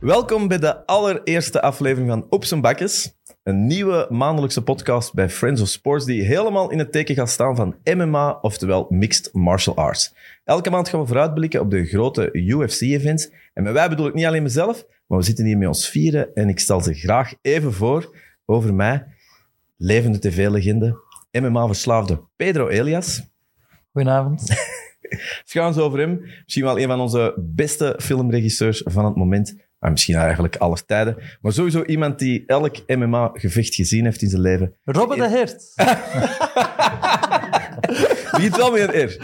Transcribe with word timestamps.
Welkom 0.00 0.48
bij 0.48 0.58
de 0.58 0.86
allereerste 0.86 1.62
aflevering 1.62 2.10
van 2.10 2.26
Op 2.30 2.44
zijn 2.44 2.60
Bakkes. 2.60 3.14
Een 3.42 3.66
nieuwe 3.66 4.06
maandelijkse 4.10 4.62
podcast 4.62 5.14
bij 5.14 5.30
Friends 5.30 5.60
of 5.60 5.68
Sports 5.68 6.04
die 6.04 6.22
helemaal 6.22 6.70
in 6.70 6.78
het 6.78 6.92
teken 6.92 7.14
gaat 7.14 7.30
staan 7.30 7.56
van 7.56 7.76
MMA, 7.84 8.38
oftewel 8.40 8.86
Mixed 8.88 9.28
Martial 9.32 9.76
Arts. 9.76 10.14
Elke 10.44 10.70
maand 10.70 10.88
gaan 10.88 11.00
we 11.00 11.06
vooruitblikken 11.06 11.60
op 11.60 11.70
de 11.70 11.84
grote 11.84 12.28
UFC-events. 12.32 13.30
En 13.54 13.62
met 13.62 13.72
wij 13.72 13.88
bedoel 13.88 14.06
ik 14.06 14.14
niet 14.14 14.26
alleen 14.26 14.42
mezelf, 14.42 14.84
maar 15.06 15.18
we 15.18 15.24
zitten 15.24 15.44
hier 15.44 15.58
met 15.58 15.68
ons 15.68 15.88
vieren 15.88 16.34
en 16.34 16.48
ik 16.48 16.58
stel 16.58 16.80
ze 16.80 16.94
graag 16.94 17.34
even 17.42 17.72
voor 17.72 18.16
over 18.44 18.74
mij. 18.74 19.06
Levende 19.76 20.18
tv-legende, 20.18 20.96
MMA-verslaafde 21.30 22.20
Pedro 22.36 22.68
Elias. 22.68 23.22
Goedenavond. 23.92 24.42
Zo 25.44 25.80
over 25.80 25.98
hem. 25.98 26.20
Misschien 26.44 26.64
wel 26.64 26.78
een 26.78 26.88
van 26.88 27.00
onze 27.00 27.34
beste 27.54 27.94
filmregisseurs 27.98 28.82
van 28.84 29.04
het 29.04 29.16
moment. 29.16 29.65
Maar 29.86 29.94
misschien 29.94 30.16
eigenlijk 30.16 30.56
aller 30.56 30.84
tijden. 30.84 31.16
Maar 31.40 31.52
sowieso 31.52 31.82
iemand 31.82 32.18
die 32.18 32.44
elk 32.46 32.76
MMA-gevecht 32.86 33.74
gezien 33.74 34.04
heeft 34.04 34.22
in 34.22 34.28
zijn 34.28 34.42
leven. 34.42 34.74
Robbe 34.84 35.16
de 35.16 35.28
Hert. 35.28 35.72
Begint 38.30 38.56
wel 38.62 38.70
met 38.70 38.94
een 38.94 39.08
R. 39.08 39.16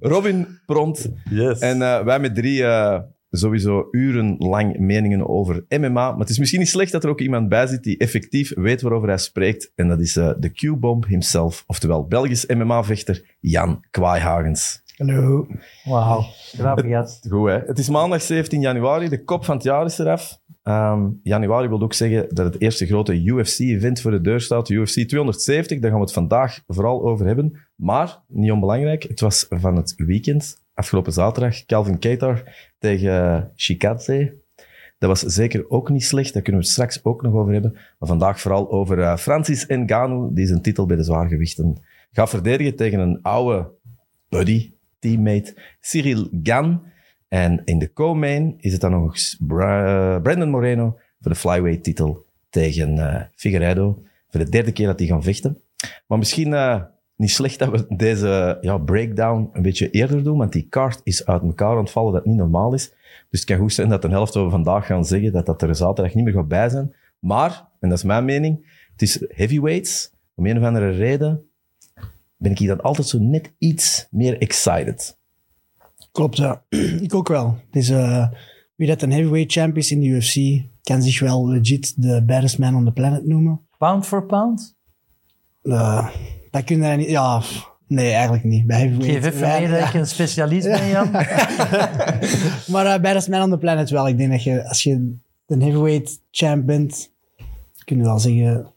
Robin 0.00 0.60
Pront. 0.66 1.10
Yes. 1.30 1.58
En 1.58 1.82
eh, 1.82 2.04
wij 2.04 2.18
met 2.18 2.34
drie 2.34 2.64
eh, 2.64 3.00
sowieso 3.30 3.88
urenlang 3.90 4.78
meningen 4.78 5.28
over 5.28 5.64
MMA. 5.68 5.88
Maar 5.88 6.18
het 6.18 6.28
is 6.28 6.38
misschien 6.38 6.60
niet 6.60 6.68
slecht 6.68 6.92
dat 6.92 7.04
er 7.04 7.10
ook 7.10 7.20
iemand 7.20 7.48
bij 7.48 7.66
zit 7.66 7.82
die 7.82 7.98
effectief 7.98 8.54
weet 8.54 8.80
waarover 8.80 9.08
hij 9.08 9.18
spreekt. 9.18 9.72
En 9.74 9.88
dat 9.88 10.00
is 10.00 10.16
eh, 10.16 10.32
de 10.38 10.48
Q-bomb 10.48 11.06
himself. 11.06 11.64
Oftewel 11.66 12.06
Belgisch 12.06 12.46
MMA-vechter 12.46 13.36
Jan 13.40 13.84
Kwaaihagens. 13.90 14.79
Hallo. 15.00 15.46
Wauw. 15.84 16.24
Grappig. 16.36 17.08
Goed, 17.28 17.48
hè? 17.48 17.58
Het 17.58 17.78
is 17.78 17.88
maandag 17.88 18.22
17 18.22 18.60
januari. 18.60 19.08
De 19.08 19.24
kop 19.24 19.44
van 19.44 19.54
het 19.54 19.64
jaar 19.64 19.84
is 19.84 19.98
eraf. 19.98 20.40
Ehm, 20.62 21.08
januari 21.22 21.68
wil 21.68 21.82
ook 21.82 21.92
zeggen 21.92 22.34
dat 22.34 22.52
het 22.52 22.62
eerste 22.62 22.86
grote 22.86 23.22
UFC-event 23.22 24.00
voor 24.00 24.10
de 24.10 24.20
deur 24.20 24.40
staat. 24.40 24.68
UFC 24.68 25.08
270, 25.08 25.78
daar 25.78 25.90
gaan 25.90 25.98
we 25.98 26.04
het 26.04 26.14
vandaag 26.14 26.62
vooral 26.66 27.06
over 27.06 27.26
hebben. 27.26 27.66
Maar, 27.74 28.18
niet 28.26 28.50
onbelangrijk, 28.50 29.02
het 29.02 29.20
was 29.20 29.46
van 29.48 29.76
het 29.76 29.94
weekend, 29.96 30.62
afgelopen 30.74 31.12
zaterdag, 31.12 31.64
Calvin 31.64 31.98
Keitar 31.98 32.42
tegen 32.78 33.50
Shikadze. 33.56 34.34
Dat 34.98 35.08
was 35.08 35.20
zeker 35.20 35.70
ook 35.70 35.88
niet 35.88 36.04
slecht, 36.04 36.32
daar 36.32 36.42
kunnen 36.42 36.60
we 36.60 36.66
het 36.66 36.76
straks 36.76 37.04
ook 37.04 37.22
nog 37.22 37.34
over 37.34 37.52
hebben. 37.52 37.72
Maar 37.72 38.08
vandaag 38.08 38.40
vooral 38.40 38.70
over 38.70 39.00
eh, 39.00 39.16
Francis 39.16 39.66
Ngannou, 39.66 40.34
die 40.34 40.46
zijn 40.46 40.62
titel 40.62 40.86
bij 40.86 40.96
de 40.96 41.04
zwaargewichten 41.04 41.82
gaat 42.12 42.30
verdedigen 42.30 42.76
tegen 42.76 42.98
een 42.98 43.22
oude 43.22 43.70
buddy, 44.28 44.72
teammate, 45.00 45.54
Cyril 45.80 46.28
Gan. 46.42 46.82
En 47.28 47.62
in 47.64 47.78
de 47.78 47.92
co-main 47.92 48.54
is 48.58 48.72
het 48.72 48.80
dan 48.80 48.90
nog 48.90 49.16
Brandon 50.22 50.50
Moreno 50.50 50.98
voor 51.20 51.30
de 51.30 51.38
flyweight-titel 51.38 52.24
tegen 52.50 52.98
eh 52.98 53.22
Figueiredo. 53.34 54.02
Voor 54.28 54.40
de 54.40 54.48
derde 54.48 54.72
keer 54.72 54.86
dat 54.86 54.98
die 54.98 55.08
gaan 55.08 55.22
vechten. 55.22 55.60
Maar 56.06 56.18
misschien 56.18 56.54
eh, 56.54 56.82
niet 57.16 57.30
slecht 57.30 57.58
dat 57.58 57.70
we 57.70 57.96
deze 57.96 58.58
ja, 58.60 58.78
breakdown 58.78 59.50
een 59.52 59.62
beetje 59.62 59.90
eerder 59.90 60.24
doen, 60.24 60.38
want 60.38 60.52
die 60.52 60.66
kaart 60.68 61.00
is 61.04 61.26
uit 61.26 61.42
elkaar 61.42 61.70
aan 61.70 61.82
het 61.82 61.90
vallen 61.90 62.12
dat 62.12 62.24
niet 62.24 62.36
normaal 62.36 62.74
is. 62.74 62.88
Dus 63.30 63.40
het 63.40 63.44
kan 63.44 63.58
goed 63.58 63.72
zijn 63.72 63.88
dat 63.88 64.02
de 64.02 64.08
helft 64.08 64.34
wat 64.34 64.44
we 64.44 64.50
vandaag 64.50 64.86
gaan 64.86 65.04
zeggen, 65.04 65.32
dat 65.32 65.46
dat 65.46 65.62
er 65.62 65.74
zaterdag 65.74 66.14
niet 66.14 66.24
meer 66.24 66.34
gaat 66.34 66.48
bij 66.48 66.68
zijn. 66.68 66.94
Maar, 67.18 67.68
en 67.80 67.88
dat 67.88 67.98
is 67.98 68.04
mijn 68.04 68.24
mening, 68.24 68.66
het 68.92 69.02
is 69.02 69.24
heavyweights. 69.28 70.12
Om 70.34 70.46
een 70.46 70.58
of 70.58 70.64
andere 70.64 70.90
reden 70.90 71.49
ben 72.40 72.50
ik 72.50 72.58
hier 72.58 72.68
dan 72.68 72.80
altijd 72.80 73.06
zo 73.06 73.18
net 73.18 73.52
iets 73.58 74.06
meer 74.10 74.38
excited. 74.38 75.18
Klopt, 76.12 76.36
ja. 76.36 76.64
ik 77.06 77.14
ook 77.14 77.28
wel. 77.28 77.58
Het 77.66 77.82
is, 77.82 77.88
eh, 77.90 78.28
wie 78.76 78.88
dat 78.88 79.02
een 79.02 79.12
heavyweight 79.12 79.52
champ 79.52 79.76
is 79.76 79.90
in 79.90 80.00
de 80.00 80.06
UFC, 80.06 80.64
kan 80.82 81.02
zich 81.02 81.20
wel 81.20 81.48
legit 81.48 82.02
de 82.02 82.22
baddest 82.26 82.58
man 82.58 82.76
on 82.76 82.84
the 82.84 82.92
planet 82.92 83.26
noemen. 83.26 83.60
Pound 83.78 84.06
for 84.06 84.26
pound? 84.26 84.76
Eh, 85.62 86.08
dat 86.50 86.64
kun 86.64 86.82
je 86.82 86.96
niet... 86.96 87.08
Ja, 87.08 87.42
nee, 87.86 88.12
eigenlijk 88.12 88.44
niet. 88.44 88.66
Bij 88.66 88.78
heavyweight... 88.78 89.24
Geef 89.24 89.34
even 89.34 89.46
Ja, 89.46 89.58
mee 89.58 89.68
dat 89.68 89.78
ja. 89.78 89.88
ik 89.88 89.94
een 89.94 90.06
specialist 90.06 90.66
ben, 90.66 90.88
Jan. 90.88 91.10
Maar 92.72 92.86
eh, 92.86 93.00
baddest 93.00 93.28
man 93.28 93.42
on 93.42 93.50
the 93.50 93.58
planet 93.58 93.90
wel. 93.90 94.08
Ik 94.08 94.18
denk 94.18 94.30
dat 94.30 94.42
je, 94.42 94.68
als 94.68 94.82
je 94.82 95.18
een 95.46 95.62
heavyweight 95.62 96.20
champ 96.30 96.66
bent, 96.66 97.12
kun 97.84 97.96
je 97.96 98.02
wel 98.02 98.18
zeggen 98.18 98.72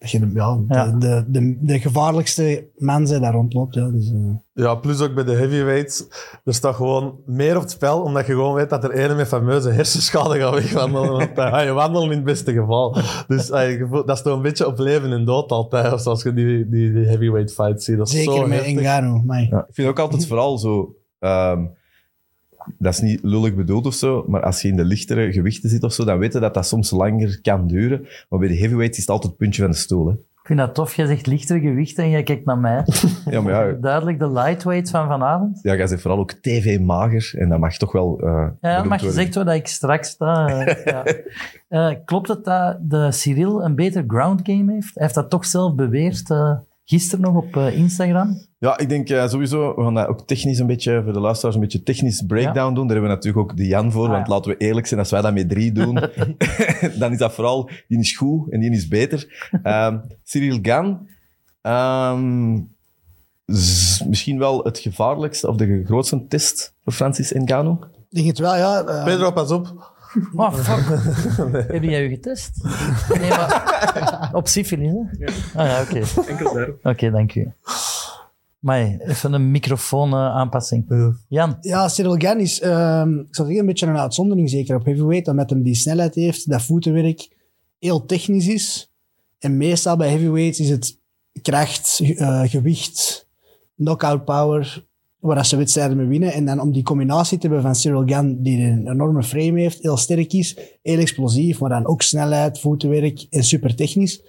dat 0.00 0.10
je 0.10 0.18
de, 0.18 0.30
ja, 0.34 0.56
de, 0.56 0.74
Ja. 0.74 0.90
De, 0.90 1.24
de, 1.28 1.56
de 1.60 1.80
gevaarlijkste 1.80 2.68
man 2.76 3.04
bent 3.04 3.20
daar 3.20 3.32
rondloopt. 3.32 3.74
Ja. 3.74 3.88
Dus, 3.90 4.10
eh, 4.12 4.34
Ja, 4.52 4.74
plus 4.74 5.00
ook 5.00 5.14
bij 5.14 5.24
de 5.24 5.32
heavyweights. 5.34 6.06
Er 6.44 6.54
staat 6.54 6.74
gewoon 6.74 7.20
meer 7.26 7.56
op 7.56 7.62
het 7.62 7.70
spel, 7.70 8.02
omdat 8.02 8.26
je 8.26 8.32
gewoon 8.32 8.54
weet 8.54 8.70
dat 8.70 8.84
er 8.84 8.90
ene 8.90 9.14
met 9.14 9.28
fameuze 9.28 9.70
hersenschade 9.70 10.38
gaat 10.38 10.54
wegwandelen. 10.54 11.10
Want 11.18 11.36
dan 11.36 11.48
ga 11.48 11.60
je 11.60 11.72
wandelen 11.72 12.10
in 12.10 12.16
het 12.16 12.24
beste 12.24 12.52
geval. 12.52 12.96
Dus 13.26 13.50
eh, 13.50 13.90
dat 13.90 14.16
is 14.16 14.22
toch 14.22 14.36
een 14.36 14.42
beetje 14.42 14.66
op 14.66 14.78
leven 14.78 15.12
en 15.12 15.24
dood 15.24 15.50
altijd, 15.50 16.00
zoals 16.02 16.22
je 16.22 16.34
die, 16.34 16.68
die, 16.68 16.92
die 16.92 17.06
heavyweight 17.06 17.52
fight 17.52 17.82
ziet. 17.82 17.96
Dat 17.96 18.08
is 18.08 18.14
zeker 18.14 18.32
zo 18.32 18.46
met 18.46 18.64
Ja, 19.50 19.64
ik 19.68 19.74
vind 19.74 19.88
ook 19.88 19.98
altijd 19.98 20.26
vooral 20.26 20.58
zo... 20.58 20.96
ehm, 21.18 21.66
dat 22.78 22.92
is 22.92 23.00
niet 23.00 23.20
lullig 23.22 23.54
bedoeld 23.54 23.86
of 23.86 23.94
zo, 23.94 24.24
maar 24.28 24.42
als 24.42 24.62
je 24.62 24.68
in 24.68 24.76
de 24.76 24.84
lichtere 24.84 25.32
gewichten 25.32 25.70
zit 25.70 25.82
of 25.84 25.92
zo, 25.92 26.04
dan 26.04 26.18
weet 26.18 26.32
je 26.32 26.38
dat 26.40 26.54
dat 26.54 26.66
soms 26.66 26.90
langer 26.90 27.40
kan 27.42 27.66
duren. 27.66 28.06
Maar 28.28 28.38
bij 28.38 28.48
de 28.48 28.56
heavyweights 28.58 28.96
is 28.98 29.02
het 29.02 29.10
altijd 29.12 29.30
het 29.30 29.40
puntje 29.40 29.62
van 29.62 29.70
de 29.70 29.76
stoel. 29.76 30.06
Hè. 30.06 30.12
Ik 30.12 30.56
vind 30.56 30.58
dat 30.58 30.74
tof. 30.74 30.94
Jij 30.94 31.06
zegt 31.06 31.26
lichtere 31.26 31.60
gewichten 31.60 32.04
en 32.04 32.10
jij 32.10 32.22
kijkt 32.22 32.44
naar 32.44 32.58
mij. 32.58 32.84
Ja, 33.30 33.40
maar 33.40 33.68
ja, 33.68 33.76
Duidelijk 33.80 34.18
de 34.18 34.30
lightweight 34.30 34.90
van 34.90 35.06
vanavond. 35.06 35.58
ja, 35.62 35.76
jij 35.76 35.86
zegt 35.86 36.00
vooral 36.02 36.20
ook 36.20 36.32
tv-mager 36.32 37.34
en 37.38 37.48
dat 37.48 37.58
mag 37.58 37.76
toch 37.76 37.92
wel 37.92 38.20
eh 38.20 38.46
Ja, 38.60 38.82
maar 38.84 39.04
je 39.04 39.10
zegt 39.10 39.34
wel 39.34 39.44
dat 39.44 39.54
ik 39.54 39.66
straks 39.66 40.08
sta. 40.08 40.46
eh, 40.48 40.84
ja. 40.92 41.04
Eh, 41.68 41.96
klopt 42.04 42.28
het 42.28 42.44
dat 42.44 42.76
de 42.80 43.12
Cyril 43.12 43.64
een 43.64 43.74
beter 43.74 44.04
ground 44.06 44.40
game 44.42 44.72
heeft? 44.72 44.94
Hij 44.94 45.02
heeft 45.02 45.14
dat 45.14 45.30
toch 45.30 45.44
zelf 45.44 45.74
beweerd 45.74 46.26
gisteren 46.90 47.24
nog 47.24 47.34
op 47.44 47.56
eh, 47.56 47.76
Instagram. 47.76 48.46
Ja, 48.58 48.78
ik 48.78 48.88
denk 48.88 49.08
eh, 49.08 49.28
sowieso, 49.28 49.74
we 49.76 49.82
gaan 49.82 49.94
dat 49.94 50.06
ook 50.06 50.26
technisch 50.26 50.58
een 50.58 50.66
beetje, 50.66 51.02
voor 51.04 51.12
de 51.12 51.20
luisteraars, 51.20 51.54
een 51.54 51.60
beetje 51.60 51.82
technisch 51.82 52.22
breakdown 52.26 52.74
doen. 52.74 52.86
Daar 52.86 52.96
hebben 52.96 53.10
we 53.10 53.16
natuurlijk 53.16 53.50
ook 53.50 53.56
de 53.56 53.66
Jan 53.66 53.92
voor, 53.92 54.04
Ah, 54.06 54.10
want 54.10 54.26
ja. 54.26 54.32
laten 54.32 54.50
we 54.50 54.56
eerlijk 54.56 54.86
zijn, 54.86 55.00
als 55.00 55.10
wij 55.10 55.20
dat 55.20 55.34
met 55.34 55.48
drie 55.48 55.72
doen, 55.72 55.94
dan 57.00 57.12
is 57.12 57.18
dat 57.18 57.32
vooral, 57.32 57.70
die 57.88 57.98
is 57.98 58.16
goed 58.16 58.52
en 58.52 58.60
die 58.60 58.70
is 58.70 58.88
beter. 58.88 59.48
Ehm 59.62 59.98
Cyril 60.24 60.58
Gan, 60.62 61.08
ehm, 61.62 62.58
misschien 64.08 64.38
wel 64.38 64.64
het 64.64 64.78
gevaarlijkste 64.78 65.48
of 65.48 65.56
de 65.56 65.82
grootste 65.84 66.26
test 66.28 66.74
voor 66.84 66.92
Francis 66.92 67.32
Ngannou. 67.32 67.76
ik 68.08 68.16
denk 68.16 68.26
het 68.26 68.38
wel, 68.38 68.56
ja. 68.56 69.02
Pedro, 69.04 69.30
pas 69.30 69.50
op. 69.50 69.98
Oh, 70.36 70.54
fuck. 70.54 70.98
Heb 71.72 71.82
jij 71.82 72.02
je 72.02 72.08
getest? 72.08 72.64
Nee, 73.18 73.28
maar 73.28 74.30
op 74.32 74.48
syfilis, 74.48 74.90
hè? 74.90 75.26
Ah 75.60 75.66
ja, 75.66 75.82
oké. 75.82 76.28
Enkel 76.28 76.54
daarop. 76.54 76.78
Oké, 76.86 77.10
dank 77.10 77.34
u. 77.34 77.52
Maar 78.58 78.98
even 78.98 79.32
een 79.32 79.50
microfoon 79.50 80.12
eh, 80.12 80.18
aanpassing. 80.18 80.84
Ja. 80.88 81.12
Jan, 81.28 81.56
Ja, 81.60 81.88
Cyril 81.88 82.16
Gann 82.18 82.40
is, 82.40 82.60
ehm, 82.60 83.18
ik 83.18 83.34
zou 83.34 83.48
zeggen, 83.48 83.58
een 83.58 83.66
beetje 83.66 83.86
een 83.86 83.98
uitzondering, 83.98 84.50
zeker 84.50 84.76
op 84.76 84.84
heavyweight, 84.84 85.28
omdat 85.28 85.50
hem 85.50 85.62
die 85.62 85.74
snelheid 85.74 86.14
heeft, 86.14 86.50
dat 86.50 86.62
voetenwerk 86.62 87.28
heel 87.78 88.06
technisch 88.06 88.48
is. 88.48 88.92
En 89.38 89.56
meestal 89.56 89.96
bij 89.96 90.10
heavyweights 90.10 90.60
is 90.60 90.68
het 90.68 90.98
kracht, 91.42 92.00
eh, 92.16 92.42
gewicht, 92.44 93.28
knockout 93.76 94.24
power, 94.24 94.86
waar 95.20 95.36
dat 95.36 95.46
ze 95.46 95.56
wedstrijden 95.56 95.96
mee 95.96 96.06
winnen. 96.06 96.32
En 96.32 96.44
dan 96.44 96.60
om 96.60 96.72
die 96.72 96.82
combinatie 96.82 97.38
te 97.38 97.46
hebben 97.46 97.64
van 97.64 97.74
Cyril 97.74 98.02
Gann, 98.06 98.42
die 98.42 98.66
een 98.66 98.90
enorme 98.90 99.22
frame 99.22 99.60
heeft, 99.60 99.82
heel 99.82 99.96
sterk 99.96 100.32
is, 100.32 100.58
heel 100.82 100.98
explosief, 100.98 101.60
maar 101.60 101.70
dan 101.70 101.86
ook 101.86 102.02
snelheid, 102.02 102.58
voetenwerk 102.58 103.26
en 103.30 103.44
super 103.44 103.74
technisch. 103.74 104.22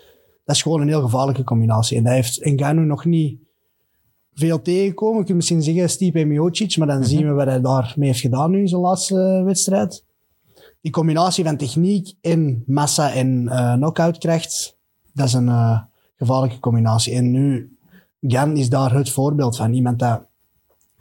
Dat 0.45 0.55
is 0.55 0.61
gewoon 0.61 0.81
een 0.81 0.87
heel 0.87 1.01
gevaarlijke 1.01 1.43
combinatie. 1.43 1.97
En 1.97 2.03
dat 2.03 2.13
heeft 2.13 2.45
Ngannou 2.45 2.87
nog 2.87 3.05
niet 3.05 3.39
veel 4.33 4.61
tegenkomen. 4.61 5.19
Je 5.19 5.25
kunt 5.25 5.37
misschien 5.37 5.63
zeggen 5.63 5.89
Stipe 5.89 6.25
Miocic, 6.25 6.77
maar 6.77 6.87
dan 6.87 7.05
zien 7.05 7.27
we 7.27 7.33
wat 7.33 7.47
hij 7.47 7.61
daarmee 7.61 8.07
heeft 8.07 8.19
gedaan 8.19 8.51
nu 8.51 8.59
in 8.59 8.67
zijn 8.67 8.81
laatste 8.81 9.41
wedstrijd. 9.45 10.05
Die 10.81 10.91
combinatie 10.91 11.43
van 11.43 11.57
techniek 11.57 12.13
en 12.21 12.63
massa 12.65 13.13
en 13.13 13.47
eh 13.47 13.73
knockoutkracht, 13.73 14.77
dat 15.13 15.27
is 15.27 15.33
een 15.33 15.49
eh, 15.49 15.81
gevaarlijke 16.15 16.59
combinatie. 16.59 17.13
En 17.13 17.31
nu, 17.31 17.75
Gan 18.21 18.57
is 18.57 18.69
daar 18.69 18.93
het 18.93 19.09
voorbeeld 19.09 19.55
van. 19.55 19.73
Iemand 19.73 19.99
dat 19.99 20.29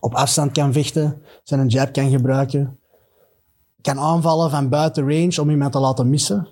op 0.00 0.14
afstand 0.14 0.52
kan 0.52 0.73
vechten, 0.73 1.23
zijn 1.43 1.61
een 1.61 1.69
jab 1.69 1.93
kan 1.93 2.11
gebruiken, 2.11 2.79
kan 3.81 3.99
aanvallen 3.99 4.50
van 4.50 4.69
buiten 4.69 5.02
range 5.02 5.41
om 5.41 5.50
iemand 5.50 5.73
te 5.73 5.79
laten 5.79 6.11
missen. 6.11 6.49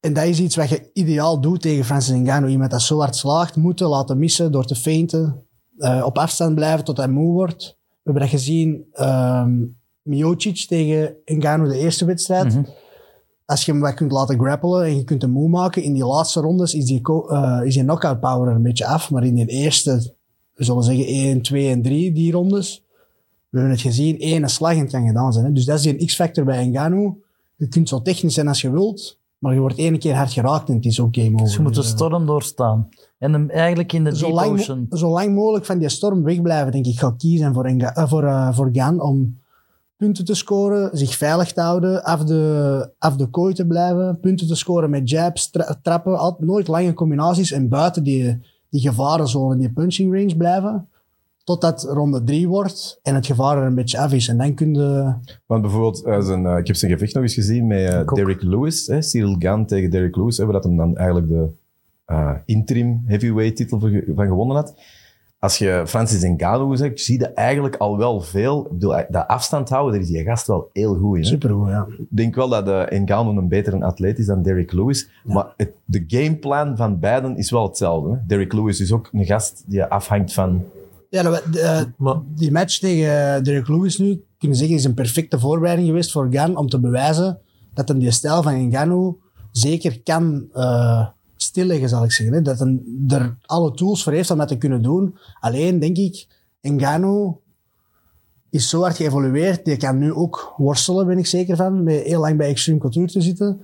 En 0.00 0.12
dat 0.12 0.24
is 0.24 0.40
iets 0.40 0.56
wat 0.56 0.68
je 0.68 0.90
ideaal 0.92 1.40
doet 1.40 1.62
tegen 1.62 1.84
Francis 1.84 2.14
Ngannou. 2.16 2.52
Iemand 2.52 2.70
dat 2.70 2.82
zo 2.82 2.98
hard 2.98 3.16
slaagt, 3.16 3.56
moeten 3.56 3.88
laten 3.88 4.18
missen 4.18 4.52
door 4.52 4.64
te 4.64 4.74
feinten. 4.74 5.40
eh, 5.78 6.02
op 6.04 6.18
afstand 6.18 6.54
blijven 6.54 6.84
tot 6.84 6.96
hij 6.96 7.08
moe 7.08 7.32
wordt. 7.32 7.76
We 7.88 8.00
hebben 8.02 8.22
dat 8.22 8.30
gezien, 8.30 8.84
ehm 8.92 9.64
Miocic 10.02 10.66
tegen 10.68 11.16
Ngannou 11.24 11.68
de 11.70 11.78
eerste 11.78 12.04
wedstrijd. 12.04 12.54
Mhm. 12.54 12.64
Als 13.44 13.64
je 13.64 13.72
hem 13.72 13.80
wat 13.80 13.94
kunt 13.94 14.12
laten 14.12 14.38
grappelen 14.38 14.84
en 14.84 14.96
je 14.96 15.04
kunt 15.04 15.22
hem 15.22 15.30
moe 15.30 15.48
maken, 15.48 15.82
in 15.82 15.92
die 15.92 16.04
laatste 16.04 16.40
rondes 16.40 16.74
is 16.74 16.84
die, 16.84 17.00
is 17.64 17.74
die 17.74 17.82
knockout 17.82 18.20
power 18.20 18.48
er 18.48 18.54
een 18.54 18.62
beetje 18.62 18.86
af. 18.86 19.10
Maar 19.10 19.24
in 19.24 19.34
die 19.34 19.46
eerste, 19.46 20.15
we 20.56 20.64
zullen 20.64 20.82
zeggen 20.82 21.06
1, 21.06 21.42
2 21.42 21.70
en 21.70 21.82
3, 21.82 22.12
die 22.12 22.32
rondes, 22.32 22.84
We 23.48 23.58
hebben 23.58 23.70
het 23.78 23.80
gezien, 23.86 24.18
één 24.18 24.48
slag 24.48 24.72
en 24.72 24.78
het 24.78 24.90
kan 24.90 25.06
gedaan 25.06 25.32
zijn. 25.32 25.44
Hè. 25.44 25.52
Dus 25.52 25.64
dat 25.64 25.76
is 25.78 25.82
die 25.82 26.06
X-factor 26.06 26.44
bij 26.44 26.66
Ngannou. 26.66 27.14
Je 27.56 27.68
kunt 27.68 27.88
zo 27.88 28.02
technisch 28.02 28.34
zijn 28.34 28.48
als 28.48 28.60
je 28.60 28.70
wilt, 28.70 29.18
maar 29.38 29.54
je 29.54 29.60
wordt 29.60 29.78
één 29.78 29.98
keer 29.98 30.14
hard 30.14 30.32
geraakt 30.32 30.68
en 30.68 30.74
het 30.74 30.84
is 30.84 31.00
ook 31.00 31.14
game 31.16 31.32
over. 31.32 31.44
Dus 31.44 31.54
je 31.54 31.60
moet 31.62 31.74
de 31.74 31.80
eh, 31.80 31.86
storm 31.86 32.26
doorstaan. 32.26 32.88
En 33.18 33.32
hem 33.32 33.50
eigenlijk 33.50 33.92
in 33.92 34.04
de 34.04 34.16
zo 34.16 34.24
deep 34.26 34.34
lang, 34.34 34.52
ocean. 34.52 34.86
zo 34.90 35.10
lang 35.10 35.34
mogelijk 35.34 35.64
van 35.64 35.78
die 35.78 35.88
storm 35.88 36.22
wegblijven, 36.22 36.72
denk 36.72 36.86
ik, 36.86 36.98
ga 36.98 37.14
kiezen 37.18 37.54
voor, 37.54 37.72
Nga- 37.74 37.94
eh, 37.94 38.08
voor, 38.08 38.24
eh, 38.24 38.54
voor 38.54 38.68
Gan 38.72 39.00
om 39.00 39.38
punten 39.96 40.24
te 40.24 40.34
scoren, 40.34 40.90
zich 40.98 41.14
veilig 41.16 41.52
te 41.52 41.60
houden, 41.60 42.02
af 42.04 42.24
de, 42.24 42.90
af 42.98 43.16
de 43.16 43.26
kooi 43.26 43.54
te 43.54 43.66
blijven, 43.66 44.20
punten 44.20 44.46
te 44.46 44.54
scoren 44.54 44.90
met 44.90 45.10
jabs, 45.10 45.50
tra- 45.50 45.78
trappen, 45.82 46.18
al- 46.18 46.36
nooit 46.40 46.68
lange 46.68 46.94
combinaties 46.94 47.52
en 47.52 47.68
buiten 47.68 48.02
die, 48.02 48.38
die 48.76 48.88
gevarenzone, 48.88 49.56
die 49.56 49.72
punching 49.72 50.14
range 50.14 50.36
blijven, 50.36 50.88
totdat 51.44 51.82
ronde 51.82 52.24
drie 52.24 52.48
wordt 52.48 52.98
en 53.02 53.14
het 53.14 53.26
gevaar 53.26 53.58
er 53.58 53.66
een 53.66 53.74
beetje 53.74 53.98
af 53.98 54.12
is. 54.12 54.28
En 54.28 54.38
dan 54.38 54.54
kun 54.54 54.74
je... 54.74 55.14
Want 55.46 55.62
bijvoorbeeld, 55.62 56.02
eh, 56.02 56.20
zijn, 56.20 56.46
eh, 56.46 56.58
ik 56.58 56.66
heb 56.66 56.76
zijn 56.76 56.92
gevecht 56.92 57.14
nog 57.14 57.22
eens 57.22 57.34
gezien 57.34 57.66
met 57.66 57.78
eh, 57.78 58.00
Ik 58.00 58.10
ook. 58.10 58.16
Derek 58.16 58.42
Lewis. 58.42 58.86
Hè, 58.86 59.02
Cyril 59.02 59.36
Gane 59.38 59.64
tegen 59.64 59.90
Derek 59.90 60.16
Lewis. 60.16 60.36
Hè, 60.36 60.44
waar 60.44 60.52
dat 60.52 60.64
hem 60.64 60.76
dan 60.76 60.96
eigenlijk 60.96 61.28
de 61.28 61.48
eh, 62.04 62.34
interim 62.44 63.02
heavyweight 63.06 63.56
titel 63.56 63.78
van 64.14 64.26
gewonnen 64.26 64.56
had. 64.56 64.74
Als 65.46 65.58
je 65.58 65.82
Francis 65.86 66.22
Ngannou 66.22 66.76
zegt, 66.76 67.00
zie 67.00 67.18
je 67.18 67.26
eigenlijk 67.26 67.76
al 67.76 67.96
wel 67.96 68.20
veel. 68.20 68.64
Ik 68.64 68.70
bedoel, 68.72 68.96
eh, 68.96 69.04
dat 69.10 69.26
afstand 69.26 69.68
houden, 69.68 69.92
daar 69.92 70.02
is 70.02 70.08
die 70.08 70.22
gast 70.24 70.46
wel 70.46 70.70
heel 70.72 70.94
goed 70.94 71.16
in. 71.16 71.24
Supergoed, 71.24 71.68
ja. 71.68 71.86
Ik 71.98 72.06
denk 72.08 72.34
wel 72.34 72.48
dat 72.48 72.68
uh, 72.68 72.82
Ngannou 73.00 73.36
een 73.36 73.48
betere 73.48 73.84
atleet 73.84 74.18
is 74.18 74.26
dan 74.26 74.42
Derek 74.42 74.72
Lewis. 74.72 75.08
Maar 75.24 75.46
het, 75.56 75.70
de 75.84 76.04
gameplan 76.06 76.76
van 76.76 76.98
beiden 76.98 77.36
is 77.36 77.50
wel 77.50 77.66
hetzelfde. 77.66 78.10
Hè? 78.10 78.16
Derek 78.26 78.52
Lewis 78.52 78.80
is 78.80 78.92
ook 78.92 79.08
een 79.12 79.24
gast 79.24 79.64
die 79.66 79.84
afhangt 79.84 80.32
van... 80.32 80.64
Ja, 81.10 81.22
de- 81.22 81.60
eh, 81.60 81.80
Maar 81.96 82.16
die 82.34 82.52
match 82.52 82.78
tegen 82.78 83.44
Derek 83.44 83.68
Lewis 83.68 83.98
nu, 83.98 84.24
kunnen 84.38 84.56
zeggen, 84.58 84.76
is 84.76 84.84
een 84.84 84.94
perfecte 84.94 85.38
voorbereiding 85.38 85.88
geweest 85.88 86.12
voor 86.12 86.28
Gan 86.30 86.56
om 86.56 86.68
te 86.68 86.80
bewijzen 86.80 87.38
dat 87.74 87.88
hem 87.88 87.98
die 87.98 88.10
stijl 88.10 88.42
van 88.42 88.68
Ngannou 88.68 89.14
zeker 89.50 90.00
kan 90.02 90.44
eh, 90.52 91.06
stilleggen, 91.36 91.88
zal 91.88 92.04
ik 92.04 92.12
zeggen. 92.12 92.34
Hè. 92.34 92.42
Dat 92.42 92.60
er 93.08 93.36
alle 93.42 93.72
tools 93.72 94.02
voor 94.02 94.12
heeft 94.12 94.30
om 94.30 94.38
dat 94.38 94.48
te 94.48 94.58
kunnen 94.58 94.82
doen. 94.82 95.16
Alleen, 95.40 95.78
denk 95.78 95.96
ik, 95.96 96.26
Ngannou 96.60 97.34
is 98.50 98.68
zo 98.68 98.80
hard 98.80 98.96
geëvolueerd. 98.96 99.64
Die 99.64 99.76
kan 99.76 99.98
nu 99.98 100.12
ook 100.12 100.54
worstelen, 100.56 101.06
ben 101.06 101.18
ik 101.18 101.26
zeker 101.26 101.56
van. 101.56 101.82
Met 101.82 102.02
heel 102.02 102.20
lang 102.20 102.36
bij 102.36 102.48
Extreme 102.48 102.78
Couture 102.78 103.06
te 103.06 103.20
zitten. 103.20 103.60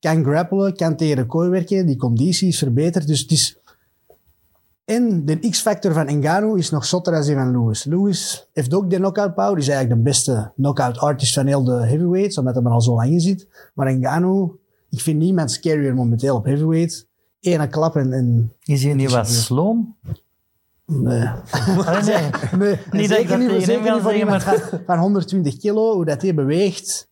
Kan 0.00 0.24
grappelen, 0.24 0.76
kan 0.76 0.96
tegen 0.96 1.16
de 1.16 1.26
kooi 1.26 1.48
werken. 1.48 1.86
Die 1.86 1.96
conditie 1.96 2.48
is 2.48 2.58
verbeterd. 2.58 3.06
Dus 3.06 3.20
het 3.20 3.30
is... 3.30 3.58
En 4.84 5.24
de 5.24 5.38
X-factor 5.38 5.92
van 5.92 6.18
Ngannou 6.18 6.58
is 6.58 6.70
nog 6.70 6.84
zotter 6.84 7.12
dan 7.12 7.22
die 7.22 7.34
van 7.34 7.50
Lewis. 7.50 7.84
Lewis 7.84 8.48
heeft 8.52 8.74
ook 8.74 8.90
de 8.90 8.96
knockout 8.96 9.34
power. 9.34 9.58
Is 9.58 9.68
eigenlijk 9.68 9.98
de 9.98 10.08
beste 10.08 10.52
knockout 10.56 10.98
artist 10.98 11.34
van 11.34 11.46
heel 11.46 11.64
de 11.64 11.72
heavyweights, 11.72 12.38
omdat 12.38 12.54
hij 12.54 12.64
er 12.64 12.70
al 12.70 12.80
zo 12.80 12.94
lang 12.94 13.10
in 13.10 13.20
zit. 13.20 13.48
Maar 13.74 13.94
Ngannou, 13.94 14.50
ik 14.88 15.00
vind 15.00 15.18
niemand 15.18 15.50
scarier 15.50 15.94
momenteel 15.94 16.36
op 16.36 16.44
heavyweight. 16.44 17.08
Ene 17.40 17.68
klap 17.68 17.96
en... 17.96 18.12
en 18.12 18.52
Is 18.64 18.84
hij 18.84 18.94
niet 18.94 19.10
wat 19.10 19.28
sloom? 19.28 19.96
nee. 20.86 21.28
Ik 22.90 23.06
zeker 23.06 23.08
niet, 23.08 23.08
zeker 23.08 23.38
niet 23.38 23.50
voor 23.50 23.60
zeggen, 23.60 24.14
iemand 24.14 24.42
van, 24.42 24.58
van 24.86 24.98
120 24.98 25.56
kilo, 25.56 25.94
hoe 25.94 26.04
dat 26.04 26.22
hij 26.22 26.34
beweegt. 26.34 27.08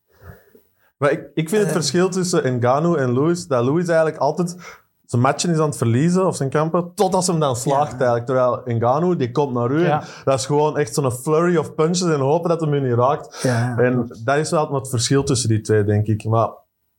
Maar 0.98 1.10
ik, 1.10 1.30
ik 1.34 1.48
vind 1.48 1.62
het 1.62 1.72
verschil 1.72 2.08
tussen 2.08 2.56
Ngannou 2.58 2.98
en 2.98 3.12
Lewis, 3.12 3.46
dat 3.46 3.64
Lewis 3.64 3.88
eigenlijk 3.88 4.18
altijd 4.18 4.56
zijn 5.04 5.22
matchen 5.22 5.50
is 5.50 5.58
aan 5.58 5.68
het 5.68 5.76
verliezen, 5.76 6.26
of 6.26 6.36
zijn 6.36 6.48
kampen, 6.48 6.94
totdat 6.94 7.24
ze 7.24 7.30
hem 7.30 7.40
dan 7.40 7.56
slaagt 7.56 7.92
eigenlijk. 7.92 8.26
Terwijl 8.26 8.62
Ngannou, 8.64 9.16
die 9.16 9.30
komt 9.30 9.52
naar 9.52 9.70
u 9.70 9.80
Ja. 9.80 10.00
en 10.00 10.06
dat 10.24 10.38
is 10.38 10.46
gewoon 10.46 10.78
echt 10.78 10.94
zo'n 10.94 11.12
flurry 11.12 11.56
of 11.56 11.74
punches 11.74 12.02
en 12.08 12.20
hopen 12.20 12.48
dat 12.48 12.60
hem 12.60 12.74
u 12.74 12.80
niet 12.80 12.98
raakt. 12.98 13.42
Ja. 13.42 13.76
En 13.78 14.06
dat 14.24 14.36
is 14.36 14.50
wel 14.50 14.74
het 14.74 14.88
verschil 14.88 15.24
tussen 15.24 15.48
die 15.48 15.60
twee, 15.60 15.84
denk 15.84 16.06
ik. 16.06 16.24
Maar 16.24 16.50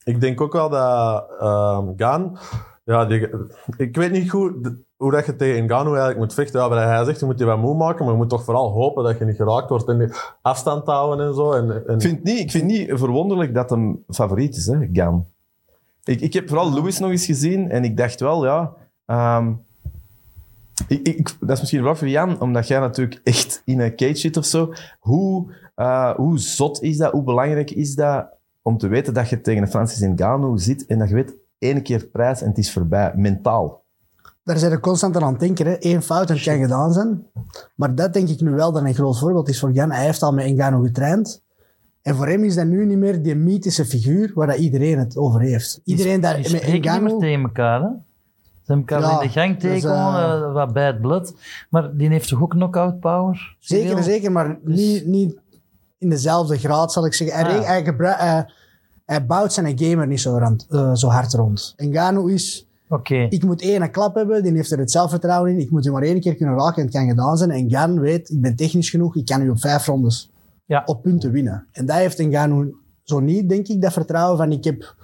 ik 0.03 0.21
denk 0.21 0.41
ook 0.41 0.53
wel 0.53 0.69
dat 0.69 1.25
ehm 1.39 1.87
Gaan, 1.97 2.37
ja, 2.89 3.07
ik 3.77 3.95
weet 3.95 4.11
niet 4.11 4.29
goed 4.29 4.71
hoe 4.95 5.11
dat 5.11 5.25
je 5.25 5.35
tegen 5.35 5.63
Ngannou 5.63 5.97
eigenlijk 5.97 6.17
moet 6.17 6.33
vechten. 6.33 6.61
Ja, 6.61 6.87
hij 6.87 7.05
zegt, 7.05 7.19
je 7.19 7.25
moet 7.25 7.39
je 7.39 7.45
wat 7.45 7.57
moe 7.57 7.75
maken, 7.75 8.03
maar 8.03 8.13
je 8.13 8.19
moet 8.19 8.29
toch 8.29 8.43
vooral 8.43 8.71
hopen 8.71 9.03
dat 9.03 9.17
je 9.17 9.25
niet 9.25 9.35
geraakt 9.35 9.69
wordt 9.69 9.87
en 9.87 10.11
afstand 10.41 10.85
houden 10.85 11.27
en 11.27 11.33
zo. 11.33 11.51
En, 11.51 11.87
en 11.87 11.95
Ik 11.95 12.01
vind, 12.01 12.23
niet, 12.23 12.39
ik 12.39 12.51
vind 12.51 12.63
niet 12.63 12.89
verwonderlijk 12.93 13.53
dat 13.53 13.69
hem 13.69 14.03
favoriet 14.07 14.55
is, 14.55 14.65
hè, 14.65 14.87
Gan. 14.93 15.25
Ik, 16.03 16.21
ik 16.21 16.33
heb 16.33 16.47
vooral 16.47 16.73
Lewis 16.73 16.99
nog 16.99 17.11
eens 17.11 17.25
gezien 17.25 17.69
en 17.69 17.83
ik 17.83 17.97
dacht 17.97 18.19
wel, 18.19 18.45
ja... 18.45 18.73
ehm, 19.05 19.51
ik, 20.87 21.35
dat 21.39 21.49
is 21.49 21.59
misschien 21.59 21.81
vraag 21.81 21.97
voor 21.97 22.07
Jan, 22.07 22.41
omdat 22.41 22.67
jij 22.67 22.79
natuurlijk 22.79 23.21
echt 23.23 23.61
in 23.65 23.79
een 23.79 23.95
cage 23.95 24.15
zit 24.15 24.37
of 24.37 24.45
zo. 24.45 24.73
Hoe, 24.99 25.53
eh, 25.75 26.15
hoe 26.15 26.39
zot 26.39 26.81
is 26.81 26.97
dat? 26.97 27.11
Hoe 27.11 27.23
belangrijk 27.23 27.71
is 27.71 27.95
dat 27.95 28.27
om 28.61 28.77
te 28.77 28.87
weten 28.87 29.13
dat 29.13 29.29
je 29.29 29.41
tegen 29.41 29.61
een 29.61 29.69
Francis 29.69 30.07
Ngannou 30.07 30.57
zit 30.57 30.85
en 30.85 30.99
dat 30.99 31.09
je 31.09 31.15
weet, 31.15 31.35
één 31.59 31.83
keer 31.83 32.05
prijs 32.05 32.41
en 32.41 32.47
het 32.47 32.57
is 32.57 32.71
voorbij, 32.71 33.11
mentaal. 33.15 33.83
Daar 34.43 34.57
zijn 34.57 34.71
we 34.71 34.79
constant 34.79 35.17
aan 35.17 35.31
het 35.31 35.39
denken. 35.39 35.65
Hè. 35.65 35.75
Eén 35.79 36.01
fout 36.01 36.29
en 36.29 36.35
het 36.35 36.43
kan 36.43 36.57
gedaan 36.59 36.93
zijn. 36.93 37.25
Maar 37.75 37.95
dat 37.95 38.13
denk 38.13 38.29
ik 38.29 38.41
nu 38.41 38.51
wel 38.51 38.71
dat 38.71 38.83
een 38.83 38.93
groot 38.93 39.19
voorbeeld 39.19 39.49
is 39.49 39.59
voor 39.59 39.71
Jan. 39.71 39.91
Hij 39.91 40.05
heeft 40.05 40.21
al 40.21 40.33
met 40.33 40.45
Ngannou 40.51 40.85
getraind. 40.85 41.41
En 42.01 42.15
voor 42.15 42.27
hem 42.27 42.43
is 42.43 42.55
dat 42.55 42.65
nu 42.65 42.85
niet 42.85 42.97
meer 42.97 43.21
die 43.21 43.35
mythische 43.35 43.85
figuur 43.85 44.31
waar 44.33 44.47
dat 44.47 44.57
iedereen 44.57 44.99
het 44.99 45.17
over 45.17 45.41
heeft. 45.41 45.81
Iedereen 45.83 46.21
daar 46.21 46.37
met 46.37 46.45
spreken 46.45 46.71
niet 46.71 46.81
meer 46.81 46.91
Ngannou... 46.91 47.19
tegen 47.19 47.41
elkaar, 47.41 47.81
hè? 47.81 47.87
Ze 48.61 48.75
hebben 48.75 48.85
elkaar 48.97 49.11
Ja, 49.11 49.21
in 49.21 49.27
de 49.27 49.33
gang 49.33 49.53
dus, 49.57 49.61
tegengekomen, 49.61 50.19
eh, 50.23 50.33
eh, 50.41 50.53
wat 50.53 50.73
bij 50.73 50.85
het 50.85 51.01
bloed. 51.01 51.33
Maar 51.69 51.95
die 51.97 52.09
heeft 52.09 52.27
toch 52.27 52.41
ook 52.41 52.49
knockout 52.49 52.99
power? 52.99 53.55
Zeker, 53.59 54.03
zeker, 54.03 54.31
maar 54.31 54.59
niet, 54.63 55.05
niet 55.05 55.37
in 55.97 56.09
dezelfde 56.09 56.57
graad, 56.57 56.91
zal 56.91 57.05
ik 57.05 57.13
zeggen. 57.13 57.37
Hij, 57.37 57.57
Ah. 57.59 57.65
hij, 57.65 57.83
hij- 58.17 58.45
hij 59.09 59.25
bouwt 59.25 59.53
zijn 59.53 59.79
gamer 59.79 60.07
niet 60.07 60.19
zo, 60.21 60.37
rand, 60.37 60.65
eh, 60.69 60.93
zo 60.95 61.07
hard 61.07 61.33
rond. 61.33 61.73
Ngannou 61.77 62.33
is... 62.33 62.67
Oké. 62.89 63.15
Ik 63.29 63.43
moet 63.43 63.61
één 63.61 63.91
klap 63.91 64.15
hebben, 64.15 64.43
die 64.43 64.51
heeft 64.53 64.71
er 64.71 64.79
het 64.79 64.91
zelfvertrouwen 64.91 65.51
in. 65.51 65.59
Ik 65.59 65.71
moet 65.71 65.83
hem 65.83 65.93
maar 65.93 66.01
één 66.01 66.19
keer 66.19 66.35
kunnen 66.35 66.55
raken 66.57 66.75
en 66.75 66.83
het 66.83 66.91
kan 66.93 67.07
gedaan 67.07 67.37
zijn. 67.37 67.51
En 67.51 67.69
Gan 67.69 67.99
weet, 67.99 68.29
ik 68.29 68.41
ben 68.41 68.55
technisch 68.55 68.89
genoeg, 68.89 69.15
ik 69.15 69.25
kan 69.25 69.41
nu 69.41 69.49
op 69.49 69.59
vijf 69.59 69.85
rondes 69.85 70.31
Ja. 70.65 70.81
op 70.85 71.01
punten 71.01 71.31
winnen. 71.31 71.67
En 71.71 71.85
dat 71.85 71.95
heeft 71.95 72.17
Ngannou 72.17 72.75
zo 73.03 73.19
niet, 73.19 73.49
denk 73.49 73.67
ik, 73.67 73.81
dat 73.81 73.93
vertrouwen 73.93 74.37
van 74.37 74.51
ik 74.51 74.63
heb 74.63 74.95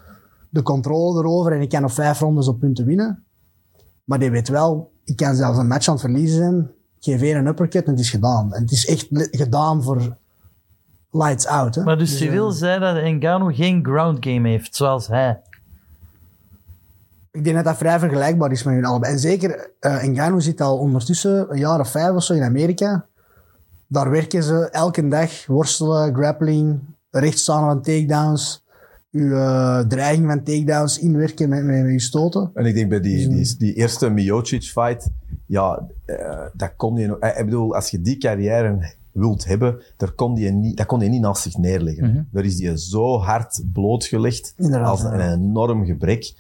de 0.50 0.62
controle 0.62 1.19
erover 1.19 1.51
en 1.51 1.62
ik 1.62 1.69
kan 1.69 1.84
op 1.84 1.92
vijf 1.92 2.19
rondes 2.19 2.48
op 2.48 2.60
punten 2.60 2.86
winnen. 2.86 3.24
Maar 4.04 4.19
die 4.19 4.31
weet 4.31 4.48
wel, 4.48 4.92
ik 5.04 5.16
kan 5.16 5.36
zelfs 5.36 5.58
een 5.58 5.68
match 5.68 5.88
aan 5.88 5.94
het 5.94 6.04
verliezen 6.04 6.38
zijn. 6.38 6.72
Geef 7.00 7.22
één 7.22 7.38
een 7.38 7.48
uppercut 7.48 7.84
en 7.86 7.91
het 7.91 8.00
is 8.00 8.10
gedaan. 8.10 8.53
En 8.53 8.62
het 8.62 8.72
is 8.72 8.88
echt 8.88 9.08
gedaan 9.12 9.84
voor 9.84 10.18
lights 11.15 11.48
out. 11.48 11.75
Hè? 11.75 11.84
Maar 11.84 11.98
dus 11.98 12.12
eh, 12.12 12.17
Cyril 12.17 12.51
zei 12.51 12.79
dat 12.79 13.03
Ngannou 13.03 13.53
geen 13.53 13.86
ground 13.86 14.17
game 14.25 14.50
heeft, 14.50 14.75
zoals 14.75 15.07
hij. 15.07 15.39
Ik 17.31 17.43
denk 17.43 17.55
dat 17.55 17.65
dat 17.65 17.77
vrij 17.77 18.00
vergelijkbaar 18.00 18.51
is 18.51 18.63
met 18.63 18.74
hun 18.74 18.86
allebei. 18.86 19.13
En 19.13 19.19
zeker, 19.19 19.72
uh, 19.79 20.03
Ngannou 20.03 20.41
zit 20.41 20.62
al 20.62 20.77
ondertussen 20.77 21.51
een 21.51 21.57
jaar 21.60 21.79
of 21.79 21.91
vijf 21.91 22.15
of 22.15 22.24
zo 22.24 22.34
in 22.34 22.43
Amerika. 22.43 23.05
Daar 23.88 24.10
werken 24.10 24.43
ze 24.43 24.69
elke 24.72 25.07
dag, 25.07 25.45
worstelen, 25.45 26.13
grappling, 26.15 26.79
rechtstaan 27.12 27.65
van 27.65 27.81
takedowns, 27.81 28.63
uw 29.12 29.27
uh, 29.27 29.79
dreiging 29.79 30.27
van 30.27 30.43
takedowns 30.43 31.00
inwerken 31.00 31.50
met, 31.50 31.63
met, 31.63 31.84
met 31.84 31.91
je 31.91 32.00
stoten. 32.00 32.51
En 32.53 32.65
ik 32.65 32.74
denk 32.75 32.89
bij 32.89 33.00
die, 33.00 33.27
die, 33.27 33.55
die 33.57 33.74
eerste 33.74 34.10
Miocic-fight, 34.10 35.10
ja, 35.45 35.88
uh, 36.05 36.45
dat 36.53 36.74
kon 36.75 36.95
je 36.95 37.07
nog... 37.07 37.19
eh, 37.19 37.39
Ik 37.39 37.45
bedoel, 37.45 37.75
als 37.75 37.89
je 37.89 38.01
die 38.01 38.17
carrière 38.17 38.95
wilt 39.15 39.45
hebben, 39.45 39.81
daar 39.98 40.12
kon 40.12 40.34
die 40.34 40.51
niet, 40.51 40.77
dat 40.77 40.86
kon 40.86 41.00
je 41.00 41.10
niet 41.10 41.22
naast 41.22 41.41
zich 41.41 41.57
neerleggen. 41.57 42.10
Mhm. 42.10 42.22
Daar 42.31 42.45
is 42.45 42.55
die 42.55 42.77
zo 42.79 43.17
hard 43.19 43.63
blootgelegd 43.74 44.53
Inderdaad, 44.57 44.89
als 44.89 45.03
een 45.03 45.17
ja. 45.17 45.34
enorm 45.34 45.86
gebrek. 45.86 46.34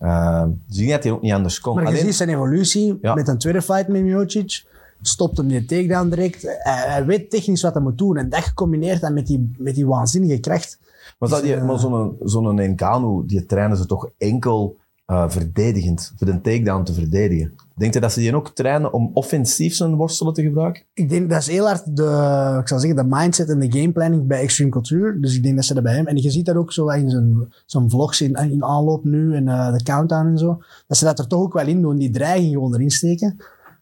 Uh, 0.00 0.44
dus 0.66 0.78
ik 0.78 0.86
denk 0.86 0.90
dat 0.90 1.02
hij 1.02 1.12
ook 1.12 1.22
niet 1.22 1.32
anders 1.32 1.60
kon. 1.60 1.74
Maar 1.74 1.82
je 1.82 1.88
Alleen, 1.88 2.04
ziet 2.04 2.14
zijn 2.14 2.28
evolutie 2.28 2.98
Ja. 3.02 3.14
met 3.14 3.28
een 3.28 3.38
tweede 3.38 3.62
fight 3.62 3.88
met 3.88 4.02
Miocic. 4.02 4.64
Stopt 5.02 5.36
hem 5.36 5.48
die 5.48 5.64
takedown 5.64 6.08
direct. 6.08 6.42
Hij, 6.42 6.82
hij 6.86 7.04
weet 7.04 7.30
technisch 7.30 7.62
wat 7.62 7.74
hij 7.74 7.82
moet 7.82 7.98
doen. 7.98 8.16
En 8.16 8.28
dat 8.28 8.40
gecombineerd 8.40 9.00
dan 9.00 9.14
met 9.14 9.26
die, 9.26 9.52
met 9.58 9.74
die 9.74 9.86
waanzinnige 9.86 10.38
kracht. 10.38 10.78
maar 11.18 11.28
dat 11.28 11.42
die, 11.42 11.54
eh, 11.54 11.64
maar 11.64 11.78
zo'n 11.78 12.16
zo'n 12.22 12.54
Ngannou, 12.54 13.26
die 13.26 13.46
trainen 13.46 13.76
ze 13.76 13.86
toch 13.86 14.10
enkel 14.18 14.76
uh, 15.06 15.28
verdedigend, 15.28 16.12
voor 16.16 16.26
de 16.26 16.40
takedown 16.40 16.82
te 16.82 16.92
verdedigen. 16.92 17.54
Denkt 17.76 17.94
je 17.94 18.00
dat 18.00 18.12
ze 18.12 18.20
die 18.20 18.36
ook 18.36 18.48
trainen 18.48 18.92
om 18.92 19.10
offensief 19.14 19.74
zijn 19.74 19.94
worstelen 19.94 20.32
te 20.32 20.42
gebruiken? 20.42 20.82
Ik 20.94 21.08
denk 21.08 21.30
dat 21.30 21.40
is 21.40 21.46
heel 21.46 21.66
hard 21.66 21.96
de, 21.96 22.58
ik 22.60 22.68
zou 22.68 22.80
zeggen, 22.80 22.96
de 22.96 23.16
mindset 23.16 23.48
en 23.48 23.58
de 23.58 23.78
gameplanning 23.78 24.26
bij 24.26 24.40
Extreme 24.40 24.70
Culture. 24.70 25.20
Dus 25.20 25.36
ik 25.36 25.42
denk 25.42 25.56
dat 25.56 25.64
ze 25.64 25.74
dat 25.74 25.82
bij 25.82 25.94
hem. 25.94 26.06
En 26.06 26.16
je 26.16 26.30
ziet 26.30 26.46
dat 26.46 26.56
ook 26.56 26.72
zo 26.72 26.88
in 26.88 27.10
zijn, 27.10 27.52
zijn 27.66 27.90
vlogs 27.90 28.20
in, 28.20 28.34
in 28.34 28.64
aanloop 28.64 29.04
nu 29.04 29.34
en 29.34 29.46
uh, 29.46 29.72
de 29.72 29.82
countdown 29.82 30.26
en 30.26 30.38
zo. 30.38 30.62
Dat 30.86 30.96
ze 30.96 31.04
dat 31.04 31.18
er 31.18 31.26
toch 31.26 31.42
ook 31.42 31.52
wel 31.52 31.66
in 31.66 31.82
doen, 31.82 31.96
die 31.96 32.10
dreiging 32.10 32.52
gewoon 32.52 32.74
erin 32.74 32.90
steken. 32.90 33.36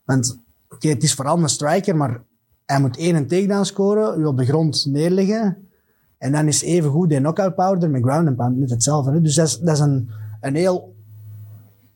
Want 0.05 0.39
oké, 0.69 0.89
het 0.89 1.03
is 1.03 1.15
vooral 1.15 1.39
een 1.39 1.49
striker, 1.49 1.97
maar 1.97 2.23
hij 2.67 2.81
moet 2.81 2.97
één 2.97 3.15
een 3.15 3.27
takedown 3.27 3.65
scoren, 3.65 4.21
u 4.21 4.25
op 4.25 4.37
de 4.37 4.45
grond 4.45 4.87
neerleggen. 4.89 5.57
En 6.19 6.33
dan 6.33 6.47
is 6.47 6.63
even 6.63 6.91
goed 6.91 7.09
die 7.09 7.19
knockout 7.19 7.55
power 7.55 7.83
er 7.83 7.91
met 7.91 8.03
ground 8.03 8.29
and 8.29 8.37
pound 8.37 8.57
net 8.57 8.71
hetzelfde. 8.71 9.11
Hè? 9.11 9.21
Dus 9.21 9.35
dat 9.35 9.47
is, 9.47 9.59
dat 9.59 9.75
is 9.75 9.81
een, 9.81 10.11
een 10.41 10.55
heel 10.55 10.95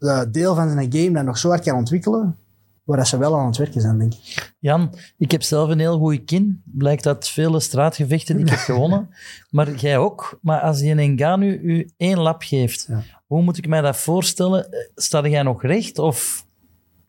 uh, 0.05 0.21
deel 0.31 0.55
van 0.55 0.71
zijn 0.71 0.93
game 0.93 1.11
dat 1.13 1.25
nog 1.25 1.39
zo 1.39 1.49
hard 1.49 1.63
kan 1.65 1.77
ontwikkelen. 1.77 2.37
waar 2.85 2.97
dat 2.97 3.09
ze 3.09 3.19
wel 3.19 3.39
aan 3.39 3.47
het 3.47 3.57
werken 3.57 3.81
zijn, 3.81 3.99
denk 3.99 4.13
ik. 4.15 4.53
Jan, 4.59 4.95
ik 5.19 5.31
heb 5.31 5.43
zelf 5.43 5.69
een 5.71 5.79
heel 5.79 5.99
goede 5.99 6.25
kin. 6.25 6.63
Blijkt 6.65 7.07
uit 7.07 7.29
vele 7.29 7.61
straatgevechten 7.61 8.37
die 8.37 8.45
ik 8.45 8.51
heb 8.51 8.59
gewonnen. 8.75 9.09
Maar 9.51 9.75
jij 9.75 9.99
ook. 9.99 10.39
Maar 10.43 10.61
als 10.61 10.79
die 10.79 10.95
in 10.95 11.13
Ngannou 11.15 11.53
u 11.53 11.91
één 11.97 12.19
lap 12.19 12.43
geeft, 12.43 12.87
Ja. 12.89 13.03
hoe 13.27 13.43
moet 13.43 13.59
ik 13.59 13.69
mij 13.69 13.81
dat 13.81 13.97
voorstellen? 13.97 14.73
Eh, 14.73 14.79
Sta 14.95 15.29
jij 15.29 15.43
nog 15.43 15.63
recht? 15.63 15.99
Of 15.99 16.47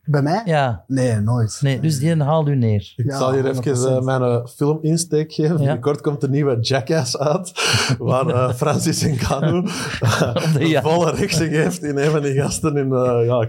Bij 0.06 0.22
mij? 0.22 0.42
ja, 0.44 0.84
Nee, 0.86 1.20
nooit. 1.20 1.58
nee, 1.62 1.80
dus 1.80 1.98
die 1.98 2.22
haalt 2.22 2.48
u 2.48 2.56
neer. 2.56 2.92
Ik 2.96 3.04
Ja, 3.06 3.18
zal 3.18 3.32
hier 3.32 3.54
100%. 3.54 3.58
even 3.58 3.96
eh, 3.96 4.00
mijn 4.02 4.22
uh, 4.22 4.46
film-insteek 4.46 5.32
geven. 5.32 5.52
Ja. 5.52 5.58
Binnenkort 5.58 6.00
komt 6.00 6.20
de 6.20 6.28
nieuwe 6.28 6.58
Jackass 6.60 7.18
uit, 7.18 7.52
waar 7.98 8.26
eh, 8.28 8.52
Francis 8.54 9.02
Ngannou 9.06 9.64
uh, 10.02 10.52
de 10.54 10.68
ja- 10.68 10.82
volle 10.82 11.10
rechten 11.10 11.48
geeft 11.50 11.82
in 11.82 11.96
een 11.98 12.10
van 12.10 12.22
die 12.22 12.34
gasten 12.34 12.76
in, 12.76 12.92
eh, 12.92 13.26
ja, 13.26 13.48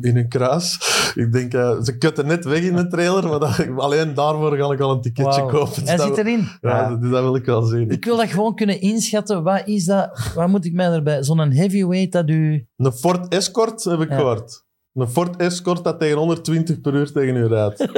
in 0.00 0.16
een 0.16 0.28
kruis. 0.28 0.94
Ik 1.14 1.32
denk, 1.32 1.54
eh, 1.54 1.80
ze 1.82 1.98
kutten 1.98 2.26
net 2.26 2.44
weg 2.44 2.60
in 2.60 2.76
de 2.76 2.86
trailer, 2.86 3.28
maar 3.28 3.38
dat, 3.38 3.66
alleen 3.76 4.14
daarvoor 4.14 4.56
ga 4.56 4.72
ik 4.72 4.80
al 4.80 4.90
een 4.90 5.00
ticketje 5.00 5.46
kopen. 5.46 5.74
Dus 5.84 5.88
Hij 5.88 5.98
zit 5.98 6.16
erin. 6.18 6.48
Ja, 6.60 6.88
dat, 6.88 7.02
dat 7.02 7.22
wil 7.22 7.36
ik 7.36 7.44
wel 7.44 7.62
zien. 7.62 7.90
Ik 7.90 8.04
wil 8.04 8.16
dat 8.16 8.28
gewoon 8.30 8.54
kunnen 8.54 8.80
inschatten. 8.80 9.42
Wat 9.42 9.62
is 9.64 9.84
dat? 9.84 10.30
Wat 10.34 10.48
moet 10.48 10.64
ik 10.64 10.72
mij 10.72 10.86
erbij? 10.92 11.22
Zo'n 11.22 11.50
heavyweight 11.52 12.12
dat 12.12 12.28
u... 12.28 12.66
Een 12.76 12.92
Ford 12.92 13.28
Escort 13.28 13.84
heb 13.84 14.00
ik 14.00 14.08
Ja. 14.08 14.16
gehoord. 14.16 14.64
Een 14.96 15.08
Ford 15.08 15.36
Escort 15.36 15.84
dat 15.84 16.00
tegen 16.00 16.16
120 16.18 16.80
per 16.80 16.94
uur 16.94 17.12
tegen 17.12 17.36
u 17.36 17.46
rijdt. 17.46 17.78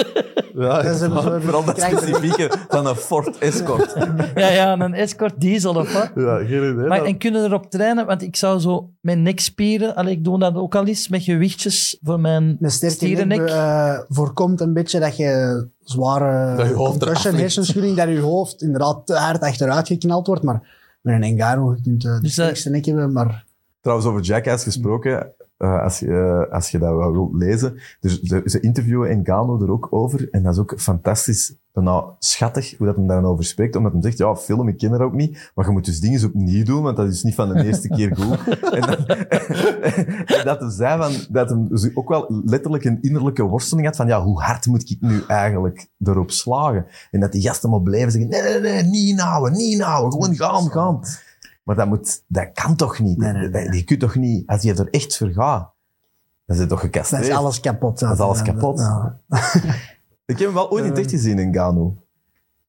ja, 0.54 0.82
Dat 0.82 0.84
is 0.94 1.00
een- 1.00 1.22
zo- 1.22 1.40
Vooral 1.40 1.64
dat 1.64 1.80
specifieke 1.80 2.50
van 2.68 2.86
een 2.86 2.94
Ford 2.96 3.38
Escort. 3.38 3.94
Ja, 4.34 4.48
ja, 4.48 4.80
een 4.80 4.94
escort 4.94 5.40
diesel 5.40 5.74
of 5.74 5.92
wat? 5.92 6.10
ja, 6.14 6.36
geen 6.38 6.46
idee. 6.72 6.72
Maar, 6.74 6.98
Dat- 6.98 7.06
en 7.06 7.18
kunnen 7.18 7.44
erop 7.44 7.70
trainen? 7.70 8.06
Want 8.06 8.22
ik 8.22 8.36
zou 8.36 8.58
zo 8.60 8.90
mijn 9.00 9.22
nekspieren... 9.22 9.94
Allee, 9.94 10.12
ik 10.12 10.24
doe 10.24 10.38
dat 10.38 10.54
ook 10.54 10.74
al 10.74 10.86
eens 10.86 11.08
met 11.08 11.22
gewichtjes 11.22 11.98
voor 12.02 12.20
mijn 12.20 12.56
Een 12.60 12.70
stierennek. 12.70 13.38
nek 13.38 13.48
eh, 13.48 13.98
voorkomt 14.08 14.60
een 14.60 14.72
beetje 14.72 15.00
dat 15.00 15.16
je 15.16 15.66
zware 15.80 16.56
Dat 16.56 16.66
je 16.68 16.72
hoofd 16.74 16.90
eraf 16.94 16.98
concussion, 16.98 17.32
ligt. 17.32 17.42
hersenschudding, 17.44 17.96
dat 17.96 18.08
je 18.08 18.18
hoofd 18.20 18.62
inderdaad 18.62 19.06
te 19.06 19.14
hard 19.14 19.40
achteruit 19.42 19.86
geknald 19.86 20.26
wordt. 20.26 20.42
Maar 20.42 20.76
met 21.00 21.14
een 21.14 21.22
Engaro, 21.22 21.74
je 21.76 21.82
kunt 21.82 22.04
eh, 22.04 22.14
de 22.14 22.20
Dus 22.20 22.34
dat- 22.34 22.64
nek 22.64 22.84
hebben, 22.84 23.12
maar 23.12 23.46
Trouwens, 23.80 24.08
over 24.08 24.20
Jackass 24.22 24.64
gesproken, 24.64 25.32
eh, 25.58 25.82
als, 25.82 25.98
je, 25.98 26.46
eh, 26.46 26.54
als 26.54 26.70
je 26.70 26.78
dat 26.78 26.96
wel 26.96 27.12
wilt 27.12 27.34
lezen. 27.34 27.78
Dus 28.00 28.20
ze, 28.20 28.42
ze 28.44 28.60
interviewen 28.60 29.18
Ngannou 29.18 29.64
er 29.64 29.70
ook 29.70 29.88
over. 29.90 30.30
En 30.30 30.42
dat 30.42 30.52
is 30.52 30.58
ook 30.58 30.74
fantastisch, 30.76 31.54
nou, 31.72 32.10
schattig 32.18 32.74
hoe 32.76 32.86
dat 32.86 32.96
hem 32.96 33.06
daar 33.06 33.22
dan 33.22 33.30
over 33.30 33.44
spreekt. 33.44 33.76
Omdat 33.76 33.92
hij 33.92 34.02
zegt, 34.02 34.18
ja, 34.18 34.36
film, 34.36 34.68
ik 34.68 34.78
ken 34.78 34.90
dat 34.90 35.00
ook 35.00 35.12
niet. 35.12 35.50
Maar 35.54 35.66
je 35.66 35.72
moet 35.72 35.84
dus 35.84 36.00
dingen 36.00 36.24
opnieuw 36.24 36.64
doen, 36.64 36.82
want 36.82 36.96
dat 36.96 37.08
is 37.08 37.22
niet 37.22 37.34
van 37.34 37.48
de 37.48 37.64
eerste 37.64 37.88
keer 37.88 38.16
goed. 38.16 38.38
en, 38.74 38.80
dan, 38.80 39.06
en 40.26 40.44
dat 40.44 40.60
hij 40.60 40.70
zei 40.70 41.02
van, 41.02 41.12
dat 41.30 41.50
hij 41.50 41.66
dus 41.68 41.96
ook 41.96 42.08
wel 42.08 42.42
letterlijk 42.44 42.84
een 42.84 43.02
innerlijke 43.02 43.42
worsteling 43.42 43.86
had 43.86 43.96
van, 43.96 44.06
ja, 44.06 44.22
hoe 44.22 44.42
hard 44.42 44.66
moet 44.66 44.90
ik 44.90 45.00
nu 45.00 45.22
eigenlijk 45.26 45.88
erop 45.98 46.30
slagen? 46.30 46.86
En 47.10 47.20
dat 47.20 47.32
die 47.32 47.42
gasten 47.42 47.70
maar 47.70 47.82
blijven 47.82 48.10
zeggen, 48.10 48.30
nee, 48.30 48.42
nee, 48.42 48.60
nee, 48.60 48.82
niet 48.82 49.08
inhouden, 49.08 49.52
niet 49.52 49.72
inhouden, 49.72 50.12
gewoon 50.12 50.36
gaan, 50.36 50.70
gaan. 50.70 51.00
Maar 51.68 51.76
dat, 51.76 51.86
moet, 51.86 52.22
dat 52.26 52.52
kan 52.52 52.76
toch 52.76 52.98
niet? 52.98 53.18
Nee, 53.18 53.32
nee, 53.32 53.72
Je 53.72 53.84
kunt 53.84 54.00
toch 54.00 54.14
niet, 54.14 54.46
als 54.46 54.62
je 54.62 54.74
er 54.74 54.90
echt 54.90 55.16
voor 55.16 55.28
gaat, 55.28 55.72
dan 56.46 56.56
is 56.56 56.58
het 56.58 56.68
toch 56.68 56.80
dan 56.80 56.90
gecastreerd. 56.90 57.26
is 57.26 57.32
alles 57.32 57.60
kapot. 57.60 57.98
Dat 57.98 58.12
is 58.12 58.18
alles 58.20 58.42
kapot. 58.42 58.78
Ja. 58.78 59.18
Ik 60.26 60.38
heb 60.38 60.46
hem 60.46 60.54
wel 60.54 60.70
ooit 60.70 60.84
in 60.84 60.90
het 60.90 60.98
echt 60.98 61.10
gezien 61.10 61.38
in 61.38 61.54
Gano. 61.54 61.96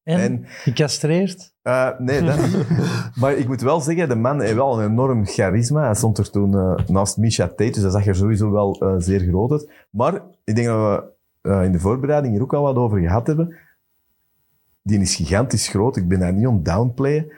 En, 0.03 0.19
En- 0.19 0.43
gecastreerd. 0.45 1.53
Eh, 1.61 1.89
nee, 1.99 2.23
dat 2.23 2.41
niet. 2.41 2.67
maar 3.21 3.33
ik 3.33 3.47
moet 3.47 3.61
wel 3.61 3.81
zeggen, 3.81 4.09
de 4.09 4.15
man 4.15 4.41
heeft 4.41 4.53
wel 4.55 4.81
een 4.81 4.91
enorm 4.91 5.25
charisma. 5.25 5.83
Hij 5.83 5.95
stond 5.95 6.17
er 6.17 6.29
toen 6.29 6.53
eh, 6.57 6.87
naast 6.87 7.17
Misha 7.17 7.47
Tate, 7.47 7.71
dus 7.71 7.81
dat 7.81 7.91
zag 7.91 8.05
er 8.07 8.15
sowieso 8.15 8.51
wel 8.51 8.81
eh, 8.81 8.95
zeer 8.97 9.19
groot 9.19 9.51
uit. 9.51 9.69
Maar 9.89 10.21
ik 10.43 10.55
denk 10.55 10.67
dat 10.67 10.77
we 10.77 11.11
eh, 11.49 11.63
in 11.63 11.71
de 11.71 11.79
voorbereiding 11.79 12.33
hier 12.33 12.43
ook 12.43 12.53
al 12.53 12.63
wat 12.63 12.75
over 12.75 12.99
gehad 12.99 13.27
hebben. 13.27 13.55
Die 14.81 14.99
is 14.99 15.15
gigantisch 15.15 15.67
groot. 15.67 15.95
Ik 15.95 16.07
ben 16.07 16.19
daar 16.19 16.33
niet 16.33 16.47
om 16.47 16.63
downplayen. 16.63 17.31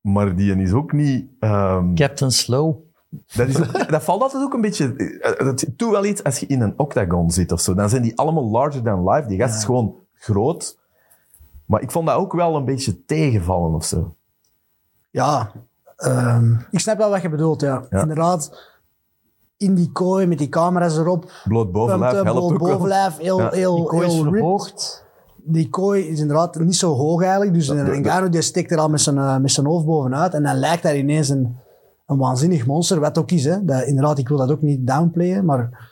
Maar 0.00 0.36
die 0.36 0.54
is 0.56 0.72
ook 0.72 0.92
niet... 0.92 1.26
ehm, 1.40 1.94
Captain 1.94 2.30
Slow. 2.30 2.76
dat, 3.34 3.48
is, 3.48 3.54
dat 3.88 4.02
valt 4.04 4.22
altijd 4.22 4.42
ook 4.42 4.52
een 4.54 4.60
beetje... 4.60 4.96
eh, 5.20 5.46
Dat 5.46 5.64
doet 5.76 5.90
wel 5.90 6.04
iets 6.04 6.24
als 6.24 6.38
je 6.38 6.46
in 6.46 6.60
een 6.60 6.74
octagon 6.76 7.30
zit 7.30 7.52
of 7.52 7.60
zo. 7.60 7.74
Dan 7.74 7.88
zijn 7.88 8.02
die 8.02 8.18
allemaal 8.18 8.50
larger 8.50 8.82
than 8.82 9.08
life. 9.10 9.28
Die 9.28 9.38
gast 9.38 9.56
is 9.56 9.64
gewoon 9.64 9.94
groot. 10.14 10.78
Maar 11.66 11.80
ik 11.82 11.90
vond 11.90 12.06
dat 12.06 12.16
ook 12.16 12.32
wel 12.32 12.56
een 12.56 12.64
beetje 12.64 13.04
tegenvallen 13.04 13.74
of 13.74 13.84
zo. 13.84 14.14
Ja, 15.10 15.52
ehm, 15.96 16.52
ik 16.70 16.78
snap 16.80 16.98
wel 16.98 17.10
wat 17.10 17.22
je 17.22 17.28
bedoelt. 17.28 17.60
Ja. 17.60 17.86
Ja. 17.90 18.00
Inderdaad, 18.00 18.68
in 19.56 19.74
die 19.74 19.92
kooi 19.92 20.26
met 20.26 20.38
die 20.38 20.48
camera's 20.48 20.96
erop. 20.98 21.30
Bloot 21.44 21.72
bovenlijf 21.72 22.12
helpt 22.12 22.30
bloot 22.30 22.58
bovenlijf, 22.58 23.16
heel, 23.16 23.38
Ja. 23.38 23.50
heel, 23.50 23.90
heel 24.00 24.32
ripped. 24.32 25.04
Die 25.44 25.68
kooi 25.68 26.06
is 26.08 26.20
inderdaad 26.20 26.58
niet 26.58 26.76
zo 26.76 26.94
hoog 26.94 27.22
eigenlijk. 27.22 27.54
Dus 27.54 27.68
Ngannou 28.00 28.30
die 28.30 28.40
steekt 28.40 28.70
er 28.70 28.78
al 28.78 28.88
met 28.88 29.00
zijn, 29.00 29.18
eh, 29.18 29.38
met 29.38 29.50
zijn 29.50 29.66
hoofd 29.66 29.86
bovenuit. 29.86 30.34
En 30.34 30.42
dan 30.42 30.56
lijkt 30.56 30.82
hij 30.82 30.98
ineens 30.98 31.28
een, 31.28 31.56
een 32.06 32.16
waanzinnig 32.18 32.66
monster. 32.66 33.00
Wat 33.00 33.18
ook 33.18 33.30
is. 33.30 33.44
Hè. 33.44 33.64
Dat, 33.64 33.82
inderdaad, 33.84 34.18
ik 34.18 34.28
wil 34.28 34.36
dat 34.36 34.50
ook 34.50 34.62
niet 34.62 34.86
downplayen. 34.86 35.44
Maar 35.44 35.88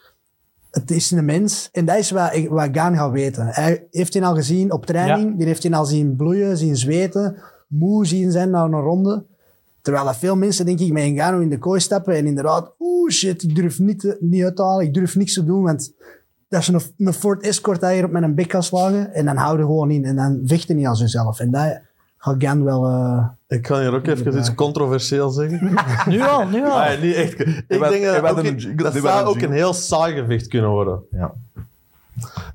het 0.71 0.91
is 0.91 1.11
een 1.11 1.25
mens. 1.25 1.69
En 1.73 1.85
dat 1.85 1.97
is 1.97 2.11
wat, 2.11 2.35
ik- 2.35 2.49
wat 2.49 2.69
Gaan 2.73 2.97
gaat 2.97 3.13
weten. 3.13 3.47
Hij 3.47 3.87
heeft 3.91 4.15
hij 4.15 4.23
al 4.23 4.35
gezien 4.35 4.73
op 4.73 4.87
training. 4.87 5.37
Die 5.37 5.47
heeft 5.47 5.63
hij 5.63 5.73
al 5.73 5.85
zien 5.85 6.17
bloeien, 6.17 6.57
zien 6.57 6.77
zweten. 6.77 7.37
Moe 7.69 8.07
zien 8.07 8.31
zijn 8.33 8.51
na 8.51 8.63
een 8.65 8.71
ronde. 8.81 9.25
Terwijl 9.83 10.15
veel 10.15 10.37
mensen, 10.37 10.67
denk 10.67 10.81
ik, 10.81 10.93
met 10.93 11.05
Ngannou 11.05 11.43
in 11.43 11.49
de 11.49 11.59
kooi 11.59 11.81
stappen. 11.81 12.15
En 12.15 12.27
inderdaad, 12.27 12.73
oeh 12.79 13.11
shit, 13.11 13.43
ik 13.43 13.55
durf 13.55 13.79
niet, 13.79 14.01
te- 14.01 14.17
niet 14.21 14.43
uit 14.45 14.57
te 14.57 14.63
halen. 14.63 14.85
Ik 14.87 14.95
durf 14.95 15.17
niks 15.17 15.35
te 15.35 15.45
doen, 15.45 15.63
want 15.63 15.93
dat 16.49 16.61
is 16.61 16.69
een, 16.69 16.81
een 17.07 17.13
Ford 17.13 17.43
Escort 17.43 17.83
op 18.05 18.11
met 18.11 18.23
een 18.23 18.35
bek 18.35 18.49
kan 18.49 18.63
slagen. 18.63 19.15
En 19.15 19.25
dan 19.25 19.37
houden 19.37 19.67
gewoon 19.67 19.91
in. 19.91 20.05
En 20.05 20.17
dan 20.17 20.41
vechten 20.45 20.77
niet 20.77 20.87
als 20.87 21.01
jezelf. 21.01 21.41
En 21.41 21.51
dat 21.51 21.81
gaat 22.19 22.35
Gan 22.39 22.65
wel... 22.65 22.87
eh, 22.87 23.27
Ik 23.49 23.63
kan 23.63 23.81
hier 23.81 23.95
ook 23.95 24.07
even 24.07 24.39
iets 24.39 24.55
controversieel 24.55 25.31
zeggen. 25.31 25.75
Nu 26.13 26.21
al, 26.23 26.47
nu 26.47 26.65
al. 26.65 26.81
Ah, 26.81 27.01
niet 27.03 27.15
echt. 27.15 27.41
Ik 27.41 27.69
denk 27.69 27.81
we 27.81 28.21
dat, 28.23 28.31
ook 28.39 28.45
een 28.45 28.77
dat 28.77 28.95
zou 28.95 29.27
ook 29.27 29.41
een 29.41 29.53
heel 29.53 29.73
saai 29.73 30.15
gevecht 30.15 30.47
kunnen 30.47 30.71
worden. 30.71 31.03
Ja. 31.11 31.33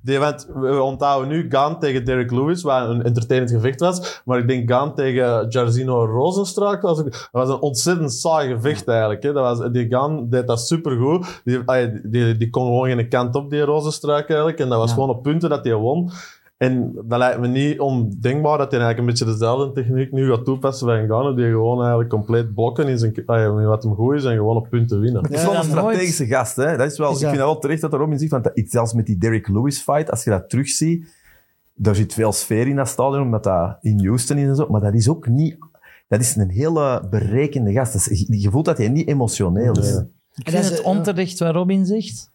Die, 0.01 0.20
want 0.20 0.48
we 0.55 0.82
onthouden 0.82 1.29
nu 1.29 1.46
Gaan 1.50 1.79
tegen 1.79 2.05
Derek 2.05 2.32
Lewis, 2.32 2.62
wat 2.63 2.89
een 2.89 3.03
entertainend 3.03 3.51
gevecht 3.51 3.79
was. 3.79 4.22
Maar 4.25 4.38
ik 4.39 4.48
denk 4.48 4.70
Gaan 4.72 4.96
tegen 4.96 5.46
Jarzino 5.50 6.05
Rozenstruik 6.05 6.82
was, 6.82 7.00
ook- 7.00 7.12
dat 7.12 7.27
was 7.32 7.50
een 7.50 7.60
ontzettend 7.60 8.13
saai 8.13 8.53
gevecht 8.53 8.88
eigenlijk. 8.88 9.24
Hè. 9.24 9.34
Dat 9.34 9.58
was, 9.58 9.72
die 9.72 9.88
Gaan 9.89 10.29
deed 10.29 10.48
dat 10.48 10.62
supergoed. 10.62 11.41
Die, 11.43 11.60
ah, 11.65 11.91
die, 12.03 12.38
die 12.38 12.50
kon 12.50 12.65
gewoon 12.65 12.88
geen 12.88 13.10
kant 13.10 13.36
op, 13.36 13.50
die 13.50 13.62
Rozenstruik 13.62 14.27
eigenlijk. 14.29 14.60
En 14.60 14.70
dat 14.70 14.77
was 14.77 14.88
Ja. 14.89 14.93
gewoon 14.96 15.10
op 15.10 15.24
punten 15.24 15.50
dat 15.50 15.63
hij 15.63 15.74
won. 15.74 16.12
En 16.63 16.93
dat 17.05 17.17
lijkt 17.20 17.39
me 17.39 17.48
niet 17.48 17.79
ondenkbaar 17.79 18.58
dat 18.58 18.72
hij 18.72 18.79
eigenlijk 18.82 19.00
een 19.00 19.05
beetje 19.05 19.25
dezelfde 19.25 19.72
techniek 19.82 20.12
nu 20.12 20.29
gaat 20.29 20.46
toepassen 20.46 20.88
bij 20.88 21.03
Ngannou, 21.03 21.36
die 21.36 21.46
gewoon 21.46 21.79
eigenlijk 21.79 22.10
compleet 22.10 22.53
blokken 22.53 22.88
in, 22.88 22.98
zijn, 22.98 23.13
wat 23.65 23.84
hem 23.84 23.93
goed 23.96 24.15
is 24.15 24.24
en 24.24 24.36
gewoon 24.36 24.55
op 24.55 24.70
punten 24.70 25.00
winnen. 25.00 25.24
Het 25.24 25.32
is 25.34 25.41
Ja, 25.41 25.46
wel 25.51 25.55
een 25.63 25.67
nooit. 25.70 25.79
strategische 25.79 26.25
gast. 26.25 26.55
Hè? 26.55 26.77
Dat 26.77 26.91
is 26.91 26.98
wel, 26.98 27.10
Is 27.10 27.15
ik 27.15 27.22
dat- 27.22 27.29
vind 27.29 27.41
dat 27.41 27.51
wel 27.51 27.60
terecht 27.60 27.82
dat 27.82 27.93
er 27.93 28.00
Robin 28.00 28.20
zegt. 28.20 28.32
Want 28.32 28.43
dat, 28.43 28.53
zelfs 28.65 28.93
met 28.93 29.05
die 29.05 29.17
Derek 29.17 29.48
Lewis 29.48 29.82
fight, 29.82 30.12
als 30.12 30.24
je 30.24 30.29
dat 30.29 30.50
terugziet, 30.50 31.13
daar 31.75 31.96
zit 31.96 32.13
veel 32.13 32.32
sfeer 32.32 32.67
in 32.67 32.75
dat 32.75 32.88
stadion, 32.88 33.22
omdat 33.22 33.43
dat 33.43 33.77
in 33.82 34.05
Houston 34.05 34.38
is 34.38 34.48
en 34.48 34.55
zo. 34.55 34.67
Maar 34.70 34.82
dat 34.82 34.93
is 34.93 35.10
ook 35.10 35.27
niet... 35.27 35.58
Dat 36.08 36.20
is 36.22 36.36
een 36.36 36.50
hele 36.50 37.03
berekende 37.10 37.72
gast. 37.72 37.93
Dat 37.93 38.08
is, 38.10 38.25
je 38.29 38.50
voelt 38.50 38.65
dat 38.65 38.77
hij 38.77 38.89
niet 38.89 39.08
emotioneel 39.08 39.77
is. 39.79 39.91
Nee. 39.91 39.96
En 40.43 40.51
dat 40.53 40.53
is- 40.53 40.70
het 40.70 40.82
onterecht 40.82 41.39
wat 41.39 41.53
Robin 41.53 41.86
zegt. 41.86 42.32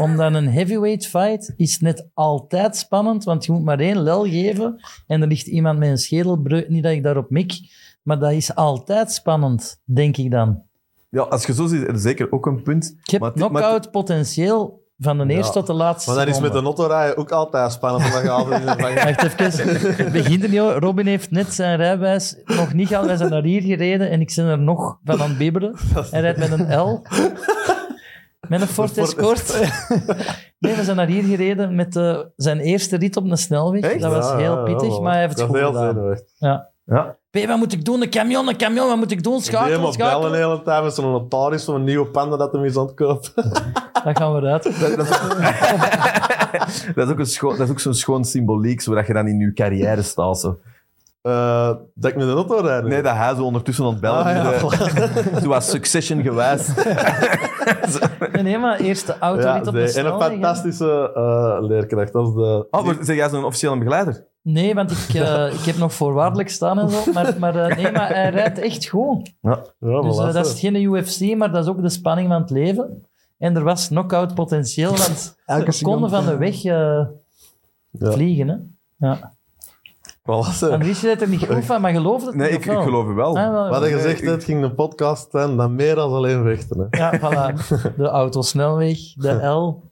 Omdat 0.00 0.34
een 0.34 0.48
heavyweight 0.48 1.06
fight 1.06 1.52
is 1.56 1.78
net 1.78 2.08
altijd 2.14 2.76
spannend, 2.76 3.24
want 3.24 3.44
je 3.44 3.52
moet 3.52 3.64
maar 3.64 3.78
één 3.80 4.02
lel 4.02 4.24
geven 4.24 4.80
en 5.06 5.22
er 5.22 5.28
ligt 5.28 5.46
iemand 5.46 5.78
met 5.78 5.88
een 5.88 5.98
schedelbreuk. 5.98 6.68
Niet 6.68 6.82
dat 6.82 6.92
ik 6.92 7.02
daarop 7.02 7.30
mik, 7.30 7.52
maar 8.02 8.18
dat 8.18 8.32
is 8.32 8.54
altijd 8.54 9.12
spannend, 9.12 9.80
denk 9.84 10.16
ik 10.16 10.30
dan. 10.30 10.62
Ja, 11.08 11.22
als 11.22 11.46
je 11.46 11.54
zo 11.54 11.66
ziet, 11.66 11.80
is 11.82 11.86
er 11.88 11.98
zeker 11.98 12.32
ook 12.32 12.46
een 12.46 12.62
punt. 12.62 12.84
Je 12.86 12.94
hebt 13.16 13.20
maar 13.20 13.30
het- 13.30 13.38
knock-out 13.38 13.90
potentieel 13.90 14.78
van 14.98 15.18
de 15.18 15.24
eerste 15.34 15.46
Ja. 15.46 15.52
tot 15.52 15.66
de 15.66 15.72
laatste 15.72 16.10
Maar 16.10 16.26
dat 16.26 16.34
is 16.34 16.40
met 16.40 16.52
de 16.52 16.62
autorijden 16.62 17.16
ook 17.16 17.30
altijd 17.30 17.72
spannend. 17.72 18.04
Omdat 18.04 18.22
je 18.22 18.30
altijd 18.30 18.60
in 18.60 18.66
de 18.66 18.82
Wacht 18.82 19.58
even, 19.58 19.96
het 20.04 20.12
begint 20.12 20.42
er 20.42 20.48
niet. 20.48 20.60
Robin 20.60 21.06
heeft 21.06 21.30
net 21.30 21.54
zijn 21.54 21.76
rijbewijs 21.76 22.36
nog 22.44 22.72
niet 22.72 22.88
gehad. 22.88 23.06
Wij 23.06 23.16
zijn 23.16 23.30
naar 23.30 23.42
hier 23.42 23.62
gereden 23.62 24.10
en 24.10 24.20
ik 24.20 24.32
ben 24.36 24.46
er 24.46 24.58
nog 24.58 24.98
van 25.04 25.22
aan 25.22 25.28
het 25.28 25.38
bibberen. 25.38 25.74
Hij 26.10 26.20
rijdt 26.20 26.38
met 26.38 26.50
een 26.50 26.78
L. 26.78 27.02
Met 28.50 28.60
een 28.60 28.66
Ford 28.66 28.98
Escort. 28.98 29.54
Nee, 30.58 30.74
we 30.74 30.84
zijn 30.84 30.96
naar 30.96 31.06
hier 31.06 31.22
gereden 31.22 31.74
met 31.74 31.96
eh, 31.96 32.18
zijn 32.36 32.58
eerste 32.58 32.96
rit 32.96 33.16
op 33.16 33.30
een 33.30 33.36
snelweg. 33.38 33.82
Echt? 33.82 34.00
Dat 34.00 34.12
was 34.12 34.28
Ja, 34.30 34.36
heel 34.36 34.56
ja, 34.56 34.62
pittig, 34.62 34.94
ja, 34.94 35.00
maar 35.00 35.12
hij 35.12 35.20
heeft 35.20 35.38
het 35.38 35.48
dat 35.48 35.48
goed 35.48 35.56
is 35.74 35.80
heel 35.80 35.88
gedaan. 35.88 36.18
Ja. 36.38 36.68
Ja. 36.84 37.16
P, 37.30 37.46
wat 37.46 37.56
moet 37.58 37.72
ik 37.72 37.84
doen? 37.84 38.02
Een 38.02 38.10
camion, 38.10 38.48
een 38.48 38.56
camion, 38.56 38.88
wat 38.88 38.96
moet 38.96 39.10
ik 39.10 39.22
doen? 39.22 39.40
Schakelen, 39.40 39.68
helemaal 39.70 39.96
bellen 39.96 40.10
de 40.10 40.16
schakelen. 40.26 40.48
hele 40.50 40.62
tijd 40.62 40.82
met 40.82 40.94
zo'n 40.94 41.10
notaris 41.10 41.64
van 41.64 41.74
een 41.74 41.84
nieuwe 41.84 42.06
panda 42.06 42.36
dat 42.36 42.52
hem 42.52 42.64
is 42.64 42.76
aan 42.76 42.86
het 42.86 42.94
kopen. 42.94 43.30
Dat 44.04 44.18
gaan 44.18 44.34
we 44.34 44.40
eruit. 44.40 44.62
Dat, 44.80 44.96
dat, 44.96 45.08
is 45.08 45.20
ook, 45.22 45.38
dat 46.94 47.06
is 47.06 47.12
ook 47.12 47.18
een 47.18 47.26
schoon- 47.26 47.56
dat 47.56 47.66
is 47.66 47.70
ook 47.70 47.80
zo'n 47.80 47.94
schoon 47.94 48.24
symboliek, 48.24 48.80
zodat 48.80 49.06
je 49.06 49.12
dan 49.12 49.26
in 49.26 49.38
je 49.38 49.52
carrière 49.52 50.02
staat. 50.02 50.40
Zo. 50.40 50.58
Eh, 51.22 51.70
dat 51.94 52.10
ik 52.10 52.16
met 52.16 52.26
de 52.26 52.32
auto 52.32 52.56
rijden. 52.60 52.90
Nee, 52.90 53.02
dat 53.02 53.14
hij 53.16 53.34
zo 53.34 53.42
ondertussen 53.44 53.84
aan 53.84 53.90
het 53.90 54.00
bellen 54.00 54.24
Ah, 54.24 54.34
ja, 54.34 54.52
eh, 54.52 55.36
Zo 55.42 55.48
was 55.48 55.70
Succession 55.70 56.22
gewijs. 56.22 56.68
Nee, 58.32 58.42
nee, 58.42 58.58
maar 58.58 58.80
eerst 58.80 59.06
de 59.06 59.18
auto 59.18 59.42
Ja, 59.42 59.58
niet 59.58 59.66
op 59.66 59.74
nee, 59.74 59.86
de 59.86 59.98
en 59.98 60.06
een 60.06 60.20
fantastische 60.20 61.12
eh, 61.14 61.56
leerkracht. 61.68 62.12
Dat 62.12 62.26
is 62.28 62.34
de... 62.34 62.66
Oh, 62.70 62.84
maar 62.84 62.96
zeg 63.00 63.16
jij 63.16 63.28
zo'n 63.28 63.44
officiële 63.44 63.78
begeleider? 63.78 64.26
Nee, 64.42 64.74
want 64.74 64.90
ik, 64.90 65.14
eh, 65.14 65.52
ik 65.58 65.64
heb 65.64 65.76
nog 65.76 65.92
voorwaardelijk 65.94 66.48
staan 66.48 66.78
en 66.78 66.88
zo. 66.90 67.12
Maar, 67.12 67.34
maar, 67.38 67.56
eh, 67.56 67.76
nee, 67.76 67.92
maar 67.92 68.08
hij 68.14 68.30
rijdt 68.30 68.58
echt 68.58 68.88
goed. 68.88 69.32
Ja. 69.40 69.64
Ja, 69.78 70.00
Dus 70.00 70.16
dat 70.16 70.46
is 70.46 70.60
geen 70.60 70.74
UFC, 70.82 71.36
maar 71.36 71.52
dat 71.52 71.64
is 71.64 71.70
ook 71.70 71.82
de 71.82 71.88
spanning 71.88 72.28
van 72.28 72.40
het 72.40 72.50
leven. 72.50 73.04
En 73.38 73.56
er 73.56 73.64
was 73.64 73.88
knock-out 73.88 74.34
potentieel, 74.34 74.90
want 74.96 75.36
Elke 75.46 75.72
ze 75.72 75.84
konden 75.84 76.08
seconde. 76.08 76.08
van 76.08 76.24
de 76.24 76.36
weg 76.36 76.64
eh, 76.64 77.06
Ja. 77.90 78.10
vliegen. 78.12 78.48
Hè? 78.48 78.56
Ja. 79.08 79.34
Voilà, 80.22 80.52
zo. 80.54 80.70
Andries 80.70 81.02
weet 81.02 81.20
er 81.20 81.28
niet 81.28 81.46
goed 81.46 81.64
van, 81.64 81.80
maar 81.80 81.92
geloof 81.92 82.26
het 82.26 82.34
Nee, 82.34 82.52
niet, 82.52 82.64
ik, 82.64 82.72
geloof 82.72 83.14
wel. 83.14 83.36
Ah, 83.38 83.52
wel. 83.52 83.68
Wat 83.68 83.88
je 83.88 83.94
gezegd 83.94 84.20
hebt, 84.20 84.44
ging 84.44 84.62
een 84.62 84.74
podcast 84.74 85.30
zijn 85.30 85.56
dan 85.56 85.74
meer 85.74 85.94
dan 85.94 86.12
alleen 86.12 86.42
vechten. 86.42 86.86
Hè. 86.90 86.98
Ja, 86.98 87.18
voilà. 87.18 87.56
De 87.96 88.08
autosnelweg, 88.08 88.98
de 89.14 89.46
L. 89.46 89.90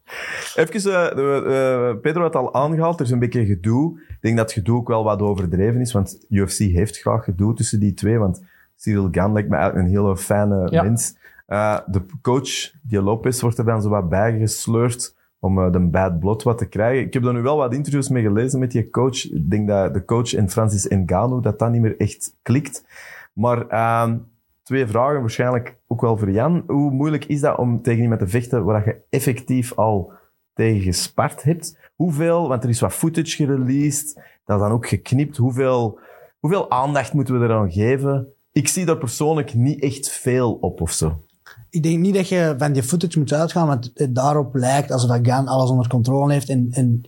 Even, 0.55 0.93
eh, 0.93 1.89
eh, 1.91 1.97
Pedro 2.01 2.23
had 2.23 2.37
al 2.37 2.55
aangehaald, 2.55 2.99
er 3.01 3.05
is 3.07 3.11
een 3.13 3.19
beetje 3.19 3.47
gedoe. 3.47 4.01
Ik 4.09 4.19
denk 4.21 4.37
dat 4.37 4.45
het 4.45 4.55
gedoe 4.55 4.77
ook 4.79 4.89
wel 4.89 5.05
wat 5.05 5.21
overdreven 5.23 5.81
is, 5.81 5.93
want 5.93 6.25
UFC 6.29 6.59
heeft 6.59 6.99
graag 6.99 7.25
gedoe 7.25 7.55
tussen 7.55 7.81
die 7.81 7.95
twee, 7.95 8.19
want 8.19 8.43
Cyril 8.77 9.09
Gan 9.11 9.33
lijkt 9.33 9.49
me 9.49 9.57
eigenlijk 9.57 9.87
een 9.89 9.95
hele 9.95 10.17
fijne 10.17 10.69
Ja. 10.71 10.83
mens. 10.83 11.17
Eh, 11.47 11.79
de 11.87 12.07
coach, 12.23 12.71
die 12.83 13.03
Lopez, 13.03 13.41
wordt 13.41 13.59
er 13.59 13.65
dan 13.65 13.83
zo 13.83 13.89
wat 13.89 14.09
bijgesleurd 14.09 15.17
om 15.39 15.59
eh, 15.59 15.73
de 15.73 15.81
bad 15.81 16.19
blood 16.19 16.43
wat 16.43 16.59
te 16.59 16.69
krijgen. 16.69 17.07
Ik 17.07 17.13
heb 17.13 17.25
er 17.25 17.33
nu 17.33 17.43
wel 17.43 17.57
wat 17.57 17.75
interviews 17.75 18.09
mee 18.09 18.23
gelezen 18.23 18.59
met 18.59 18.71
die 18.71 18.91
coach. 18.91 19.31
Ik 19.31 19.51
denk 19.51 19.69
dat 19.69 19.95
de 19.95 20.05
coach 20.05 20.35
en 20.35 20.51
Francis 20.51 20.89
Ngannou, 20.89 21.43
dat 21.43 21.59
dat 21.59 21.71
niet 21.71 21.81
meer 21.81 22.01
echt 22.01 22.37
klikt. 22.43 22.85
Maar 23.33 23.69
ehm, 23.69 24.17
twee 24.63 24.87
vragen, 24.87 25.21
waarschijnlijk 25.21 25.77
ook 25.87 26.01
wel 26.01 26.17
voor 26.17 26.31
Jan. 26.31 26.65
Hoe 26.67 26.91
moeilijk 26.91 27.25
is 27.25 27.41
dat 27.41 27.59
om 27.59 27.83
tegen 27.83 28.03
iemand 28.03 28.21
te 28.21 28.29
vechten 28.29 28.65
waar 28.65 28.85
je 28.85 28.97
effectief 29.11 29.73
al 29.75 30.13
tegen 30.55 30.81
gespart 30.81 31.43
hebt? 31.43 31.79
Hoeveel, 31.95 32.49
want 32.49 32.63
er 32.63 32.69
is 32.69 32.81
wat 32.81 32.93
footage 32.93 33.37
gereleased, 33.37 34.15
dat 34.45 34.57
is 34.57 34.63
dan 34.63 34.73
ook 34.73 34.89
geknipt. 34.89 35.37
Hoeveel, 35.37 35.99
hoeveel 36.39 36.71
aandacht 36.71 37.13
moeten 37.13 37.39
we 37.39 37.45
eraan 37.45 37.73
geven? 37.73 38.33
Ik 38.53 38.69
zie 38.69 38.85
daar 38.85 38.99
persoonlijk 38.99 39.55
niet 39.55 39.83
echt 39.83 40.11
veel 40.11 40.53
op 40.53 40.81
of 40.81 40.93
zo. 40.93 41.23
Ik 41.71 41.83
denk 41.83 41.99
niet 41.99 42.15
dat 42.15 42.29
je 42.29 42.55
van 42.59 42.73
die 42.73 42.83
footage 42.83 43.19
moet 43.19 43.33
uitgaan, 43.33 43.67
want 43.67 43.91
het 43.95 44.15
daarop 44.15 44.55
lijkt 44.55 44.91
alsof 44.91 45.11
dat 45.11 45.27
Gan 45.27 45.47
alles 45.47 45.71
onder 45.71 45.89
controle 45.89 46.33
heeft. 46.33 46.49
En, 46.49 46.69
en 46.71 47.03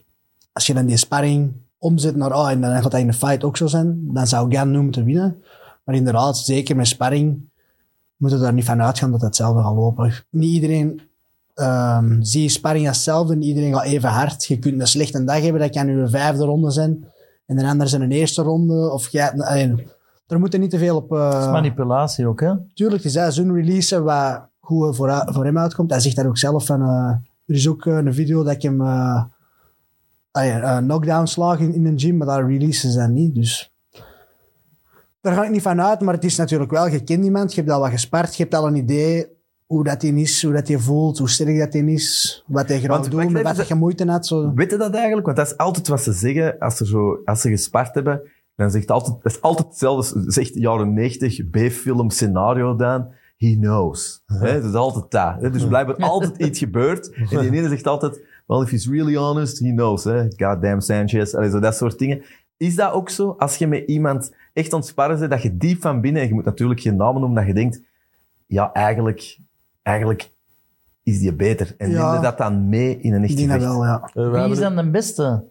als 0.52 0.66
je 0.66 0.74
dan 0.74 0.86
die 0.86 0.96
sparring 0.96 1.52
omzet 1.78 2.16
naar, 2.16 2.34
oh, 2.36 2.50
en 2.50 2.60
dan 2.60 2.82
gaat 2.82 2.90
dat 2.90 3.00
in 3.00 3.06
de 3.06 3.12
fight 3.12 3.44
ook 3.44 3.56
zo 3.56 3.66
zijn, 3.66 4.12
dan 4.12 4.26
zou 4.26 4.54
Gan 4.54 4.70
nu 4.70 4.80
moeten 4.80 5.04
winnen. 5.04 5.42
Maar 5.84 5.94
inderdaad, 5.94 6.38
zeker 6.38 6.76
met 6.76 6.86
sparring, 6.86 7.48
moeten 8.16 8.38
we 8.38 8.44
daar 8.44 8.54
niet 8.54 8.64
van 8.64 8.82
uitgaan 8.82 9.10
dat 9.10 9.20
het 9.20 9.28
hetzelfde 9.28 9.62
gaat 9.62 9.74
lopen. 9.74 10.12
Niet 10.30 10.52
iedereen 10.52 11.00
ehm 11.54 12.22
ziet 12.22 12.50
sparring 12.50 12.86
als 12.86 12.96
hetzelfde, 12.96 13.36
niet 13.36 13.48
iedereen 13.48 13.74
gaat 13.74 13.84
even 13.84 14.08
hard. 14.08 14.44
Je 14.44 14.58
kunt 14.58 14.80
een 14.80 14.86
slechte 14.86 15.24
dag 15.24 15.42
hebben, 15.42 15.60
dat 15.60 15.70
kan 15.70 15.86
nu 15.86 16.00
een 16.00 16.10
vijfde 16.10 16.44
ronde 16.44 16.70
zijn. 16.70 17.04
En 17.46 17.56
de 17.56 17.66
ander 17.66 17.88
zijn 17.88 18.02
een 18.02 18.10
eerste 18.10 18.42
ronde. 18.42 18.90
Of 18.92 19.08
jij, 19.08 19.32
er 20.26 20.38
moet 20.38 20.54
er 20.54 20.60
niet 20.60 20.70
te 20.70 20.78
veel 20.78 20.96
op... 20.96 21.08
Dat 21.08 21.42
is 21.42 21.50
manipulatie 21.50 22.26
ook, 22.26 22.40
hè? 22.40 22.52
tuurlijk, 22.74 23.04
is 23.04 23.14
hij 23.14 23.30
zo'n 23.30 23.54
release 23.54 24.02
wat 24.02 24.49
goed 24.76 24.96
voor, 24.96 25.22
voor 25.26 25.44
hem 25.44 25.58
uitkomt. 25.58 25.90
Hij 25.90 26.00
zegt 26.00 26.16
daar 26.16 26.26
ook 26.26 26.38
zelf 26.38 26.66
van, 26.66 26.82
eh, 26.82 27.10
er 27.46 27.54
is 27.54 27.68
ook 27.68 27.86
eh, 27.86 27.96
een 27.96 28.14
video 28.14 28.42
dat 28.42 28.54
ik 28.54 28.62
hem 28.62 28.80
uh, 28.80 29.24
knockdown 30.78 31.26
slaag 31.26 31.58
in, 31.58 31.74
in 31.74 31.86
een 31.86 31.98
gym, 31.98 32.16
maar 32.16 32.26
daar 32.26 32.46
releasen 32.46 32.90
ze 32.90 32.98
dan 32.98 33.12
niet. 33.12 33.34
Dus 33.34 33.74
daar 35.20 35.34
ga 35.34 35.44
ik 35.44 35.50
niet 35.50 35.62
van 35.62 35.80
uit, 35.80 36.00
maar 36.00 36.14
het 36.14 36.24
is 36.24 36.36
natuurlijk 36.36 36.70
wel, 36.70 36.88
je 36.88 37.04
kent 37.04 37.24
iemand, 37.24 37.54
je 37.54 37.60
hebt 37.60 37.72
al 37.72 37.80
wat 37.80 37.90
gespart, 37.90 38.36
je 38.36 38.42
hebt 38.42 38.54
al 38.54 38.66
een 38.66 38.76
idee 38.76 39.26
hoe 39.66 39.84
dat 39.84 40.02
hij 40.02 40.10
is, 40.10 40.42
hoe 40.42 40.52
dat 40.52 40.68
hij 40.68 40.78
voelt, 40.78 41.18
hoe 41.18 41.28
sterk 41.28 41.58
dat 41.58 41.72
hij 41.72 41.82
is, 41.82 42.44
wat 42.46 42.68
hij 42.68 42.80
graag 42.80 43.08
doet, 43.08 43.30
met 43.30 43.56
wat 43.56 43.68
je 43.68 43.74
moeite 43.74 44.10
had. 44.10 44.26
Zo. 44.26 44.54
Weet 44.54 44.70
je 44.70 44.76
dat 44.76 44.94
eigenlijk? 44.94 45.26
Want 45.26 45.38
dat 45.38 45.46
is 45.46 45.56
altijd 45.56 45.88
wat 45.88 46.02
ze 46.02 46.12
zeggen 46.12 46.58
als 46.58 46.76
ze, 46.76 46.86
zo, 46.86 47.20
als 47.24 47.40
ze 47.40 47.48
gespart 47.48 47.94
hebben. 47.94 48.20
Dan 48.56 48.70
zegt 48.70 48.90
altijd, 48.90 49.22
dat 49.22 49.32
is 49.32 49.40
altijd 49.40 49.68
hetzelfde, 49.68 50.22
zegt 50.26 50.54
jaren 50.54 50.92
90 50.92 51.50
B-film 51.50 52.10
scenario 52.10 52.76
dan. 52.76 53.08
He 53.40 53.56
knows. 53.60 54.22
Hè, 54.26 54.60
dat 54.60 54.64
is 54.70 54.74
altijd 54.74 55.10
dat. 55.10 55.34
Hè? 55.40 55.50
Dus 55.50 55.66
blijkbaar 55.66 55.96
altijd 56.10 56.36
iets 56.36 56.58
gebeurt. 56.58 57.12
En 57.14 57.26
die 57.40 57.50
ene 57.52 57.68
zegt 57.68 57.86
altijd, 57.86 58.20
well, 58.46 58.60
if 58.62 58.70
he's 58.70 58.86
really 58.88 59.16
honest, 59.16 59.58
he 59.58 59.72
knows. 59.72 60.04
Hè? 60.04 60.22
Goddamn 60.36 60.80
Sanchez. 60.80 61.34
Allee, 61.34 61.50
zo 61.50 61.58
dat 61.60 61.74
soort 61.76 61.98
dingen. 61.98 62.22
Is 62.56 62.74
dat 62.76 62.92
ook 62.92 63.10
zo? 63.10 63.34
Als 63.38 63.56
je 63.56 63.66
met 63.66 63.82
iemand 63.86 64.32
echt 64.52 64.72
aan 64.72 64.78
het 64.78 64.88
sparren 64.88 65.18
bent, 65.18 65.30
dat 65.30 65.42
je 65.42 65.56
diep 65.56 65.80
van 65.80 66.00
binnen, 66.00 66.22
en 66.22 66.28
je 66.28 66.34
moet 66.34 66.44
natuurlijk 66.44 66.80
geen 66.80 66.96
namen 66.96 67.20
noemen, 67.20 67.38
dat 67.38 67.46
je 67.46 67.54
denkt, 67.54 67.80
ja, 68.46 68.72
eigenlijk, 68.72 69.38
eigenlijk 69.82 70.30
is 71.02 71.18
die 71.18 71.34
beter. 71.34 71.74
En 71.78 71.90
Ja. 71.90 72.04
neem 72.06 72.14
je 72.14 72.22
dat 72.26 72.38
dan 72.38 72.68
mee 72.68 72.98
in 73.00 73.14
een 73.14 73.22
echt 73.22 73.30
Ik 73.30 73.36
denk 73.36 73.48
dat 73.50 73.58
gevecht? 73.60 73.74
wel, 73.78 73.84
ja. 73.86 74.00
Eh, 74.02 74.12
Wie 74.14 74.22
hebben 74.22 74.50
is 74.50 74.58
dan 74.58 74.76
de 74.76 74.90
beste? 74.90 75.44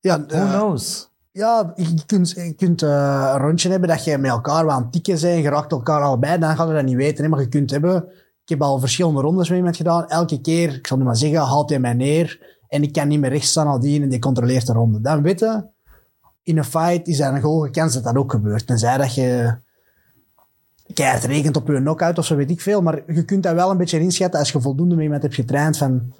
Ja, 0.00 0.24
Who 0.26 0.36
eh, 0.36 0.52
knows? 0.58 1.10
Ja, 1.30 1.72
je 1.76 2.04
kunt, 2.06 2.54
kunt 2.56 2.82
eh, 2.82 3.30
een 3.32 3.40
rondje 3.40 3.70
hebben 3.70 3.88
dat 3.88 4.04
je 4.04 4.18
met 4.18 4.30
elkaar 4.30 4.64
wel 4.64 4.74
aan 4.74 4.82
het 4.82 4.92
tikken 4.92 5.20
bent. 5.20 5.42
Je 5.42 5.48
raakt 5.48 5.72
elkaar 5.72 6.02
allebei, 6.02 6.38
dan 6.38 6.56
ga 6.56 6.66
je 6.66 6.72
dat 6.72 6.84
niet 6.84 6.96
weten. 6.96 7.24
Hè? 7.24 7.30
Maar 7.30 7.40
je 7.40 7.48
kunt 7.48 7.70
hebben... 7.70 8.08
Ik 8.42 8.54
heb 8.54 8.62
al 8.62 8.78
verschillende 8.78 9.20
rondes 9.20 9.48
met 9.48 9.58
iemand 9.58 9.76
gedaan. 9.76 10.08
Elke 10.08 10.40
keer, 10.40 10.74
ik 10.74 10.86
zal 10.86 10.96
nu 10.96 11.04
maar 11.04 11.16
zeggen, 11.16 11.40
haalt 11.40 11.70
hij 11.70 11.78
mij 11.78 11.94
neer. 11.94 12.56
En 12.68 12.82
ik 12.82 12.92
kan 12.92 13.08
niet 13.08 13.20
meer 13.20 13.30
rechts 13.30 13.48
staan 13.48 13.66
nadien 13.66 14.02
en 14.02 14.08
die 14.08 14.18
controleert 14.18 14.66
de 14.66 14.72
ronde. 14.72 15.00
Dan 15.00 15.22
weten, 15.22 15.72
in 16.42 16.58
een 16.58 16.64
fight 16.64 17.06
is 17.06 17.20
er 17.20 17.34
een 17.34 17.40
hoge 17.40 17.70
kans 17.70 17.94
dat 17.94 18.04
dat 18.04 18.16
ook 18.16 18.30
gebeurt. 18.30 18.66
Tenzij 18.66 18.96
dat 18.96 19.14
je 19.14 19.58
keihard 20.94 21.24
rekent 21.24 21.56
op 21.56 21.68
je 21.68 21.76
knockout 21.76 22.18
of 22.18 22.24
zo, 22.24 22.36
weet 22.36 22.50
ik 22.50 22.60
veel. 22.60 22.82
Maar 22.82 23.02
je 23.12 23.24
kunt 23.24 23.42
dat 23.42 23.54
wel 23.54 23.70
een 23.70 23.76
beetje 23.76 24.00
inschatten 24.00 24.40
als 24.40 24.52
je 24.52 24.60
voldoende 24.60 24.94
met 24.94 25.04
iemand 25.04 25.22
hebt 25.22 25.34
getraind 25.34 25.76
van... 25.76 26.12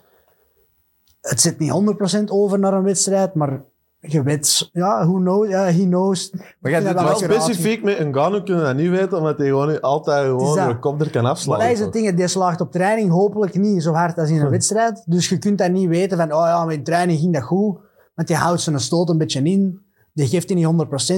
Het 1.21 1.41
zit 1.41 1.59
niet 1.59 1.73
100% 2.21 2.25
over 2.25 2.59
naar 2.59 2.73
een 2.73 2.83
wedstrijd, 2.83 3.35
maar 3.35 3.63
je 4.01 4.23
weet... 4.23 4.71
Ja, 4.73 5.07
who 5.07 5.15
knows? 5.19 5.49
Ja, 5.49 5.65
he 5.65 5.85
knows. 5.85 6.33
Maar 6.61 6.73
doet 6.73 6.85
dat 6.95 7.03
wel 7.03 7.17
specifiek 7.17 7.83
met 7.83 7.99
een 7.99 8.15
Gano 8.15 8.43
kunnen 8.43 8.65
dat 8.65 8.77
niet 8.77 8.91
weten, 8.91 9.19
omdat 9.19 9.39
hij 9.39 9.47
gewoon 9.47 9.81
altijd 9.81 10.27
gewoon 10.27 10.69
de 10.69 10.79
kop 10.79 11.01
er 11.01 11.11
kan 11.11 11.25
afslaan. 11.27 11.59
dat 11.59 11.69
is 11.71 11.81
het 11.81 11.93
ding, 11.93 12.15
die 12.17 12.27
slaagt 12.29 12.61
op 12.61 12.73
training 12.73 13.11
hopelijk 13.11 13.55
niet 13.55 13.83
zo 13.83 13.93
hard 13.93 14.19
als 14.19 14.31
in 14.31 14.41
een 14.41 14.51
wedstrijd. 14.59 15.03
Dus 15.07 15.29
je 15.29 15.39
kunt 15.39 15.59
dat 15.59 15.71
niet 15.71 15.89
weten 15.89 16.19
van, 16.19 16.33
oh 16.33 16.45
ja, 16.47 16.65
met 16.65 16.85
training 16.85 17.19
ging 17.19 17.33
dat 17.35 17.43
goed. 17.43 17.79
Want 18.15 18.29
die 18.29 18.37
houdt 18.37 18.61
zijn 18.61 18.81
stoot 18.81 19.09
een 19.09 19.19
beetje 19.19 19.43
in. 19.43 19.81
Die 20.13 20.27
geeft 20.27 20.49
die 20.49 20.57
niet 20.57 20.67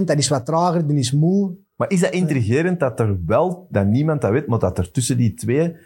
100%, 0.01 0.05
dat 0.05 0.19
is 0.19 0.29
wat 0.29 0.47
trager, 0.47 0.87
die 0.87 0.99
is 0.99 1.13
moe. 1.13 1.53
Maar 1.77 1.91
is 1.91 2.01
dat 2.01 2.11
intrigerend 2.11 2.81
dat 2.81 3.01
er 3.01 3.19
wel, 3.27 3.67
dat 3.71 3.87
niemand 3.87 4.21
dat 4.21 4.31
weet, 4.31 4.47
maar 4.47 4.59
dat 4.59 4.79
er 4.79 4.91
tussen 4.91 5.17
die 5.17 5.35
twee, 5.35 5.77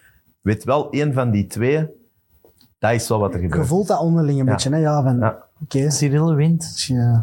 weet 0.41 0.65
wel 0.65 0.91
één 0.91 1.13
van 1.13 1.31
die 1.31 1.47
twee, 1.47 1.89
dat 2.79 2.93
is 2.93 3.09
wel 3.09 3.19
wat 3.19 3.35
er 3.35 3.41
Je 3.43 3.49
gebeurt. 3.49 3.67
voelt 3.67 3.87
dat 3.87 4.01
onderling 4.01 4.39
een 4.41 4.45
Ja. 4.47 4.53
beetje, 4.53 4.71
hè? 4.71 4.77
Ja, 4.79 5.03
van, 5.03 5.19
Ja. 5.19 5.44
Oké. 5.65 5.91
Cyril 5.91 6.35
wint. 6.35 6.83
je- 6.83 7.21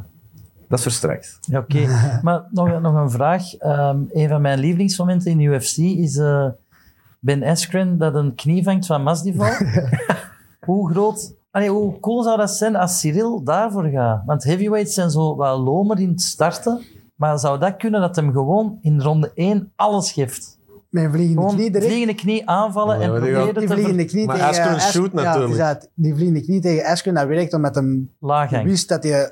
Dat 0.67 0.77
is 0.79 0.83
voor 0.85 0.93
straks. 0.93 1.37
Ja, 1.41 1.59
oké. 1.59 1.87
maar 2.21 2.43
nog, 2.51 2.81
nog 2.81 2.95
een 2.95 3.11
vraag. 3.11 3.55
Ehm, 3.55 3.97
een 4.11 4.29
van 4.29 4.41
mijn 4.41 4.59
lievelingsmomenten 4.59 5.31
in 5.31 5.37
de 5.37 5.43
UFC 5.43 5.77
is 5.77 6.17
eh, 6.17 6.47
Ben 7.19 7.43
Askren 7.43 7.97
dat 7.97 8.15
een 8.15 8.35
knie 8.35 8.63
vangt 8.63 8.85
van 8.85 9.03
Masvidal. 9.03 9.51
hoe 10.65 10.91
groot... 10.91 11.33
Allee, 11.51 11.69
hoe 11.69 11.99
cool 11.99 12.23
zou 12.23 12.37
dat 12.37 12.51
zijn 12.51 12.75
als 12.75 12.99
Cyril 12.99 13.43
daarvoor 13.43 13.85
gaat? 13.89 14.21
Want 14.25 14.43
heavyweights 14.43 14.93
zijn 14.93 15.09
zo 15.09 15.35
wat 15.35 15.59
lomer 15.59 15.99
in 15.99 16.09
het 16.09 16.21
starten. 16.21 16.81
Maar 17.15 17.39
zou 17.39 17.59
dat 17.59 17.75
kunnen 17.77 18.01
dat 18.01 18.15
hem 18.15 18.31
gewoon 18.31 18.77
in 18.81 19.01
ronde 19.01 19.31
1 19.35 19.71
alles 19.75 20.11
geeft? 20.11 20.57
Mijn 20.91 21.11
vliegende 21.11 21.41
Gewoon 21.41 21.55
knie 21.55 21.71
direct. 21.71 21.85
vliegende 21.91 22.15
knie 22.21 22.49
aanvallen 22.49 22.99
Ja, 22.99 23.03
en 23.05 23.09
die 23.11 23.19
proberen 23.19 23.43
Die 23.45 23.53
te 23.53 23.67
ver- 23.67 23.75
vliegende 23.75 24.05
knie 24.05 24.25
Maar 24.25 24.35
tegen 24.35 24.49
Askren 24.49 24.75
Ask- 24.75 24.91
shoot 24.91 25.11
ja, 25.13 25.21
natuurlijk. 25.21 25.57
dat. 25.59 25.89
die 25.93 26.13
vliegende 26.13 26.41
knie 26.41 26.61
tegen 26.61 26.85
Askren, 26.85 27.13
dat 27.13 27.27
werkt 27.27 27.53
omdat 27.53 27.75
hem 27.75 28.11
laag 28.19 28.49
wist 28.63 28.87
dat 28.89 29.03
hij 29.03 29.31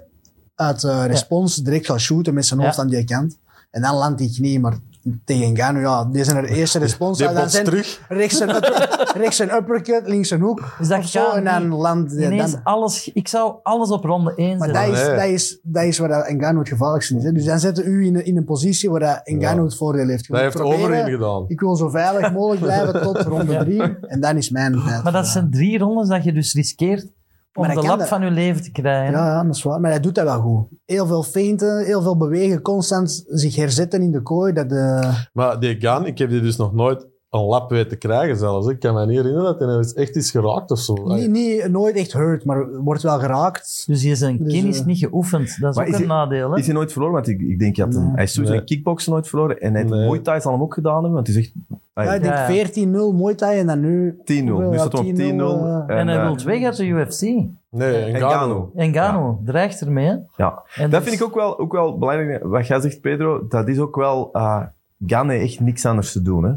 uit 0.55 0.83
eh, 0.83 1.05
respons 1.05 1.55
direct 1.55 1.85
gaat 1.85 1.99
shooten 1.99 2.33
met 2.33 2.45
zijn 2.45 2.59
hoofd 2.59 2.75
Ja. 2.75 2.81
aan 2.81 2.87
die 2.89 3.03
kant. 3.03 3.37
En 3.71 3.81
dan 3.81 3.95
landt 3.95 4.17
die 4.17 4.33
knie, 4.33 4.59
maar 4.59 4.77
tegen 5.25 5.57
Gano, 5.57 5.79
ja, 5.79 6.05
die 6.05 6.23
zijn 6.23 6.37
er 6.37 6.45
eerste 6.45 6.79
respons. 6.79 7.17
Die 7.17 7.31
dan 7.33 7.49
zijn 7.49 7.65
terug. 7.65 8.01
Rechts 8.07 8.39
een, 8.39 8.49
rechts 9.21 9.39
een 9.39 9.53
uppercut, 9.55 10.01
links 10.07 10.29
een 10.29 10.41
hoek. 10.41 10.75
Dus 10.77 10.87
dat 10.87 11.05
zo, 11.05 11.31
en 11.31 11.43
dan 11.43 12.07
Ineens 12.11 12.51
dan. 12.51 12.63
alles... 12.63 13.11
Ik 13.13 13.27
zou 13.27 13.55
alles 13.63 13.89
op 13.91 14.03
ronde 14.03 14.33
1 14.35 14.57
Maar 14.57 14.67
zetten. 14.69 14.85
dat 14.91 14.99
is, 15.01 15.07
Nee. 15.07 15.15
dat, 15.15 15.25
is, 15.25 15.59
dat 15.63 15.83
is 15.83 15.97
waar 15.97 16.09
dat 16.09 16.27
Ngannou 16.29 16.59
het 16.59 16.67
gevaarlijkste 16.67 17.15
is. 17.17 17.23
Hè. 17.23 17.31
Dus 17.31 17.45
dan 17.45 17.59
zetten 17.59 17.85
u 17.87 18.05
in, 18.05 18.15
een- 18.15 18.25
in 18.25 18.37
een 18.37 18.45
positie 18.45 18.89
waar 18.89 18.99
dat 18.99 19.21
Ngannou 19.23 19.65
het 19.67 19.75
voordeel 19.77 20.07
heeft. 20.07 20.25
Je 20.25 20.33
Dat 20.33 20.41
heeft 20.41 20.55
proberen, 20.55 20.81
Overeem 20.83 21.05
gedaan. 21.09 21.45
Ik 21.47 21.59
wil 21.59 21.75
zo 21.75 21.89
veilig 21.89 22.31
mogelijk 22.33 22.61
blijven 22.61 23.01
tot 23.01 23.21
ronde 23.33 23.51
Ja. 23.53 23.59
drie. 23.63 23.81
En 24.01 24.19
dan 24.19 24.37
is 24.37 24.49
mijn 24.49 24.81
tijd. 24.85 25.03
Maar 25.03 25.11
dat 25.11 25.27
zijn 25.27 25.49
drie 25.51 25.77
rondes 25.77 26.07
dat 26.07 26.23
je 26.23 26.33
dus 26.33 26.53
riskeert 26.53 27.07
om 27.53 27.65
Maar 27.65 27.75
de 27.75 27.79
kan 27.79 27.89
lap 27.89 27.99
dat. 27.99 28.07
van 28.07 28.21
je 28.21 28.31
leven 28.31 28.63
te 28.63 28.71
krijgen. 28.71 29.13
Ja, 29.13 29.25
ja, 29.27 29.43
dat 29.43 29.55
is 29.55 29.63
waar. 29.63 29.79
Maar 29.79 29.91
hij 29.91 29.99
doet 29.99 30.15
dat 30.15 30.23
wel 30.23 30.41
goed. 30.41 30.67
Heel 30.85 31.05
veel 31.05 31.23
feinten, 31.23 31.85
heel 31.85 32.01
veel 32.01 32.17
bewegen, 32.17 32.61
constant 32.61 33.23
zich 33.27 33.55
herzetten 33.55 34.01
in 34.01 34.11
de 34.11 34.21
kooi. 34.21 34.53
Dat, 34.53 34.71
eh, 34.71 35.15
Maar 35.33 35.59
die 35.59 35.75
Gan, 35.79 36.05
ik 36.05 36.17
heb 36.17 36.29
die 36.29 36.41
dus 36.41 36.57
nog 36.57 36.73
nooit 36.73 37.07
een 37.29 37.41
lap 37.41 37.69
weet 37.69 37.89
te 37.89 37.95
krijgen 37.95 38.37
zelfs. 38.37 38.67
Ik 38.67 38.79
kan 38.79 38.93
me 38.93 39.05
niet 39.05 39.17
herinneren 39.17 39.43
dat 39.43 39.59
hij 39.59 39.77
eens 39.77 39.93
echt 39.93 40.15
is 40.15 40.31
geraakt 40.31 40.71
of 40.71 40.79
zo. 40.79 40.93
Niet, 40.93 41.29
niet, 41.29 41.67
nooit 41.67 41.95
echt 41.95 42.13
hurt, 42.13 42.45
maar 42.45 42.81
wordt 42.81 43.01
wel 43.01 43.19
geraakt. 43.19 43.83
Dus 43.87 44.03
je 44.03 44.15
zijn 44.15 44.37
Dus, 44.37 44.53
kennis 44.53 44.79
eh, 44.79 44.85
niet 44.85 44.97
geoefend. 44.97 45.59
Dat 45.59 45.69
is 45.69 45.75
maar 45.77 45.85
ook 45.87 45.91
is 45.93 45.99
een 45.99 46.07
hij- 46.07 46.15
nadeel. 46.15 46.51
Hè? 46.51 46.57
Is 46.57 46.65
hij 46.65 46.75
nooit 46.75 46.91
verloren? 46.91 47.15
Want 47.15 47.27
ik, 47.27 47.41
ik 47.41 47.59
denk 47.59 47.75
dat 47.75 47.89
Nee. 47.89 48.11
hij 48.15 48.23
is 48.23 48.31
sowieso 48.31 48.51
Nee. 48.53 48.61
in 48.61 48.67
kickboksen 48.67 49.11
nooit 49.11 49.27
verloren. 49.27 49.59
En 49.59 49.71
hij 49.71 49.81
heeft 49.81 49.93
Nee. 49.93 50.07
Muay 50.07 50.19
Thai 50.19 50.41
zal 50.41 50.51
hem 50.51 50.61
ook 50.61 50.73
gedaan 50.73 50.93
hebben. 50.93 51.11
Want 51.13 51.27
hij 51.27 51.35
zegt 51.35 51.53
Ja, 51.93 52.13
ik 52.13 52.21
denk 52.21 52.33
Ja. 52.33 52.47
14-0 52.47 53.13
Muay 53.15 53.35
Thai 53.35 53.59
en 53.59 53.67
dan 53.67 53.79
nu... 53.79 54.17
10-0. 54.23 54.23
Nu 54.57 54.65
Ja, 54.71 54.77
staat 54.77 54.91
hij 54.91 55.01
op 55.01 55.05
10-0. 55.07 55.15
10-0, 55.15 55.87
en 55.87 56.07
hij 56.07 56.17
eh, 56.17 56.23
wil 56.23 56.45
weg 56.45 56.63
uit 56.63 56.75
de 56.77 56.85
UFC. 56.85 57.21
Nee, 57.69 58.11
Ngannou. 58.13 58.65
En 58.75 58.93
Gano 58.93 59.41
dreigt 59.45 59.81
ermee. 59.81 60.05
hè. 60.05 60.15
Ja, 60.35 60.63
En 60.75 60.89
dat 60.89 60.99
dus- 61.03 61.09
vind 61.09 61.21
ik 61.21 61.27
ook 61.27 61.35
wel, 61.35 61.59
ook 61.59 61.71
wel 61.71 61.97
belangrijk. 61.97 62.43
Wat 62.43 62.67
jij 62.67 62.79
zegt, 62.81 63.01
Pedro, 63.01 63.47
dat 63.47 63.67
is 63.67 63.79
ook 63.79 63.95
wel... 63.95 64.29
eh 64.33 64.61
Gan 65.07 65.29
heeft 65.29 65.43
echt 65.43 65.59
niks 65.59 65.85
anders 65.85 66.11
te 66.11 66.21
doen. 66.21 66.43
Hè. 66.43 66.51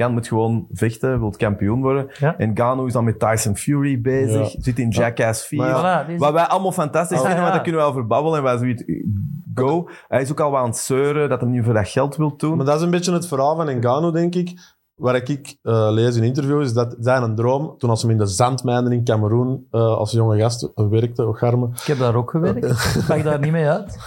Gan 0.00 0.12
moet 0.12 0.28
gewoon 0.28 0.66
vechten, 0.72 1.18
wil 1.20 1.34
kampioen 1.36 1.80
worden. 1.80 2.10
Ja. 2.18 2.36
En 2.38 2.56
Gano 2.56 2.84
is 2.86 2.92
dan 2.92 3.04
met 3.04 3.18
Tyson 3.18 3.56
Fury 3.56 4.00
bezig. 4.00 4.52
Ja. 4.52 4.60
Zit 4.62 4.78
in 4.78 4.88
Jackass 4.88 5.46
4. 5.46 5.58
Maar 5.58 6.04
Voilà, 6.04 6.06
deze- 6.06 6.18
Wat 6.18 6.32
wij 6.32 6.44
allemaal 6.44 6.72
fantastisch 6.72 7.16
Ja, 7.16 7.22
vinden, 7.22 7.36
ja. 7.38 7.42
want 7.42 7.54
daar 7.54 7.62
kunnen 7.62 7.80
we 7.80 7.86
over 7.86 8.06
babbelen. 8.06 8.38
En 8.38 8.44
wij 8.44 8.56
zoiets, 8.58 8.84
go. 9.54 9.88
Hij 10.08 10.20
is 10.20 10.30
ook 10.30 10.40
al 10.40 10.50
wat 10.50 10.60
aan 10.60 10.66
het 10.66 10.76
zeuren 10.76 11.28
dat 11.28 11.40
hij 11.40 11.50
niet 11.50 11.64
voor 11.64 11.74
dat 11.74 11.88
geld 11.88 12.16
wil 12.16 12.36
doen. 12.36 12.56
Maar 12.56 12.66
dat 12.66 12.76
is 12.76 12.82
een 12.82 12.90
beetje 12.90 13.12
het 13.12 13.26
verhaal 13.28 13.56
van 13.56 13.76
Ngannou, 13.78 14.12
denk 14.12 14.34
ik. 14.34 14.58
Waar 15.00 15.14
ik 15.14 15.56
eh, 15.62 15.88
lees 15.90 16.16
in 16.16 16.22
interviews, 16.22 16.64
is 16.64 16.72
dat 16.72 16.96
zijn 17.00 17.22
een 17.22 17.34
droom, 17.34 17.74
toen 17.78 17.90
als 17.90 18.02
hem 18.02 18.10
in 18.10 18.18
de 18.18 18.26
zandmijnen 18.26 18.92
in 18.92 19.04
Cameroen 19.04 19.66
eh, 19.70 19.80
als 19.96 20.10
jonge 20.10 20.38
gast 20.38 20.70
eh, 20.74 20.86
werkte, 20.88 21.26
Ocharme, 21.26 21.66
Ik 21.66 21.82
heb 21.82 21.98
daar 21.98 22.14
ook 22.14 22.30
gewerkt. 22.30 22.64
Ik 22.96 23.08
mag 23.08 23.22
daar 23.22 23.40
niet 23.40 23.52
mee 23.52 23.68
uit. 23.68 23.98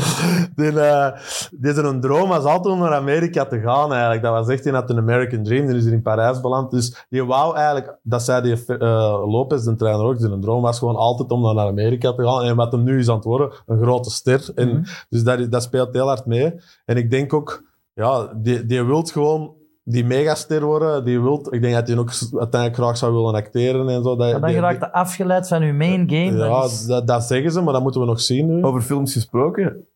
die, 0.56 0.80
eh, 0.80 1.18
die 1.50 1.72
zijn 1.74 1.86
een 1.86 2.00
droom 2.00 2.28
was 2.28 2.44
altijd 2.44 2.74
om 2.74 2.80
naar 2.80 2.94
Amerika 2.94 3.44
te 3.44 3.60
gaan 3.60 3.92
eigenlijk. 3.92 4.22
Dat 4.22 4.32
was 4.32 4.48
echt, 4.48 4.64
hij 4.64 4.72
had 4.72 4.90
een 4.90 4.98
American 4.98 5.42
Dream, 5.42 5.66
die 5.66 5.76
is 5.76 5.84
hier 5.84 5.92
in 5.92 6.02
Parijs 6.02 6.40
beland. 6.40 6.70
Dus 6.70 7.06
die 7.08 7.24
wou 7.24 7.56
eigenlijk, 7.56 7.98
dat 8.02 8.22
zei 8.22 8.42
die 8.42 8.76
eh, 8.78 9.22
Lopez, 9.26 9.64
de 9.64 9.74
trainer 9.76 10.06
ook, 10.06 10.16
zijn 10.18 10.40
droom 10.40 10.62
was 10.62 10.78
gewoon 10.78 10.96
altijd 10.96 11.30
om 11.30 11.40
naar 11.42 11.66
Amerika 11.66 12.12
te 12.12 12.22
gaan. 12.24 12.42
En 12.42 12.56
wat 12.56 12.72
hem 12.72 12.82
nu 12.82 12.98
is 12.98 13.08
aan 13.08 13.14
het 13.14 13.24
worden, 13.24 13.50
een 13.66 13.82
grote 13.82 14.10
ster. 14.10 14.50
En, 14.54 14.68
Mhm. 14.74 14.82
Dus 15.08 15.22
dat, 15.22 15.50
dat 15.50 15.62
speelt 15.62 15.94
heel 15.94 16.06
hard 16.06 16.26
mee. 16.26 16.54
En 16.84 16.96
ik 16.96 17.10
denk 17.10 17.32
ook, 17.32 17.62
ja, 17.94 18.32
die, 18.36 18.66
die 18.66 18.82
wilt 18.84 19.10
gewoon 19.10 19.54
die 19.84 20.04
megaster 20.04 20.64
worden. 20.64 21.04
Die 21.04 21.20
wilt, 21.20 21.52
ik 21.52 21.62
denk 21.62 21.74
dat 21.74 21.88
hij 21.88 21.98
ook 21.98 22.10
uiteindelijk 22.38 22.74
graag 22.82 22.96
zou 22.96 23.12
willen 23.12 23.34
acteren 23.34 23.88
en 23.88 24.02
zo. 24.02 24.08
Dat, 24.08 24.18
Maar 24.18 24.30
dan 24.32 24.42
die- 24.42 24.54
geraakt 24.54 24.80
je 24.80 24.92
afgeleid 24.92 25.48
van 25.48 25.62
uw 25.62 25.74
main 25.74 26.08
game. 26.10 26.36
ja, 26.36 26.60
dat 26.60 26.70
is- 26.70 26.86
dat, 26.86 27.06
dat 27.06 27.22
zeggen 27.24 27.52
ze, 27.52 27.60
maar 27.60 27.72
dat 27.72 27.82
moeten 27.82 28.00
we 28.00 28.06
nog 28.06 28.20
zien 28.20 28.46
nu. 28.56 28.64
Over 28.64 28.80
films 28.82 29.12
gesproken. 29.12 29.86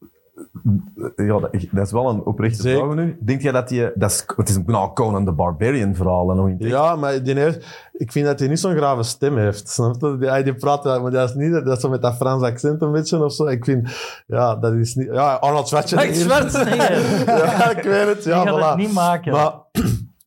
Ja, 1.17 1.39
dat, 1.73 1.87
is 1.87 1.93
wel 1.93 2.09
een 2.09 2.23
oprechte 2.25 2.63
Zeker. 2.63 2.81
vraag 2.81 2.95
nu. 2.95 3.17
Denk 3.21 3.43
jij 3.43 3.53
dat 3.53 3.71
je... 3.71 3.93
Dat 3.95 4.11
is, 4.11 4.25
het 4.37 4.49
is 4.49 4.55
een 4.55 4.65
nou, 4.67 4.93
Conan 4.93 5.25
the 5.25 5.33
Barbarian 5.33 5.95
verhaal. 5.95 6.31
En 6.31 6.37
nog 6.37 6.49
in 6.49 6.57
Ja, 6.59 6.97
maar 6.97 7.23
die 7.23 7.39
heeft, 7.39 7.89
ik 7.93 8.13
vind 8.13 8.27
dat 8.27 8.39
hij 8.39 8.49
niet 8.49 8.61
zo'n 8.61 8.77
grave 8.77 9.03
stem 9.03 9.37
heeft. 9.37 9.69
Snap 9.69 10.01
je? 10.01 10.17
Die, 10.19 10.43
die 10.43 10.55
praat, 10.55 10.85
maar 10.85 11.11
dat 11.11 11.29
is 11.29 11.35
niet, 11.35 11.53
dat 11.53 11.77
is 11.77 11.81
zo 11.81 11.89
met 11.89 12.03
dat 12.03 12.17
Frans 12.17 12.43
accent 12.43 12.83
een 12.83 12.93
beetje 12.93 13.25
of 13.25 13.33
zo. 13.33 13.47
Ik 13.47 13.65
vind, 13.65 13.91
ja, 14.27 14.57
dat 14.57 14.73
is 14.73 14.95
niet, 14.95 15.09
ja, 15.13 15.35
Arnold 15.35 15.69
Schwarzenegger. 15.69 16.15
Schwarzenegger. 16.15 17.27
ja, 17.37 17.71
ik 17.71 17.83
weet 17.83 18.07
het, 18.07 18.23
Die 18.23 18.33
ja, 18.33 18.43
gaat 18.43 18.59
voilà. 18.59 18.69
het 18.69 18.77
niet 18.77 18.93
maken. 18.93 19.33
Maar 19.33 19.53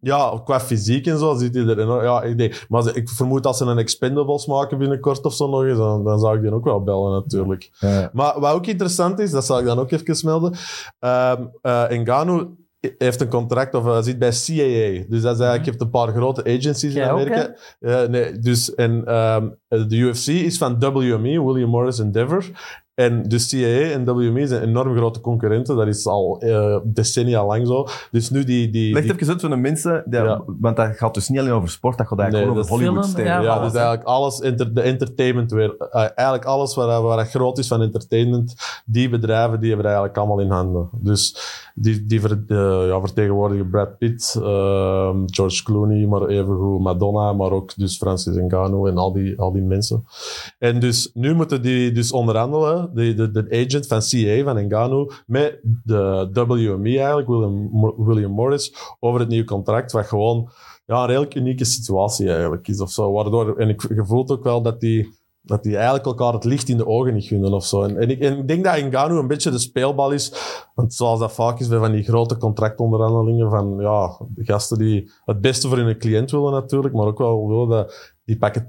ja, 0.01 0.41
qua 0.43 0.59
fysiek 0.59 1.07
en 1.07 1.17
zo 1.17 1.33
ziet 1.35 1.55
hij 1.55 1.65
er 1.65 1.79
enorm... 1.79 2.03
Ja, 2.03 2.21
ik, 2.21 2.37
denk, 2.37 2.65
maar 2.69 2.81
ze- 2.83 2.93
ik 2.93 3.09
vermoed 3.09 3.45
als 3.45 3.57
ze 3.57 3.65
een 3.65 3.77
Expendables 3.77 4.45
maken 4.45 4.77
binnenkort 4.77 5.25
of 5.25 5.33
zo 5.33 5.49
nog 5.49 5.63
eens, 5.63 5.77
dan, 5.77 6.03
dan 6.03 6.19
zou 6.19 6.35
ik 6.35 6.41
die 6.41 6.53
ook 6.53 6.63
wel 6.65 6.83
bellen 6.83 7.11
natuurlijk. 7.11 7.69
Ja. 7.79 8.09
Maar 8.13 8.39
wat 8.39 8.53
ook 8.53 8.65
interessant 8.67 9.19
is, 9.19 9.31
dat 9.31 9.45
zal 9.45 9.59
ik 9.59 9.65
dan 9.65 9.79
ook 9.79 9.91
even 9.91 10.25
melden. 10.25 10.53
ehm 10.99 11.43
eh 11.61 11.89
Ngannou 11.89 12.47
heeft 12.97 13.21
een 13.21 13.27
contract 13.29 13.75
of 13.75 13.83
hij 13.85 14.01
zit 14.01 14.19
bij 14.19 14.29
CAA. 14.29 15.03
Dus 15.09 15.21
dat 15.21 15.33
is 15.35 15.39
eigenlijk, 15.39 15.63
je 15.63 15.69
hebt 15.69 15.81
een 15.81 15.89
paar 15.89 16.07
grote 16.13 16.43
agencies 16.43 16.93
in 16.93 17.01
Amerika. 17.09 17.55
Eh, 17.79 18.07
nee, 18.09 18.39
dus, 18.39 18.75
en 18.75 19.05
ehm, 19.05 19.47
de 19.67 19.95
UFC 19.95 20.27
is 20.27 20.57
van 20.57 20.79
WME, 20.79 21.43
William 21.43 21.69
Morris 21.69 21.99
Endeavor. 21.99 22.45
En 23.01 23.23
dus 23.23 23.49
CAA 23.49 23.91
en 23.91 24.05
WME 24.05 24.47
zijn 24.47 24.61
enorm 24.63 24.95
grote 24.95 25.21
concurrenten. 25.21 25.75
Dat 25.75 25.87
is 25.87 26.05
al 26.07 26.39
eh, 26.41 26.77
decennia 26.83 27.45
lang 27.45 27.67
zo. 27.67 27.87
Dus 28.11 28.29
nu 28.29 28.43
die... 28.43 28.69
die, 28.69 28.93
Leg 28.93 29.03
die 29.03 29.13
even 29.13 29.27
uit 29.27 29.39
voor 29.41 29.49
de 29.49 29.55
mensen, 29.55 30.03
die- 30.05 30.19
Ja. 30.19 30.41
want 30.59 30.75
dat 30.75 30.95
gaat 30.97 31.13
dus 31.13 31.29
niet 31.29 31.39
alleen 31.39 31.51
over 31.51 31.69
sport, 31.69 31.97
dat 31.97 32.07
gaat 32.07 32.19
eigenlijk 32.19 32.49
Nee, 32.55 32.63
gewoon 32.63 32.75
over 32.79 32.85
Hollywood 33.01 33.17
ja, 33.25 33.41
ja, 33.41 33.59
dus 33.63 33.73
eigenlijk 33.73 34.03
alles, 34.03 34.39
inter, 34.39 34.73
de 34.73 34.81
entertainment 34.81 35.51
weer. 35.51 35.75
eh, 35.77 36.01
eigenlijk 36.15 36.45
alles 36.45 36.75
waar, 36.75 37.01
waar 37.01 37.25
groot 37.25 37.57
is 37.57 37.67
van 37.67 37.81
entertainment, 37.81 38.53
die 38.85 39.09
bedrijven, 39.09 39.59
die 39.59 39.67
hebben 39.67 39.85
eigenlijk 39.85 40.17
allemaal 40.17 40.39
in 40.39 40.49
handen. 40.51 40.89
Dus 40.93 41.35
die, 41.75 42.05
die 42.05 42.21
ver, 42.21 42.43
ja, 42.87 42.99
vertegenwoordigen 42.99 43.69
Brad 43.69 43.97
Pitt, 43.97 44.35
ehm, 44.41 45.17
George 45.25 45.63
Clooney, 45.63 46.05
maar 46.07 46.25
evengoed 46.27 46.79
Madonna, 46.81 47.33
maar 47.33 47.51
ook 47.51 47.75
dus 47.75 47.97
Francis 47.97 48.35
Ngannou 48.35 48.89
en 48.89 48.97
al 48.97 49.13
die, 49.13 49.39
al 49.39 49.51
die 49.51 49.61
mensen. 49.61 50.05
En 50.59 50.79
dus 50.79 51.11
nu 51.13 51.33
moeten 51.33 51.61
die 51.61 51.91
dus 51.91 52.11
onderhandelen, 52.11 52.89
de, 52.93 53.13
de, 53.13 53.31
de 53.31 53.65
agent 53.65 53.87
van 53.87 53.99
CA, 53.99 54.43
van 54.43 54.65
Ngannou, 54.65 55.11
met 55.25 55.59
de 55.83 56.29
WME 56.33 56.97
eigenlijk, 56.97 57.27
William, 57.27 57.69
William 57.97 58.31
Morris, 58.31 58.75
over 58.99 59.19
het 59.19 59.29
nieuwe 59.29 59.45
contract, 59.45 59.91
wat 59.91 60.05
gewoon 60.05 60.49
ja, 60.85 61.01
een 61.01 61.07
redelijk 61.07 61.35
unieke 61.35 61.65
situatie 61.65 62.29
eigenlijk 62.29 62.67
is 62.67 62.81
of 62.81 62.91
zo. 62.91 63.11
Waardoor, 63.11 63.57
en 63.57 63.69
ik, 63.69 63.81
je 63.81 64.05
voelt 64.05 64.31
ook 64.31 64.43
wel 64.43 64.61
dat 64.61 64.79
die, 64.79 65.19
dat 65.41 65.63
die 65.63 65.75
eigenlijk 65.75 66.05
elkaar 66.05 66.33
het 66.33 66.43
licht 66.43 66.69
in 66.69 66.77
de 66.77 66.87
ogen 66.87 67.13
niet 67.13 67.25
gunnen 67.25 67.53
of 67.53 67.65
zo. 67.65 67.81
En, 67.81 67.97
en, 67.97 68.09
ik, 68.09 68.19
en 68.19 68.37
ik 68.37 68.47
denk 68.47 68.63
dat 68.63 68.75
Ngannou 68.75 69.19
een 69.19 69.27
beetje 69.27 69.51
de 69.51 69.59
speelbal 69.59 70.11
is. 70.11 70.33
Want 70.75 70.93
zoals 70.93 71.19
dat 71.19 71.33
vaak 71.33 71.59
is 71.59 71.67
bij 71.67 71.79
van 71.79 71.91
die 71.91 72.03
grote 72.03 72.37
contractonderhandelingen 72.37 73.49
van 73.49 73.77
ja, 73.79 74.17
de 74.27 74.45
gasten 74.45 74.77
die 74.77 75.11
het 75.25 75.41
beste 75.41 75.67
voor 75.67 75.77
hun 75.77 75.97
cliënt 75.97 76.31
willen 76.31 76.51
natuurlijk, 76.51 76.93
maar 76.93 77.05
ook 77.05 77.17
wel 77.17 77.47
willen 77.47 77.69
dat 77.69 78.13
die 78.31 78.39
pakken 78.39 78.65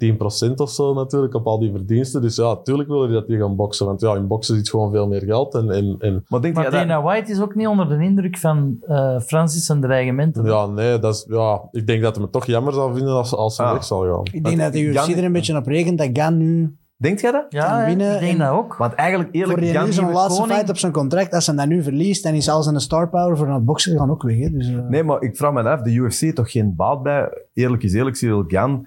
10% 0.51 0.55
of 0.57 0.70
zo 0.70 0.94
natuurlijk 0.94 1.35
op 1.35 1.46
al 1.46 1.59
die 1.59 1.70
verdiensten. 1.70 2.22
Dus 2.22 2.37
ja, 2.37 2.42
natuurlijk 2.42 2.88
willen 2.88 3.09
die 3.09 3.16
dat 3.16 3.27
die 3.27 3.38
gaan 3.38 3.57
boksen. 3.57 3.87
Want 3.87 4.01
ja, 4.01 4.14
in 4.14 4.27
boksen 4.27 4.57
zit 4.57 4.70
gewoon 4.70 4.90
veel 4.92 5.09
meer 5.09 5.22
geld. 5.22 5.55
En, 5.55 5.70
en, 5.70 5.96
en 5.98 6.25
Maar 6.29 6.40
denk 6.40 6.55
Maar 6.55 6.62
jij 6.62 6.72
dat... 6.72 6.88
Dana 6.88 7.03
White 7.03 7.31
is 7.31 7.40
ook 7.40 7.55
niet 7.55 7.66
onder 7.66 7.88
de 7.88 8.05
indruk 8.05 8.38
van 8.38 8.77
eh 8.87 9.20
Francis 9.20 9.68
en 9.68 9.81
dreigementen. 9.81 10.44
ja, 10.44 10.66
nee, 10.66 10.98
dat 10.98 11.14
is, 11.14 11.27
ja, 11.29 11.61
ik 11.70 11.87
denk 11.87 12.03
dat 12.03 12.14
hij 12.14 12.22
het 12.25 12.33
toch 12.33 12.46
jammer 12.46 12.72
zou 12.72 12.94
vinden 12.94 13.12
als, 13.14 13.35
als 13.35 13.55
ze 13.57 13.62
Ah. 13.62 13.72
weg 13.72 13.85
zal 13.85 14.01
gaan. 14.01 14.22
Ik 14.33 14.44
denk 14.44 14.59
dat 14.59 14.72
de 14.72 14.81
UFC 14.81 14.94
Jan- 15.07 15.14
er 15.18 15.25
een 15.25 15.33
beetje 15.33 15.57
op 15.57 15.66
rekent 15.66 15.98
dat 15.98 16.09
Gan 16.12 16.37
nu 16.37 16.77
Denkt 16.96 17.20
jij 17.20 17.31
dat? 17.33 17.46
Ja, 17.48 17.85
winnen 17.87 18.14
ik 18.14 18.20
denk 18.20 18.33
en- 18.33 18.38
dat 18.38 18.48
ook. 18.51 18.77
Want 18.77 18.94
eigenlijk, 18.94 19.31
voor 19.31 19.40
eerlijk, 19.40 19.61
Jan 19.62 19.92
zo'n 19.92 20.05
Nieuwe 20.05 20.18
laatste 20.20 20.40
Koning- 20.40 20.57
fight 20.59 20.70
op 20.70 20.79
zijn 20.79 20.92
contract, 20.92 21.33
als 21.33 21.46
hij 21.46 21.57
dat 21.57 21.66
nu 21.66 21.83
verliest, 21.83 22.22
dan 22.22 22.33
is 22.35 22.48
al 22.48 22.62
zijn 22.62 22.81
star 22.81 23.09
power 23.09 23.37
voor 23.37 23.48
het 23.48 23.64
boksen 23.64 23.98
gaan 23.98 24.11
ook 24.11 24.22
weg. 24.22 24.38
Hè. 24.38 24.51
Dus, 24.51 24.68
eh, 24.68 24.88
Nee, 24.88 25.03
maar 25.05 25.22
ik 25.22 25.37
vraag 25.37 25.53
me 25.53 25.62
af, 25.62 25.81
de 25.83 25.90
UFC 25.92 26.20
heeft 26.20 26.37
toch 26.37 26.51
geen 26.51 26.75
baat 26.77 27.03
bij? 27.03 27.29
Eerlijk 27.55 27.83
is 27.83 27.92
eerlijk, 27.94 28.16
Cyril 28.16 28.44
Gan, 28.46 28.87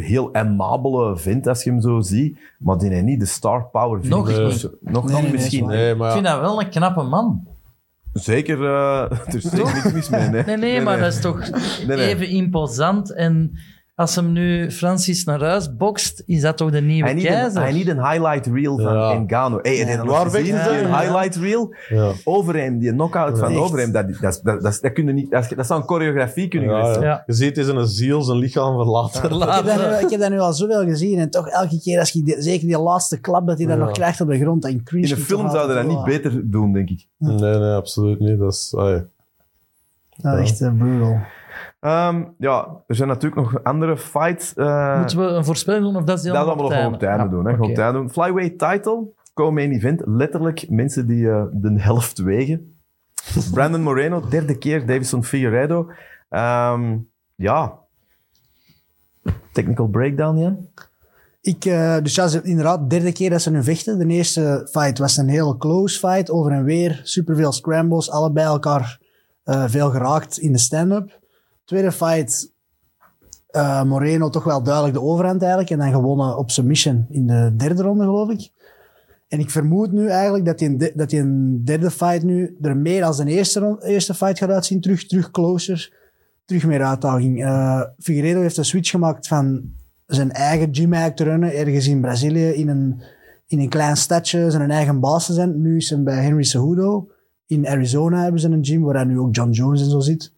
heel 0.00 0.34
amabele 0.34 1.16
vent 1.16 1.46
als 1.46 1.64
je 1.64 1.70
hem 1.70 1.80
zo 1.80 2.00
ziet, 2.00 2.38
maar 2.58 2.78
die 2.78 2.90
heeft 2.90 3.04
niet 3.04 3.20
de 3.20 3.26
star 3.26 3.68
power. 3.72 4.00
vind 4.00 4.12
Nog 4.14 4.26
niet. 4.26 4.36
Dus- 4.36 4.62
Nog, 4.62 4.72
Nee, 4.80 4.92
nog 4.92 5.10
nee, 5.12 5.22
nee, 5.22 5.32
misschien. 5.32 5.66
Nee, 5.66 5.94
maar 5.94 6.06
Ik 6.08 6.12
vind 6.12 6.26
dat 6.26 6.40
wel 6.40 6.60
een 6.60 6.68
knappe 6.70 7.02
man. 7.02 7.46
Zeker, 8.12 8.64
eh, 8.64 9.02
er 9.26 9.34
is 9.34 9.52
niks 9.52 9.92
mis 9.92 10.08
mee. 10.08 10.28
Nee, 10.28 10.42
Nee, 10.44 10.56
nee, 10.56 10.80
maar 10.80 10.98
dat 10.98 11.12
is 11.12 11.20
toch 11.20 11.50
Nee, 11.86 11.96
nee. 11.96 12.08
even 12.08 12.28
imposant. 12.28 13.14
En 13.14 13.58
als 14.00 14.14
hem 14.14 14.32
nu 14.32 14.70
Francis 14.70 15.24
naar 15.24 15.40
huis 15.42 15.76
bokst, 15.76 16.22
is 16.26 16.40
dat 16.40 16.56
toch 16.56 16.70
de 16.70 16.80
nieuwe 16.80 17.04
Hij 17.04 17.14
niet, 17.14 17.24
een, 17.24 17.30
keizer? 17.30 17.60
hij 17.60 17.72
niet 17.72 17.88
een 17.88 18.06
highlight 18.10 18.46
reel 18.46 18.78
van 18.78 18.94
Ja. 18.94 19.12
Ngannou. 19.18 19.60
Hey, 19.62 19.96
dat 19.96 20.06
Waar? 20.06 20.34
Een 20.34 20.44
highlight 20.98 21.36
reel? 21.36 21.74
Ja. 21.88 22.12
Overheem, 22.24 22.78
die 22.78 22.92
knockout 22.92 23.38
van 23.38 23.48
Echt? 23.50 23.58
Overheem, 23.60 23.92
dat, 23.92 24.06
dat, 24.20 24.40
dat, 24.42 24.62
dat, 24.62 24.78
dat, 24.82 24.92
kun 24.92 25.06
je 25.06 25.12
niet, 25.12 25.30
dat, 25.30 25.48
dat 25.56 25.66
zou 25.66 25.80
een 25.80 25.86
choreografie 25.86 26.48
kunnen 26.48 26.68
Ja, 26.68 26.74
geweest 26.74 26.94
ja. 26.94 27.00
zijn. 27.02 27.14
Ja. 27.14 27.22
Je 27.26 27.32
ziet, 27.32 27.56
het 27.56 27.66
is 27.66 27.72
een 27.72 27.86
ziel 27.86 28.22
zijn 28.22 28.38
lichaam 28.38 28.74
verlaten. 28.74 29.24
ik, 29.24 29.30
heb 29.30 29.64
dat 29.64 29.76
nu, 29.90 30.04
ik 30.04 30.10
heb 30.10 30.20
dat 30.20 30.30
nu 30.30 30.38
al 30.38 30.52
zoveel 30.52 30.84
gezien 30.84 31.18
en 31.18 31.30
toch 31.30 31.48
elke 31.48 31.80
keer, 31.80 31.98
als 31.98 32.10
je 32.10 32.22
die- 32.22 32.42
zeker 32.42 32.66
die 32.66 32.78
laatste 32.78 33.20
klap 33.20 33.46
dat 33.46 33.58
hij 33.58 33.66
dan 33.66 33.78
nog 33.78 33.90
krijgt 33.90 34.20
op 34.20 34.28
de 34.28 34.38
grond, 34.38 34.62
dan 34.62 34.82
cringe 34.82 35.06
In 35.06 35.12
een 35.12 35.18
film 35.18 35.50
zouden 35.50 35.76
dat 35.76 35.86
niet 35.86 36.04
beter 36.04 36.50
doen, 36.50 36.72
denk 36.72 36.88
ik. 36.90 37.06
Nee, 37.18 37.34
nee, 37.58 37.72
absoluut 37.74 38.18
niet. 38.20 38.38
Dat 38.38 38.52
is, 38.52 38.74
ai. 38.78 39.04
ja, 40.10 40.36
echt 40.36 40.60
eh, 40.60 40.72
brutal. 40.78 41.18
Ehm, 41.80 42.24
ja, 42.38 42.82
er 42.86 42.94
zijn 42.94 43.08
natuurlijk 43.08 43.40
nog 43.42 43.62
andere 43.64 43.96
fights. 43.96 44.54
eh, 44.54 44.98
Moeten 44.98 45.18
we 45.18 45.24
een 45.24 45.44
voorspelling 45.44 45.84
doen 45.84 45.96
of 45.96 46.04
dat 46.04 46.18
is 46.18 46.24
dat 46.24 46.36
gaan 46.36 46.56
we 46.56 46.62
nog 46.62 46.86
op 46.86 46.92
het 46.92 47.02
einde 47.02 47.28
doen. 47.28 47.46
Hè. 47.46 47.54
Gewoon 47.54 47.70
op 47.88 47.92
doen. 47.92 48.10
Flyweight 48.10 48.58
title, 48.58 49.08
co-main 49.34 49.70
event. 49.72 50.02
Letterlijk 50.06 50.66
mensen 50.70 51.06
die 51.06 51.30
eh, 51.30 51.44
de 51.52 51.74
helft 51.80 52.18
wegen. 52.18 52.80
Brandon 53.54 53.82
Moreno, 53.82 54.28
derde 54.28 54.58
keer. 54.58 54.86
Davison 54.86 55.24
Figueiredo. 55.24 55.90
Ehm, 56.28 56.96
ja. 57.34 57.78
Technical 59.52 59.86
breakdown, 59.86 60.36
ja. 60.38 60.56
Ik, 61.40 61.64
eh, 61.64 61.96
dus 62.02 62.14
ja, 62.14 62.28
ze- 62.28 62.42
inderdaad, 62.42 62.90
derde 62.90 63.12
keer 63.12 63.30
dat 63.30 63.42
ze 63.42 63.50
nu 63.50 63.62
vechten. 63.62 63.98
De 63.98 64.06
eerste 64.06 64.68
fight 64.70 64.98
was 64.98 65.16
een 65.16 65.28
heel 65.28 65.56
close 65.56 65.98
fight, 65.98 66.30
over 66.30 66.52
en 66.52 66.64
weer. 66.64 67.00
Superveel 67.02 67.52
scrambles, 67.52 68.10
allebei 68.10 68.46
elkaar 68.46 68.98
eh, 69.44 69.64
veel 69.66 69.90
geraakt 69.90 70.38
in 70.38 70.52
de 70.52 70.58
stand-up. 70.58 71.18
Tweede 71.70 71.92
fight, 71.92 72.52
eh, 73.46 73.82
Moreno 73.82 74.28
toch 74.28 74.44
wel 74.44 74.62
duidelijk 74.62 74.94
de 74.94 75.00
overhand 75.00 75.40
eigenlijk. 75.40 75.70
En 75.70 75.78
dan 75.78 75.90
gewonnen 75.90 76.36
op 76.38 76.50
submission 76.50 77.06
in 77.10 77.26
de 77.26 77.52
derde 77.56 77.82
ronde, 77.82 78.04
geloof 78.04 78.30
ik. 78.30 78.50
En 79.28 79.38
ik 79.38 79.50
vermoed 79.50 79.92
nu 79.92 80.08
eigenlijk 80.08 80.44
dat 80.44 80.60
een, 80.60 80.78
de- 80.78 80.92
dat 80.94 81.12
een 81.12 81.64
derde 81.64 81.90
fight 81.90 82.22
nu 82.22 82.56
er 82.60 82.76
meer 82.76 83.04
als 83.04 83.18
een 83.18 83.26
eerste, 83.26 83.78
eerste 83.82 84.14
fight 84.14 84.38
gaat 84.38 84.50
uitzien. 84.50 84.80
Terug, 84.80 85.06
terug 85.06 85.30
closer. 85.30 85.92
terug 86.44 86.66
meer 86.66 86.84
uitdaging. 86.84 87.34
Figueiredo 87.98 88.40
heeft 88.40 88.56
een 88.56 88.64
switch 88.64 88.90
gemaakt 88.90 89.26
van 89.28 89.62
zijn 90.06 90.32
eigen 90.32 90.68
gym 90.74 90.92
eigenlijk 90.92 91.16
te 91.16 91.24
runnen, 91.24 91.54
ergens 91.54 91.86
in 91.88 92.00
Brazilië, 92.00 92.46
in 92.48 92.68
een, 92.68 93.02
in 93.46 93.58
een 93.58 93.68
klein 93.68 93.96
stadje, 93.96 94.50
zijn 94.50 94.70
eigen 94.70 95.00
baas 95.00 95.26
te 95.26 95.32
zijn. 95.32 95.60
Nu 95.60 95.76
is 95.76 95.90
hij 95.90 96.02
bij 96.02 96.22
Henry 96.22 96.42
Cejudo. 96.42 97.08
In 97.46 97.66
Arizona 97.68 98.22
hebben 98.22 98.40
ze 98.40 98.48
een 98.48 98.64
gym 98.64 98.82
waar 98.82 99.06
nu 99.06 99.18
ook 99.18 99.34
John 99.34 99.50
Jones 99.50 99.80
en 99.82 99.90
zo 99.90 100.00
zit. 100.00 100.32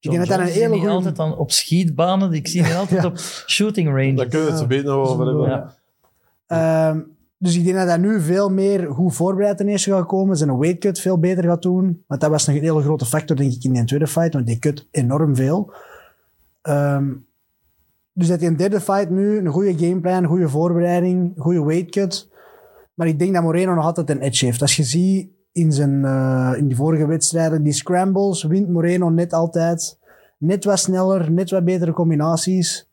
Ik 0.00 0.10
denk 0.10 0.26
dat 0.26 0.38
dat 0.38 0.46
een 0.46 0.52
hele 0.52 0.68
niet 0.68 0.78
goede... 0.78 0.94
altijd 0.94 1.16
dan 1.16 1.36
op 1.36 1.52
schietbanen. 1.52 2.32
Ik 2.32 2.48
zie 2.48 2.62
die 2.62 2.74
altijd 2.82 3.04
op 3.04 3.18
shooting 3.46 3.86
Daar 3.86 3.96
ranges. 3.96 4.28
kunnen 4.28 4.46
we 4.46 4.52
het 4.52 4.60
zo 4.60 4.66
beter 4.66 4.84
nog 4.84 5.08
over 5.08 5.26
hebben. 5.26 5.48
Ja. 5.48 5.74
Ehm, 6.46 7.00
dus 7.38 7.56
ik 7.56 7.64
denk 7.64 7.76
dat 7.76 7.86
hij 7.86 7.96
nu 7.96 8.20
veel 8.20 8.50
meer 8.50 8.92
goed 8.92 9.14
voorbereid 9.14 9.56
ten 9.56 9.68
eerste 9.68 9.90
gaat 9.90 10.06
komen. 10.06 10.36
Zijn 10.36 10.58
weight 10.58 10.78
cut 10.78 11.00
veel 11.00 11.18
beter 11.18 11.44
gaat 11.44 11.62
doen. 11.62 12.04
Want 12.06 12.20
dat 12.20 12.30
was 12.30 12.46
nog 12.46 12.56
een 12.56 12.62
hele 12.62 12.82
grote 12.82 13.06
factor, 13.06 13.36
denk 13.36 13.52
ik, 13.52 13.64
in 13.64 13.72
die 13.72 13.84
tweede 13.84 14.06
fight. 14.06 14.32
Want 14.32 14.46
die 14.46 14.58
cut 14.58 14.86
enorm 14.90 15.36
veel. 15.36 15.72
Ehm, 16.62 17.12
dus 18.12 18.28
dat 18.28 18.38
die 18.38 18.48
een 18.48 18.56
derde 18.56 18.80
fight 18.80 19.10
nu 19.10 19.38
een 19.38 19.46
goede 19.46 19.78
gameplan, 19.78 20.22
een 20.22 20.28
goede 20.28 20.48
voorbereiding, 20.48 21.32
goede 21.36 21.64
weight 21.64 21.90
cut. 21.90 22.28
Maar 22.94 23.06
ik 23.06 23.18
denk 23.18 23.34
dat 23.34 23.42
Moreno 23.42 23.74
nog 23.74 23.84
altijd 23.84 24.10
een 24.10 24.20
edge 24.20 24.44
heeft. 24.44 24.60
Als 24.60 24.76
je 24.76 24.82
ziet 24.82 25.28
in, 25.56 25.72
zijn, 25.72 26.04
eh, 26.04 26.52
in 26.56 26.66
die 26.66 26.76
vorige 26.76 27.06
wedstrijden, 27.06 27.62
die 27.62 27.72
scrambles, 27.72 28.42
wint 28.42 28.68
Moreno 28.68 29.08
net 29.08 29.32
altijd. 29.32 29.98
Net 30.38 30.64
wat 30.64 30.78
sneller, 30.78 31.32
net 31.32 31.50
wat 31.50 31.64
betere 31.64 31.92
combinaties. 31.92 32.88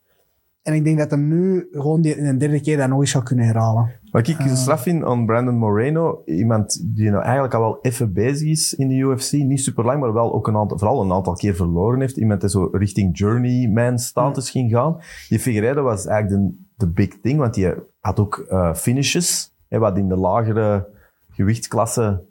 En 0.62 0.74
ik 0.74 0.84
denk 0.84 0.98
dat 0.98 1.12
hem 1.12 1.28
nu 1.28 1.68
gewoon 1.72 2.02
die, 2.02 2.16
in 2.16 2.26
een 2.26 2.38
derde 2.38 2.62
keer 2.62 2.78
dat 2.78 2.90
nog 2.90 3.00
eens 3.00 3.12
gaat 3.12 3.24
kunnen 3.24 3.46
herhalen. 3.46 3.92
Wat 4.12 4.28
ik 4.28 4.42
zo 4.42 4.56
straf 4.56 4.82
vind 4.82 5.04
aan 5.04 5.26
Brandon 5.26 5.58
Moreno, 5.58 6.22
iemand 6.26 6.96
die 6.96 7.10
nou 7.10 7.24
eigenlijk 7.24 7.54
al 7.54 7.62
wel 7.62 7.80
even 7.82 8.14
bezig 8.14 8.50
is 8.50 8.74
in 8.74 8.88
de 8.88 8.96
UFC, 8.96 9.32
niet 9.32 9.62
super 9.62 9.86
lang, 9.86 10.00
maar 10.00 10.14
wel 10.14 10.34
ook 10.34 10.48
een 10.48 10.56
aantal, 10.56 10.78
vooral 10.78 11.02
een 11.02 11.12
aantal 11.12 11.34
keer 11.34 11.56
verloren 11.56 12.00
heeft. 12.00 12.18
Iemand 12.18 12.42
die 12.42 12.50
zo 12.50 12.70
richting 12.72 13.18
journeyman 13.18 14.00
status 14.00 14.50
ging 14.50 14.72
gaan. 14.72 14.98
Die 15.30 15.40
Figueiredo 15.40 15.84
was 15.84 16.06
eigenlijk 16.06 16.42
de, 16.42 16.58
de 16.76 16.88
big 16.88 17.20
thing, 17.22 17.40
want 17.40 17.54
die 17.54 17.74
had 18.00 18.20
ook 18.20 18.46
eh, 18.50 18.74
finishes, 18.74 19.54
hè, 19.68 19.80
wat 19.80 19.98
in 19.98 20.08
de 20.08 20.18
lagere 20.18 20.88
gewichtsklasse 21.30 22.24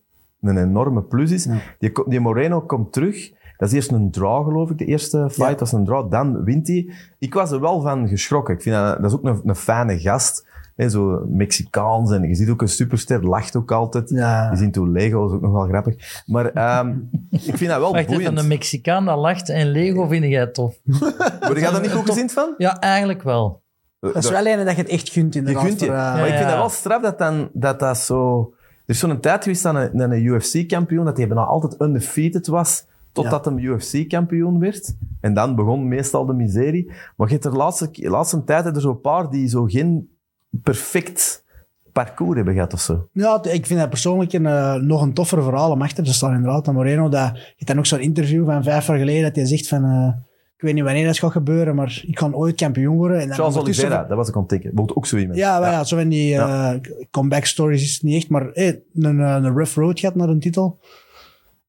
een 0.42 0.58
enorme 0.58 1.02
plus 1.02 1.30
is. 1.30 1.48
Die, 1.78 1.92
die 2.06 2.20
Moreno 2.20 2.60
komt 2.60 2.92
terug. 2.92 3.32
Dat 3.56 3.68
is 3.68 3.74
eerst 3.74 3.90
een 3.90 4.10
draw, 4.10 4.44
geloof 4.44 4.70
ik, 4.70 4.78
de 4.78 4.84
eerste 4.84 5.30
fight. 5.30 5.58
Ja. 5.58 5.66
Is 5.66 5.72
een 5.72 5.84
draw, 5.84 6.10
dan 6.10 6.44
wint 6.44 6.66
hij. 6.66 6.92
Ik 7.18 7.34
was 7.34 7.50
er 7.50 7.60
wel 7.60 7.80
van 7.80 8.08
geschrokken. 8.08 8.54
Ik 8.54 8.62
vind 8.62 8.74
dat, 8.74 8.96
dat 8.96 9.10
is 9.10 9.16
ook 9.16 9.24
een, 9.24 9.40
een 9.44 9.56
fijne 9.56 9.98
gast. 9.98 10.50
Hè, 10.76 10.88
zo 10.88 11.24
Mexicaans 11.28 12.10
en 12.10 12.22
je 12.22 12.34
ziet 12.34 12.48
ook 12.48 12.62
een 12.62 12.68
superster, 12.68 13.26
lacht 13.26 13.56
ook 13.56 13.72
altijd. 13.72 14.10
Ja. 14.10 14.48
Die 14.48 14.58
zien 14.58 14.72
toen 14.72 14.92
Lego, 14.92 15.26
is 15.26 15.32
ook 15.32 15.40
nog 15.40 15.52
wel 15.52 15.66
grappig. 15.66 16.22
Maar 16.26 16.46
ehm, 16.46 16.88
ik 17.30 17.56
vind 17.56 17.70
dat 17.70 17.78
wel 17.78 17.92
Wacht 17.92 17.94
even, 18.04 18.14
boeiend. 18.14 18.38
een 18.38 18.48
Mexicaan 18.48 19.04
dat 19.04 19.18
lacht 19.18 19.48
en 19.48 19.66
Lego 19.70 20.06
vind 20.06 20.24
jij 20.24 20.46
tof. 20.46 20.78
Word 21.40 21.58
jij 21.58 21.70
daar 21.70 21.80
niet 21.80 21.92
goed 21.92 22.08
gezien 22.10 22.30
van? 22.30 22.54
Ja, 22.58 22.78
eigenlijk 22.80 23.22
wel. 23.22 23.62
Dat 24.00 24.16
is 24.16 24.30
wel 24.30 24.46
een 24.46 24.64
dat 24.64 24.76
je 24.76 24.82
het 24.82 24.90
echt 24.90 25.10
gunt, 25.10 25.32
Je 25.32 25.38
inderdaad. 25.38 25.64
gunt 25.64 25.80
je. 25.80 25.86
voor, 25.86 25.94
eh, 25.94 26.14
maar 26.14 26.26
ik 26.26 26.34
vind 26.34 26.38
ja. 26.38 26.48
dat 26.48 26.56
wel 26.56 26.68
straf 26.68 27.02
dat 27.02 27.18
dat, 27.18 27.48
dat, 27.52 27.78
dat 27.78 27.98
zo... 27.98 28.52
Er 28.86 28.94
is 28.94 28.98
zo'n 28.98 29.20
tijd 29.20 29.42
geweest 29.42 29.62
dat 29.62 29.74
een, 29.74 30.00
een 30.00 30.24
UFC-kampioen, 30.24 31.04
dat 31.04 31.16
hij 31.16 31.26
bijna 31.26 31.44
altijd 31.44 31.80
undefeated 31.80 32.46
was, 32.46 32.84
totdat 33.12 33.44
hij 33.44 33.54
UFC-kampioen 33.54 34.58
werd. 34.58 34.96
En 35.20 35.34
dan 35.34 35.54
begon 35.54 35.88
meestal 35.88 36.26
de 36.26 36.32
miserie. 36.32 36.90
Maar 37.16 37.26
je 37.26 37.32
hebt 37.32 37.44
er 37.44 37.56
laatste, 37.56 37.90
laatste 37.92 38.44
tijd 38.44 38.66
er 38.66 38.80
zo'n 38.80 39.00
paar 39.00 39.30
die 39.30 39.48
zo 39.48 39.64
geen 39.64 40.10
perfect 40.50 41.44
parcours 41.92 42.36
hebben 42.36 42.54
gehad 42.54 42.72
of 42.72 42.80
zo. 42.80 43.08
Ja, 43.12 43.44
ik 43.44 43.66
vind 43.66 43.80
dat 43.80 43.88
persoonlijk 43.88 44.32
een, 44.32 44.46
eh, 44.46 44.74
nog 44.74 45.02
een 45.02 45.14
toffer 45.14 45.42
verhaal 45.42 45.70
om 45.70 45.82
achter 45.82 46.04
te 46.04 46.12
staan, 46.12 46.34
inderdaad. 46.34 46.64
Dan 46.64 46.74
Moreno, 46.74 47.08
dat, 47.08 47.30
je 47.34 47.52
hebt 47.56 47.66
dan 47.66 47.78
ook 47.78 47.86
zo'n 47.86 48.00
interview 48.00 48.44
van 48.44 48.62
vijf 48.62 48.86
jaar 48.86 48.98
geleden 48.98 49.22
dat 49.22 49.36
hij 49.36 49.46
zegt 49.46 49.68
van... 49.68 49.84
eh, 49.84 50.08
ik 50.62 50.68
weet 50.68 50.76
niet 50.76 50.86
wanneer 50.86 51.06
dat 51.06 51.18
gaat 51.18 51.32
gebeuren, 51.32 51.74
maar 51.74 52.02
ik 52.06 52.14
kan 52.14 52.34
ooit 52.34 52.56
kampioen 52.56 52.96
worden. 52.96 53.20
En 53.20 53.26
dan 53.26 53.36
Charles 53.36 53.56
Oliveira, 53.56 54.04
dat 54.04 54.16
was 54.16 54.28
ik 54.28 54.34
aan 54.34 54.40
het 54.40 54.50
denken. 54.50 54.68
Bijvoorbeeld 54.68 54.98
ook 54.98 55.06
zo 55.06 55.16
iemand. 55.16 55.38
Ja, 55.38 55.60
maar 55.60 55.70
ja. 55.70 55.84
zo 55.84 55.96
van 55.96 56.08
die 56.08 56.34
eh, 56.34 56.74
comeback 57.10 57.44
stories 57.44 57.82
is 57.82 57.92
het 57.92 58.02
niet 58.02 58.16
echt, 58.16 58.28
maar 58.28 58.50
hey, 58.52 58.82
een, 58.94 59.20
eh, 59.20 59.34
een 59.34 59.48
rough 59.48 59.74
road 59.74 60.00
gaat 60.00 60.14
naar 60.14 60.28
een 60.28 60.40
titel. 60.40 60.78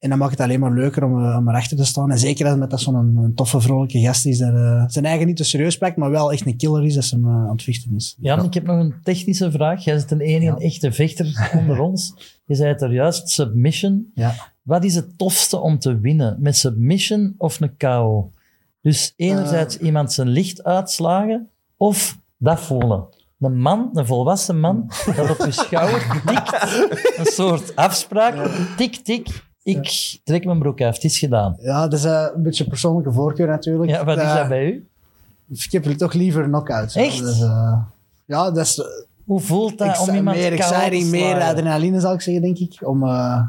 En 0.04 0.10
dan 0.10 0.18
maakt 0.18 0.32
het 0.32 0.42
alleen 0.42 0.60
maar 0.60 0.74
leuker 0.74 1.04
om, 1.04 1.26
eh, 1.26 1.38
om 1.38 1.50
erachter 1.50 1.78
te 1.78 1.86
staan. 1.86 2.12
En 2.12 2.20
zeker 2.20 2.48
als 2.48 2.58
met 2.58 2.70
dat 2.70 2.82
zo'n 2.82 3.32
toffe, 3.36 3.62
vrolijke 3.62 4.00
gast 4.00 4.26
is, 4.26 4.38
dat 4.38 4.54
eh, 4.54 4.84
zijn 4.88 5.06
eigen 5.06 5.28
niet 5.28 5.38
te 5.38 5.44
serieus 5.44 5.78
pakt, 5.78 5.98
maar 5.98 6.12
wel 6.12 6.32
echt 6.32 6.46
een 6.46 6.58
killer 6.58 6.86
is 6.86 6.96
als 6.96 7.12
hij 7.12 7.20
aan 7.24 7.50
het 7.52 7.64
vechten 7.64 7.96
is. 7.96 8.18
Jan, 8.20 8.46
ik 8.46 8.54
heb 8.54 8.66
nog 8.66 8.80
een 8.80 8.94
technische 9.04 9.52
vraag. 9.52 9.84
Jij 9.84 9.96
bent 9.96 10.12
een 10.12 10.22
enige 10.22 10.58
echte 10.58 10.92
vechter 10.92 11.52
onder 11.58 11.80
ons. 11.90 12.14
Je 12.46 12.56
zei 12.56 12.70
het 12.70 12.82
er 12.82 12.94
juist, 12.94 13.30
submission. 13.30 14.12
Ja. 14.14 14.36
Wat 14.62 14.84
is 14.84 14.96
het 14.96 15.18
tofste 15.18 15.60
om 15.60 15.80
te 15.80 16.00
winnen? 16.00 16.38
Met 16.40 16.58
submission 16.58 17.36
of 17.38 17.62
een 17.62 17.78
KO? 17.78 18.32
Dus 18.84 19.14
enerzijds 19.16 19.78
Eh. 19.78 19.86
iemand 19.86 20.14
zijn 20.14 20.28
licht 20.28 20.64
uitslagen 20.64 21.50
of 21.78 22.18
dat 22.38 22.60
voelen. 22.60 23.06
Een 23.40 23.58
man, 23.62 23.90
een 23.94 24.06
volwassen 24.06 24.60
man, 24.60 24.92
dat 25.16 25.30
op 25.30 25.46
je 25.46 25.52
schouder 25.64 26.22
tikt. 26.26 26.62
Een 27.18 27.26
soort 27.26 27.76
afspraak. 27.76 28.50
Tik, 28.78 28.96
tik. 28.96 29.44
Ik 29.64 30.20
trek 30.24 30.46
mijn 30.46 30.60
broek 30.60 30.82
af. 30.82 30.94
Het 30.96 31.04
is 31.04 31.20
gedaan. 31.20 31.56
Ja, 31.60 31.82
dat 31.88 32.00
is 32.00 32.06
eh, 32.06 32.26
een 32.36 32.44
beetje 32.44 32.68
persoonlijke 32.68 33.12
voorkeur 33.14 33.48
natuurlijk. 33.48 33.90
Ja, 33.92 34.04
wat 34.06 34.18
is 34.18 34.24
Eh, 34.24 34.36
dat 34.36 34.48
bij 34.48 34.66
u? 34.66 34.88
Ik 35.50 35.72
heb 35.72 35.86
er 35.86 35.98
toch 35.98 36.14
liever 36.14 36.44
knock-outs. 36.44 36.96
Echt? 36.96 37.20
Dus, 37.20 37.42
eh, 37.42 37.78
ja, 38.26 38.52
dat 38.52 38.66
is 38.66 38.80
eh, 38.80 38.86
Hoe 39.26 39.40
voelt 39.40 39.78
dat 39.78 40.00
om 40.08 40.16
iemand 40.16 40.38
meer 40.38 40.52
exciting, 40.54 41.10
meer 41.10 41.42
adrenaline 41.42 42.00
zal 42.00 42.14
ik 42.14 42.22
zeggen, 42.22 42.44
denk 42.44 42.58
ik. 42.58 42.88
Om 42.88 43.04
eh, 43.04 43.42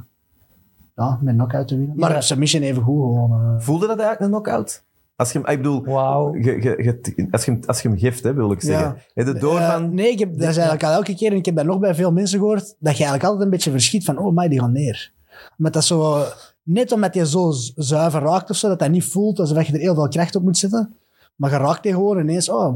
ja, 0.96 1.18
met 1.20 1.34
knock-out 1.34 1.68
te 1.68 1.76
winnen. 1.78 1.96
Maar 1.96 2.12
Ja. 2.12 2.20
submission 2.20 2.62
even 2.62 2.82
goed 2.82 3.02
gewoon. 3.02 3.30
eh. 3.32 3.60
Voelde 3.64 3.86
dat 3.86 3.98
eigenlijk 3.98 4.20
een 4.20 4.28
knockout? 4.40 4.82
Als 5.24 5.32
je 5.32 5.38
hem, 5.38 5.48
ik 5.50 5.56
bedoel, 5.56 5.84
Wauw. 5.84 6.34
je, 6.34 6.62
je, 6.62 7.00
je- 7.14 7.28
als, 7.30 7.44
je 7.44 7.50
hem, 7.50 7.60
als 7.66 7.82
je 7.82 7.88
hem 7.88 7.98
geeft, 7.98 8.22
hè, 8.22 8.34
wil 8.34 8.52
ik 8.52 8.60
zeggen. 8.60 8.96
Ja. 9.14 9.24
Je 9.24 9.32
door 9.32 9.58
Eh, 9.58 9.72
van... 9.72 9.94
nee, 9.94 10.10
ik 10.10 10.18
heb, 10.18 10.28
dat 10.32 10.48
is 10.48 10.56
eigenlijk 10.56 10.84
al 10.84 10.92
elke 10.92 11.14
keer, 11.14 11.30
en 11.30 11.36
ik 11.36 11.44
heb 11.46 11.56
dat 11.56 11.64
nog 11.64 11.78
bij 11.78 11.94
veel 11.94 12.12
mensen 12.12 12.38
gehoord, 12.38 12.62
dat 12.62 12.92
je 12.96 13.04
eigenlijk 13.04 13.24
altijd 13.24 13.42
een 13.44 13.50
beetje 13.50 13.70
verschiet 13.70 14.04
van, 14.04 14.18
oh, 14.18 14.34
maar 14.34 14.48
die 14.48 14.60
gaan 14.60 14.72
neer. 14.72 15.12
Maar 15.56 15.70
dat 15.70 15.82
is 15.82 15.88
zo, 15.88 16.22
net 16.62 16.92
omdat 16.92 17.14
je 17.14 17.26
zo 17.26 17.50
zuiver 17.76 18.20
raakt 18.22 18.50
of 18.50 18.56
zo, 18.56 18.68
dat 18.68 18.78
dat 18.78 18.90
niet 18.90 19.04
voelt 19.04 19.38
alsof 19.40 19.62
je 19.66 19.72
er 19.72 19.78
heel 19.78 19.94
veel 19.94 20.08
kracht 20.08 20.36
op 20.36 20.42
moet 20.42 20.58
zetten. 20.58 20.94
Maar 21.36 21.50
je 21.50 21.56
raakt 21.56 21.82
die 21.82 21.92
gewoon 21.92 22.18
ineens, 22.18 22.48
oh, 22.48 22.74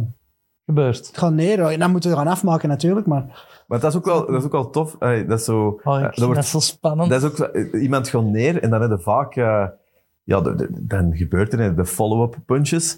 Gebeurt. 0.67 1.07
het 1.07 1.19
gaat 1.19 1.33
neer. 1.33 1.61
En 1.61 1.79
dan 1.79 1.91
moeten 1.91 2.11
we 2.11 2.17
gaan 2.17 2.27
afmaken 2.27 2.69
natuurlijk, 2.69 3.07
maar 3.07 3.47
Maar 3.67 3.81
dat 3.81 3.91
is 3.91 3.97
ook 3.99 4.05
wel, 4.05 4.27
dat 4.27 4.35
is 4.41 4.45
ook 4.45 4.53
wel 4.53 4.71
tof. 4.71 4.97
Dat 4.99 5.39
is 5.39 5.45
zo... 5.45 5.81
Oh, 5.85 5.97
eh, 5.99 6.05
ik 6.05 6.15
dat 6.15 6.19
wordt 6.25 6.35
dat 6.35 6.47
zo 6.47 6.59
spannend. 6.61 7.11
Dat 7.11 7.23
is 7.23 7.29
ook 7.29 7.37
zo, 7.37 7.45
eh, 7.45 7.83
iemand 7.83 8.09
gaat 8.09 8.25
neer 8.25 8.63
en 8.63 8.71
dan 8.71 8.81
heb 8.81 8.91
je 8.91 8.99
vaak, 8.99 9.37
eh, 9.37 9.65
ja, 10.29 10.41
de- 10.41 10.55
de- 10.55 10.69
dan 10.81 11.17
gebeurt 11.17 11.53
er 11.53 11.77
de 11.77 11.87
follow-up 11.87 12.37
punches. 12.47 12.97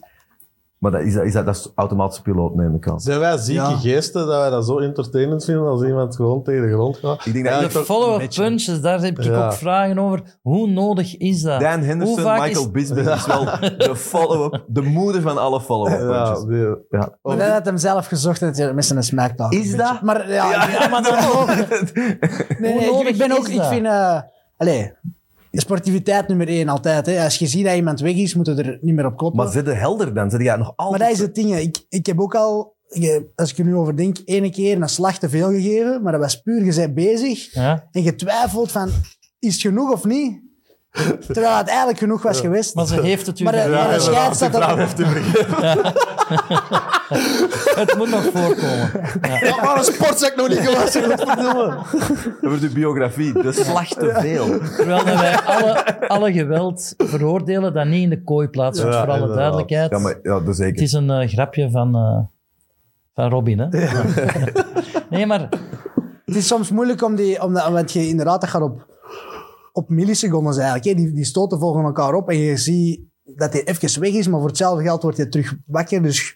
Maar 0.78 0.90
dat 0.90 1.00
is, 1.00 1.14
dat 1.14 1.24
is, 1.24 1.32
dat 1.32 1.48
is 1.48 1.70
automatische 1.74 2.22
piloot, 2.22 2.54
neem 2.54 2.74
ik 2.74 2.88
aan. 2.88 3.00
Zijn 3.00 3.18
wij 3.20 3.36
zieke 3.36 3.60
Ja. 3.62 3.76
geesten 3.76 4.26
dat 4.26 4.38
wij 4.40 4.50
dat 4.50 4.66
zo 4.66 4.78
entertainend 4.78 5.44
vinden 5.44 5.66
als 5.66 5.82
iemand 5.82 6.16
gewoon 6.16 6.42
tegen 6.42 6.62
de 6.62 6.72
grond 6.72 6.96
gaat? 6.96 7.26
Ik 7.26 7.32
denk 7.32 7.44
dat 7.44 7.54
Ja, 7.54 7.60
ik 7.60 7.72
De 7.72 7.84
follow-up 7.84 8.30
punches, 8.34 8.80
daar 8.80 9.00
heb 9.00 9.18
ik 9.18 9.24
Ja. 9.24 9.44
ook 9.46 9.52
vragen 9.52 9.98
over. 9.98 10.38
Hoe 10.42 10.66
nodig 10.68 11.16
is 11.16 11.42
dat? 11.42 11.60
Dan 11.60 11.80
Henderson, 11.80 12.16
Michael 12.16 12.50
is- 12.50 12.70
Bisping 12.70 13.08
is 13.08 13.26
wel 13.26 13.44
de 13.88 13.96
follow-up, 13.96 14.64
de 14.66 14.82
moeder 14.82 15.20
van 15.22 15.38
alle 15.38 15.60
follow-up 15.60 16.00
Ja, 16.00 16.22
punches. 16.24 16.44
die- 16.44 16.98
Ja. 17.00 17.16
Maar 17.22 17.36
dat 17.36 17.48
had 17.48 17.64
hem 17.64 17.76
zelf 17.78 18.06
gezocht 18.06 18.42
en 18.42 18.48
het 18.48 18.74
met 18.74 18.90
een 18.90 19.02
smackdown. 19.02 19.56
Is 19.56 19.76
dat? 19.76 20.02
Maar 20.02 20.28
ja, 20.32 20.68
ja, 20.70 20.88
maar 20.88 21.02
dan 21.02 21.18
ook. 21.40 21.46
Nee, 22.60 22.74
nee, 22.74 22.84
ik, 22.84 22.90
nodig 22.90 23.08
ik 23.08 23.18
ben 23.18 23.32
ook, 23.38 23.48
ik 23.48 23.56
dat? 23.56 23.66
vind, 23.68 23.86
eh 23.86 24.20
allee, 24.56 24.92
sportiviteit 25.58 26.28
nummer 26.28 26.48
één 26.48 26.68
altijd. 26.68 27.06
Hè. 27.06 27.24
Als 27.24 27.36
je 27.38 27.46
ziet 27.46 27.64
dat 27.64 27.74
iemand 27.74 28.00
weg 28.00 28.14
is, 28.14 28.34
moeten 28.34 28.56
we 28.56 28.62
er 28.62 28.78
niet 28.80 28.94
meer 28.94 29.06
op 29.06 29.16
kloppen. 29.16 29.42
Maar 29.44 29.52
zit 29.52 29.66
je 29.66 29.72
helder 29.72 30.14
dan? 30.14 30.30
Zit 30.30 30.42
je 30.42 30.56
nog 30.56 30.72
altijd... 30.76 30.98
Maar 31.00 31.08
dat 31.08 31.18
is 31.18 31.24
het 31.24 31.34
ding. 31.34 31.56
Ik, 31.56 31.84
ik 31.88 32.06
heb 32.06 32.20
ook 32.20 32.34
al, 32.34 32.76
ik- 32.88 33.22
als 33.34 33.50
ik 33.50 33.58
er 33.58 33.64
nu 33.64 33.74
over 33.74 33.96
denk, 33.96 34.16
ene 34.24 34.50
keer 34.50 34.82
een 34.82 34.88
slag 34.88 35.18
te 35.18 35.28
veel 35.28 35.48
gegeven, 35.50 36.02
maar 36.02 36.12
dat 36.12 36.20
was 36.20 36.40
puur, 36.40 36.64
je 36.64 36.74
bent 36.74 36.94
bezig 36.94 37.52
Ja? 37.54 37.88
en 37.90 38.02
je 38.02 38.14
twijfelt 38.14 38.72
van, 38.72 38.90
is 39.38 39.52
het 39.52 39.62
genoeg 39.62 39.92
of 39.92 40.04
niet? 40.04 40.40
Terwijl 41.26 41.56
het 41.56 41.68
eigenlijk 41.68 41.98
genoeg 41.98 42.22
was 42.22 42.40
geweest. 42.40 42.74
Maar 42.74 42.86
ze 42.86 43.00
heeft 43.02 43.26
het 43.26 43.40
u 43.40 43.44
Maar 43.44 43.52
de- 43.52 43.58
verteld. 43.58 43.84
maar 43.86 43.94
de 43.94 44.00
scheids 44.00 44.42
op- 44.42 44.76
heeft 44.78 44.94
vergeten. 45.00 45.92
Het 47.80 47.94
moet 47.96 48.10
nog 48.10 48.22
voorkomen. 48.22 48.90
Ja, 49.46 49.62
maar 49.64 49.76
een 49.78 49.84
sportzak 49.84 50.36
nog 50.36 50.48
niet 50.48 50.58
gewassen. 50.58 51.02
godverdomme. 51.04 51.76
Over 52.42 52.60
de 52.60 52.70
biografie, 52.74 53.32
de 53.32 53.52
slag 53.52 53.88
te 53.88 54.16
veel. 54.20 54.46
Terwijl 54.76 55.04
dat 55.04 55.20
wij 55.20 55.40
alle, 55.40 55.98
alle 56.08 56.32
geweld 56.32 56.94
veroordelen 56.96 57.72
dat 57.74 57.86
niet 57.86 58.02
in 58.02 58.10
de 58.10 58.22
kooi 58.22 58.48
plaatsvindt, 58.48 58.94
Ja, 58.94 58.98
voor 59.00 59.08
alle 59.10 59.20
inderdaad. 59.20 59.38
duidelijkheid. 59.42 59.90
Ja, 59.90 59.98
maar 59.98 60.18
ja, 60.22 60.30
dat 60.32 60.40
is 60.42 60.46
Het 60.46 60.56
zeker. 60.56 60.82
is 60.82 60.92
een 60.92 61.10
eh, 61.10 61.28
grapje 61.28 61.70
van, 61.70 61.94
eh, 61.96 62.18
van 63.14 63.30
Robin, 63.30 63.58
hè? 63.58 63.68
nee, 65.10 65.26
maar 65.26 65.48
Het 66.24 66.36
is 66.36 66.46
soms 66.46 66.70
moeilijk 66.70 67.02
om 67.02 67.14
die, 67.14 67.42
om 67.42 67.52
dat, 67.54 67.68
want 67.68 67.92
je 67.92 68.08
inderdaad, 68.08 68.40
dat 68.40 68.50
gaat 68.50 68.62
op, 68.62 68.86
op 69.72 69.88
millisecondes 69.88 70.56
eigenlijk. 70.56 70.84
Hè. 70.84 70.94
Die, 70.94 71.12
die 71.12 71.24
stoten 71.24 71.58
volgen 71.58 71.84
elkaar 71.84 72.14
op 72.14 72.28
en 72.28 72.36
je 72.38 72.56
ziet 72.56 73.00
dat 73.24 73.52
hij 73.52 73.64
even 73.64 74.00
weg 74.00 74.12
is, 74.12 74.28
maar 74.28 74.38
voor 74.40 74.48
hetzelfde 74.48 74.82
geld 74.84 75.02
wordt 75.02 75.16
hij 75.16 75.26
terug 75.26 75.54
wakker. 75.66 76.02
Dus 76.02 76.34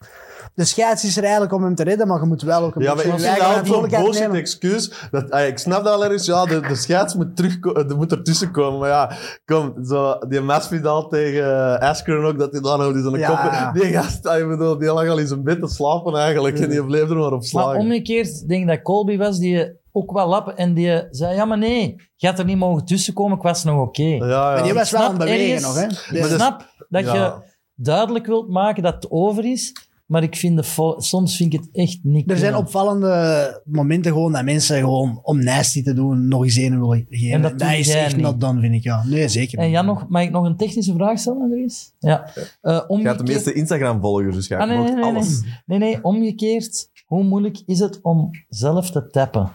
de 0.55 0.64
scheids 0.64 1.05
is 1.05 1.16
er 1.16 1.23
eigenlijk 1.23 1.53
om 1.53 1.62
hem 1.62 1.75
te 1.75 1.83
redden, 1.83 2.07
maar 2.07 2.20
je 2.20 2.27
moet 2.27 2.42
wel 2.42 2.62
ook 2.62 2.75
een 2.75 2.83
Ja, 2.83 2.94
maar 2.94 3.05
beetje 3.05 3.12
ik 3.12 3.25
vind 3.27 3.38
dat 3.40 3.59
ook 3.59 3.66
zo'n 3.66 4.03
bullshit 4.03 4.20
nemen. 4.23 4.37
excuus. 4.37 5.09
Dat, 5.11 5.31
ah, 5.31 5.47
ik 5.47 5.59
snap 5.59 5.85
dat 5.85 5.94
al 5.94 6.05
ergens. 6.05 6.27
Ja, 6.27 6.44
de, 6.47 6.61
de 6.61 6.75
scheids 6.75 7.14
moet, 7.14 7.37
terugko- 7.37 7.75
er 7.75 7.97
moet 7.97 8.12
ertussen 8.12 8.51
komen. 8.51 8.79
Maar 8.81 8.88
ja, 8.88 9.12
kom, 9.44 9.85
zo, 9.85 10.18
die 10.29 10.40
Masvidal 10.40 11.09
tegen 11.09 11.42
uh, 11.44 11.79
Askren 11.79 12.25
ook, 12.25 12.38
dat 12.38 12.53
hij 12.53 12.61
daar 12.61 12.79
nog 12.79 12.94
in 12.94 13.03
zijn 13.03 13.14
Ja, 13.18 13.70
kop... 13.73 13.83
Die 13.83 13.92
gast, 13.92 14.27
ah, 14.27 14.38
ik 14.38 14.49
bedoel, 14.49 14.79
die 14.79 14.92
lag 14.92 15.09
al 15.09 15.18
in 15.18 15.27
zijn 15.27 15.42
bed 15.42 15.61
te 15.61 15.68
slapen 15.68 16.14
eigenlijk. 16.16 16.59
En 16.59 16.68
die 16.70 16.85
bleef 16.85 17.09
er 17.11 17.16
maar 17.16 17.25
op 17.25 17.31
Maar 17.33 17.42
slagen. 17.42 17.81
omgekeerd, 17.81 18.49
denk 18.49 18.62
ik 18.62 18.68
dat 18.68 18.83
Colby 18.83 19.16
was 19.16 19.38
die 19.38 19.83
ook 19.96 20.12
wel 20.12 20.28
lappen 20.28 20.57
en 20.57 20.74
die 20.74 21.02
zei, 21.11 21.35
ja 21.35 21.44
maar 21.44 21.59
nee, 21.59 21.96
je 22.16 22.26
had 22.26 22.38
er 22.38 22.44
niet 22.44 22.57
mogen 22.57 22.85
tussenkomen, 22.85 23.37
ik 23.37 23.42
was 23.42 23.64
nog 23.64 23.80
oké. 23.87 24.02
ja, 24.02 24.26
ja. 24.26 24.54
Maar 24.54 24.62
die 24.62 24.72
was 24.74 24.90
wel 24.90 25.00
aan 25.02 25.09
het 25.09 25.18
bewegen 25.18 25.54
ergens- 25.54 25.62
nog, 25.64 25.74
hè. 25.74 26.16
Ik 26.16 26.22
dus- 26.22 26.35
snap 26.35 26.74
dat 26.88 27.04
ja. 27.04 27.14
je 27.14 27.33
duidelijk 27.74 28.26
wilt 28.26 28.48
maken 28.48 28.83
dat 28.83 28.94
het 28.94 29.11
over 29.11 29.44
is, 29.44 29.72
maar 30.07 30.22
ik 30.22 30.37
vind 30.37 30.57
de 30.57 30.94
soms 30.98 31.37
vind 31.37 31.52
ik 31.54 31.61
het 31.61 31.68
echt 31.72 31.98
niet 32.02 32.30
Er 32.30 32.37
zijn 32.38 32.54
opvallende 32.57 33.62
momenten 33.64 34.12
gewoon 34.12 34.33
dat 34.33 34.44
mensen 34.44 34.78
gewoon 34.78 35.20
om 35.22 35.44
nasty 35.44 35.83
te 35.83 35.92
doen 35.94 36.28
nog 36.28 36.42
eens 36.44 36.57
een 36.57 36.80
willen 36.80 37.07
geven. 37.11 37.35
En 37.35 37.42
dat 37.42 37.59
doe 37.59 37.76
is 37.78 37.94
echt 37.94 38.16
niet. 38.16 38.24
not 38.24 38.40
done, 38.40 38.61
vind 38.61 38.74
ik. 38.74 38.83
Ja. 38.83 39.02
Nee, 39.07 39.28
zeker 39.28 39.59
En. 39.59 39.70
Jan, 39.70 39.87
nog, 39.87 40.09
mag 40.09 40.22
ik 40.22 40.30
nog 40.30 40.44
een 40.44 40.57
technische 40.57 40.94
vraag 40.94 41.18
stellen, 41.18 41.42
Andries? 41.42 41.92
Ja. 41.98 42.26
Uh, 42.26 42.35
Je 42.35 42.42
hebt 42.62 42.62
de 42.62 42.85
omgekeerd- 42.88 43.26
meeste 43.26 43.52
Instagram-volgers, 43.52 44.35
dus 44.35 44.46
je 44.46 44.57
Ah, 44.57 44.68
nee, 44.68 44.78
nee, 44.78 44.92
nee, 44.94 45.04
alles. 45.04 45.40
nee. 45.40 45.50
nee, 45.66 45.78
nee, 45.78 46.04
omgekeerd. 46.04 46.90
Hoe 47.07 47.22
moeilijk 47.24 47.62
is 47.66 47.78
het 47.78 47.98
om 48.02 48.30
zelf 48.48 48.90
te 48.90 49.07
tappen? 49.11 49.52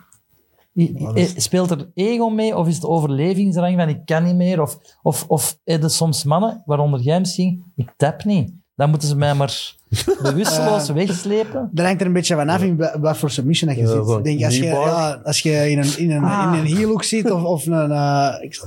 Eh, 1.16 1.26
Speelt 1.36 1.72
er 1.72 1.90
ego 1.94 2.30
mee 2.30 2.56
of 2.58 2.68
is 2.68 2.76
het 2.76 2.86
overlevingsdrang 2.86 3.76
van 3.78 3.90
ik 3.90 4.06
kan 4.06 4.24
niet 4.24 4.36
meer? 4.36 4.62
Of, 4.62 4.78
of, 5.02 5.26
of 5.28 5.60
heb 5.64 5.82
je 5.82 5.90
soms 5.90 6.24
mannen, 6.24 6.62
waaronder 6.66 7.00
jij 7.00 7.20
misschien, 7.20 7.64
ik 7.76 7.94
tap 7.98 8.24
niet. 8.24 8.52
Dan 8.76 8.90
moeten 8.90 9.08
ze 9.08 9.16
mij 9.16 9.34
maar 9.34 9.76
bewusteloos 10.22 10.90
wegslepen. 10.90 11.70
Dat 11.74 11.86
hangt 11.86 12.02
er 12.02 12.08
een 12.08 12.14
beetje 12.14 12.36
van 12.36 12.50
af 12.50 12.62
in 12.64 12.78
wa- 12.78 13.00
wat 13.00 13.18
voor 13.18 13.30
submission 13.32 13.70
dat 13.70 13.80
je 13.80 13.86
Ja, 13.86 13.90
zit. 14.06 14.18
Ik 14.18 14.24
denk, 14.24 14.44
als, 14.44 14.58
je, 14.58 14.64
ja, 14.66 15.22
als 15.24 15.40
je 15.42 15.70
in 15.72 15.78
een, 15.78 15.98
in 15.98 16.12
een, 16.12 16.24
Ah. 16.24 16.54
in 16.54 16.60
een 16.60 16.66
heel 16.78 17.04
zit 17.04 17.32
of, 17.32 17.44
of 17.44 17.66
een, 17.66 17.92
eh 17.92 18.34
ik, 18.42 18.64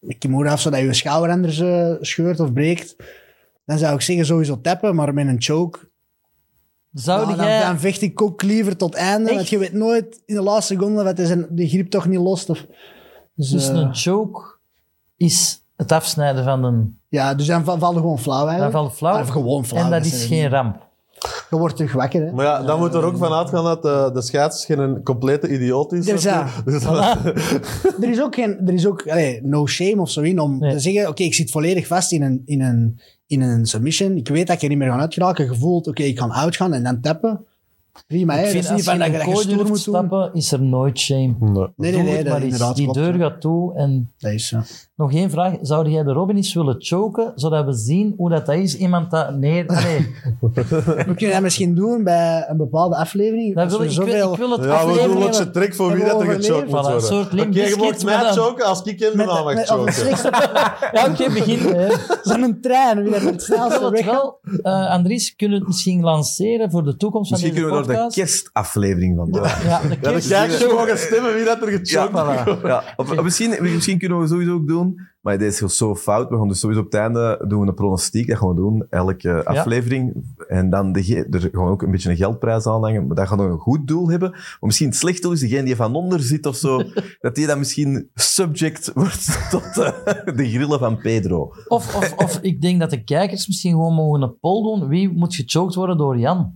een 0.00 0.18
kimura 0.18 0.52
of 0.52 0.60
zo, 0.60 0.70
dat 0.70 0.80
je 0.80 0.92
schouder 0.94 1.30
anders 1.30 1.58
eh, 1.60 1.92
scheurt 2.00 2.40
of 2.40 2.52
breekt, 2.52 2.96
dan 3.64 3.78
zou 3.78 3.94
ik 3.94 4.00
zeggen 4.00 4.26
sowieso 4.26 4.60
tappen, 4.60 4.94
maar 4.94 5.14
met 5.14 5.26
een 5.26 5.42
choke, 5.42 5.90
Zou 6.92 7.30
ja, 7.30 7.36
dan, 7.36 7.46
jij... 7.46 7.62
dan 7.62 7.78
vecht 7.78 8.00
ik 8.02 8.22
ook 8.22 8.42
liever 8.42 8.76
tot 8.76 8.94
einde, 8.94 9.26
Echt? 9.28 9.36
want 9.36 9.48
je 9.48 9.58
weet 9.58 9.72
nooit 9.72 10.22
in 10.26 10.34
de 10.34 10.42
laatste 10.42 10.72
seconde 10.72 11.02
wat 11.02 11.18
is 11.18 11.30
en 11.30 11.46
die 11.50 11.68
grip 11.68 11.90
toch 11.90 12.06
niet 12.06 12.18
lost. 12.20 12.50
Of, 12.50 12.66
dus, 13.34 13.50
Dus 13.50 13.68
eh, 13.68 13.74
een 13.76 13.94
choke 13.94 14.40
is 15.16 15.62
het 15.76 15.92
afsnijden 15.92 16.44
van 16.44 16.64
een... 16.64 16.98
ja, 17.08 17.34
dus 17.34 17.46
dan 17.46 17.64
va- 17.64 17.78
valt 17.78 17.96
gewoon 17.96 18.18
flauw 18.18 18.58
Dan 18.58 18.70
valt 18.70 18.92
flauw. 18.92 19.14
Maar 19.14 19.24
gewoon 19.26 19.64
flauw. 19.64 19.84
en 19.84 19.90
dat 19.90 20.04
is 20.04 20.24
geen 20.24 20.48
ramp. 20.48 20.90
Je 21.50 21.56
wordt 21.58 21.76
terug 21.76 21.92
wakker, 21.92 22.22
hè. 22.26 22.32
Maar 22.32 22.44
ja, 22.46 22.62
dan 22.62 22.78
moet 22.78 22.94
er 22.94 23.04
ook 23.04 23.16
van 23.16 23.32
uitgaan 23.32 23.64
dat 23.64 23.82
de, 23.82 24.10
de 24.12 24.22
scheids 24.22 24.64
geen 24.64 25.00
complete 25.04 25.48
idioot 25.48 25.92
is. 25.92 26.04
Dus 26.06 26.22
ja. 26.22 26.48
Dus 26.64 26.84
er 28.02 28.08
is 28.10 28.20
ook, 28.22 28.34
geen, 28.34 28.58
er 28.66 28.72
is 28.72 28.86
ook 28.86 29.08
allee, 29.08 29.40
no 29.42 29.66
shame 29.66 30.00
of 30.00 30.10
zo 30.10 30.20
in 30.20 30.38
om 30.40 30.58
Nee. 30.58 30.72
te 30.72 30.78
zeggen: 30.78 31.08
Oké, 31.08 31.22
ik 31.22 31.34
zit 31.34 31.50
volledig 31.50 31.86
vast 31.86 32.12
in 32.12 32.22
een, 32.22 32.42
in, 32.44 32.60
een, 32.60 33.00
in 33.32 33.40
een 33.40 33.66
submission. 33.66 34.16
Ik 34.16 34.28
weet 34.28 34.46
dat 34.46 34.56
ik 34.56 34.62
er 34.62 34.68
niet 34.68 34.78
meer 34.78 34.90
ga 34.90 34.98
uitgeraken. 34.98 35.44
Je 35.44 35.54
voelt: 35.54 35.86
Oké, 35.86 36.02
ik 36.02 36.16
kan 36.16 36.32
uitgaan 36.32 36.72
en 36.72 36.82
dan 36.82 37.00
tappen. 37.00 37.46
Prima, 38.06 38.34
hè? 38.34 38.38
Ik 38.38 38.44
Dat 38.44 38.52
vind 38.52 38.64
is 38.64 38.70
niet 38.70 38.84
van 38.84 38.98
dat 38.98 39.06
je, 39.06 39.20
stoer 39.20 39.34
durft 39.34 39.56
moet 39.56 39.66
doen. 39.66 39.76
stappen, 39.76 40.30
is 40.34 40.52
er 40.52 40.62
nooit 40.62 40.98
shame. 40.98 41.34
Nee. 41.40 41.66
Nee, 41.76 41.92
nee, 41.92 42.02
nee, 42.02 42.24
dat 42.24 42.40
inderdaad 42.40 42.76
Die 42.76 42.84
klopt, 42.84 42.98
deur 42.98 43.18
ja. 43.18 43.28
gaat 43.28 43.40
toe 43.40 43.74
en 43.74 44.12
Dat 44.18 44.32
is. 44.32 44.54
Nog 44.96 45.12
één 45.12 45.30
vraag. 45.30 45.54
Zou 45.60 45.88
jij 45.90 46.02
de 46.02 46.12
Robin 46.12 46.36
eens 46.36 46.54
willen 46.54 46.76
choken, 46.78 47.32
zodat 47.34 47.64
we 47.64 47.72
zien 47.72 48.14
hoe 48.16 48.30
dat, 48.30 48.46
dat 48.46 48.54
is? 48.54 48.76
Iemand 48.76 49.10
dat... 49.10 49.34
Nee, 49.36 49.64
nee. 49.64 50.14
We 50.40 51.14
kunnen 51.16 51.30
dat 51.30 51.40
misschien 51.40 51.74
doen 51.74 52.04
bij 52.04 52.44
een 52.48 52.56
bepaalde 52.56 52.96
aflevering. 52.96 53.54
Dat 53.54 53.64
Als 53.64 53.72
wil, 53.76 53.82
ik, 53.86 53.90
zoveel- 53.92 54.32
ik 54.32 54.38
wil 54.38 54.50
het 54.50 54.64
Ja, 54.64 54.86
we 54.86 55.02
doen 55.06 55.18
wat 55.18 55.36
je 55.36 55.50
trek 55.50 55.74
voor 55.74 55.92
wie 55.94 56.04
dat 56.04 56.20
er 56.20 56.26
gechoked 56.26 56.62
moet 56.62 56.70
worden. 56.70 56.94
Een 56.94 57.00
soort 57.00 57.32
Oké, 57.32 57.60
je 57.62 57.76
mag 57.78 58.02
mij 58.04 58.32
choken 58.32 58.64
als 58.64 58.82
ik 58.82 59.12
mijn 59.14 59.28
naam 59.28 59.44
mag 59.44 59.64
choken. 59.66 59.94
Ja, 60.92 61.06
oké, 61.10 61.32
begin. 61.32 61.58
hè. 61.76 61.88
zo'n 62.22 62.58
trein, 62.60 63.02
wie 63.02 63.12
dat 63.12 63.20
het 63.22 63.42
snelste 63.42 63.90
weg 63.90 64.04
wel... 64.04 64.38
eh, 64.62 64.90
Andries, 64.90 65.36
kunnen 65.36 65.56
we 65.56 65.64
het 65.64 65.72
misschien 65.72 66.00
lanceren 66.02 66.70
voor 66.70 66.84
de 66.84 66.96
toekomst 66.96 67.30
van 67.30 67.40
deze 67.40 67.81
de 67.86 68.10
kerstaflevering 68.14 69.16
van. 69.16 69.28
Ja, 69.32 69.42
de 69.42 69.64
Ja, 69.68 69.80
de 69.88 69.98
kerst- 69.98 70.72
mogen 70.72 70.98
stemmen 70.98 71.34
wie 71.34 71.44
dat 71.44 71.62
er 71.62 71.70
Ja, 71.72 71.78
gechoked 71.82 72.10
voilà. 72.10 72.66
Ja, 72.66 72.82
of, 72.96 73.10
of 73.18 73.22
misschien, 73.22 73.56
misschien 73.60 73.98
kunnen 73.98 74.20
we 74.20 74.26
sowieso 74.26 74.52
ook 74.52 74.68
doen, 74.68 75.00
maar 75.20 75.38
deze 75.38 75.64
is 75.64 75.76
zo 75.76 75.94
fout. 75.96 76.28
We 76.28 76.36
gaan 76.36 76.48
dus 76.48 76.60
sowieso 76.60 76.80
op 76.82 76.90
het 76.92 77.00
einde 77.00 77.44
doen 77.48 77.60
we 77.60 77.66
een 77.66 77.74
pronostiek. 77.74 78.28
Dat 78.28 78.38
gaan 78.38 78.48
we 78.48 78.54
doen, 78.54 78.86
elke 78.90 79.44
aflevering. 79.44 80.14
En 80.48 80.70
dan 80.70 80.92
de, 80.92 81.26
er 81.30 81.40
gaan 81.40 81.64
we 81.64 81.70
ook 81.70 81.82
een 81.82 81.90
beetje 81.90 82.10
een 82.10 82.16
geldprijs 82.16 82.66
aanhangen. 82.66 83.06
Maar 83.06 83.16
dat 83.16 83.28
gaat 83.28 83.38
nog 83.38 83.50
een 83.50 83.58
goed 83.58 83.86
doel 83.88 84.10
hebben. 84.10 84.30
Maar 84.30 84.56
misschien 84.60 84.88
het 84.88 84.96
slecht 84.96 85.22
doel 85.22 85.32
is 85.32 85.40
degene 85.40 85.62
die 85.62 85.76
van 85.76 85.94
onder 85.94 86.20
zit 86.20 86.46
of 86.46 86.56
zo. 86.56 86.82
dat 87.20 87.34
die 87.34 87.46
dan 87.46 87.58
misschien 87.58 88.10
subject 88.14 88.90
wordt 88.94 89.38
tot 89.50 89.78
eh, 89.78 89.92
de 90.36 90.50
grillen 90.50 90.78
van 90.78 90.96
Pedro. 90.98 91.52
Of, 91.68 91.96
of, 91.96 92.12
of 92.16 92.38
ik 92.42 92.60
denk 92.60 92.80
dat 92.80 92.90
de 92.90 93.04
kijkers 93.04 93.46
misschien 93.46 93.70
gewoon 93.72 93.94
mogen 93.94 94.22
een 94.22 94.38
poll 94.40 94.62
doen. 94.62 94.88
Wie 94.88 95.12
moet 95.12 95.34
gechoked 95.34 95.74
worden 95.74 95.96
door 95.96 96.18
Jan? 96.18 96.52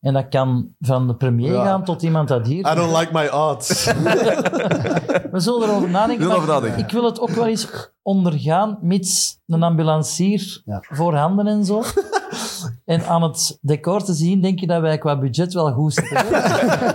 En 0.00 0.12
dat 0.12 0.28
kan 0.28 0.74
van 0.80 1.06
de 1.06 1.14
premier 1.14 1.52
Ja. 1.52 1.64
gaan 1.64 1.84
tot 1.84 2.02
iemand 2.02 2.28
dat 2.28 2.46
hier... 2.46 2.72
I 2.72 2.74
don't 2.74 2.96
like 2.98 3.12
my 3.12 3.26
odds. 3.26 3.84
We 5.32 5.40
zullen 5.40 5.68
erover 5.68 5.90
nadenken. 5.90 6.26
Maar. 6.26 6.78
Ik 6.78 6.90
wil 6.90 7.04
het 7.04 7.20
ook 7.20 7.30
wel 7.30 7.46
eens 7.46 7.90
ondergaan, 8.02 8.78
mits 8.80 9.38
een 9.46 9.62
ambulancier 9.62 10.62
Ja. 10.64 10.78
voorhanden 10.88 11.46
en 11.46 11.64
zo. 11.64 11.82
En 12.90 13.06
aan 13.06 13.22
het 13.22 13.58
decor 13.60 14.04
te 14.04 14.12
zien, 14.12 14.40
denk 14.40 14.58
je 14.58 14.66
dat 14.66 14.80
wij 14.80 14.98
qua 14.98 15.18
budget 15.18 15.52
wel 15.52 15.72
goed 15.72 15.94
zitten. 15.94 16.24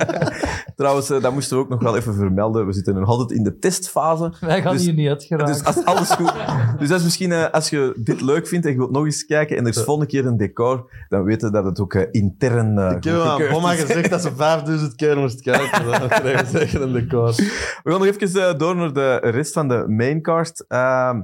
Trouwens, 0.76 1.10
eh, 1.10 1.22
dat 1.22 1.34
moesten 1.34 1.58
we 1.58 1.64
ook 1.64 1.70
nog 1.70 1.84
wel 1.84 1.96
even 1.96 2.14
vermelden. 2.14 2.66
We 2.66 2.74
zitten 2.74 2.96
nog 2.96 3.10
altijd 3.10 3.32
in 3.32 3.44
de 3.44 3.58
testfase. 3.58 4.34
wij 4.40 4.62
gaan 4.62 4.74
Dus- 4.74 4.86
hier 4.86 4.94
niet 4.94 5.10
uitgeraken. 5.10 5.54
Dus 5.54 5.64
als 5.64 5.86
alles 5.86 6.10
goed... 6.10 6.34
Dus 6.80 6.90
dat 6.90 6.98
is 6.98 7.04
misschien, 7.04 7.32
eh, 7.32 7.50
als 7.52 7.70
je 7.70 7.94
dit 7.98 8.22
leuk 8.22 8.48
vindt 8.48 8.66
en 8.66 8.72
je 8.72 8.78
wilt 8.78 8.92
nog 8.92 9.06
eens 9.06 9.26
kijken 9.26 9.58
en 9.58 9.64
er 9.64 9.70
is 9.70 9.84
volgende 9.84 10.10
keer 10.10 10.26
een 10.26 10.38
decor, 10.38 10.92
dan 11.10 11.24
weten 11.24 11.48
we 11.48 11.54
dat 11.54 11.66
het 11.66 11.80
ook 11.80 11.94
eh, 11.94 12.08
intern 12.12 12.78
Ik 12.96 13.04
heb 13.04 13.20
aan 13.20 13.52
mama 13.52 13.74
gezegd 13.74 14.10
dat 14.10 14.22
ze 14.22 14.36
5000 14.36 14.96
keer 14.96 15.18
moest 15.18 15.42
kijken. 15.42 15.86
Dan 15.86 16.08
krijgen 16.08 16.48
ze 16.48 16.58
zeker 16.58 16.82
een 16.82 16.94
decor. 16.94 17.36
We 17.84 17.92
gaan 17.92 18.00
nog 18.00 18.06
even 18.06 18.58
door 18.58 18.76
naar 18.76 18.94
de 18.94 19.16
rest 19.16 19.54
van 19.54 19.68
de 19.68 19.84
maincard. 19.88 20.66
Ehm 20.68 21.20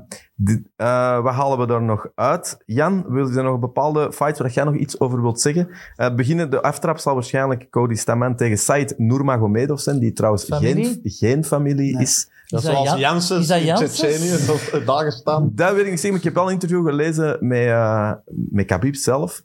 eh, 0.76 1.22
wat 1.24 1.34
halen 1.34 1.58
we 1.60 1.66
daar 1.68 1.82
nog 1.82 2.08
uit? 2.16 2.58
Jan, 2.66 3.06
wil 3.08 3.30
je 3.30 3.38
er 3.38 3.44
nog 3.44 3.54
een 3.54 3.60
bepaalde 3.60 4.12
fight 4.14 4.38
waar 4.38 4.52
jij 4.52 4.64
nog 4.64 4.76
iets 4.76 5.00
over 5.00 5.22
wilt 5.22 5.42
zeggen? 5.42 5.70
Eh 5.96 6.16
beginnen, 6.16 6.50
de 6.50 6.62
aftrap 6.62 6.98
zal 6.98 7.14
waarschijnlijk 7.14 7.70
Cody 7.70 7.96
Staman 7.96 8.36
tegen 8.36 8.58
Said 8.58 8.94
Nurmagomedov 8.98 9.80
zijn, 9.80 10.00
die 10.00 10.14
trouwens 10.14 10.44
geen, 10.44 10.58
Familie? 10.60 11.00
geen 11.04 11.44
familie 11.44 11.94
Nee. 11.94 12.04
is. 12.04 12.30
Dat 12.48 12.64
Is 12.64 12.70
zoals 12.70 12.90
Jan- 12.90 13.00
Janssen 13.00 13.40
is 13.40 13.48
dat 13.48 13.62
in? 13.62 13.76
Tsjetsjenië, 13.76 14.34
of 14.52 14.70
Dagestan. 14.86 15.52
Dat 15.56 15.74
weet 15.76 15.84
ik 15.86 15.90
niet 15.90 16.00
zeker, 16.00 16.10
maar 16.10 16.18
ik 16.20 16.24
heb 16.24 16.34
wel 16.34 16.46
een 16.48 16.54
interview 16.54 16.86
gelezen 16.88 17.38
met, 17.48 17.66
eh 17.68 18.12
met 18.26 18.66
Khabib 18.66 18.96
zelf. 18.96 19.44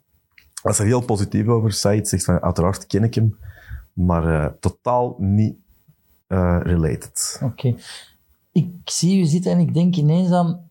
Hij 0.61 0.71
is 0.71 0.79
er 0.79 0.85
heel 0.85 1.01
positief 1.05 1.47
over. 1.47 1.71
Said 1.71 2.07
zegt 2.07 2.23
van, 2.23 2.41
uiteraard 2.41 2.87
ken 2.87 3.03
ik 3.03 3.13
hem, 3.15 3.37
maar 3.93 4.43
eh, 4.43 4.51
totaal 4.59 5.15
niet 5.19 5.55
eh, 6.27 6.57
related. 6.61 7.39
Oké. 7.43 7.75
Ik 8.51 8.67
zie 8.83 9.21
u 9.21 9.25
zitten 9.25 9.51
en 9.51 9.59
ik 9.59 9.73
denk 9.73 9.95
ineens 9.95 10.31
aan 10.31 10.66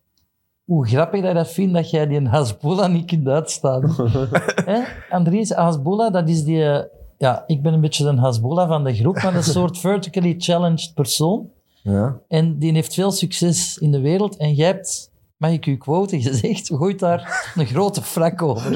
hoe 0.67 0.87
grappig 0.87 1.21
dat 1.21 1.29
ik 1.29 1.35
dat 1.35 1.51
vind 1.51 1.73
dat 1.73 1.89
jij 1.89 2.07
die 2.07 2.27
Hasbulla 2.27 2.87
niet 2.87 3.05
kunt 3.05 3.27
uitstaan. 3.27 3.95
Hè? 4.71 4.79
Andries, 5.09 5.51
Hasbulla, 5.51 6.09
dat 6.09 6.29
is 6.29 6.43
die... 6.43 6.63
eh, 6.71 6.83
Ja, 7.17 7.43
ik 7.47 7.61
ben 7.61 7.73
een 7.73 7.81
beetje 7.81 8.07
een 8.07 8.17
Hasbulla 8.17 8.67
van 8.67 8.83
de 8.83 8.93
groep, 8.95 9.21
maar 9.23 9.35
een 9.35 9.43
soort 9.57 9.77
vertically 9.77 10.35
challenged 10.37 10.91
persoon. 10.93 11.49
Ja. 11.81 12.17
En 12.27 12.57
die 12.59 12.73
heeft 12.73 12.93
veel 12.93 13.11
succes 13.11 13.77
in 13.77 13.91
de 13.91 13.99
wereld. 14.01 14.37
En 14.37 14.53
jij 14.53 14.67
hebt, 14.67 15.11
mag 15.37 15.51
ik 15.51 15.65
u 15.65 15.77
quoten, 15.77 16.21
gezegd, 16.21 16.67
gooit 16.67 16.99
daar 16.99 17.51
een 17.55 17.65
grote 17.65 18.01
frak 18.01 18.41
over. 18.41 18.71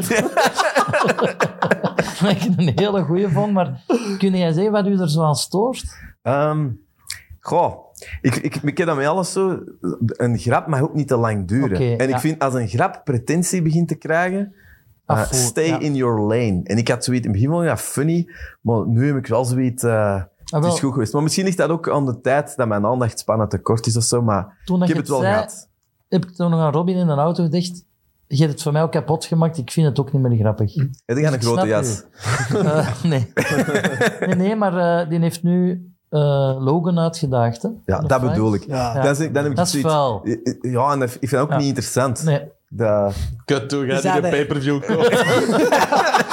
Wat 2.21 2.32
ik 2.32 2.43
een 2.58 2.71
hele 2.75 3.01
goeie 3.04 3.27
vond, 3.27 3.54
maar 3.54 3.84
kun 4.17 4.38
jij 4.38 4.51
zeggen 4.51 4.71
wat 4.71 4.88
u 4.88 4.99
er 4.99 5.10
zo 5.10 5.23
aan 5.23 5.36
stoort? 5.36 5.84
Ehm, 6.21 6.67
goh, 7.39 7.75
ik, 8.21 8.35
ik, 8.35 8.55
ik 8.55 8.75
ken 8.75 8.85
dat 8.85 8.95
met 8.95 9.07
alles 9.07 9.31
zo. 9.31 9.59
Een 10.07 10.37
grap 10.37 10.67
mag 10.67 10.81
ook 10.81 10.93
niet 10.93 11.07
te 11.07 11.17
lang 11.17 11.47
duren. 11.47 11.97
En 11.97 12.07
ik 12.07 12.09
ja. 12.09 12.19
vind, 12.19 12.39
als 12.39 12.53
een 12.53 12.67
grap 12.67 13.01
pretentie 13.03 13.61
begint 13.61 13.87
te 13.87 13.95
krijgen, 13.95 14.53
eh, 15.05 15.31
stay 15.31 15.67
ja. 15.67 15.79
in 15.79 15.95
your 15.95 16.19
lane. 16.21 16.61
En 16.63 16.77
ik 16.77 16.87
had 16.87 17.03
zoiets, 17.03 17.25
in 17.25 17.31
het 17.31 17.41
begin 17.41 17.61
ik 17.61 17.67
dat 17.67 17.81
funny, 17.81 18.27
maar 18.61 18.87
nu 18.87 19.07
heb 19.07 19.15
ik 19.15 19.27
wel 19.27 19.45
zoiets, 19.45 19.83
Ah, 20.51 20.61
wel. 20.61 20.73
is 20.73 20.79
goed 20.79 20.93
geweest. 20.93 21.13
Maar 21.13 21.23
misschien 21.23 21.45
ligt 21.45 21.57
dat 21.57 21.69
ook 21.69 21.89
aan 21.89 22.05
de 22.05 22.21
tijd 22.21 22.55
dat 22.55 22.67
mijn 22.67 22.85
aandachtspannen 22.85 23.49
te 23.49 23.57
kort 23.57 23.85
is 23.85 23.97
of 23.97 24.03
zo, 24.03 24.21
maar 24.21 24.57
Toen 24.65 24.81
ik 24.81 24.87
je 24.87 24.93
heb 24.93 25.01
het 25.01 25.09
wel 25.09 25.19
zei, 25.19 25.33
gehad. 25.33 25.69
heb 26.09 26.25
ik 26.25 26.31
toen 26.31 26.49
nog 26.49 26.59
aan 26.59 26.71
Robin 26.71 26.95
in 26.95 27.07
een 27.07 27.17
auto 27.17 27.43
gedacht, 27.43 27.85
je 28.28 28.38
hebt 28.38 28.51
het 28.51 28.61
voor 28.61 28.71
mij 28.71 28.82
ook 28.82 28.91
kapot 28.91 29.26
gemaakt, 29.26 29.57
ik 29.57 29.71
vind 29.71 29.88
het 29.88 29.99
ook 29.99 30.13
niet 30.13 30.21
meer 30.21 30.38
grappig. 30.38 30.76
Heb 31.05 31.17
je 31.17 31.26
een 31.26 31.41
grote 31.41 31.67
jas? 31.67 32.03
Nee. 33.03 33.32
nee. 34.28 34.36
Nee, 34.36 34.55
maar 34.55 35.01
eh, 35.01 35.09
die 35.09 35.19
heeft 35.19 35.43
nu 35.43 35.90
eh, 36.12 36.55
Logan 36.66 36.99
uitgedaagd. 36.99 37.62
Hè, 37.62 37.70
Ja, 37.86 37.99
dat 37.99 38.20
fight. 38.20 38.34
bedoel 38.34 38.53
ik. 38.53 38.64
Ja. 38.68 38.93
Ja. 38.95 39.01
Dan, 39.03 39.16
zeg- 39.16 39.32
dan 39.32 39.41
heb 39.43 39.51
ik 39.51 39.57
Dat 39.57 39.68
is 39.74 39.82
vuil. 39.82 40.22
Ja, 40.62 40.91
en 40.91 41.01
ik 41.01 41.09
vind 41.09 41.32
dat 41.32 41.41
ook 41.41 41.49
Ja. 41.49 41.57
niet 41.57 41.68
interessant. 41.68 42.24
Nee. 42.24 42.41
De, 42.74 43.09
Kut 43.45 43.70
toe, 43.70 43.86
ga 43.86 44.14
die 44.14 44.22
de- 44.22 44.30
pay-per-view 44.30 44.82
kopen. 44.88 45.18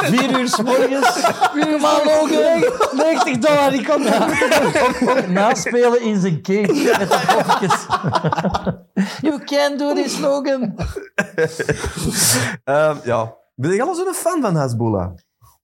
Vier 0.05 0.39
uur 0.41 0.49
s 0.49 0.63
morgens. 0.63 1.21
Kom 1.53 1.85
aan, 1.85 2.05
Logan. 2.05 2.65
90 2.97 3.39
dollar, 3.39 3.71
die 3.71 3.87
komt 3.89 4.07
er. 4.07 5.31
Naspelen 5.31 6.03
in 6.03 6.21
zijn 6.21 6.43
cage 6.43 6.73
met 6.99 7.09
de 7.09 7.35
poppetjes. 7.35 7.87
you 9.21 9.45
can 9.45 9.77
do 9.77 9.95
this, 9.95 10.19
Logan. 10.19 10.75
Ehm, 12.65 12.97
ja. 13.05 13.35
Ben 13.55 13.73
je 13.75 13.83
al 13.83 13.95
zo'n 13.95 14.15
fan 14.15 14.41
van 14.43 14.55
Hasbulla? 14.55 15.13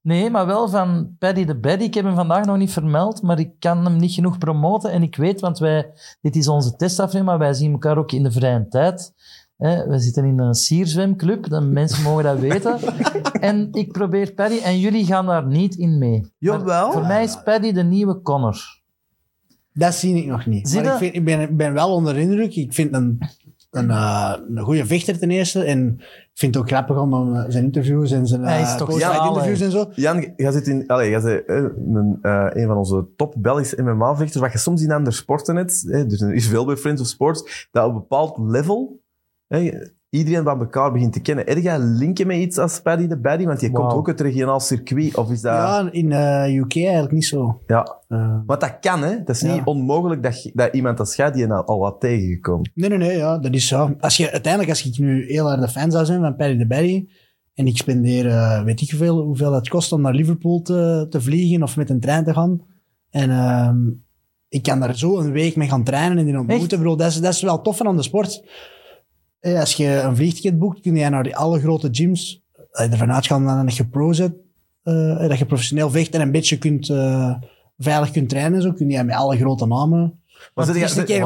Nee, 0.05 0.31
maar 0.31 0.47
wel 0.47 0.69
van 0.69 1.17
Paddy 1.19 1.45
the 1.45 1.55
Baddy. 1.55 1.85
Ik 1.85 1.95
heb 1.95 2.05
hem 2.05 2.15
vandaag 2.15 2.45
nog 2.45 2.57
niet 2.57 2.73
vermeld, 2.73 3.23
maar 3.23 3.39
ik 3.39 3.51
kan 3.59 3.85
hem 3.85 3.97
niet 3.97 4.13
genoeg 4.13 4.39
promoten. 4.39 4.91
En 4.91 5.03
ik 5.03 5.17
weet, 5.17 5.41
want 5.41 5.59
wij, 5.59 5.91
dit 6.21 6.37
is 6.37 6.49
onze 6.49 6.77
testaflevering, 6.77 7.27
maar 7.27 7.39
wij 7.39 7.53
zien 7.53 7.73
elkaar 7.73 7.99
ook 7.99 8.13
in 8.13 8.23
de 8.23 8.31
vrije 8.31 8.67
tijd. 8.69 9.13
Hè, 9.57 9.89
we 9.89 9.99
zitten 9.99 10.25
in 10.25 10.39
een 10.39 10.55
sierzwemclub, 10.55 11.49
de 11.49 11.61
mensen 11.61 12.03
mogen 12.03 12.25
dat 12.25 12.39
weten. 12.39 12.79
en 13.41 13.69
ik 13.73 13.93
probeer 13.93 14.33
Paddy, 14.33 14.59
en 14.59 14.79
jullie 14.79 15.07
gaan 15.07 15.27
daar 15.27 15.47
niet 15.47 15.75
in 15.75 15.99
mee. 15.99 16.33
Jawel. 16.39 16.93
Voor 16.93 17.07
mij 17.07 17.25
is 17.25 17.43
Paddy 17.43 17.73
de 17.73 17.83
nieuwe 17.83 18.23
Connor. 18.23 18.83
Dat 19.73 19.95
zie 19.95 20.17
ik 20.17 20.27
nog 20.27 20.47
niet. 20.47 20.75
Maar 20.75 20.85
ik, 20.85 20.93
vind, 20.93 21.15
ik, 21.15 21.25
ben, 21.25 21.41
ik 21.41 21.57
ben 21.57 21.73
wel 21.73 21.95
onder 21.95 22.15
de 22.15 22.21
indruk. 22.21 22.55
Ik 22.55 22.73
vind 22.73 22.95
een, 22.95 23.19
een, 23.77 23.91
eh, 23.91 24.35
een 24.55 24.64
goede 24.64 24.87
vechter 24.87 25.18
ten 25.18 25.31
eerste. 25.31 25.64
En 25.64 25.97
ik 25.99 26.41
vind 26.41 26.55
het 26.55 26.62
ook 26.62 26.70
grappig 26.70 26.99
om 26.99 27.35
eh, 27.35 27.45
zijn 27.49 27.64
interviews 27.64 28.11
en 28.11 28.27
zijn 28.27 28.43
Hij 28.43 28.61
is 28.61 28.68
eh, 28.68 28.77
toch 28.77 29.01
interviews 29.27 29.61
en 29.61 29.70
zo. 29.70 29.91
Jan, 29.95 30.33
jij 30.37 30.53
zit 30.53 30.66
in... 30.66 30.87
Allee, 30.87 31.11
jij 31.11 31.20
bent 31.20 31.43
een, 31.47 32.18
een 32.61 32.66
van 32.66 32.77
onze 32.77 33.07
top 33.16 33.35
Belgische 33.39 33.83
MMA-vechters, 33.83 34.43
wat 34.43 34.53
je 34.53 34.59
soms 34.59 34.83
in 34.83 34.93
andere 34.93 35.16
sporten 35.16 35.57
hebt, 35.57 35.83
hè, 35.87 36.07
dus 36.07 36.20
er 36.20 36.35
is 36.35 36.49
veel 36.49 36.64
bij 36.64 36.77
Friends 36.77 37.01
of 37.01 37.07
Sports, 37.07 37.68
dat 37.70 37.85
op 37.85 37.95
een 37.95 37.99
bepaald 37.99 38.39
level 38.39 39.01
hè, 39.47 39.70
iedereen 40.15 40.45
wat 40.45 40.61
elkaar 40.61 40.93
begint 40.93 41.12
te 41.12 41.21
kennen. 41.21 41.45
Heb 41.47 41.59
jij 41.59 41.79
linken 41.79 42.27
met 42.27 42.37
iets 42.37 42.59
als 42.59 42.81
Paddy 42.81 43.07
the 43.07 43.17
Baddy? 43.17 43.45
Want 43.45 43.61
je 43.61 43.71
komt 43.71 43.93
ook 43.93 44.09
uit 44.09 44.19
het 44.19 44.29
regionaal 44.29 44.61
circuit, 44.61 45.17
of 45.17 45.31
is 45.31 45.41
dat... 45.41 45.53
Ja, 45.53 45.89
in 45.91 46.12
eh, 46.12 46.57
UK 46.57 46.77
eigenlijk 46.77 47.12
niet 47.12 47.25
zo. 47.25 47.61
Ja. 47.67 48.03
Want 48.47 48.61
dat 48.61 48.79
kan, 48.81 49.03
hè. 49.03 49.17
Dat 49.25 49.35
is 49.37 49.41
Ja. 49.41 49.55
niet 49.55 49.65
onmogelijk 49.65 50.23
dat, 50.23 50.51
dat 50.53 50.75
iemand 50.75 51.01
als 51.01 51.17
jij 51.17 51.31
die 51.31 51.47
al, 51.47 51.65
al 51.65 51.79
wat 51.79 52.01
tegengekomen. 52.01 52.71
nee, 52.75 52.89
nee, 52.89 52.99
nee. 52.99 53.17
Ja, 53.17 53.39
dat 53.39 53.55
is 53.55 53.67
zo. 53.69 53.95
Als 54.01 54.17
je, 54.17 54.31
uiteindelijk, 54.33 54.73
als 54.73 54.87
ik 54.87 54.99
nu 54.99 55.25
heel 55.27 55.47
harde 55.49 55.69
fan 55.69 55.91
zou 55.91 56.05
zijn 56.05 56.21
van 56.21 56.37
Paddy 56.37 56.59
the 56.59 56.67
Baddy, 56.67 57.07
en 57.55 57.67
ik 57.67 57.77
spendeer, 57.77 58.27
eh, 58.27 58.62
weet 58.62 58.81
ik 58.81 58.91
hoeveel, 58.91 59.21
hoeveel 59.21 59.53
het 59.53 59.69
kost 59.69 59.93
om 59.93 60.01
naar 60.01 60.15
Liverpool 60.15 60.62
te, 60.62 61.07
te 61.11 61.21
vliegen 61.21 61.62
of 61.62 61.77
met 61.77 61.91
een 61.91 62.01
trein 62.01 62.25
te 62.25 62.33
gaan. 62.33 62.61
En 63.11 63.31
ehm, 63.31 63.77
ik 64.49 64.62
kan 64.62 64.81
daar 64.81 64.97
zo 64.97 65.19
een 65.19 65.33
week 65.33 65.57
mee 65.57 65.69
gaan 65.69 65.85
trainen 65.85 66.19
en 66.19 66.25
die 66.25 66.39
ontmoeten. 66.39 66.79
Bro, 66.79 66.97
dat, 66.97 67.11
is, 67.11 67.21
dat 67.21 67.33
is 67.33 67.43
wel 67.43 67.61
tof 67.61 67.83
aan 67.83 67.97
de 67.97 68.03
sport. 68.03 68.43
Eh, 69.45 69.61
als 69.61 69.74
je 69.74 70.01
een 70.01 70.16
vliegticket 70.16 70.59
boekt, 70.59 70.80
kun 70.80 70.97
je 70.97 71.09
naar 71.09 71.22
die 71.22 71.36
alle 71.36 71.61
grote 71.61 71.88
gyms 71.92 72.42
eh, 72.70 72.92
ervan 72.92 73.12
uitgaan 73.12 73.66
dat 73.66 73.76
je 73.76 73.86
pro 73.86 74.11
eh, 74.11 75.28
dat 75.28 75.38
je 75.38 75.47
professioneel 75.47 75.90
vecht 75.90 76.14
en 76.14 76.20
een 76.20 76.30
beetje 76.30 76.59
kunt, 76.59 76.86
veilig 77.78 78.11
kunt 78.11 78.28
trainen. 78.28 78.62
Zo 78.62 78.72
kun 78.72 78.90
je 78.90 79.03
met 79.03 79.16
alle 79.16 79.36
grote 79.36 79.66
namen. 79.66 80.22
Maar 80.55 80.64
zit 80.64 80.74
eerst 80.74 80.97
een 80.97 81.05
keer 81.05 81.16
je 81.16 81.22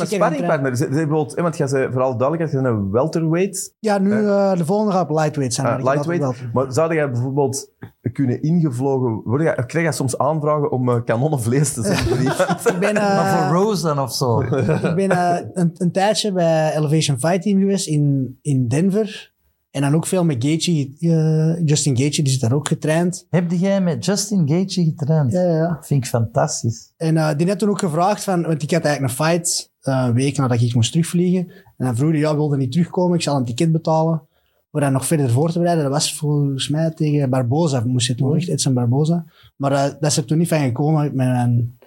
een 0.00 0.06
sparringpartner? 0.06 1.42
Want 1.42 1.56
jij 1.56 1.66
zei 1.66 1.88
vooral 1.92 2.16
duidelijk, 2.16 2.50
je 2.50 2.62
bent 2.62 2.74
een 2.74 2.90
welterweight. 2.90 3.74
Ja, 3.78 3.98
nu 3.98 4.12
eh, 4.12 4.56
de 4.56 4.64
volgende 4.64 4.92
gaat 4.92 5.10
op 5.10 5.16
lightweight 5.16 5.54
zijn. 5.54 5.66
Heb 5.66 5.82
lightweight. 5.82 6.52
Maar 6.52 6.72
zou 6.72 6.94
jij 6.94 7.10
bijvoorbeeld 7.10 7.70
kunnen 8.12 8.42
ingevlogen 8.42 9.20
worden? 9.24 9.66
Krijg 9.66 9.86
je 9.86 9.92
soms 9.92 10.18
aanvragen 10.18 10.70
om 10.70 10.88
uh, 10.88 10.96
kanonnenvlees 11.04 11.72
te 11.72 11.82
voor 11.82 12.18
iemand? 12.18 12.38
Ik 12.70 12.78
ben, 12.78 12.96
eh, 12.96 13.16
Maar 13.16 13.48
voor 13.48 13.56
Rose 13.56 13.82
dan 13.82 14.00
of 14.00 14.12
zo. 14.14 14.40
ik 14.88 14.94
ben 14.94 15.10
eh, 15.10 15.46
een, 15.52 15.70
een 15.76 15.92
tijdje 15.92 16.32
bij 16.32 16.74
Elevation 16.76 17.18
Fight 17.18 17.42
Team 17.42 17.58
geweest 17.58 17.86
in, 17.86 18.38
in 18.42 18.68
Denver. 18.68 19.29
En 19.70 19.80
dan 19.80 19.94
ook 19.94 20.06
veel 20.06 20.24
met 20.24 20.44
Gaethje. 20.44 20.90
eh, 21.00 21.66
Justin 21.66 21.96
Gaethje, 21.96 22.22
die 22.22 22.32
zit 22.32 22.40
daar 22.40 22.52
ook 22.52 22.68
getraind. 22.68 23.26
Heb 23.30 23.50
jij 23.50 23.80
met 23.80 24.04
Justin 24.04 24.48
Gaethje 24.48 24.84
getraind? 24.84 25.32
Ja, 25.32 25.42
ja. 25.42 25.78
Vind 25.82 26.04
ik 26.04 26.10
fantastisch. 26.10 26.92
En 26.96 27.16
eh, 27.16 27.36
die 27.36 27.48
had 27.48 27.58
toen 27.58 27.68
ook 27.68 27.78
gevraagd 27.78 28.24
van... 28.24 28.42
Want 28.42 28.62
ik 28.62 28.70
had 28.70 28.84
eigenlijk 28.84 29.18
een 29.18 29.24
fight 29.26 29.70
eh, 29.80 30.04
een 30.06 30.12
week 30.12 30.36
nadat 30.36 30.60
ik 30.60 30.74
moest 30.74 30.90
terugvliegen. 30.90 31.48
En 31.76 31.86
dan 31.86 31.96
vroeg 31.96 32.10
hij, 32.10 32.20
ja, 32.20 32.36
wilde 32.36 32.56
niet 32.56 32.72
terugkomen. 32.72 33.16
Ik 33.16 33.22
zal 33.22 33.36
een 33.36 33.44
ticket 33.44 33.72
betalen. 33.72 34.22
Voor 34.70 34.80
dat 34.80 34.90
nog 34.92 35.06
verder 35.06 35.30
voor 35.30 35.50
te 35.50 35.58
bereiden. 35.58 35.84
Dat 35.84 35.92
was 35.92 36.14
volgens 36.14 36.68
mij 36.68 36.90
tegen 36.90 37.30
Barboza. 37.30 37.82
Moest 37.86 38.06
je 38.06 38.14
toen 38.14 38.36
echt, 38.36 38.48
Edson 38.48 38.74
Barboza. 38.74 39.24
Maar 39.56 39.70
dat 39.70 40.10
is 40.10 40.16
er 40.16 40.24
toen 40.24 40.38
niet 40.38 40.48
van 40.48 40.60
gekomen. 40.60 41.16
Mijn 41.16 41.78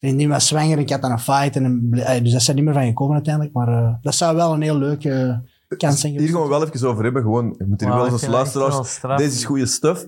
vriendin 0.00 0.28
was 0.28 0.46
zwanger 0.46 0.72
en 0.72 0.82
ik 0.82 0.90
had 0.90 1.02
dan 1.02 1.10
een 1.10 1.18
fight. 1.18 1.56
En 1.56 1.90
dus 2.22 2.32
dat 2.32 2.40
is 2.40 2.48
er 2.48 2.54
niet 2.54 2.64
meer 2.64 2.74
van 2.74 2.86
gekomen 2.86 3.14
uiteindelijk. 3.14 3.54
Maar 3.54 3.98
dat 4.02 4.14
zou 4.14 4.36
wel 4.36 4.52
een 4.52 4.62
heel 4.62 4.78
leuke 4.78 5.40
kans 5.76 6.00
zijn 6.00 6.18
Hier 6.18 6.28
gaan 6.28 6.42
we 6.42 6.48
wel 6.48 6.66
even 6.66 6.88
over 6.88 7.04
hebben. 7.04 7.22
Gewoon, 7.22 7.54
je 7.58 7.64
moet 7.66 7.80
hier 7.80 7.94
wel 7.94 8.06
eens 8.06 8.22
wel 8.22 8.30
luisteraars. 8.30 9.00
Deze 9.00 9.36
is 9.36 9.44
goede 9.44 9.66
stuff. 9.66 10.06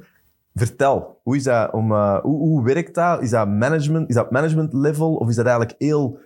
Vertel, 0.54 1.20
hoe, 1.22 1.36
is 1.36 1.42
dat 1.42 1.72
om, 1.72 1.92
uh, 1.92 2.18
hoe, 2.20 2.38
hoe 2.38 2.64
werkt 2.64 2.94
dat? 2.94 3.22
Is 3.22 3.30
dat 3.30 3.48
management, 3.48 4.08
is 4.08 4.14
dat 4.14 4.30
management 4.30 4.72
level? 4.72 5.14
Of 5.14 5.28
is 5.28 5.34
dat 5.34 5.46
eigenlijk 5.46 5.74
heel, 5.78 6.18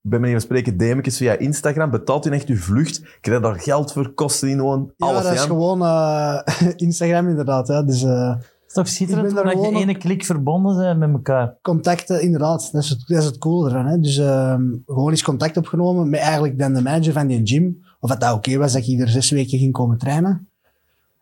bij 0.00 0.18
manier 0.18 0.34
van 0.34 0.44
spreken, 0.44 0.76
DM'tjes 0.76 1.16
via 1.16 1.38
Instagram? 1.38 1.90
Betaalt 1.90 2.26
u 2.26 2.30
echt 2.30 2.48
uw 2.48 2.56
vlucht? 2.56 3.00
Krijg 3.20 3.38
je 3.38 3.44
daar 3.44 3.60
geld 3.60 3.92
voor? 3.92 4.12
Kosten 4.14 4.48
die 4.48 4.56
gewoon? 4.56 4.92
Ja, 4.96 5.06
Alles, 5.06 5.22
dat 5.22 5.32
is 5.32 5.40
gewoon 5.40 5.82
eh, 5.82 6.38
Instagram 6.76 7.28
inderdaad. 7.28 7.68
Ja. 7.68 7.82
Dus 7.82 8.02
eh, 8.02 8.28
Het 8.28 8.42
is 8.66 8.72
toch 8.72 8.88
schitterend 8.88 9.28
Ik 9.28 9.34
ben 9.34 9.42
hoe 9.42 9.52
daar 9.54 9.62
dat 9.62 9.72
je 9.72 9.80
ene 9.80 9.96
klik 9.96 10.24
verbonden 10.24 10.76
bent 10.76 10.98
met 10.98 11.12
elkaar. 11.12 11.56
contacten, 11.62 12.22
inderdaad. 12.22 12.68
Dat 12.72 12.82
is 12.82 12.88
het, 12.88 13.04
dat 13.06 13.18
is 13.18 13.24
het 13.24 13.38
coole 13.38 13.68
ervan. 13.68 13.86
Hè. 13.86 13.98
Dus 13.98 14.18
ehm, 14.18 14.62
gewoon 14.86 15.10
eens 15.10 15.22
contact 15.22 15.56
opgenomen 15.56 16.10
met 16.10 16.20
eigenlijk 16.20 16.58
dan 16.58 16.74
de 16.74 16.82
manager 16.82 17.12
van 17.12 17.26
die 17.26 17.40
gym. 17.44 17.83
Of 18.04 18.10
het 18.10 18.20
dat 18.20 18.34
oké 18.34 18.56
was 18.56 18.72
dat 18.72 18.86
ik 18.86 19.00
er 19.00 19.08
zes 19.08 19.30
weken 19.30 19.58
ging 19.58 19.72
komen 19.72 19.98
trainen. 19.98 20.48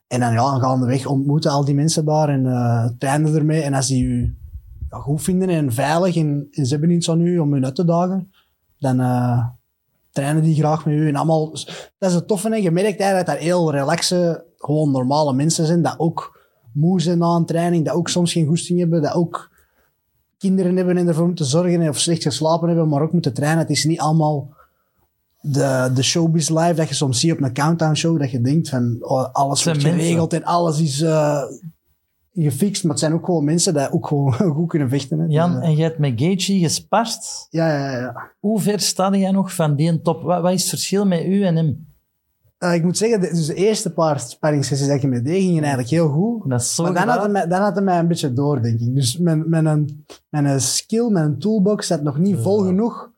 En 0.06 0.20
dan 0.20 0.32
ja, 0.32 0.58
gaandeweg 0.58 1.06
ontmoeten 1.06 1.50
al 1.50 1.64
die 1.64 1.74
mensen 1.74 2.04
daar 2.04 2.28
en 2.28 2.46
eh 2.46 2.88
trainen 2.98 3.34
ermee. 3.34 3.62
En 3.62 3.74
als 3.74 3.86
die 3.86 4.38
ja, 4.90 4.98
goed 4.98 5.22
vinden 5.22 5.48
en 5.48 5.72
veilig 5.72 6.16
en, 6.16 6.48
en 6.50 6.66
ze 6.66 6.72
hebben 6.72 6.90
iets 6.90 7.10
aan 7.10 7.20
u 7.20 7.38
om 7.38 7.54
u 7.54 7.64
uit 7.64 7.74
te 7.74 7.84
dagen, 7.84 8.32
dan 8.78 9.00
eh, 9.00 9.46
trainen 10.10 10.42
die 10.42 10.54
graag 10.54 10.84
met 10.84 10.94
u. 10.94 11.08
En 11.08 11.16
allemaal, 11.16 11.50
dat 11.98 12.10
is 12.10 12.14
het 12.14 12.28
toffe. 12.28 12.48
Hè. 12.48 12.56
Je 12.56 12.70
merkt 12.70 12.98
dat 12.98 13.26
daar 13.26 13.36
heel 13.36 13.70
relaxe, 13.70 14.44
gewoon 14.56 14.90
normale 14.90 15.32
mensen 15.32 15.66
zijn, 15.66 15.82
dat 15.82 15.98
ook 15.98 16.40
moe 16.72 17.00
zijn 17.00 17.18
na 17.18 17.34
een 17.34 17.46
training, 17.46 17.84
dat 17.84 17.94
ook 17.94 18.08
soms 18.08 18.32
geen 18.32 18.46
goesting 18.46 18.78
hebben, 18.78 19.02
dat 19.02 19.14
ook 19.14 19.50
kinderen 20.38 20.76
hebben 20.76 20.96
en 20.96 21.08
ervoor 21.08 21.26
moeten 21.26 21.44
zorgen 21.44 21.88
of 21.88 21.98
slecht 21.98 22.22
geslapen 22.22 22.68
hebben, 22.68 22.88
maar 22.88 23.02
ook 23.02 23.12
moeten 23.12 23.34
trainen. 23.34 23.58
Het 23.58 23.70
is 23.70 23.84
niet 23.84 24.00
allemaal 24.00 24.60
de, 25.42 25.90
de 25.94 26.02
showbiz 26.02 26.48
life 26.48 26.74
dat 26.74 26.88
je 26.88 26.94
soms 26.94 27.20
ziet 27.20 27.32
op 27.32 27.40
een 27.40 27.52
countdown 27.52 27.94
show, 27.94 28.18
dat 28.18 28.30
je 28.30 28.40
denkt 28.40 28.68
van 28.68 28.96
oh, 29.00 29.32
alles 29.32 29.64
wordt 29.64 29.82
geregeld 29.82 30.32
en 30.32 30.44
alles 30.44 30.80
is 30.80 31.00
eh, 31.00 31.42
gefixt, 32.34 32.82
maar 32.82 32.92
het 32.92 33.00
zijn 33.00 33.12
ook 33.12 33.24
gewoon 33.24 33.44
mensen 33.44 33.74
die 33.74 33.92
ook 33.92 34.06
gewoon 34.06 34.32
goed 34.56 34.68
kunnen 34.68 34.88
vechten. 34.88 35.18
Hè. 35.18 35.26
Jan, 35.28 35.52
Dus, 35.52 35.62
eh, 35.62 35.68
en 35.68 35.74
jij 35.74 35.84
hebt 35.84 35.98
met 35.98 36.12
Gaethje 36.16 36.58
gespart. 36.58 37.46
ja, 37.50 37.68
ja, 37.68 37.98
ja. 37.98 38.30
Hoe 38.40 38.60
ver 38.60 38.80
sta 38.80 39.16
jij 39.16 39.30
nog 39.30 39.54
van 39.54 39.76
die 39.76 40.00
top? 40.00 40.22
Wat, 40.22 40.42
wat 40.42 40.52
is 40.52 40.60
het 40.60 40.70
verschil 40.70 41.06
met 41.06 41.24
u 41.24 41.44
en 41.44 41.56
hem? 41.56 41.86
Eh, 42.58 42.74
ik 42.74 42.82
moet 42.82 42.96
zeggen, 42.96 43.20
de, 43.20 43.28
dus 43.28 43.46
de 43.46 43.54
eerste 43.54 43.92
paar 43.92 44.20
sparringssessies 44.20 44.88
dat 44.88 45.00
je 45.00 45.08
met 45.08 45.24
deed, 45.24 45.42
gingen 45.42 45.62
eigenlijk 45.62 45.90
heel 45.90 46.08
goed. 46.08 46.50
Dat 46.50 46.60
is 46.60 46.74
zo 46.74 46.82
Maar 46.82 47.06
dan 47.06 47.08
had, 47.08 47.30
mij, 47.30 47.46
dan 47.46 47.60
had 47.60 47.74
hij 47.74 47.84
mij 47.84 47.98
een 47.98 48.08
beetje 48.08 48.32
door, 48.32 48.62
denk 48.62 48.80
ik. 48.80 48.94
Dus 48.94 49.18
mijn, 49.18 49.48
mijn, 49.48 50.04
mijn 50.28 50.60
skill, 50.60 51.10
mijn 51.10 51.38
toolbox 51.38 51.86
zat 51.86 52.02
nog 52.02 52.18
niet 52.18 52.36
vol 52.38 52.58
genoeg. 52.58 53.11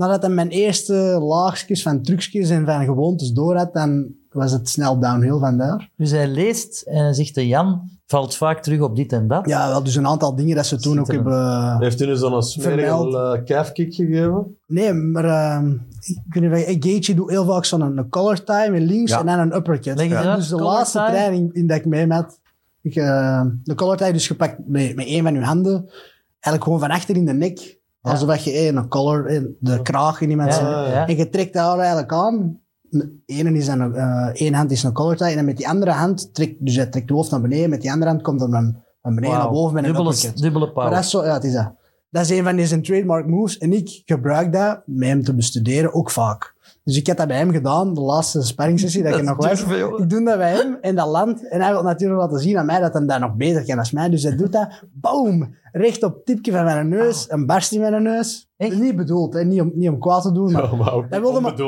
Nadat 0.00 0.22
hij 0.22 0.30
mijn 0.30 0.48
eerste 0.48 0.94
laagjes 1.22 1.82
van 1.82 2.02
trucjes 2.02 2.50
en 2.50 2.64
van 2.66 2.84
gewoontes 2.84 3.32
door 3.32 3.56
had, 3.56 3.72
dan 3.72 4.14
was 4.30 4.52
het 4.52 4.68
snel 4.68 4.98
downhill 4.98 5.38
van 5.38 5.58
daar. 5.58 5.90
Dus 5.96 6.10
hij 6.10 6.28
leest 6.28 6.82
en 6.82 7.02
hij 7.04 7.12
zegt, 7.12 7.34
de 7.34 7.46
Jan 7.46 7.90
valt 8.06 8.36
vaak 8.36 8.62
terug 8.62 8.80
op 8.80 8.96
dit 8.96 9.12
en 9.12 9.28
dat. 9.28 9.48
Ja, 9.48 9.68
wel, 9.68 9.82
dus 9.82 9.94
een 9.94 10.06
aantal 10.06 10.34
dingen 10.36 10.56
dat 10.56 10.66
ze 10.66 10.76
toen 10.76 10.98
ook 11.00 11.12
hebben... 11.12 11.76
Heeft 11.80 12.00
u 12.00 12.06
nu 12.06 12.16
zo'n 12.16 12.42
smerige 12.42 12.78
Vermeld. 12.80 13.14
uh, 13.14 13.44
calfkick 13.44 13.94
gegeven? 13.94 14.56
Nee, 14.66 14.92
maar 14.92 15.24
ehm 15.24 15.72
ik 16.00 16.34
weet 16.34 16.42
niet, 16.42 16.52
of 16.52 16.58
je- 16.58 16.90
Gaethje 16.90 17.14
doet 17.14 17.30
heel 17.30 17.44
vaak 17.44 17.64
zo'n 17.64 17.80
een 17.80 18.08
collar 18.08 18.44
tie 18.44 18.70
met 18.70 18.82
links 18.82 19.10
Ja. 19.10 19.20
en 19.20 19.26
dan 19.26 19.38
een 19.38 19.54
uppercut. 19.56 20.00
Ja, 20.00 20.36
dus 20.36 20.48
de 20.48 20.54
collar 20.56 20.72
laatste 20.74 20.98
tie? 20.98 21.08
training 21.08 21.52
in 21.54 21.66
dat 21.66 21.76
ik 21.76 21.84
mee 21.86 22.06
had, 22.12 22.40
ik, 22.82 22.94
eh, 22.94 23.42
de 23.64 23.74
collar 23.74 23.96
tie 23.96 24.12
dus 24.12 24.26
gepakt 24.26 24.58
met, 24.66 24.96
met 24.96 25.06
een 25.08 25.22
van 25.22 25.34
je 25.34 25.40
handen, 25.40 25.88
eigenlijk 26.30 26.64
gewoon 26.64 26.78
van 26.80 26.90
achter 26.90 27.16
in 27.16 27.24
de 27.24 27.32
nek. 27.32 27.78
Alsof 28.02 28.36
je 28.36 28.50
eh, 28.50 28.66
een 28.66 28.88
collar, 28.88 29.26
eh, 29.26 29.42
de 29.58 29.82
kraag 29.82 30.20
in 30.20 30.30
ja, 30.30 30.46
ja. 30.86 31.06
En 31.06 31.16
je 31.16 31.28
trekt 31.28 31.52
daar 31.52 31.78
eigenlijk 31.78 32.12
aan. 32.12 32.60
De 32.82 33.22
ene 33.26 33.52
is 33.52 33.66
dan, 33.66 33.94
eh 33.94 34.30
één 34.32 34.54
hand 34.54 34.70
is 34.70 34.82
een 34.82 34.92
collar 34.92 35.16
tie 35.16 35.26
en 35.26 35.44
met 35.44 35.56
die 35.56 35.68
andere 35.68 35.90
hand 35.90 36.34
trekt, 36.34 36.54
dus 36.58 36.76
hij 36.76 36.86
trekt 36.86 37.08
de 37.08 37.14
hoofd 37.14 37.30
naar 37.30 37.40
beneden, 37.40 37.70
met 37.70 37.80
die 37.80 37.92
andere 37.92 38.10
hand 38.10 38.22
komt 38.22 38.40
van, 38.40 38.76
van 39.02 39.14
beneden 39.14 39.38
naar 39.38 39.50
boven 39.50 39.74
met 39.74 39.84
een 39.84 39.92
dubbele, 39.92 40.14
uppercut. 40.14 40.42
dubbele 40.42 40.64
Maar 40.64 40.74
power. 40.74 40.90
dat 40.90 41.04
is 41.04 41.10
zo, 41.10 41.24
ja, 41.24 41.32
het 41.32 41.44
is 41.44 41.52
dat. 41.52 41.72
Dat 42.10 42.22
is 42.22 42.30
een 42.30 42.44
van 42.44 42.56
deze 42.56 42.80
trademark 42.80 43.26
moves 43.26 43.58
en 43.58 43.72
ik 43.72 44.02
gebruik 44.04 44.52
dat 44.52 44.82
met 44.86 45.08
hem 45.08 45.24
te 45.24 45.34
bestuderen 45.34 45.94
ook 45.94 46.10
vaak. 46.10 46.54
Dus 46.84 46.96
ik 46.96 47.06
heb 47.06 47.16
dat 47.16 47.26
bij 47.28 47.36
hem 47.36 47.50
gedaan, 47.52 47.94
de 47.94 48.00
laatste 48.00 48.42
sparringssessie 48.42 49.02
dat, 49.02 49.12
ik 49.12 49.18
er 49.18 49.24
nog 49.36 49.36
was. 49.36 49.60
Ik 50.00 50.10
doe 50.10 50.24
dat 50.24 50.36
bij 50.38 50.52
hem 50.52 50.78
en 50.80 50.94
dat 50.94 51.08
landt. 51.08 51.48
En 51.48 51.60
hij 51.60 51.72
wil 51.72 51.82
natuurlijk 51.82 52.20
laten 52.20 52.38
zien 52.38 52.58
aan 52.58 52.66
mij 52.66 52.80
dat 52.80 52.92
hij 52.94 53.06
dat 53.06 53.20
nog 53.20 53.34
beter 53.34 53.64
kan 53.64 53.76
dan 53.76 53.86
mij. 53.92 54.08
Dus 54.10 54.22
hij 54.22 54.36
doet 54.36 54.52
dat, 54.52 54.68
boom, 54.92 55.54
recht 55.72 56.02
op 56.02 56.14
het 56.14 56.26
tipje 56.26 56.52
van 56.52 56.64
mijn 56.64 56.88
neus, 56.88 57.24
een 57.30 57.46
barst 57.46 57.72
in 57.72 57.80
mijn 57.80 58.02
neus. 58.02 58.48
Echt? 58.56 58.78
Niet 58.78 58.96
bedoeld, 58.96 59.34
hè? 59.34 59.44
Niet, 59.44 59.60
om, 59.60 59.70
niet 59.74 59.88
om 59.88 59.98
kwaad 59.98 60.22
te 60.22 60.32
doen, 60.32 60.52
maar 60.52 60.76
maar 60.76 60.92
ook 60.94 61.04
Hij 61.10 61.20
wilde 61.20 61.40
maar- 61.40 61.54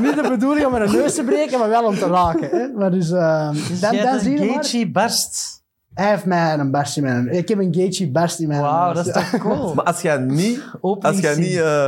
niet 0.00 0.14
de 0.14 0.26
bedoeling 0.28 0.66
om 0.66 0.72
mijn 0.72 0.92
neus 0.92 1.14
te 1.14 1.24
breken, 1.24 1.58
maar 1.58 1.68
wel 1.68 1.84
om 1.86 1.94
te 1.94 2.06
raken. 2.06 2.48
Hè? 2.50 2.68
Maar 2.68 2.90
dus, 2.90 3.10
uh, 3.10 3.50
dan, 3.80 3.96
dan 3.96 4.20
zie 4.20 4.32
je 4.32 4.38
maar, 4.38 4.48
Gaethje 4.54 4.90
barst. 4.90 5.62
hij 5.94 6.10
heeft 6.10 6.24
mij 6.24 6.58
een 6.58 6.70
barst 6.70 6.96
in 6.96 7.02
mijn 7.02 7.28
Ik 7.28 7.48
heb 7.48 7.58
een 7.58 7.74
Gaethje 7.74 8.10
barst 8.10 8.38
in 8.40 8.48
mijn 8.48 8.60
Wauw, 8.60 8.92
neus. 8.92 9.04
dat 9.06 9.16
is 9.16 9.30
toch 9.30 9.40
cool? 9.40 9.74
Maar 9.74 9.84
als 9.84 10.00
jij 10.02 10.18
niet, 10.18 10.60
als 10.80 11.18
jij 11.18 11.36
niet 11.36 11.56
eh, 11.56 11.86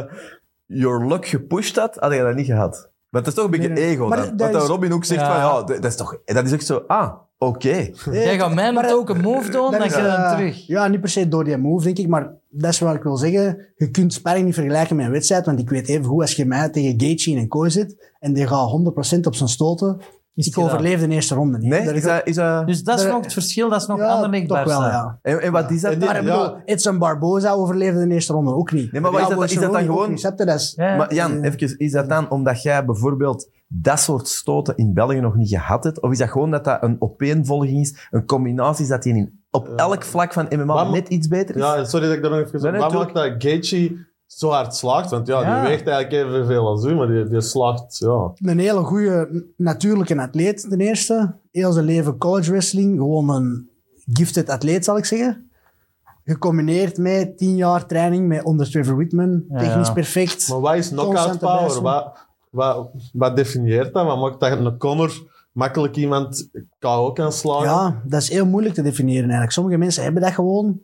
your 0.66 1.06
luck 1.06 1.26
gepusht 1.26 1.76
had, 1.76 1.96
had 1.96 2.12
je 2.12 2.18
dat 2.22 2.34
niet 2.34 2.46
gehad. 2.46 2.90
Maar 3.08 3.22
het 3.22 3.30
is 3.30 3.36
toch 3.36 3.44
een 3.44 3.50
beetje 3.50 3.68
Nee, 3.68 3.84
ego 3.84 4.08
Maar 4.08 4.16
dan. 4.18 4.36
dat 4.36 4.50
Wat 4.52 4.62
is- 4.62 4.66
dan 4.68 4.76
Robin 4.76 4.92
ook 4.92 5.04
zegt 5.04 5.20
Ja. 5.20 5.26
van, 5.26 5.36
ja, 5.74 5.80
dat 5.80 5.84
is 5.84 5.96
toch... 5.96 6.18
Dat 6.24 6.44
is 6.44 6.52
ook 6.52 6.60
zo, 6.60 6.82
ah, 6.86 7.12
oké. 7.38 7.90
Jij 8.10 8.38
gaat 8.38 8.54
mij 8.54 8.72
Maar, 8.72 8.94
ook 8.94 9.08
een 9.08 9.20
move 9.20 9.50
doen, 9.50 9.70
dan 9.70 9.90
ga 9.90 10.00
je 10.00 10.06
eh, 10.06 10.22
dan 10.28 10.36
terug. 10.36 10.66
Ja, 10.66 10.86
niet 10.88 11.00
per 11.00 11.08
se 11.08 11.28
door 11.28 11.44
die 11.44 11.56
move, 11.56 11.84
denk 11.84 11.98
ik. 11.98 12.08
Maar 12.08 12.32
dat 12.50 12.70
is 12.70 12.78
wat 12.78 12.94
ik 12.94 13.02
wil 13.02 13.16
zeggen. 13.16 13.66
Je 13.76 13.90
kunt 13.90 14.12
sparring 14.12 14.44
niet 14.44 14.54
vergelijken 14.54 14.96
met 14.96 15.06
een 15.06 15.12
wedstrijd. 15.12 15.46
Want 15.46 15.58
ik 15.58 15.70
weet 15.70 15.88
even 15.88 16.04
goed, 16.04 16.20
als 16.20 16.32
je 16.36 16.44
mij 16.46 16.68
tegen 16.68 17.00
Gaethje 17.00 17.30
in 17.30 17.38
een 17.38 17.48
kooi 17.48 17.70
zit 17.70 18.12
en 18.20 18.32
die 18.32 18.46
gaat 18.46 18.70
100% 18.70 19.26
op 19.26 19.34
zijn 19.34 19.48
stoten, 19.48 20.00
Is 20.34 20.46
ik 20.46 20.54
gedaan. 20.54 20.68
overleef 20.70 21.00
de 21.00 21.08
eerste 21.08 21.34
ronde 21.34 21.58
niet. 21.58 21.68
Nee, 21.68 21.80
is 21.94 22.02
dat... 22.02 22.20
Is 22.24 22.34
dat... 22.34 22.66
Dus 22.66 22.82
dat 22.82 22.98
is 22.98 23.06
nog 23.06 23.22
het 23.22 23.32
verschil, 23.32 23.68
dat 23.68 23.80
is 23.80 23.86
nog 23.86 23.98
ja, 23.98 24.06
Anderlecht 24.08 24.48
toch 24.48 24.64
wel, 24.64 24.80
ja. 24.80 25.18
En, 25.22 25.40
en 25.42 25.52
wat 25.52 25.70
is 25.70 25.80
dat 25.80 25.90
dan? 26.00 26.08
Maar 26.08 26.16
ik 26.16 26.24
bedoel, 26.24 26.56
Edson 26.64 26.98
Barboza 26.98 27.50
overleefde 27.52 28.06
de 28.06 28.14
eerste 28.14 28.32
ronde 28.32 28.54
ook 28.54 28.72
niet. 28.72 28.92
Nee, 28.92 29.00
maar 29.00 29.10
wat 29.10 29.20
is 29.20 29.28
dat- 29.28 29.50
is 29.50 29.54
dat 29.58 29.72
dan 29.72 29.82
gewoon-. 29.82 30.18
Maar 30.76 31.14
Jan, 31.14 31.42
even, 31.42 31.78
is 31.78 31.92
dat 31.92 32.08
dan 32.08 32.30
omdat 32.30 32.62
jij 32.62 32.84
bijvoorbeeld 32.84 33.48
dat 33.68 34.00
soort 34.00 34.28
stoten 34.28 34.76
in 34.76 34.94
België 34.94 35.20
nog 35.20 35.34
niet 35.34 35.48
gehad 35.48 35.84
hebt? 35.84 36.00
Of 36.00 36.10
is 36.10 36.18
dat 36.18 36.28
gewoon 36.30 36.50
dat 36.50 36.64
dat 36.64 36.82
een 36.82 36.96
opeenvolging 36.98 37.80
is, 37.80 38.08
een 38.10 38.26
combinatie 38.26 38.82
is 38.82 38.90
dat 38.90 39.02
die 39.02 39.14
in, 39.14 39.40
op 39.50 39.68
elk 39.76 40.02
vlak 40.02 40.32
van 40.32 40.46
MMA 40.50 40.64
Maar- 40.64 40.90
net 40.90 41.08
iets 41.08 41.28
beter 41.28 41.56
is? 41.56 41.62
Ja, 41.62 41.84
sorry 41.84 42.06
dat 42.06 42.16
ik 42.16 42.22
daar 42.22 42.30
nog 42.30 42.40
even 42.40 42.78
Wat 42.78 42.92
maakt 42.92 43.14
dat 43.14 43.32
Gaethje 43.38 43.96
zo 44.38 44.50
hard 44.50 44.74
slaagt? 44.74 45.10
Want 45.10 45.26
ja, 45.26 45.40
Ja. 45.40 45.60
die 45.60 45.68
weegt 45.68 45.86
eigenlijk 45.86 46.28
evenveel 46.28 46.66
als 46.66 46.84
u, 46.84 46.94
maar 46.94 47.06
die, 47.06 47.28
die 47.28 47.40
slaagt, 47.40 47.98
ja. 47.98 48.32
een 48.50 48.58
hele 48.58 48.82
goede 48.82 49.44
natuurlijke 49.56 50.20
atleet, 50.20 50.66
ten 50.68 50.80
eerste. 50.80 51.34
Heel 51.50 51.72
zijn 51.72 51.84
leven 51.84 52.18
college 52.18 52.50
wrestling. 52.50 52.96
Gewoon 52.96 53.30
een 53.30 53.68
gifted 54.12 54.48
atleet, 54.48 54.84
zal 54.84 54.96
ik 54.96 55.04
zeggen. 55.04 55.50
Gecombineerd 56.24 56.98
met 56.98 57.38
tien 57.38 57.56
jaar 57.56 57.86
training 57.86 58.28
met 58.28 58.44
onder 58.44 58.70
Trevor 58.70 58.96
Whitman. 58.96 59.44
Ja, 59.48 59.58
Technisch 59.58 59.86
ja. 59.86 59.92
perfect. 59.92 60.48
Maar 60.48 60.60
wat 60.60 60.74
is 60.74 60.88
knockout 60.88 61.38
power? 61.38 61.82
Wat, 61.82 62.26
wat, 62.50 62.90
wat 63.12 63.36
definieert 63.36 63.92
dat? 63.94 64.06
Wat 64.06 64.18
maakt 64.18 64.40
dat 64.40 64.58
een 64.58 64.78
Connor 64.78 65.12
makkelijk 65.52 65.96
iemand 65.96 66.48
KO 66.78 67.12
kan 67.12 67.32
slagen? 67.32 67.64
Ja, 67.68 68.02
dat 68.04 68.22
is 68.22 68.30
heel 68.30 68.46
moeilijk 68.46 68.74
te 68.74 68.82
definiëren 68.82 69.22
eigenlijk. 69.22 69.52
Sommige 69.52 69.76
mensen 69.76 70.02
hebben 70.02 70.22
dat 70.22 70.32
gewoon. 70.32 70.80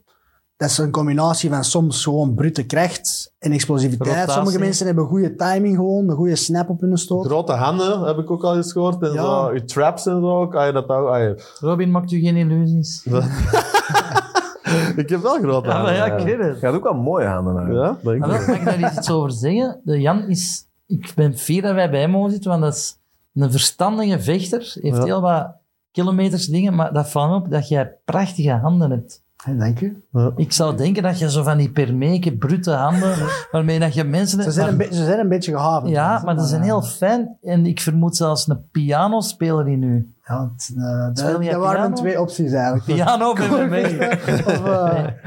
Dat 0.61 0.69
is 0.69 0.77
een 0.77 0.91
combinatie 0.91 1.49
van 1.49 1.63
soms 1.63 2.03
gewoon 2.03 2.33
brute 2.35 2.65
kracht 2.65 3.33
en 3.39 3.51
explosiviteit. 3.51 4.09
Rotatie. 4.09 4.33
Sommige 4.33 4.59
mensen 4.59 4.85
hebben 4.85 5.05
goede 5.05 5.35
timing 5.35 5.75
gewoon, 5.75 6.09
een 6.09 6.15
goede 6.15 6.35
snap 6.35 6.69
op 6.69 6.81
hun 6.81 6.97
stoot. 6.97 7.25
Grote 7.25 7.51
handen 7.51 8.01
heb 8.01 8.17
ik 8.17 8.31
ook 8.31 8.43
al 8.43 8.55
eens 8.55 8.71
gehoord. 8.71 9.01
En 9.01 9.13
Ja. 9.13 9.21
zo, 9.21 9.53
je 9.53 9.63
traps 9.63 10.05
en 10.05 10.19
zo 10.21 10.41
ook. 10.41 10.55
Ah, 10.55 10.65
je 10.65 10.71
dat 10.71 10.89
ook 10.89 11.07
ah, 11.09 11.19
je- 11.19 11.43
Robin, 11.59 11.91
maakt 11.91 12.11
u 12.11 12.19
geen 12.19 12.35
illusies? 12.35 13.05
ik 14.95 15.09
heb 15.09 15.21
wel 15.21 15.39
grote 15.39 15.67
Ja, 15.69 15.75
handen. 15.75 15.93
ja, 15.93 16.05
ik 16.05 16.25
weet 16.25 16.39
het. 16.39 16.59
Je 16.59 16.65
had 16.65 16.75
ook 16.75 16.83
wel 16.83 16.93
mooie 16.93 17.25
handen. 17.27 17.73
Ja, 17.73 17.97
denk 18.03 18.15
ik. 18.25 18.31
mag 18.31 18.47
ik 18.47 18.65
daar 18.65 18.97
iets 18.97 19.09
over 19.11 19.31
zeggen? 19.31 19.81
De 19.83 19.99
Jan 20.01 20.27
is... 20.27 20.65
Ik 20.87 21.11
ben 21.15 21.37
fier 21.37 21.61
dat 21.61 21.73
wij 21.73 21.89
bij 21.89 21.99
hem 22.01 22.09
mogen 22.09 22.31
zitten, 22.31 22.49
want 22.49 22.61
dat 22.63 22.75
is 22.75 22.97
een 23.33 23.51
verstandige 23.51 24.19
vechter. 24.19 24.59
Heeft 24.81 24.97
Ja. 24.97 25.03
heel 25.03 25.21
wat 25.21 25.47
kilometers 25.91 26.45
dingen, 26.47 26.75
maar 26.75 26.93
dat 26.93 27.09
valt 27.09 27.43
op 27.45 27.51
dat 27.51 27.67
jij 27.67 27.95
prachtige 28.05 28.51
handen 28.51 28.91
hebt. 28.91 29.21
Hey, 29.43 29.57
dank 29.57 29.81
u. 29.81 30.03
Ik 30.35 30.51
zou 30.51 30.77
denken 30.77 31.03
dat 31.03 31.19
je 31.19 31.31
zo 31.31 31.43
van 31.43 31.57
die 31.57 31.71
permeke, 31.71 32.37
brute 32.37 32.71
handen, 32.71 33.15
waarmee 33.51 33.79
dat 33.79 33.93
je 33.93 34.03
mensen... 34.03 34.43
Ze 34.43 34.51
zijn, 34.51 34.67
een, 34.67 34.77
be- 34.77 34.87
ze 34.91 35.05
zijn 35.05 35.19
een 35.19 35.29
beetje 35.29 35.51
gehavend. 35.51 35.91
ja, 35.91 36.21
maar 36.25 36.35
dat 36.35 36.47
zijn 36.47 36.61
heel 36.61 36.81
fijn. 36.81 37.37
En 37.41 37.65
ik 37.65 37.79
vermoed 37.79 38.15
zelfs 38.15 38.47
een 38.47 38.69
pianospeler 38.71 39.67
in 39.67 39.83
u. 39.83 40.13
Ja, 40.25 40.51
het, 40.53 40.73
eh, 40.77 41.07
dat, 41.13 41.55
waren 41.55 41.79
mijn 41.79 41.93
twee 41.93 42.21
opties 42.21 42.51
eigenlijk. 42.51 42.85
Piano. 42.95 43.29
Of, 43.31 43.39
eh, 43.59 43.69
Nee. 43.69 43.97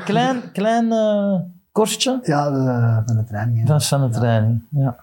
Klein, 0.04 0.40
klein 0.52 0.92
eh, 0.92 1.34
korstje. 1.72 2.20
ja, 2.22 2.50
de, 2.50 3.02
van 3.06 3.16
de 3.16 3.24
training. 3.24 3.58
hè. 3.58 3.64
Dat 3.64 3.80
is 3.80 3.88
van 3.88 4.00
de 4.00 4.18
training. 4.18 4.62
Ja. 4.70 4.96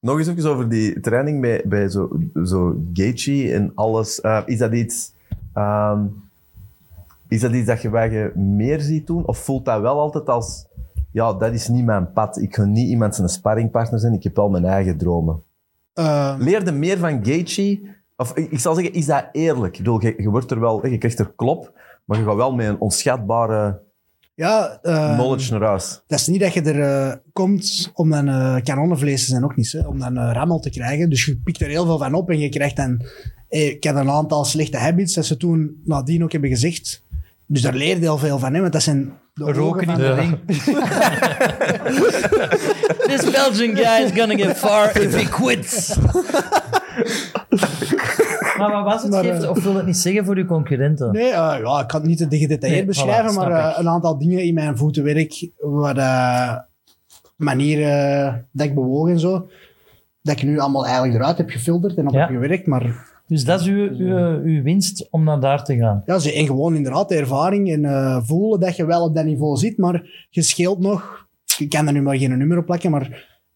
Nog 0.00 0.18
eens 0.18 0.26
even 0.28 0.50
over 0.50 0.68
die 0.68 1.00
training 1.00 1.40
bij, 1.40 1.62
bij 1.64 1.88
zo, 1.88 2.08
zo 2.44 2.76
Gaethje 2.92 3.52
en 3.52 3.72
alles. 3.74 4.20
Eh, 4.20 4.40
is 4.44 4.58
dat 4.58 4.72
iets... 4.72 5.12
ehm, 5.52 5.98
is 7.28 7.40
dat 7.40 7.52
iets 7.52 7.66
dat 7.66 7.82
je, 7.82 7.90
waar 7.90 8.12
je 8.12 8.32
meer 8.36 8.80
ziet 8.80 9.06
doen? 9.06 9.26
Of 9.26 9.38
voelt 9.38 9.64
dat 9.64 9.80
wel 9.80 10.00
altijd 10.00 10.28
als... 10.28 10.66
Ja, 11.12 11.32
dat 11.32 11.52
is 11.52 11.68
niet 11.68 11.84
mijn 11.84 12.12
pad. 12.12 12.38
Ik 12.38 12.54
ga 12.54 12.64
niet 12.64 12.88
iemand 12.88 13.14
zijn 13.14 13.28
sparringpartner 13.28 14.00
zijn. 14.00 14.12
Ik 14.12 14.22
heb 14.22 14.36
wel 14.36 14.48
mijn 14.48 14.64
eigen 14.64 14.98
dromen. 14.98 15.42
Eh, 15.92 16.34
Leerde 16.38 16.72
meer 16.72 16.98
van 16.98 17.24
Gaethje... 17.24 17.96
Of 18.16 18.34
ik 18.36 18.58
zal 18.58 18.74
zeggen, 18.74 18.92
is 18.94 19.06
dat 19.06 19.28
eerlijk? 19.32 19.72
Ik 19.72 19.78
bedoel, 19.78 20.02
je, 20.02 20.14
je 20.16 20.30
wordt 20.30 20.50
er 20.50 20.60
wel... 20.60 20.86
Je 20.86 20.98
krijgt 20.98 21.18
er 21.18 21.32
klop, 21.36 21.72
maar 22.04 22.18
je 22.18 22.24
gaat 22.24 22.34
wel 22.36 22.54
met 22.54 22.66
een 22.66 22.80
onschatbare 22.80 23.80
ja, 24.34 24.78
eh, 24.82 25.14
knowledge 25.14 25.52
naar 25.52 25.68
huis. 25.68 26.02
dat 26.06 26.18
is 26.18 26.26
niet 26.26 26.40
dat 26.40 26.52
je 26.52 26.62
er 26.62 26.80
eh, 26.80 27.16
komt 27.32 27.90
om 27.94 28.10
dan 28.10 28.28
eh 28.28 28.56
kanonnenvlees 28.62 29.24
te 29.24 29.30
zijn, 29.30 29.44
ook 29.44 29.56
niet. 29.56 29.72
Hè, 29.72 29.86
om 29.86 29.98
dan 29.98 30.16
eh, 30.16 30.30
rammel 30.32 30.58
te 30.58 30.70
krijgen. 30.70 31.10
Dus 31.10 31.24
je 31.24 31.36
pikt 31.36 31.60
er 31.60 31.68
heel 31.68 31.84
veel 31.84 31.98
van 31.98 32.14
op 32.14 32.30
en 32.30 32.38
je 32.38 32.48
krijgt 32.48 32.76
dan... 32.76 33.02
eh, 33.48 33.66
ik 33.66 33.84
had 33.84 33.96
een 33.96 34.10
aantal 34.10 34.44
slechte 34.44 34.76
habits 34.76 35.14
dat 35.14 35.26
ze 35.26 35.36
toen 35.36 35.80
nadien 35.84 36.22
ook 36.22 36.32
hebben 36.32 36.50
gezegd. 36.50 37.04
Dus 37.50 37.62
daar 37.62 37.74
leerde 37.74 38.00
je 38.00 38.06
heel 38.06 38.18
veel 38.18 38.38
van, 38.38 38.54
hè, 38.54 38.60
want 38.60 38.72
dat 38.72 38.82
zijn... 38.82 39.12
Roken 39.34 39.88
in 39.88 39.94
de 39.94 40.14
ring. 40.14 40.38
This 43.08 43.30
Belgian 43.30 43.76
guy 43.76 44.04
is 44.04 44.10
gonna 44.20 44.34
get 44.36 44.56
far 44.56 45.00
if 45.00 45.14
he 45.14 45.28
quits. 45.28 45.96
maar 48.58 48.70
wat 48.72 48.84
was 48.84 49.02
het? 49.02 49.12
Maar, 49.12 49.24
Geeft, 49.24 49.42
eh, 49.42 49.50
of 49.50 49.62
wil 49.62 49.74
het 49.74 49.86
niet 49.86 49.96
zeggen 49.96 50.24
voor 50.24 50.36
uw 50.36 50.46
concurrenten? 50.46 51.12
Nee, 51.12 51.26
ja, 51.26 51.80
ik 51.80 51.86
kan 51.88 52.00
het 52.00 52.08
niet 52.08 52.18
te 52.30 52.38
gedetailleerd 52.38 52.80
Nee, 52.80 52.84
beschrijven, 52.88 53.32
voilà, 53.32 53.34
maar 53.34 53.50
eh, 53.50 53.78
een 53.78 53.88
aantal 53.88 54.18
dingen 54.18 54.44
in 54.44 54.54
mijn 54.54 54.76
voetenwerk, 54.76 55.48
wat 55.58 55.96
eh, 55.96 56.56
manieren 57.36 58.46
dat 58.52 58.66
ik 58.66 58.74
bewoog 58.74 59.08
en 59.08 59.20
zo, 59.20 59.48
dat 60.22 60.36
ik 60.36 60.42
nu 60.42 60.58
allemaal 60.58 60.84
eigenlijk 60.86 61.14
eruit 61.14 61.38
heb 61.38 61.50
gefilterd 61.50 61.96
en 61.96 62.06
op 62.06 62.12
Ja. 62.14 62.20
heb 62.20 62.28
gewerkt, 62.28 62.66
maar 62.66 63.07
Dus 63.28 63.44
dat 63.44 63.60
is 63.60 63.66
uw, 63.66 63.88
uw, 63.98 64.42
uw 64.42 64.62
winst 64.62 65.06
om 65.10 65.24
naar 65.24 65.40
daar 65.40 65.64
te 65.64 65.76
gaan. 65.76 66.02
ja, 66.06 66.14
en 66.32 66.46
gewoon 66.46 66.74
inderdaad 66.76 67.08
de 67.08 67.14
ervaring 67.14 67.72
en 67.72 67.84
eh, 67.84 68.20
voelen 68.22 68.60
dat 68.60 68.76
je 68.76 68.86
wel 68.86 69.04
op 69.04 69.14
dat 69.14 69.24
niveau 69.24 69.56
zit, 69.56 69.76
maar 69.78 70.26
je 70.30 70.42
scheelt 70.42 70.78
nog, 70.78 71.26
ik 71.58 71.68
kan 71.68 71.86
er 71.86 71.92
nu 71.92 72.02
maar 72.02 72.16
geen 72.16 72.38
nummer 72.38 72.58
op 72.58 72.66
plakken, 72.66 72.90
maar 72.90 73.06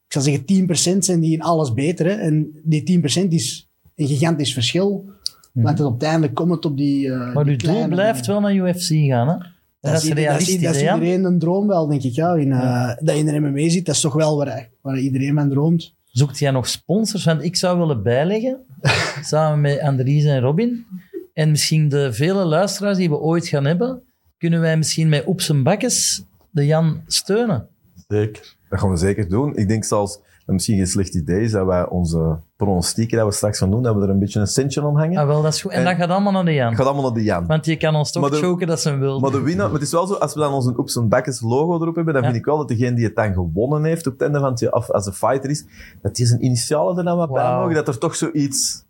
ik 0.07 0.13
zou 0.13 0.25
zeggen 0.25 0.95
10% 0.95 0.99
zijn 0.99 1.21
die 1.21 1.33
in 1.33 1.43
alles 1.43 1.73
beter, 1.75 2.07
hè, 2.07 2.13
en 2.13 2.61
die 2.63 3.01
10% 3.01 3.29
is 3.29 3.71
een 3.97 4.07
gigantisch 4.07 4.53
verschil, 4.53 5.05
want 5.53 5.81
uiteindelijk 5.81 6.35
komt 6.35 6.51
het 6.51 6.65
op 6.65 6.77
die 6.77 7.11
eh, 7.11 7.19
Mhm. 7.19 7.33
Maar 7.33 7.45
die 7.45 7.53
uw 7.53 7.73
doel 7.73 7.89
blijft 7.89 8.27
wel 8.27 8.41
naar 8.41 8.55
UFC 8.55 8.89
gaan, 8.89 9.29
hè? 9.29 9.35
Dat, 9.81 9.93
is 10.03 10.03
ieder- 10.09 10.19
realistisch, 10.25 10.63
dat 10.63 10.75
is, 10.75 10.81
iedereen 10.83 11.25
een 11.25 11.39
droom 11.39 11.67
wel, 11.67 11.87
denk 11.87 12.03
ik. 12.03 12.13
Ja. 12.13 12.35
In, 12.35 12.53
eh, 12.53 12.89
Dat 13.01 13.15
je 13.15 13.21
in 13.21 13.27
de 13.27 13.41
MMA 13.41 13.69
zit, 13.69 13.87
dat 13.87 13.95
is 13.95 14.01
toch 14.01 14.15
wel 14.15 14.37
waar, 14.37 14.69
waar 14.81 14.99
iedereen 14.99 15.35
van 15.35 15.49
droomt. 15.51 15.95
Zoekt 16.05 16.39
jij 16.39 16.51
nog 16.51 16.69
sponsors? 16.69 17.25
Want 17.25 17.43
ik 17.43 17.57
zou 17.57 17.79
willen 17.79 18.03
bijleggen, 18.03 18.59
samen 19.23 19.61
met 19.61 19.81
Andries 19.81 20.25
en 20.25 20.41
Robin. 20.41 20.87
En 21.35 21.51
misschien 21.51 21.89
de 21.89 22.13
vele 22.13 22.45
luisteraars 22.45 22.97
die 22.99 23.09
we 23.09 23.19
ooit 23.19 23.47
gaan 23.47 23.65
hebben, 23.65 24.03
kunnen 24.39 24.61
wij 24.61 24.77
misschien 24.77 25.09
met 25.09 25.27
Oeps 25.27 25.49
en 25.49 25.63
Bakkes 25.63 26.25
de 26.51 26.67
Jan 26.67 27.03
steunen. 27.07 27.69
Zeker. 28.09 28.57
Dat 28.69 28.81
gaan 28.81 28.91
we 28.91 28.97
zeker 28.97 29.29
doen. 29.29 29.57
Ik 29.57 29.69
denk 29.69 29.85
zelfs 29.85 30.21
misschien 30.47 30.77
geen 30.77 30.87
slecht 30.87 31.15
idee 31.15 31.41
is 31.43 31.51
dat 31.53 31.67
wij 31.67 31.89
onze 31.89 32.37
pronostieken 32.57 33.17
dat 33.19 33.27
we 33.27 33.33
straks 33.33 33.59
gaan 33.59 33.71
doen, 33.71 33.83
dat 33.83 33.95
we 33.95 34.03
er 34.03 34.09
een 34.11 34.19
beetje 34.19 34.41
een 34.41 34.47
centje 34.47 34.83
aan 34.83 34.97
hangen. 34.97 35.17
Ah, 35.19 35.27
wel, 35.27 35.43
dat 35.43 35.53
is 35.55 35.63
goed. 35.63 35.71
En 35.71 35.79
En- 35.79 35.85
dat 35.85 35.95
gaat 35.97 36.09
allemaal 36.09 36.33
naar 36.33 36.45
de 36.45 36.53
Jan. 36.55 36.77
Gaat 36.77 36.87
allemaal 36.87 37.05
naar 37.05 37.13
de 37.13 37.23
Jan. 37.23 37.47
Want 37.47 37.65
je 37.67 37.77
kan 37.77 37.95
ons 37.95 38.13
toch 38.13 38.31
de- 38.31 38.37
choken 38.37 38.67
dat 38.67 38.81
ze 38.81 38.89
hem 38.89 38.99
wil. 38.99 39.21
Maar 39.21 39.31
de 39.31 39.41
winnaar, 39.41 39.65
maar 39.67 39.75
het 39.75 39.83
is 39.83 39.93
wel 39.93 40.07
zo, 40.07 40.15
als 40.15 40.35
we 40.35 40.41
dan 40.41 40.53
onze 40.53 40.75
Oeps 40.79 40.97
en 40.97 41.09
Bakkes 41.09 41.41
logo 41.41 41.81
erop 41.83 41.95
hebben, 41.95 42.15
dan 42.15 42.23
Ja. 42.23 42.29
vind 42.29 42.41
ik 42.41 42.47
wel 42.47 42.57
dat 42.57 42.69
degene 42.69 42.95
die 42.97 43.05
het 43.05 43.17
dan 43.17 43.33
gewonnen 43.33 43.85
heeft 43.85 44.07
op 44.07 44.13
het 44.13 44.23
einde 44.23 44.39
van 44.39 44.51
het 44.51 44.61
jaar, 44.61 44.73
als 44.73 45.07
een 45.07 45.13
fighter 45.13 45.51
is, 45.51 45.65
dat 46.03 46.15
die 46.17 46.27
zijn 46.27 46.45
initialen 46.45 46.99
er 46.99 47.05
dan 47.05 47.17
wat 47.17 47.33
bij 47.33 47.53
mogen, 47.55 47.75
dat 47.75 47.89
er 47.89 47.99
toch 47.99 48.17
zoiets... 48.17 48.85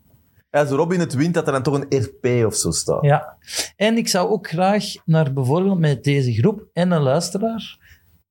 Als 0.51 0.69
Robin 0.69 0.99
het 0.99 1.13
wint, 1.13 1.33
dat 1.33 1.45
er 1.47 1.53
dan 1.53 1.63
toch 1.63 1.81
een 1.81 1.99
RP 2.01 2.45
of 2.45 2.55
zo 2.55 2.71
staat. 2.71 3.01
Ja. 3.01 3.37
En 3.75 3.97
ik 3.97 4.07
zou 4.07 4.29
ook 4.29 4.47
graag 4.47 4.83
naar 5.05 5.33
bijvoorbeeld 5.33 5.79
met 5.79 6.03
deze 6.03 6.33
groep 6.33 6.63
en 6.73 6.91
een 6.91 7.01
luisteraar 7.01 7.77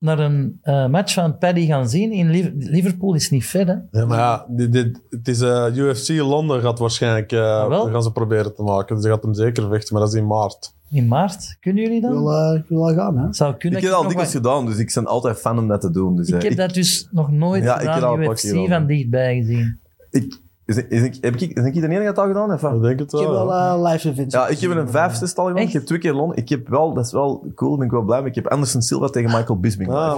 naar 0.02 0.18
een 0.18 0.58
eh, 0.62 0.86
match 0.86 1.12
van 1.14 1.38
Paddy 1.38 1.66
gaan 1.66 1.88
zien. 1.88 2.12
In 2.12 2.30
Liv- 2.30 2.50
Liverpool 2.58 3.14
is 3.14 3.30
niet 3.30 3.46
ver, 3.46 3.66
hè? 3.66 3.98
Ja, 4.00 4.06
maar 4.06 4.18
ja, 4.18 4.44
dit, 4.48 4.72
dit, 4.72 5.00
het 5.10 5.28
is 5.28 5.40
eh, 5.40 5.66
UFC 5.76 6.08
Londen 6.08 6.60
gaat 6.60 6.78
waarschijnlijk... 6.78 7.30
wel? 7.30 7.90
gaan 7.90 8.02
ze 8.02 8.12
proberen 8.12 8.54
te 8.54 8.62
maken. 8.62 8.94
Dus 8.94 9.04
ze 9.04 9.10
gaat 9.10 9.22
hem 9.22 9.34
zeker 9.34 9.68
vechten, 9.68 9.94
maar 9.94 10.02
dat 10.04 10.12
is 10.12 10.18
in 10.20 10.26
maart. 10.26 10.74
in 10.90 11.08
maart. 11.08 11.56
Kunnen 11.60 11.82
jullie 11.82 11.96
Ik 11.96 12.02
dan? 12.02 12.12
wil, 12.12 12.32
eh, 12.32 12.58
ik 12.58 12.64
wil 12.68 12.84
wel 12.84 12.94
gaan, 12.94 13.18
hè. 13.18 13.26
Zou 13.32 13.54
kunnen 13.56 13.78
Ik 13.78 13.84
heb 13.84 13.94
dat 13.94 14.04
al 14.04 14.12
wat- 14.12 14.28
gedaan, 14.30 14.66
dus 14.66 14.78
ik 14.78 14.92
ben 14.94 15.06
altijd 15.06 15.38
fan 15.38 15.58
om 15.58 15.68
dat 15.68 15.80
te 15.80 15.90
doen. 15.90 16.16
Dus, 16.16 16.28
Ik 16.28 16.42
heb 16.42 16.56
dat 16.56 16.74
dus 16.74 17.08
nog 17.10 17.30
nooit 17.30 17.62
Ja, 17.64 17.74
ik 17.74 17.84
heb 17.86 17.92
gedaan, 17.92 18.14
paar 18.14 18.24
UFC 18.30 18.68
van 18.68 18.86
dichtbij 18.86 19.36
gezien. 19.36 19.78
ik, 20.10 20.40
is, 20.66 20.76
is, 20.76 21.02
ik- 21.02 21.18
heb 21.20 21.36
ik, 21.36 21.54
denk 21.54 21.74
ik 21.74 21.80
de 21.80 21.88
enige 21.88 22.04
dat 22.04 22.14
dat 22.16 22.26
gedaan 22.26 22.50
heeft? 22.50 22.62
Ik 22.62 22.82
denk 22.82 22.98
het 22.98 23.12
Ik 23.12 23.18
heb 23.18 23.28
wel. 23.28 23.46
wel 23.46 23.84
eh, 23.84 23.90
live 23.92 24.08
events. 24.08 24.34
Ja, 24.34 24.48
ik 24.48 24.58
heb 24.58 24.70
een 24.70 24.88
vijf, 24.90 25.14
zestal 25.14 25.46
gedaan. 25.46 25.62
Ik 25.62 25.72
heb 25.72 25.82
twee 25.84 25.98
keer 25.98 26.12
Lon. 26.14 26.34
Ik 26.36 26.48
heb 26.48 26.68
wel, 26.68 26.94
dat 26.94 27.04
is 27.06 27.12
wel 27.12 27.44
cool, 27.54 27.68
daar 27.70 27.78
ben 27.78 27.86
ik 27.86 27.92
wel 27.92 28.02
blij 28.02 28.18
mee. 28.20 28.28
Ik 28.28 28.34
heb 28.34 28.46
Anderson 28.46 28.82
Silva 28.82 29.06
tegen 29.08 29.30
Michael 29.30 29.60
Bisping. 29.60 29.90
Ah, 29.92 30.16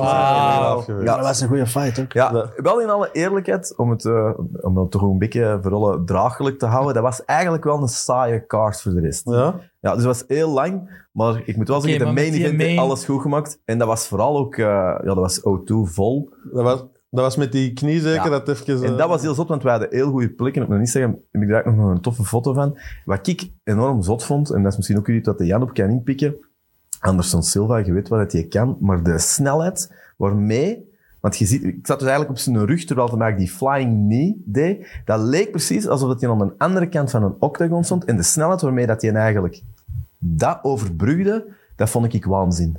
wel. 0.86 0.98
Ja. 1.02 1.16
Dat 1.16 1.26
was 1.26 1.40
een 1.40 1.48
goede 1.48 1.66
fight, 1.66 2.00
ook. 2.00 2.12
Ja, 2.12 2.30
Ja. 2.32 2.50
wel 2.62 2.80
in 2.80 2.90
alle 2.90 3.08
eerlijkheid, 3.12 3.74
om 3.76 3.90
het, 3.90 4.04
eh, 4.04 4.30
om 4.60 4.78
het 4.78 4.90
toch 4.90 5.02
een 5.02 5.18
beetje 5.18 5.58
voor 5.62 5.72
alle 5.74 6.04
draaglijk 6.04 6.58
te 6.58 6.66
houden, 6.66 6.94
dat 6.94 7.02
was 7.02 7.24
eigenlijk 7.24 7.64
wel 7.64 7.82
een 7.82 7.88
saaie 7.88 8.46
kaart 8.46 8.82
voor 8.82 8.92
de 8.92 9.00
rest. 9.00 9.22
Ja? 9.30 9.54
Ja, 9.80 9.94
dus 9.94 10.04
het 10.04 10.18
was 10.18 10.24
heel 10.28 10.50
lang, 10.50 11.02
maar 11.12 11.42
ik 11.44 11.56
moet 11.56 11.68
wel 11.68 11.80
zeggen, 11.80 11.98
de 11.98 12.04
maar 12.04 12.14
main 12.14 12.26
event 12.32 12.42
heeft 12.44 12.56
main- 12.56 12.78
alles 12.78 13.04
goed 13.04 13.20
gemaakt. 13.22 13.58
En 13.64 13.78
dat 13.78 13.88
was 13.88 14.06
vooral 14.08 14.36
ook, 14.38 14.54
eh, 14.56 14.64
ja, 14.64 15.00
dat 15.02 15.16
was 15.16 15.40
O2 15.44 15.84
vol. 15.84 16.28
Dat 16.52 16.62
was, 16.62 16.84
dat 17.14 17.24
was 17.24 17.36
met 17.36 17.52
die 17.52 17.72
knie 17.72 18.00
zeker, 18.00 18.30
Ja. 18.30 18.40
dat 18.40 18.48
even... 18.48 18.82
En 18.82 18.96
dat 18.96 19.08
was 19.08 19.22
heel 19.22 19.34
zot, 19.34 19.48
want 19.48 19.62
we 19.62 19.68
hadden 19.68 19.88
heel 19.90 20.10
goede 20.10 20.28
plekken. 20.28 20.62
Op 20.62 20.68
mijn 20.68 20.80
Instagram 20.80 21.18
heb 21.30 21.42
ik 21.42 21.48
daar 21.48 21.66
ook 21.66 21.74
nog 21.74 21.90
een 21.90 22.00
toffe 22.00 22.24
foto 22.24 22.52
van. 22.52 22.78
Wat 23.04 23.26
ik 23.26 23.50
enorm 23.64 24.02
zot 24.02 24.24
vond, 24.24 24.50
en 24.50 24.62
dat 24.62 24.70
is 24.70 24.76
misschien 24.76 24.98
ook 24.98 25.08
iets 25.08 25.26
wat 25.26 25.38
de 25.38 25.46
Jan 25.46 25.62
op 25.62 25.74
kan 25.74 25.90
inpikken. 25.90 26.36
Anderson 27.00 27.42
Silva, 27.42 27.76
je 27.76 27.92
weet 27.92 28.08
wat 28.08 28.32
je 28.32 28.48
kan, 28.48 28.76
maar 28.80 29.02
de 29.02 29.18
snelheid 29.18 29.92
waarmee... 30.16 30.92
Want 31.20 31.36
je 31.36 31.46
ziet, 31.46 31.64
ik 31.64 31.86
zat 31.86 31.98
dus 31.98 32.08
eigenlijk 32.08 32.30
op 32.30 32.44
zijn 32.44 32.66
rug 32.66 32.84
terwijl 32.84 33.08
hij 33.08 33.18
eigenlijk 33.18 33.50
die 33.50 33.58
flying 33.58 34.06
knee 34.06 34.42
deed. 34.44 35.00
Dat 35.04 35.20
leek 35.20 35.50
precies 35.50 35.88
alsof 35.88 36.08
dat 36.08 36.20
hij 36.20 36.30
aan 36.30 36.38
de 36.38 36.54
andere 36.58 36.88
kant 36.88 37.10
van 37.10 37.22
een 37.22 37.36
octagon 37.38 37.84
stond. 37.84 38.04
En 38.04 38.16
de 38.16 38.22
snelheid 38.22 38.60
waarmee 38.60 38.86
dat 38.86 39.02
hij 39.02 39.12
eigenlijk 39.12 39.62
dat 40.18 40.58
overbrugde, 40.62 41.46
dat 41.76 41.90
vond 41.90 42.14
ik 42.14 42.24
waanzin. 42.24 42.78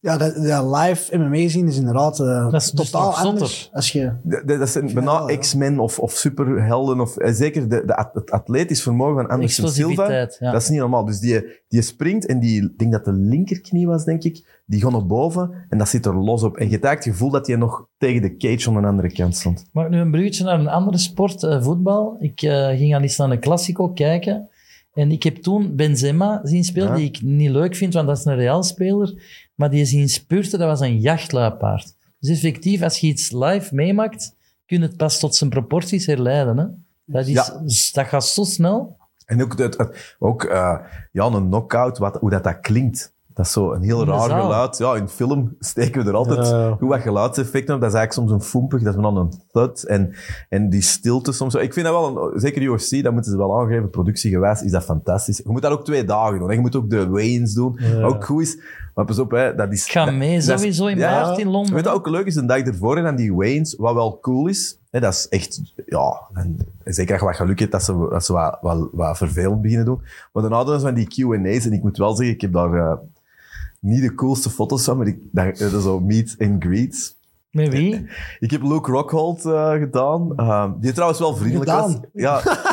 Ja, 0.00 0.16
dat, 0.16 0.34
dat 0.36 0.76
live 0.76 1.18
MMA 1.18 1.48
zien 1.48 1.66
is 1.68 1.76
inderdaad 1.76 2.20
eh, 2.20 2.50
Dat 2.50 2.62
is 2.62 2.70
dus 2.70 2.90
totaal 2.90 3.14
anders. 3.16 3.70
Als 3.72 3.92
je, 3.92 4.12
De- 4.22 4.42
de- 4.46 4.58
dat 4.58 4.68
zijn 4.68 4.94
bijna 4.94 5.24
ja. 5.28 5.36
X-Men 5.36 5.78
of, 5.78 5.98
of 5.98 6.12
superhelden. 6.12 7.00
Of, 7.00 7.16
eh, 7.16 7.32
zeker 7.32 7.68
de, 7.68 7.82
de, 7.86 8.06
het 8.12 8.30
atletisch 8.30 8.82
vermogen 8.82 9.14
van 9.14 9.28
Anderson 9.28 9.68
Silva. 9.68 10.12
Ja. 10.38 10.52
Dat 10.52 10.62
is 10.62 10.68
niet 10.68 10.78
normaal. 10.78 11.04
Dus 11.04 11.18
die, 11.20 11.44
die 11.68 11.82
springt 11.82 12.26
en 12.26 12.40
die, 12.40 12.62
ik 12.62 12.78
denk 12.78 12.92
dat 12.92 13.04
de 13.04 13.12
linkerknie 13.12 13.86
was, 13.86 14.04
denk 14.04 14.22
ik, 14.22 14.62
die 14.66 14.80
gaat 14.80 14.90
naar 14.92 15.06
boven 15.06 15.66
en 15.68 15.78
dat 15.78 15.88
zit 15.88 16.06
er 16.06 16.16
los 16.16 16.42
op. 16.42 16.56
En 16.56 16.64
je 16.70 16.72
hebt 16.72 16.88
het 16.88 17.04
gevoel 17.04 17.30
dat 17.30 17.46
hij 17.46 17.56
nog 17.56 17.88
tegen 17.98 18.22
de 18.22 18.36
cage 18.36 18.68
aan 18.68 18.80
de 18.82 18.88
andere 18.88 19.12
kant 19.12 19.36
stond. 19.36 19.64
Mag 19.72 19.84
ik 19.84 19.90
nu 19.90 19.98
een 19.98 20.10
bruggetje 20.10 20.44
naar 20.44 20.60
een 20.60 20.68
andere 20.68 20.98
sport, 20.98 21.42
eh, 21.42 21.62
voetbal? 21.62 22.16
Ik 22.18 22.42
eh, 22.42 22.68
ging 22.68 22.94
al 22.94 23.00
eens 23.00 23.16
naar 23.16 23.30
een 23.30 23.40
Classico 23.40 23.88
kijken. 23.88 24.48
En 24.94 25.10
ik 25.10 25.22
heb 25.22 25.36
toen 25.36 25.76
Benzema 25.76 26.40
zien 26.42 26.64
spelen, 26.64 26.88
Ja. 26.88 26.94
die 26.94 27.06
ik 27.06 27.22
niet 27.22 27.50
leuk 27.50 27.76
vind, 27.76 27.94
want 27.94 28.06
dat 28.06 28.18
is 28.18 28.24
een 28.24 28.36
Real-speler. 28.36 29.22
Maar 29.58 29.70
die 29.70 29.84
zien 29.84 30.08
spurten, 30.08 30.58
dat 30.58 30.68
was 30.68 30.80
een 30.80 31.00
jachtluipaard. 31.00 31.94
Dus 32.20 32.30
effectief, 32.30 32.82
als 32.82 32.98
je 32.98 33.06
iets 33.06 33.30
live 33.32 33.74
meemaakt, 33.74 34.34
kun 34.66 34.76
je 34.80 34.82
het 34.86 34.96
pas 34.96 35.18
tot 35.18 35.34
zijn 35.34 35.50
proporties 35.50 36.06
herleiden. 36.06 36.58
Hè? 36.58 36.64
Dat, 37.04 37.26
is, 37.26 37.32
Ja. 37.32 37.62
dat 37.92 38.06
gaat 38.06 38.24
zo 38.26 38.44
snel. 38.44 38.96
En 39.26 39.42
ook, 39.42 39.58
het, 39.58 39.78
het- 39.78 40.16
ook 40.18 40.44
eh, 40.44 40.76
ja, 41.12 41.24
een 41.26 41.46
knockout, 41.48 41.98
wat, 41.98 42.16
hoe 42.16 42.30
dat, 42.30 42.44
dat 42.44 42.60
klinkt. 42.60 43.16
Dat 43.34 43.46
is 43.46 43.52
zo 43.52 43.72
een 43.72 43.82
heel 43.82 44.04
raar 44.04 44.28
zaal. 44.28 44.42
geluid. 44.42 44.78
Ja, 44.78 44.94
in 44.94 45.08
film 45.08 45.56
steken 45.58 46.02
we 46.04 46.08
er 46.10 46.16
altijd 46.16 46.48
Ja. 46.48 46.74
goed 46.78 46.88
wat 46.88 47.00
geluidseffecten 47.00 47.74
op. 47.74 47.80
Dat 47.80 47.90
is 47.92 47.96
eigenlijk 47.96 48.28
soms 48.28 48.42
een 48.42 48.48
foempig, 48.50 48.82
dat 48.82 48.94
is 48.96 49.00
dan 49.02 49.16
een 49.16 49.32
thud. 49.52 49.84
En, 49.84 50.14
en 50.48 50.70
die 50.70 50.80
stilte 50.80 51.32
soms. 51.32 51.54
Ik 51.54 51.72
vind 51.72 51.86
dat 51.86 51.94
wel, 51.94 52.32
een, 52.34 52.40
zeker 52.40 52.62
UFC, 52.62 53.02
dat 53.02 53.12
moeten 53.12 53.30
ze 53.32 53.38
wel 53.38 53.60
aangeven, 53.60 53.90
productiegewijs 53.90 54.62
is 54.62 54.70
dat 54.70 54.84
fantastisch. 54.84 55.36
Je 55.38 55.50
moet 55.50 55.62
dat 55.62 55.72
ook 55.72 55.84
twee 55.84 56.04
dagen 56.04 56.38
doen. 56.38 56.50
Je 56.52 56.60
moet 56.60 56.76
ook 56.76 56.90
de 56.90 57.08
weigh-ins 57.10 57.54
doen. 57.54 57.78
Ook 58.02 58.24
goed 58.24 58.42
is. 58.42 58.58
Maar 58.98 59.06
pas 59.06 59.18
op, 59.18 59.30
hè, 59.30 59.54
dat 59.54 59.72
is... 59.72 59.84
Ik 59.86 59.92
ga 59.92 60.04
dat- 60.04 60.14
mee, 60.14 60.34
dat 60.40 60.58
sowieso 60.58 60.86
in 60.86 60.98
ja, 60.98 61.10
maart 61.10 61.38
in 61.38 61.48
Londen. 61.48 61.74
Weet 61.74 61.84
je 61.84 61.90
wat 61.90 61.98
ook 61.98 62.08
leuk 62.08 62.26
is? 62.26 62.34
Een 62.34 62.46
dag 62.46 62.58
ervoor 62.58 62.96
en 62.96 63.02
dan 63.04 63.16
die 63.16 63.34
weigh-ins, 63.36 63.74
wat 63.76 63.94
wel 63.94 64.18
cool 64.20 64.46
is. 64.46 64.78
Hè, 64.90 65.00
dat 65.00 65.12
is 65.12 65.28
echt, 65.28 65.60
ja, 65.86 66.20
en 66.34 66.56
zeker 66.84 67.12
als 67.12 67.20
je 67.20 67.26
wat 67.26 67.36
geluk 67.36 67.58
hebt 67.58 67.72
dat 67.72 67.82
ze, 67.84 68.06
dat 68.10 68.24
ze 68.24 68.32
wat, 68.32 68.58
wat, 68.60 68.88
wat 68.92 69.16
vervelend 69.16 69.62
beginnen 69.62 69.86
doen. 69.86 70.00
Maar 70.32 70.42
daarna 70.42 70.64
doen 70.64 70.74
ze 70.80 70.86
van 70.86 70.94
die 70.94 71.06
Q&A's 71.06 71.64
en 71.66 71.72
ik 71.72 71.82
moet 71.82 71.96
wel 71.96 72.16
zeggen, 72.16 72.34
ik 72.34 72.40
heb 72.40 72.52
daar 72.52 72.74
eh, 72.74 72.96
niet 73.80 74.02
de 74.02 74.14
coolste 74.14 74.50
foto's 74.50 74.84
van, 74.84 74.96
maar 74.96 75.06
ik, 75.06 75.18
daar, 75.30 75.58
dat 75.58 75.72
is 75.72 75.82
zo 75.82 76.00
meet 76.00 76.34
and 76.38 76.64
greets. 76.64 77.16
Met 77.50 77.68
wie? 77.68 78.06
Ik 78.38 78.50
heb 78.50 78.62
Luke 78.62 78.90
Rockhold 78.90 79.44
eh, 79.44 79.72
gedaan, 79.72 80.32
eh, 80.36 80.70
die 80.80 80.92
trouwens 80.92 81.20
wel 81.20 81.36
vriendelijk 81.36 81.70
was. 81.70 81.96
Ja. 82.12 82.40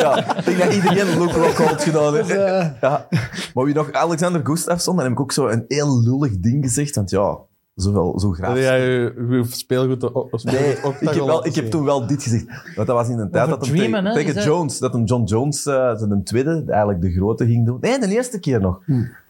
ja, 0.00 0.36
ik 0.38 0.44
denk 0.44 0.58
dat 0.58 0.72
iedereen 0.74 1.18
Luke 1.18 1.38
Rockhold 1.38 1.82
gedaan 1.82 2.14
heeft. 2.14 2.30
eh, 2.30 2.66
Ja. 2.80 3.06
Maar 3.54 3.64
wie 3.64 3.74
nog 3.74 3.92
Alexander 3.92 4.40
Gustafsson, 4.46 4.94
dan 4.96 5.04
heb 5.04 5.12
ik 5.14 5.20
ook 5.20 5.32
zo 5.32 5.46
een 5.48 5.64
heel 5.68 6.00
lullig 6.02 6.38
ding 6.40 6.64
gezegd, 6.64 6.94
want 6.94 7.10
ja, 7.10 7.38
zoveel, 7.74 8.20
zo 8.20 8.30
graag. 8.30 8.48
Heb 8.48 8.56
jij 8.58 8.80
je, 8.80 9.26
je 9.30 9.44
speelgoed 9.48 10.04
o- 10.04 10.28
o- 10.30 10.38
Nee, 10.42 10.70
ik 11.00 11.08
heb, 11.08 11.14
wel, 11.14 11.46
ik 11.46 11.54
heb 11.54 11.70
toen 11.70 11.84
wel 11.84 12.06
dit 12.06 12.22
gezegd. 12.22 12.44
Want 12.74 12.86
dat 12.86 12.96
was 12.96 13.08
in 13.08 13.18
een 13.18 13.30
tijd 13.30 13.48
dat 13.48 13.66
hem 13.66 13.76
tegen, 14.14 14.34
Jones, 14.44 14.78
dat 14.78 14.92
hem 14.92 15.04
John 15.04 15.24
Jones, 15.24 15.66
eh 15.66 15.94
zijn 15.96 16.24
tweede, 16.24 16.64
eigenlijk 16.66 17.00
de 17.00 17.10
grote 17.12 17.46
ging 17.46 17.66
doen. 17.66 17.78
Nee, 17.80 17.98
de 17.98 18.08
eerste 18.08 18.38
keer 18.40 18.60
nog. 18.60 18.80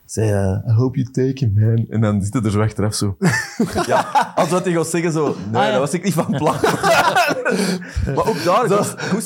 Zei, 0.06 0.30
eh, 0.30 0.70
I 0.70 0.72
hope 0.72 0.98
you 0.98 1.10
take 1.10 1.44
him, 1.44 1.52
man. 1.54 1.86
En 1.88 2.00
dan 2.00 2.22
zit 2.22 2.32
hij 2.32 2.42
er 2.42 2.50
zo 2.50 2.60
achteraf 2.60 2.94
zo. 2.94 3.16
ja, 3.86 4.32
als 4.34 4.48
wat 4.48 4.64
hij 4.64 4.72
gaat 4.72 4.86
zeggen 4.86 5.12
zo, 5.12 5.24
nee, 5.24 5.60
Ah, 5.60 5.64
ja. 5.66 5.70
dat 5.70 5.80
was 5.80 5.92
ik 5.92 6.04
niet 6.04 6.12
van 6.14 6.26
plan. 6.26 6.54
maar 8.14 8.26
ook 8.28 8.44
daar, 8.44 8.68
Zo, 8.68 8.76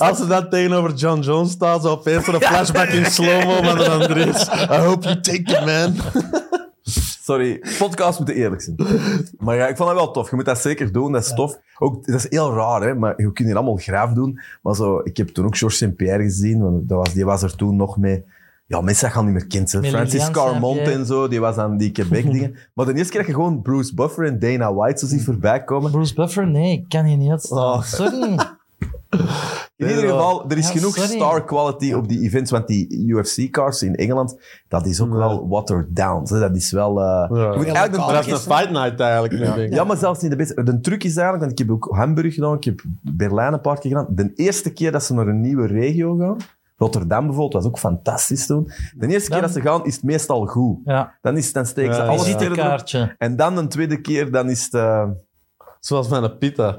als 0.05 0.18
ze 0.18 0.26
dan 0.26 0.49
tegenover 0.49 0.95
John 0.95 1.20
Jones 1.20 1.51
staat, 1.51 1.83
zo 1.83 1.89
opeens 1.89 2.26
een 2.26 2.41
flashback 2.41 2.89
in 2.89 3.05
slow-mo 3.05 3.62
van 3.62 3.79
de 3.79 3.89
Andries. 3.91 4.49
I 4.76 4.76
hope 4.76 5.09
you 5.09 5.20
take 5.20 5.41
it, 5.41 5.64
man. 5.64 5.95
Sorry, 7.22 7.62
podcasts 7.79 8.16
moeten 8.18 8.37
eerlijk 8.37 8.62
zijn. 8.62 8.76
Maar 9.39 9.57
ja, 9.57 9.66
ik 9.68 9.76
vond 9.76 9.89
dat 9.89 9.99
wel 9.99 10.11
tof. 10.11 10.31
Je 10.31 10.37
moet 10.37 10.45
dat 10.45 10.59
zeker 10.59 10.93
doen, 10.93 11.12
dat 11.12 11.22
is 11.24 11.35
tof. 11.35 11.59
Ook, 11.79 12.07
dat 12.07 12.14
is 12.14 12.26
heel 12.31 12.55
raar, 12.55 12.83
hè, 12.83 12.95
maar 12.95 13.14
je 13.16 13.33
kunt 13.33 13.49
hier 13.49 13.57
allemaal 13.57 13.76
graaf 13.76 14.12
doen. 14.12 14.41
Maar 14.62 14.74
zo, 14.74 15.01
ik 15.05 15.16
heb 15.16 15.29
toen 15.29 15.45
ook 15.45 15.57
Georges 15.57 15.79
St-Pierre 15.79 16.22
gezien, 16.22 16.61
want 16.62 16.89
dat 16.89 16.99
was, 16.99 17.14
die 17.14 17.24
was 17.24 17.43
er 17.43 17.57
toen 17.57 17.76
nog 17.76 17.97
mee. 17.97 18.24
Ja, 18.69 18.81
mensen 18.81 19.05
dat 19.05 19.14
gaan 19.14 19.25
niet 19.25 19.35
meer. 19.51 19.61
Met 19.81 19.87
Francis 19.91 20.31
Carmont 20.31 20.79
en 20.79 21.07
zo, 21.07 21.29
die 21.29 21.41
was 21.41 21.57
aan 21.57 21.77
die 21.77 21.91
Quebec-dingen. 21.93 22.55
Maar 22.75 22.87
de 22.87 22.95
eerste 22.95 23.11
keer 23.11 23.21
dat 23.21 23.29
je 23.31 23.35
gewoon 23.35 23.62
Bruce 23.62 23.95
Buffer 23.95 24.25
en 24.27 24.39
Dana 24.39 24.75
White 24.75 24.99
zo 24.99 25.07
ziet 25.07 25.25
voorbij 25.25 25.64
komen. 25.64 25.91
Bruce 25.91 26.14
Buffer? 26.14 26.47
Nee, 26.47 26.73
ik 26.73 26.89
kan 26.89 27.11
je 27.11 27.16
niet 27.16 27.31
uitstaan. 27.31 27.59
Oh. 27.59 27.83
Sorry. 27.83 28.39
In 29.77 29.89
ieder 29.89 30.03
geval, 30.03 30.51
er 30.51 30.59
is 30.59 30.66
Ja, 30.66 30.73
genoeg 30.79 30.95
sorry. 30.97 31.11
star 31.16 31.45
quality 31.45 31.93
op 31.93 32.09
die 32.09 32.21
events, 32.23 32.51
want 32.51 32.66
die 32.66 33.05
UFC-cars 33.07 33.83
in 33.83 33.95
Engeland, 33.95 34.39
dat 34.69 34.87
is 34.87 35.01
ook 35.01 35.09
Ja. 35.12 35.16
wel 35.19 35.49
watered 35.49 35.97
down. 35.97 36.35
hè. 36.35 36.41
Dat 36.41 36.57
is 36.57 36.73
wel... 36.73 37.01
eh, 37.01 37.27
je 37.29 37.35
moet 37.57 37.64
eigenlijk 37.64 37.95
een 37.95 38.01
Maar 38.01 38.12
dat 38.14 38.27
is 38.27 38.33
een 38.33 38.39
fight 38.57 38.71
night 38.71 39.01
eigenlijk. 39.01 39.33
nu, 39.33 39.39
denk 39.39 39.57
ik. 39.57 39.73
Ja, 39.75 39.85
maar 39.85 39.97
zelfs 39.97 40.21
niet 40.23 40.31
de 40.31 40.37
beste. 40.37 40.62
De 40.62 40.81
truc 40.81 41.05
is 41.05 41.16
eigenlijk, 41.16 41.41
want 41.41 41.53
ik 41.53 41.59
heb 41.59 41.71
ook 41.77 41.97
Hamburg 41.97 42.35
gedaan, 42.35 42.55
ik 42.55 42.64
heb 42.64 42.83
Berlijn 43.03 43.53
een 43.53 43.61
paar 43.61 43.79
keer 43.79 43.91
gedaan. 43.91 44.07
De 44.14 44.33
eerste 44.35 44.73
keer 44.73 44.93
dat 44.93 45.05
ze 45.05 45.14
naar 45.14 45.27
een 45.27 45.41
nieuwe 45.41 45.66
regio 45.66 46.16
gaan, 46.16 46.37
Rotterdam 46.79 47.26
bijvoorbeeld, 47.26 47.53
was 47.62 47.64
ook 47.72 47.79
fantastisch 47.79 48.47
toen. 48.47 48.70
De 48.97 49.07
eerste 49.07 49.31
keer 49.31 49.41
dat 49.41 49.51
ze 49.51 49.61
gaan, 49.61 49.85
is 49.85 49.95
het 49.95 50.05
meestal 50.05 50.47
goed. 50.47 50.79
Ja, 50.85 51.14
Dan, 51.22 51.37
is, 51.37 51.53
dan 51.53 51.66
steken 51.66 51.95
ze 51.95 52.01
Ja, 52.01 52.07
alles 52.07 52.26
ja. 52.26 52.39
visitekaartje. 52.39 53.14
En 53.18 53.37
dan 53.37 53.57
een 53.57 53.68
tweede 53.68 54.01
keer, 54.01 54.31
dan 54.31 54.51
is 54.51 54.64
het... 54.64 54.74
eh, 54.74 55.09
Zoals 55.81 56.09
mijn 56.09 56.39
pita. 56.39 56.76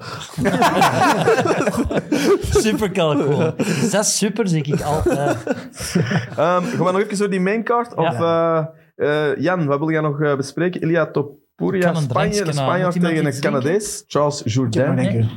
Super 2.49 2.91
calcool. 2.91 3.53
Is 3.57 3.91
dat 3.91 4.05
super, 4.05 4.47
zeg 4.47 4.61
ik 4.61 4.81
altijd. 4.81 5.37
ehm, 5.45 6.63
gaan 6.63 6.63
we 6.85 6.91
nog 6.91 6.99
even 6.99 7.17
door 7.17 7.29
die 7.29 7.39
maincard? 7.39 7.93
Of, 7.95 8.19
eh, 8.19 8.65
eh, 8.95 9.35
Jan, 9.37 9.65
wat 9.65 9.79
wil 9.79 9.91
jij 9.91 10.01
nog 10.01 10.35
bespreken? 10.37 10.83
Ilia 10.83 11.05
Topuria, 11.11 11.89
een 11.89 11.95
Spanje. 11.95 12.51
Spanjaard 12.53 12.93
tegen 13.01 13.25
een? 13.25 13.39
Canadees. 13.39 14.03
Charles 14.07 14.43
ik 14.43 14.53
heb 14.53 14.87
maar 14.87 15.03
Jourdain. 15.03 15.29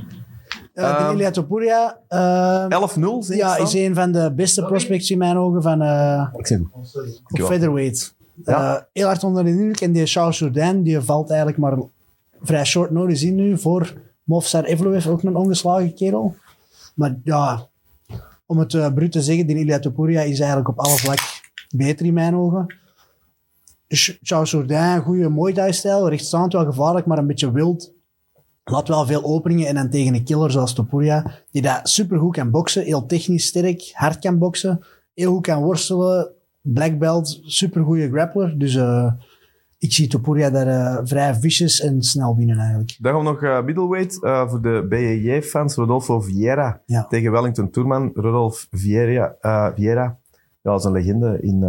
Uh, 0.74 0.84
Ehm, 0.84 1.08
de 1.08 1.14
Ilia 1.14 1.30
Topuria 1.30 1.98
uh, 2.08 2.66
11-0, 2.88 3.18
zie 3.18 3.34
ik 3.34 3.40
ja, 3.40 3.56
is 3.56 3.74
een 3.74 3.94
van 3.94 4.12
de 4.12 4.32
beste 4.36 4.62
prospects 4.64 5.10
in 5.10 5.18
mijn 5.18 5.36
ogen 5.36 5.62
van 5.62 5.82
uh, 5.82 6.28
Ik 6.36 6.46
zeg 6.46 6.58
goed. 6.72 7.40
op 7.40 7.46
featherweight. 7.46 8.14
Ja. 8.44 8.74
Uh, 8.76 8.80
heel 8.92 9.06
hard 9.06 9.24
onder 9.24 9.44
de 9.44 9.50
indruk. 9.50 9.80
En 9.80 9.92
die 9.92 10.06
Charles 10.06 10.38
Jourdain, 10.38 10.82
die 10.82 11.00
valt 11.00 11.28
eigenlijk 11.28 11.58
maar 11.58 11.78
vrij 12.42 12.64
short 12.64 12.90
notice 12.90 13.26
in 13.26 13.34
nu 13.34 13.58
voor 13.58 13.92
Movsar 14.24 14.64
Evloev, 14.64 15.06
ook 15.06 15.22
een 15.22 15.36
ongeslagen 15.36 15.94
kerel. 15.94 16.34
Maar 16.94 17.16
ja, 17.24 17.66
om 18.46 18.58
het 18.58 18.72
uh, 18.72 18.92
bruut 18.94 19.12
te 19.12 19.22
zeggen, 19.22 19.46
die 19.46 19.56
Ilia 19.56 19.78
Topuria 19.78 20.20
is 20.20 20.38
eigenlijk 20.38 20.68
op 20.68 20.78
alle 20.78 20.96
vlak 20.96 21.18
beter 21.76 22.06
in 22.06 22.14
mijn 22.14 22.36
ogen. 22.36 22.74
Ch- 23.88 24.18
Charles 24.22 24.50
Jourdain, 24.50 25.00
goede 25.02 25.30
Muay 25.30 25.52
Thai-stijl, 25.52 26.08
rechtstaand 26.08 26.52
wel 26.52 26.64
gevaarlijk, 26.64 27.06
maar 27.06 27.18
een 27.18 27.26
beetje 27.26 27.52
wild. 27.52 27.92
Laat 28.64 28.88
wel 28.88 29.06
veel 29.06 29.24
openingen 29.24 29.66
en 29.66 29.74
dan 29.74 29.90
tegen 29.90 30.14
een 30.14 30.24
killer 30.24 30.50
zoals 30.50 30.74
Topuria, 30.74 31.30
die 31.50 31.62
dat 31.62 31.88
supergoed 31.88 32.34
kan 32.34 32.50
boksen, 32.50 32.84
heel 32.84 33.06
technisch 33.06 33.46
sterk, 33.46 33.90
hard 33.92 34.18
kan 34.18 34.38
boksen, 34.38 34.86
heel 35.14 35.32
goed 35.32 35.42
kan 35.42 35.62
worstelen, 35.62 36.30
black 36.60 36.98
belt, 36.98 37.40
supergoeie 37.42 38.10
grappler. 38.10 38.58
Dus 38.58 38.74
eh, 38.74 39.12
ik 39.78 39.92
zie 39.92 40.08
Topuria 40.08 40.50
daar 40.50 40.66
eh, 40.66 41.00
vrij 41.04 41.34
vicious 41.34 41.80
en 41.80 42.02
snel 42.02 42.36
winnen 42.36 42.58
eigenlijk. 42.58 42.96
Dan 43.00 43.12
gaan 43.12 43.24
we 43.24 43.30
nog 43.30 43.42
eh, 43.42 43.62
middleweight 43.64 44.18
voor 44.50 44.62
de 44.62 44.86
BJJ-fans. 44.88 45.74
Rodolfo 45.74 46.20
Vieira 46.20 46.82
Ja. 46.86 47.06
tegen 47.06 47.32
Wellington 47.32 47.70
Tourman. 47.70 48.10
Rodolfo 48.14 48.66
Vieira, 48.70 49.36
Vieira 49.74 50.18
ja, 50.62 50.74
is 50.74 50.84
een 50.84 50.92
legende 50.92 51.38
in, 51.40 51.60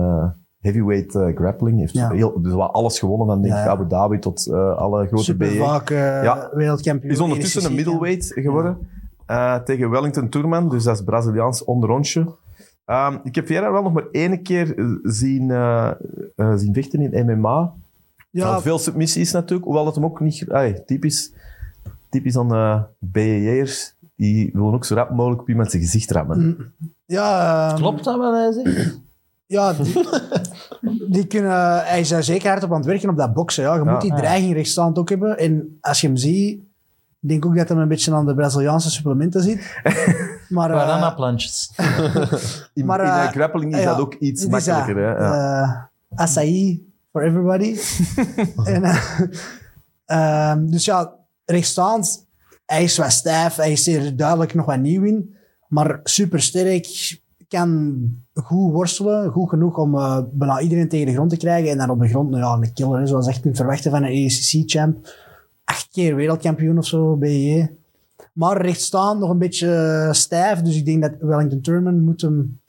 heavyweight 0.64 1.16
eh, 1.16 1.36
grappling. 1.36 1.80
Heeft 1.80 1.94
Ja. 1.94 2.10
heel, 2.10 2.42
dus 2.42 2.54
wat 2.54 2.72
alles 2.72 3.00
gewonnen 3.00 3.28
van 3.28 3.42
denk 3.42 3.54
ik, 3.54 3.60
Ja, 3.60 3.66
ja. 3.66 3.72
Abu 3.72 3.88
Dhabi 3.88 4.20
tot 4.20 4.48
eh, 4.48 4.76
alle 4.78 5.08
grote 5.08 5.24
Super 5.24 5.50
BE. 5.50 5.58
vaak 5.58 5.90
eh, 5.90 6.24
Ja. 6.24 6.50
wereldkampioen. 6.54 7.12
Is 7.12 7.20
ondertussen 7.20 7.66
een 7.66 7.76
middleweight 7.76 8.32
geworden 8.36 8.78
eh, 9.26 9.56
tegen 9.56 9.90
Wellington 9.90 10.30
Tourman, 10.30 10.70
dus 10.70 10.84
dat 10.84 10.96
is 10.96 11.04
Braziliaans 11.04 11.64
onderrondje. 11.64 12.28
Ehm, 12.86 13.18
ik 13.24 13.36
heb 13.36 13.46
Vieira 13.46 13.72
wel 13.72 13.82
nog 13.84 13.94
maar 13.94 14.08
één 14.12 14.42
keer 14.44 14.76
zien, 15.04 15.48
zien 16.56 16.74
vechten 16.74 17.12
in 17.14 17.26
MMA. 17.26 17.74
Ja, 18.30 18.62
veel 18.62 18.78
submissies 18.78 19.32
natuurlijk, 19.32 19.64
hoewel 19.66 19.84
dat 19.86 19.96
hem 19.96 20.06
ook 20.06 20.20
niet... 20.20 20.50
Ay, 20.52 20.84
typisch, 20.86 21.34
typisch 22.10 22.38
aan 22.38 22.54
uh, 22.56 22.82
BJ'ers. 23.00 23.96
Die 24.16 24.50
willen 24.54 24.74
ook 24.74 24.86
zo 24.86 24.96
rap 24.96 25.10
mogelijk 25.10 25.42
op 25.42 25.50
iemand 25.50 25.72
zijn 25.72 25.84
gezicht 25.84 26.12
rammen. 26.12 26.74
ja, 27.06 27.68
ehm, 27.70 27.76
Klopt 27.82 28.04
dat 28.04 28.18
wat 28.18 28.34
hij 28.34 28.52
zegt? 28.52 29.02
Ja, 29.46 29.74
die, 29.74 29.94
die 31.10 31.28
kunnen, 31.28 31.86
hij 31.86 32.00
is 32.00 32.10
daar 32.10 32.24
zeker 32.24 32.50
hard 32.50 32.64
op 32.64 32.70
aan 32.72 32.78
het 32.78 32.86
werken 32.86 33.10
op 33.10 33.18
dat 33.18 33.34
boksen. 33.34 33.64
Ja. 33.64 33.74
Je 33.76 33.84
Ja. 33.84 33.92
moet 33.92 34.02
die 34.02 34.10
Ja. 34.12 34.16
dreiging 34.18 34.54
rechtstaand 34.54 34.98
ook 34.98 35.10
hebben. 35.10 35.38
En 35.38 35.78
als 35.82 36.02
je 36.02 36.08
hem 36.08 36.18
ziet, 36.18 36.60
ik 37.22 37.30
denk 37.30 37.46
ook 37.46 37.56
dat 37.58 37.70
hij 37.70 37.78
een 37.78 37.88
beetje 37.88 38.14
aan 38.14 38.26
de 38.26 38.36
Braziliaanse 38.36 38.92
supplementen 38.92 39.42
zit. 39.42 39.62
Maar, 40.50 40.70
eh, 40.72 40.76
Bananaplantjes. 40.76 41.72
In, 42.74 42.86
Maar, 42.86 43.00
in 43.00 43.06
eh, 43.06 43.24
eh, 43.24 43.30
grappling 43.32 43.76
is 43.76 43.82
ja, 43.82 43.90
dat 43.90 44.00
ook 44.00 44.14
iets 44.14 44.44
het 44.44 44.54
is 44.54 44.64
dat, 44.66 44.76
makkelijker. 44.76 45.16
Hè? 45.18 45.24
Ja. 45.26 45.90
eh, 46.12 46.20
acai 46.20 46.88
for 47.12 47.24
everybody. 47.24 47.78
en, 48.74 48.84
eh, 48.84 49.20
ehm, 50.06 50.66
dus 50.66 50.86
ja, 50.86 51.14
rechtstaand, 51.46 52.26
hij 52.66 52.84
is 52.84 52.98
wat 52.98 53.12
stijf. 53.12 53.56
Hij 53.56 53.72
is 53.72 53.88
er 53.88 54.16
duidelijk 54.18 54.54
nog 54.54 54.66
wat 54.66 54.80
nieuw 54.80 55.04
in. 55.04 55.36
Maar 55.68 56.00
super 56.04 56.42
sterk. 56.42 57.18
Kan 57.54 58.04
goed 58.34 58.72
worstelen. 58.72 59.32
Goed 59.32 59.50
genoeg 59.50 59.78
om 59.78 59.96
eh, 59.96 60.20
bijna 60.32 60.62
iedereen 60.62 60.90
tegen 60.90 61.06
de 61.06 61.14
grond 61.14 61.30
te 61.30 61.38
krijgen. 61.38 61.72
En 61.72 61.78
dan 61.78 61.90
op 61.90 62.00
de 62.00 62.08
grond, 62.08 62.30
nou 62.30 62.42
ja, 62.42 62.68
een 62.68 62.74
killer. 62.74 63.00
hè, 63.00 63.06
Zoals 63.08 63.26
je 63.26 63.32
echt 63.32 63.42
kunt 63.42 63.56
verwachten 63.56 63.92
van 63.92 64.04
een 64.04 64.26
ACC-champ. 64.26 65.08
Acht 65.64 65.90
keer 65.92 66.16
wereldkampioen 66.16 66.78
of 66.78 66.86
zo, 66.86 67.16
BJ. 67.16 67.68
Maar 68.34 68.62
rechtstaand 68.62 69.20
nog 69.20 69.30
een 69.30 69.38
beetje 69.38 69.74
eh, 69.74 70.12
stijf. 70.12 70.62
Dus 70.62 70.78
ik 70.78 70.86
denk 70.86 71.02
dat 71.02 71.12
Wellington 71.20 71.62
Turman 71.62 72.04
moet 72.04 72.22
hem 72.22 72.60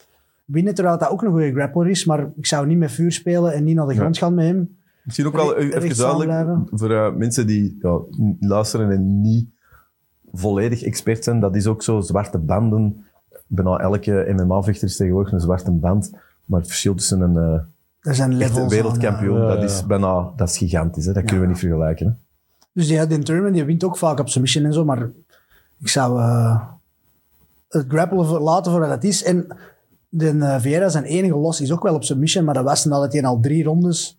winnen. 0.45 0.74
Terwijl 0.74 0.99
dat 0.99 1.09
ook 1.09 1.22
een 1.22 1.30
goede 1.30 1.53
grappler 1.53 1.89
is. 1.89 2.05
Maar 2.05 2.30
ik 2.37 2.47
zou 2.47 2.66
niet 2.66 2.78
met 2.78 2.93
vuur 2.93 3.12
spelen 3.12 3.53
en 3.53 3.64
niet 3.64 3.74
naar 3.74 3.87
de 3.87 3.95
grond 3.95 4.18
gaan 4.18 4.35
met 4.35 4.47
hem. 4.47 4.76
Misschien 5.05 5.26
ook 5.26 5.37
wel 5.37 5.57
even 5.57 5.97
duidelijk 5.97 6.30
blijven. 6.30 6.66
voor 6.70 6.91
eh, 6.91 7.14
mensen 7.14 7.47
die 7.47 7.76
ja, 7.80 8.01
luisteren 8.41 8.91
en 8.91 9.20
niet 9.20 9.47
volledig 10.32 10.82
expert 10.82 11.24
zijn. 11.24 11.41
Dat 11.41 11.57
is 11.57 11.66
ook 11.66 11.82
zo 11.82 12.01
zwarte 12.01 12.39
banden. 12.39 13.05
Bijna 13.47 13.79
elke 13.79 14.33
MMA-vechter 14.37 14.89
is 14.89 14.97
tegenwoordig 14.97 15.33
een 15.33 15.41
zwarte 15.41 15.71
band. 15.71 16.13
Maar 16.45 16.61
het 16.61 16.69
verschil 16.69 16.95
tussen 16.95 17.21
een 17.21 17.37
eh, 17.37 17.61
Er 18.01 18.15
zijn 18.15 18.35
levels 18.35 18.73
wereldkampioen, 18.73 19.37
aan, 19.37 19.49
ja. 19.49 19.55
dat 19.55 19.71
is 19.71 19.87
bijna 19.87 20.31
dat 20.37 20.49
is 20.49 20.59
gigantisch. 20.59 21.07
Hè? 21.07 21.13
Dat 21.13 21.25
kunnen 21.25 21.41
we 21.41 21.51
niet 21.51 21.59
vergelijken. 21.59 22.07
Hè? 22.07 22.13
Dus 22.73 22.89
ja, 22.89 23.07
die 23.07 23.19
Turman 23.19 23.53
die 23.53 23.65
wint 23.65 23.85
ook 23.85 23.97
vaak 23.97 24.19
op 24.19 24.29
submission 24.29 24.65
en 24.65 24.73
zo, 24.73 24.85
maar 24.85 25.11
ik 25.81 25.89
zou 25.89 26.21
eh, 26.21 26.61
het 27.69 27.85
grappelen 27.89 28.27
laten 28.27 28.73
voor 28.73 28.81
wat 28.81 28.91
het 28.91 29.05
is. 29.05 29.23
En 29.25 29.47
de 30.09 30.33
uh, 30.33 30.61
Vieira, 30.61 30.89
zijn 30.89 31.05
enige 31.05 31.37
los, 31.37 31.61
is 31.61 31.73
ook 31.73 31.83
wel 31.83 31.95
op 31.95 32.05
submission, 32.05 32.45
maar 32.45 32.55
dat 32.55 32.65
was 32.65 32.85
nadat 32.85 33.13
hij 33.13 33.25
al 33.25 33.41
drie 33.41 33.65
rondes 33.65 34.19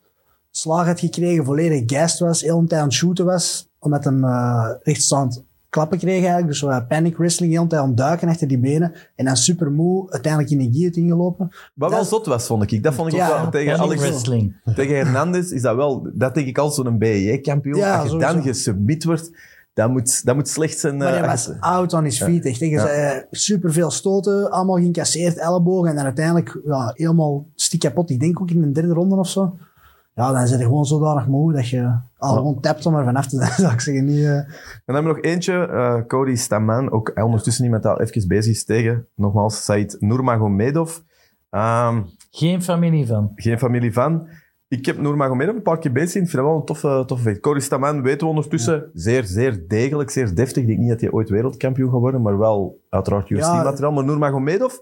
slaag 0.52 0.86
had 0.86 1.00
gekregen, 1.00 1.46
volledig 1.46 1.84
gassed 1.86 2.20
was, 2.20 2.42
heel 2.42 2.58
een 2.58 2.68
tijd 2.68 2.82
aan 2.82 2.88
het 2.88 2.96
shooten 2.96 3.26
was, 3.26 3.68
omdat 3.80 4.04
hij 4.04 4.14
uh, 4.14 4.70
rechtstaand 4.84 5.44
klappen 5.76 5.98
kreeg 5.98 6.20
eigenlijk. 6.20 6.48
Dus 6.48 6.62
uh, 6.62 6.78
panic 6.88 7.18
wrestling, 7.18 7.52
heel 7.52 7.62
een 7.62 7.68
tijd 7.68 7.82
aan 7.82 7.88
het 7.88 7.98
duiken 7.98 8.28
achter 8.28 8.48
die 8.48 8.60
benen. 8.60 8.94
En 9.16 9.26
dan 9.26 9.36
super 9.38 9.72
moe, 9.72 10.12
uiteindelijk 10.12 10.52
in 10.52 10.58
de 10.58 10.70
guillotine 10.78 11.10
gelopen. 11.12 11.50
Wat 11.74 11.90
wel 11.90 12.00
Dat- 12.00 12.08
zot 12.08 12.26
was, 12.26 12.46
vond 12.48 12.72
ik. 12.72 12.84
Dat 12.84 12.94
vond 12.94 13.08
ik 13.08 13.16
Ja, 13.16 13.28
ook 13.30 13.38
wel 13.42 13.50
tegen 13.50 13.80
Alex. 13.80 14.02
wrestling. 14.02 14.56
Tegen 14.76 14.96
Hernandez 14.96 15.52
is 15.52 15.62
dat 15.62 15.76
wel, 15.76 16.08
dat 16.14 16.34
denk 16.34 16.48
ik 16.48 16.58
als 16.58 16.76
zo'n 16.76 16.98
BJ-kampioen. 16.98 17.78
Ja, 17.78 18.00
als 18.00 18.12
je 18.12 18.18
dan 18.18 18.42
gesubmit 18.42 19.04
wordt, 19.04 19.32
dat 19.74 19.90
moet, 19.90 20.26
dat 20.26 20.36
moet 20.36 20.48
slecht 20.48 20.80
zijn. 20.80 20.98
Maar 20.98 21.14
eh, 21.14 21.20
hij 21.20 21.30
als 21.30 21.48
was 21.48 21.56
out 21.60 21.94
on 21.94 22.04
his 22.04 22.24
feet. 22.24 22.46
Echt, 22.46 22.60
Ja. 22.60 22.82
zei, 22.86 23.24
super 23.32 23.74
veel 23.74 23.92
stoten, 23.92 24.52
allemaal 24.52 24.76
geïncasseerd, 24.76 25.38
ellebogen. 25.38 25.90
En 25.90 25.96
dan 25.96 26.06
uiteindelijk 26.06 26.60
ja, 26.66 26.92
helemaal 26.96 27.46
stiek 27.56 27.80
kapot. 27.80 28.10
Ik 28.10 28.20
denk 28.20 28.42
ook 28.42 28.50
in 28.52 28.62
de 28.62 28.72
derde 28.72 28.94
ronde 28.94 29.16
of 29.16 29.30
zo. 29.30 29.58
Ja, 30.16 30.32
dan 30.32 30.48
zit 30.48 30.60
je 30.60 30.66
gewoon 30.66 30.86
zodanig 30.86 31.28
moe 31.28 31.54
dat 31.54 31.70
je 31.70 31.92
al 32.18 32.34
gewoon 32.36 32.60
tapt 32.60 32.86
om 32.86 32.96
er 32.96 33.04
vanaf 33.04 33.28
te 33.28 33.38
zijn, 33.38 33.52
zou 33.66 33.74
ik 33.74 33.80
zeggen. 33.82 34.06
Niet, 34.06 34.24
eh, 34.24 34.36
En 34.38 34.46
dan 34.86 34.96
hebben 34.96 35.14
we 35.14 35.18
nog 35.22 35.32
eentje, 35.34 35.54
eh, 35.68 35.96
Cody 36.08 36.36
Staman, 36.36 36.92
ook 36.92 37.12
ondertussen 37.24 37.64
iemand 37.64 37.84
dat 37.84 37.98
al 37.98 38.02
even 38.06 38.28
bezig 38.28 38.54
is 38.54 38.66
tegen, 38.66 39.08
nogmaals, 39.16 39.64
Said 39.64 39.98
Nurmagomedov. 40.00 40.98
Ehm, 41.50 42.02
Geen 42.32 42.64
familie 42.64 43.08
van. 43.08 43.32
geen 43.36 43.60
familie 43.60 43.94
van. 43.94 44.28
Ik 44.68 44.86
heb 44.86 44.98
Nurmagomedov 44.98 45.56
een 45.56 45.62
paar 45.62 45.78
keer 45.80 45.92
bezig 45.92 46.08
gezien. 46.12 46.24
Ik 46.24 46.30
vind 46.30 46.42
dat 46.42 46.52
wel 46.52 46.60
een 46.60 46.66
toffe, 46.66 47.04
toffe 47.08 47.24
vecht. 47.24 47.40
Cody 47.40 47.60
Staman 47.60 48.02
weten 48.02 48.20
we 48.20 48.26
ondertussen. 48.26 48.90
Zeer, 48.94 49.24
zeer 49.24 49.68
degelijk, 49.68 50.10
zeer 50.10 50.36
deftig. 50.36 50.62
Ik 50.62 50.68
denk 50.68 50.80
niet 50.80 50.90
dat 50.90 51.02
hij 51.02 51.12
ooit 51.12 51.30
wereldkampioen 51.30 51.92
gaat 51.92 52.00
worden, 52.00 52.22
maar 52.22 52.38
wel 52.38 52.80
uiteraard 52.90 53.30
UFC-materiaal. 53.30 53.92
Maar 53.92 54.04
Nurmagomedov, 54.04 54.74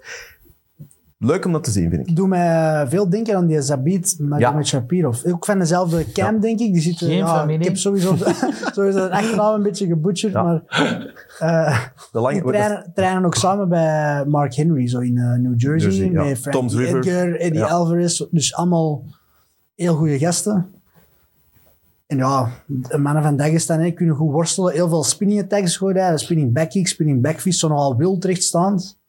leuk 1.24 1.46
om 1.46 1.52
dat 1.52 1.64
te 1.64 1.72
zien, 1.72 1.90
vind 1.90 2.08
ik. 2.10 2.16
doet 2.16 2.28
mij 2.28 2.86
veel 2.88 3.10
denken 3.10 3.36
aan 3.36 3.48
die 3.48 3.62
Zabit 3.62 4.16
met, 4.20 4.40
Ja. 4.40 4.52
met 4.52 4.68
Shapirov. 4.68 5.24
Ook 5.26 5.46
van 5.46 5.60
dezelfde 5.60 6.12
cam, 6.12 6.40
denk 6.40 6.60
ik. 6.60 6.74
Die 6.74 6.82
zit, 6.82 7.02
eh, 7.02 7.08
Geen 7.08 7.18
ja, 7.18 7.40
familie. 7.40 7.60
Ik 7.60 7.66
heb 7.66 7.78
sowieso, 7.78 8.16
sowieso 8.76 9.00
de 9.00 9.12
achternaam 9.12 9.54
een 9.54 9.64
beetje 9.64 9.88
gebutcherd. 9.88 10.34
Ja. 10.34 10.44
Maar 10.44 10.64
eh, 11.40 11.80
De 12.12 12.20
lange, 12.20 12.42
die 12.42 12.52
trainen, 12.52 12.92
trainen 12.94 13.26
ook 13.26 13.36
samen 13.36 13.70
bij 13.70 14.26
Mark 14.26 14.56
Henry, 14.56 14.88
zo 14.88 15.00
in 15.00 15.18
eh, 15.18 15.40
New 15.40 15.54
Jersey. 15.62 15.90
Jersey, 15.92 16.12
ja. 16.12 16.24
met 16.24 16.52
Tom's 16.52 16.76
River. 16.76 16.98
Edgar, 17.08 17.36
Eddie 17.36 17.60
Ja. 17.60 17.68
Alvarez. 17.68 18.26
Dus 18.32 18.56
allemaal 18.56 19.04
heel 19.76 19.96
goede 19.96 20.18
gasten. 20.20 20.68
En 22.08 22.18
ja, 22.18 22.50
de 22.68 22.98
mannen 22.98 23.24
van 23.24 23.36
Dagestan 23.38 23.80
hè, 23.80 23.92
kunnen 23.92 24.16
goed 24.16 24.32
worstelen. 24.32 24.74
Heel 24.74 24.90
veel 24.90 25.04
spinning 25.04 25.42
attacks 25.42 25.78
gooien. 25.78 26.20
Spinning 26.20 26.54
backkick, 26.54 26.88
spinning 26.88 27.22
backfist. 27.22 27.60
Zo 27.60 27.68
nogal 27.68 27.96
wild 27.98 28.26
rechtstaand. 28.26 29.02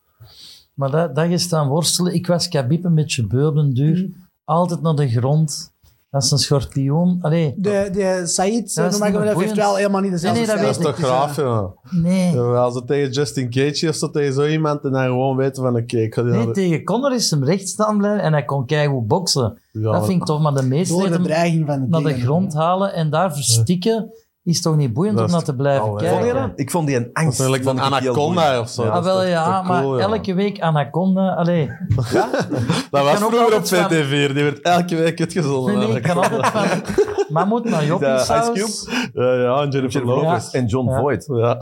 Maar 0.75 0.91
dat, 0.91 1.15
dat 1.15 1.31
je 1.31 1.39
staan 1.39 1.69
worstelen. 1.69 2.15
Ik 2.15 2.27
was 2.27 2.49
Khabib 2.49 2.85
een 2.85 2.95
beetje 2.95 3.27
beurdenduur. 3.27 4.09
Altijd 4.45 4.83
naar 4.83 4.95
de 4.95 5.09
grond. 5.09 5.73
Dat 6.11 6.23
is 6.23 6.31
een 6.31 6.39
schorpioen. 6.39 7.19
Allee, 7.23 7.55
De, 7.57 7.89
de 7.93 8.23
Said, 8.27 8.75
Dat 8.75 8.93
is 8.93 8.99
noem 8.99 9.11
meer 9.13 9.25
dat 9.25 9.41
heeft 9.41 9.55
wel 9.55 9.77
helemaal 9.77 10.01
niet 10.01 10.11
dezelfde 10.11 10.39
Nee, 10.41 10.49
nee, 10.57 10.57
dat 10.65 10.77
is 10.77 10.77
toch 10.83 10.91
ik, 10.91 10.97
dus, 10.97 11.05
graaf, 11.05 11.37
ja. 11.37 11.71
nee. 11.91 12.33
Ja, 12.35 12.41
Als 12.41 12.75
ze 12.75 12.85
tegen 12.85 13.11
Justin 13.11 13.51
Cage 13.51 13.89
of 13.89 13.95
zo 13.95 14.11
tegen 14.11 14.33
zo 14.35 14.47
iemand 14.47 14.85
en 14.85 14.91
dan 14.93 15.05
gewoon 15.05 15.37
weten 15.37 15.63
van 15.63 15.77
oké, 15.77 15.99
ik 15.99 16.15
ga 16.15 16.23
die 16.23 16.31
Nee, 16.33 16.45
dan- 16.45 16.53
tegen 16.53 16.85
Connor 16.85 17.15
is 17.15 17.31
hem 17.31 17.45
recht 17.45 17.69
staan 17.69 17.99
blijven 17.99 18.23
en 18.23 18.33
hij 18.33 18.45
kon 18.45 18.67
keigoed 18.67 19.07
boksen. 19.09 19.59
Ja, 19.73 19.93
dat 19.93 20.07
vind 20.07 20.21
ik 20.21 20.27
tof, 20.27 20.41
maar 20.41 20.55
de 20.55 20.63
meeste 20.63 20.95
Door 20.95 21.03
de 21.07 21.13
hem 21.13 21.23
dreiging 21.23 21.67
van 21.67 21.81
de 21.81 21.87
naar 21.89 22.03
de 22.03 22.21
grond 22.21 22.55
halen 22.55 22.95
en 22.95 23.11
daar 23.11 23.33
verstikken 23.35 24.11
is 24.45 24.61
toch 24.61 24.77
niet 24.77 24.93
boeiend 24.93 25.21
om 25.21 25.31
naar 25.31 25.43
te 25.43 25.55
blijven. 25.55 25.87
Vond 25.87 26.01
je 26.01 26.07
kijken. 26.07 26.35
dat? 26.35 26.51
Ik 26.57 26.71
vond 26.71 26.87
die 26.87 26.97
een 26.97 27.11
angst. 27.13 27.43
Vond 27.43 27.63
van 27.63 27.81
Anaconda 27.81 28.61
of 28.61 28.69
zo. 28.69 28.85
Ja. 28.85 28.89
Ah, 28.91 29.05
wel 29.05 29.25
ja, 29.25 29.63
maar 29.63 29.81
cool, 29.83 29.99
ja. 29.99 30.05
elke 30.05 30.35
week 30.35 30.61
Anaconda. 30.61 31.35
Allee, 31.35 31.67
Dat 32.91 33.03
was 33.03 33.15
vroeger 33.19 33.47
op 33.47 33.53
altijd 33.53 33.69
van- 33.69 33.85
VT4, 33.93 34.33
die 34.35 34.43
werd 34.43 34.61
elke 34.61 34.97
week 34.97 35.21
uitgezonden. 35.21 35.79
nee, 35.79 35.87
nee, 35.89 35.97
ik 35.97 36.03
kan 36.03 36.17
altijd 36.17 36.47
van 36.47 36.83
mammoet 37.29 37.65
naar 37.65 37.85
joppiesaus. 37.85 38.57
Ice 38.59 39.09
Ja, 39.13 39.35
ja, 39.35 39.63
en 39.63 39.71
Jennifer 39.71 40.05
Lopez. 40.05 40.53
En 40.55 40.67
John 40.67 40.89
Ja. 40.91 40.99
Voight. 41.01 41.27
Ja. 41.27 41.59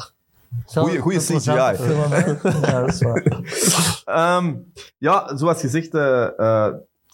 Goeie- 1.01 1.18
CGI. 1.18 1.51
ja, 1.53 1.72
dat 2.80 2.89
is 2.89 3.01
waar. 3.03 3.22
Ehm, 4.37 4.55
ja, 4.99 5.37
zoals 5.37 5.61
gezegd, 5.61 5.95
eh, 5.95 6.39
eh, 6.39 6.72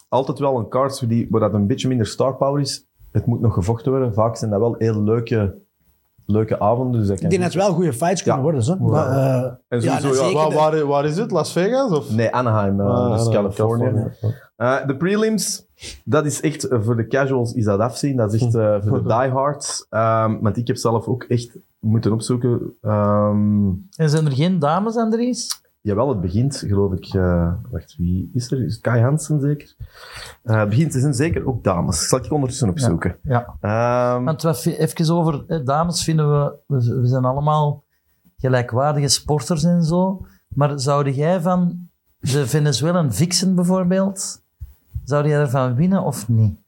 altijd 0.09 0.39
wel 0.39 0.57
een 0.57 0.69
card 0.69 1.09
die, 1.09 1.27
waar 1.29 1.41
dat 1.41 1.53
een 1.53 1.67
beetje 1.67 1.87
minder 1.87 2.07
star 2.07 2.35
power 2.35 2.61
is. 2.61 2.85
Het 3.11 3.25
moet 3.25 3.41
nog 3.41 3.53
gevochten 3.53 3.91
worden. 3.91 4.13
Vaak 4.13 4.35
zijn 4.35 4.51
dat 4.51 4.59
wel 4.59 4.75
heel 4.77 5.03
leuke, 5.03 5.57
leuke 6.25 6.59
avonden. 6.59 7.01
Dus 7.01 7.09
Ik 7.09 7.19
denk 7.19 7.31
dat 7.43 7.53
het 7.53 7.53
wel 7.63 7.73
goede 7.73 7.93
fights 7.93 8.21
kunnen 8.23 8.39
Ja. 8.39 8.45
worden. 8.45 8.63
Zo. 8.63 8.75
Maar, 8.79 9.07
eh, 9.07 9.51
En 9.67 9.81
ja, 9.81 9.99
sowieso. 9.99 10.33
Waar, 10.33 10.53
waar, 10.53 10.85
waar 10.85 11.05
is 11.05 11.17
het? 11.17 11.31
Las 11.31 11.51
Vegas? 11.51 11.91
Of? 11.91 12.11
Nee, 12.15 12.31
Anaheim, 12.33 12.79
eh, 12.81 12.87
Ah, 12.87 13.17
dus 13.17 13.29
Californië. 13.29 14.11
Eh, 14.55 14.85
de 14.87 14.97
prelims, 14.97 15.65
dat 16.05 16.25
is 16.25 16.41
echt, 16.41 16.67
voor 16.71 16.95
de 16.95 17.07
casuals 17.07 17.53
is 17.53 17.65
dat 17.65 17.79
afzien. 17.79 18.17
Dat 18.17 18.33
is 18.33 18.41
echt 18.43 18.55
eh, 18.55 18.75
voor 18.85 19.03
de 19.03 19.07
diehards. 19.19 19.85
Ehm 19.89 20.37
want 20.41 20.57
ik 20.57 20.67
heb 20.67 20.77
zelf 20.77 21.07
ook 21.07 21.23
echt 21.23 21.57
moeten 21.79 22.11
opzoeken. 22.11 22.73
Ehm, 22.81 23.67
En 23.95 24.09
zijn 24.09 24.25
er 24.25 24.31
geen 24.31 24.59
dames, 24.59 24.95
Andries? 24.95 25.61
Jawel, 25.81 26.09
het 26.09 26.21
begint, 26.21 26.57
geloof 26.67 26.93
ik. 26.93 27.05
eh, 27.13 27.53
wacht, 27.71 27.95
wie 27.97 28.29
is 28.33 28.51
er? 28.51 28.63
Is 28.65 28.79
Kai 28.79 29.01
Hansen 29.01 29.39
zeker? 29.41 29.75
Eh, 30.43 30.59
het 30.59 30.69
begint, 30.69 30.93
er 30.93 30.99
zijn 30.99 31.13
zeker 31.13 31.47
ook 31.47 31.63
dames. 31.63 32.07
Zal 32.07 32.19
ik 32.19 32.31
ondertussen 32.31 32.69
opzoeken. 32.69 33.15
Ja. 33.23 33.55
Ehm, 33.61 34.23
Want 34.23 34.41
wat, 34.41 34.65
even 34.65 35.15
over 35.15 35.43
hè, 35.47 35.63
dames 35.63 36.03
vinden 36.03 36.29
we, 36.31 36.53
we, 36.67 36.99
we 37.01 37.07
zijn 37.07 37.25
allemaal 37.25 37.83
gelijkwaardige 38.37 39.07
sporters 39.07 39.63
en 39.63 39.83
zo. 39.83 40.25
Maar 40.47 40.79
zou 40.79 41.11
jij 41.11 41.41
van 41.41 41.89
de 42.19 42.47
Venezuelan 42.47 43.13
Vixen 43.13 43.55
bijvoorbeeld, 43.55 44.41
zou 45.03 45.27
jij 45.27 45.39
ervan 45.39 45.75
winnen 45.75 46.03
of 46.03 46.27
niet? 46.27 46.59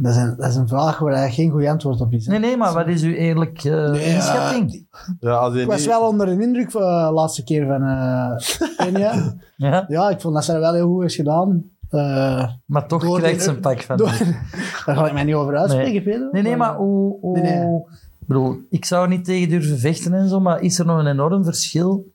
Dat, 0.00 0.12
is 0.14 0.20
een, 0.20 0.34
dat 0.36 0.48
is 0.48 0.56
een 0.56 0.68
vraag 0.68 0.98
waar 0.98 1.12
er 1.12 1.30
geen 1.30 1.50
goed 1.50 1.66
antwoord 1.66 2.00
op 2.00 2.12
is. 2.12 2.26
hè. 2.26 2.30
Nee, 2.32 2.40
nee, 2.40 2.56
maar 2.56 2.72
wat 2.72 2.86
is 2.88 3.02
uw 3.02 3.12
eerlijk 3.12 3.64
eh 3.64 3.90
Nee, 3.90 4.14
inschatting? 4.14 4.86
Ja, 5.20 5.30
als 5.32 5.54
Ik 5.54 5.66
was 5.66 5.78
die- 5.80 5.88
wel 5.88 6.08
onder 6.08 6.26
de 6.26 6.42
indruk 6.42 6.70
van 6.70 6.80
de 6.80 7.12
laatste 7.12 7.44
keer 7.44 7.66
van 7.66 7.82
eh 7.82 8.30
Kenia. 8.76 9.12
Ja? 9.56 9.84
ja, 9.88 10.10
ik 10.10 10.20
vond 10.20 10.34
dat 10.34 10.44
ze 10.44 10.58
wel 10.58 10.74
heel 10.74 10.88
goed 10.88 11.04
is 11.04 11.14
gedaan. 11.14 11.64
Eh, 11.88 12.48
Maar 12.66 12.86
toch 12.86 13.02
Door 13.02 13.18
krijgt 13.18 13.38
de- 13.38 13.44
ze 13.44 13.50
een 13.50 13.60
pak 13.60 13.80
van. 13.82 13.96
door- 13.96 14.06
daar 14.86 14.96
ga 14.96 15.06
ik 15.06 15.12
mij 15.12 15.24
niet 15.24 15.34
over 15.34 15.56
uitspreken, 15.56 15.92
Nee. 15.92 16.02
Pedro. 16.02 16.28
Nee, 16.32 16.42
nee, 16.42 16.56
maar 16.56 16.76
hoe... 16.76 17.18
hoe 17.20 17.38
Nee, 17.40 17.52
nee. 17.56 17.76
Ik 18.20 18.26
bedoel, 18.30 18.56
ik 18.70 18.84
zou 18.84 19.02
er 19.02 19.08
niet 19.08 19.24
tegen 19.24 19.48
durven 19.48 19.78
vechten 19.78 20.12
en 20.14 20.28
zo, 20.28 20.40
maar 20.40 20.60
is 20.60 20.78
er 20.78 20.86
nog 20.86 20.98
een 20.98 21.06
enorm 21.06 21.44
verschil, 21.44 22.12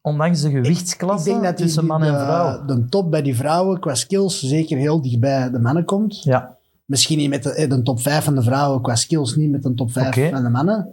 ondanks 0.00 0.40
de 0.40 0.48
Ik 0.48 0.54
gewichtsklasse, 0.54 1.28
denk 1.28 1.42
dat 1.42 1.56
die, 1.56 1.66
tussen 1.66 1.86
man 1.86 2.02
en 2.02 2.12
de- 2.12 2.18
vrouw? 2.18 2.64
De, 2.64 2.84
top 2.88 3.10
bij 3.10 3.22
die 3.22 3.36
vrouwen 3.36 3.80
qua 3.80 3.94
skills 3.94 4.40
zeker 4.42 4.76
heel 4.78 5.02
dicht 5.02 5.20
bij 5.20 5.50
de 5.50 5.58
mannen 5.58 5.84
komt. 5.84 6.22
Ja, 6.22 6.56
Misschien 6.92 7.18
niet 7.18 7.28
met 7.28 7.42
de, 7.42 7.54
eh, 7.54 7.68
de 7.68 7.82
top 7.82 8.00
5 8.00 8.24
van 8.24 8.34
de 8.34 8.42
vrouwen 8.42 8.82
qua 8.82 8.94
skills, 8.94 9.36
niet 9.36 9.50
met 9.50 9.62
de 9.62 9.74
top 9.74 9.92
5 9.92 10.06
Oké. 10.06 10.30
van 10.30 10.42
de 10.42 10.48
mannen. 10.48 10.88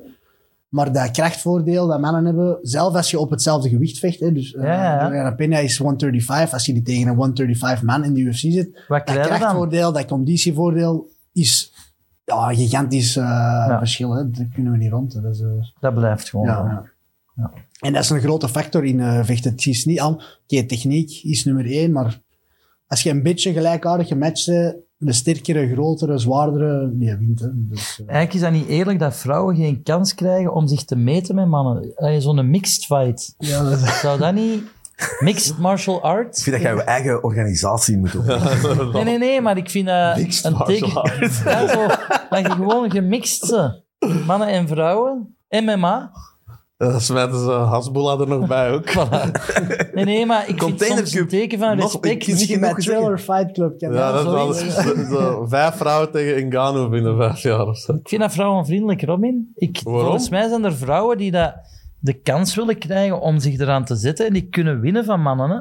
Maar 0.69 0.91
dat 0.91 1.11
krachtvoordeel 1.11 1.87
dat 1.87 1.99
mannen 1.99 2.25
hebben, 2.25 2.57
zelf 2.61 2.95
als 2.95 3.11
je 3.11 3.19
op 3.19 3.29
hetzelfde 3.29 3.69
gewicht 3.69 3.99
vecht. 3.99 4.19
Hè, 4.19 4.31
dus 4.31 4.53
eh, 4.53 4.63
Ja, 4.63 5.13
ja, 5.13 5.31
Pena 5.31 5.57
is 5.57 5.77
135. 5.77 6.53
Als 6.53 6.65
je 6.65 6.73
die 6.73 6.81
tegen 6.81 7.07
een 7.07 7.15
135 7.15 7.83
man 7.83 8.03
in 8.03 8.13
de 8.13 8.19
UFC 8.19 8.37
zit, 8.39 8.83
wat 8.87 9.07
dat 9.07 9.19
krachtvoordeel, 9.19 9.91
dat 9.91 10.05
conditievoordeel 10.05 11.09
is 11.33 11.73
ja, 12.25 12.49
een 12.49 12.55
gigantisch 12.55 13.15
eh, 13.15 13.77
verschil. 13.77 14.11
Hè. 14.11 14.29
Daar 14.29 14.47
kunnen 14.53 14.71
we 14.71 14.77
niet 14.77 14.91
rond. 14.91 15.21
Dat 15.21 15.35
is, 15.35 15.73
Dat 15.79 15.93
blijft 15.93 16.29
gewoon. 16.29 16.45
ja, 16.45 16.83
ja. 17.35 17.51
En 17.79 17.93
dat 17.93 18.03
is 18.03 18.09
een 18.09 18.21
grote 18.21 18.49
factor 18.49 18.85
in 18.85 18.99
eh, 18.99 19.23
vechten. 19.23 19.51
Het 19.51 19.65
is 19.65 19.85
niet 19.85 20.01
al, 20.01 20.21
oké, 20.43 20.63
techniek 20.63 21.23
is 21.23 21.45
nummer 21.45 21.65
één, 21.65 21.91
maar 21.91 22.21
als 22.87 23.03
je 23.03 23.09
een 23.09 23.23
beetje 23.23 23.53
gelijkaardig 23.53 24.07
gematcht 24.07 24.45
bent, 24.45 24.75
de 25.01 25.13
sterkere, 25.13 25.71
grotere, 25.71 26.17
zwaardere, 26.17 26.89
die 26.93 27.15
wint. 27.15 27.39
Hè. 27.39 27.47
Dus, 27.53 27.99
eh, 27.99 28.07
Eigenlijk 28.07 28.33
is 28.33 28.41
dat 28.41 28.51
niet 28.51 28.67
eerlijk 28.67 28.99
dat 28.99 29.15
vrouwen 29.15 29.55
geen 29.55 29.83
kans 29.83 30.15
krijgen 30.15 30.53
om 30.53 30.67
zich 30.67 30.83
te 30.83 30.95
meten 30.95 31.35
met 31.35 31.47
mannen. 31.47 31.93
Zo'n 32.21 32.49
mixed 32.49 32.85
fight. 32.85 33.33
ja, 33.37 33.63
dat 33.69 33.79
Zou 33.79 34.19
dat 34.19 34.33
niet... 34.33 34.63
Mixed 35.19 35.57
martial 35.57 35.97
Ik 35.97 36.01
arts? 36.03 36.43
vind 36.43 36.55
dat 36.55 36.65
jij 36.65 36.75
je 36.75 36.83
eigen 36.83 37.23
organisatie 37.23 37.97
moet 37.97 38.11
doen. 38.11 38.25
Nee, 38.93 39.03
nee, 39.03 39.17
nee, 39.17 39.41
maar 39.41 39.57
ik 39.57 39.69
vind 39.69 39.87
dat 39.87 40.17
Mixed 40.17 40.45
een 40.45 40.53
martial 40.53 40.79
teken... 40.89 41.01
arts. 41.01 41.43
Ja, 41.43 41.67
zo, 41.67 41.87
dat 42.29 42.39
je 42.39 42.49
gewoon 42.51 42.91
gemixt. 42.91 43.55
Mannen 44.25 44.47
en 44.47 44.67
vrouwen. 44.67 45.35
MMA. 45.49 46.11
Dan 46.79 47.01
smijten 47.01 47.39
ze 47.39 47.51
Hasbulla 47.51 48.19
er 48.19 48.27
nog 48.27 48.47
bij 48.47 48.71
ook. 48.71 48.93
Nee, 49.93 50.05
nee, 50.05 50.25
maar 50.25 50.49
ik 50.49 50.63
vind 50.63 50.81
soms 50.81 51.13
een 51.13 51.27
teken 51.27 51.59
van 51.59 51.79
respect. 51.79 52.03
Niet 52.05 52.27
Misschien 52.27 52.47
genoeg 52.55 52.59
bij 52.59 52.73
gezegd. 52.73 52.97
Thriller 52.97 53.19
Fight 53.19 53.51
Club. 53.51 53.79
Kan 53.79 53.93
Ja, 53.93 54.11
dat 54.11 54.55
is 54.55 55.07
wel 55.09 55.47
vijf 55.47 55.75
vrouwen 55.75 56.11
tegen 56.11 56.47
Ngannou 56.47 56.89
binnen 56.89 57.17
vijf 57.17 57.41
jaar 57.41 57.67
of 57.67 57.77
zo. 57.77 57.93
Ik 57.93 58.09
vind 58.09 58.21
dat 58.21 58.31
vrouwenvriendelijk, 58.31 59.03
Robin. 59.03 59.51
Ik, 59.55 59.79
Waarom? 59.83 60.01
volgens 60.03 60.29
mij 60.29 60.47
zijn 60.47 60.63
er 60.63 60.75
vrouwen 60.75 61.17
die 61.17 61.31
dat 61.31 61.53
de 61.99 62.13
kans 62.13 62.55
willen 62.55 62.77
krijgen 62.77 63.21
om 63.21 63.39
zich 63.39 63.59
eraan 63.59 63.85
te 63.85 63.95
zetten 63.95 64.27
en 64.27 64.33
die 64.33 64.47
kunnen 64.49 64.79
winnen 64.79 65.05
van 65.05 65.21
mannen. 65.21 65.49
Hè. 65.49 65.59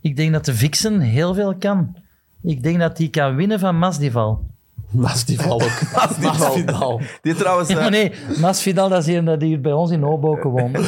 Ik 0.00 0.16
denk 0.16 0.32
dat 0.32 0.44
de 0.44 0.54
Vixen 0.54 1.00
heel 1.00 1.34
veel 1.34 1.54
kan. 1.58 1.96
Ik 2.42 2.62
denk 2.62 2.78
dat 2.78 2.96
die 2.96 3.08
kan 3.10 3.34
winnen 3.34 3.58
van 3.58 3.78
Masvidal. 3.78 4.44
Masvidal 4.90 5.52
ook. 5.52 5.80
Masvidal. 6.22 7.00
Die 7.22 7.34
trouwens 7.34 7.68
Ja, 7.68 7.74
eh, 7.74 7.80
maar 7.80 7.90
nee, 7.90 8.12
Masvidal 8.40 8.88
dat 8.88 8.98
is 8.98 9.06
hier 9.06 9.24
dat 9.24 9.40
hier 9.40 9.60
bij 9.60 9.72
ons 9.72 9.90
in 9.90 10.02
Hoboken 10.02 10.50
woont. 10.50 10.78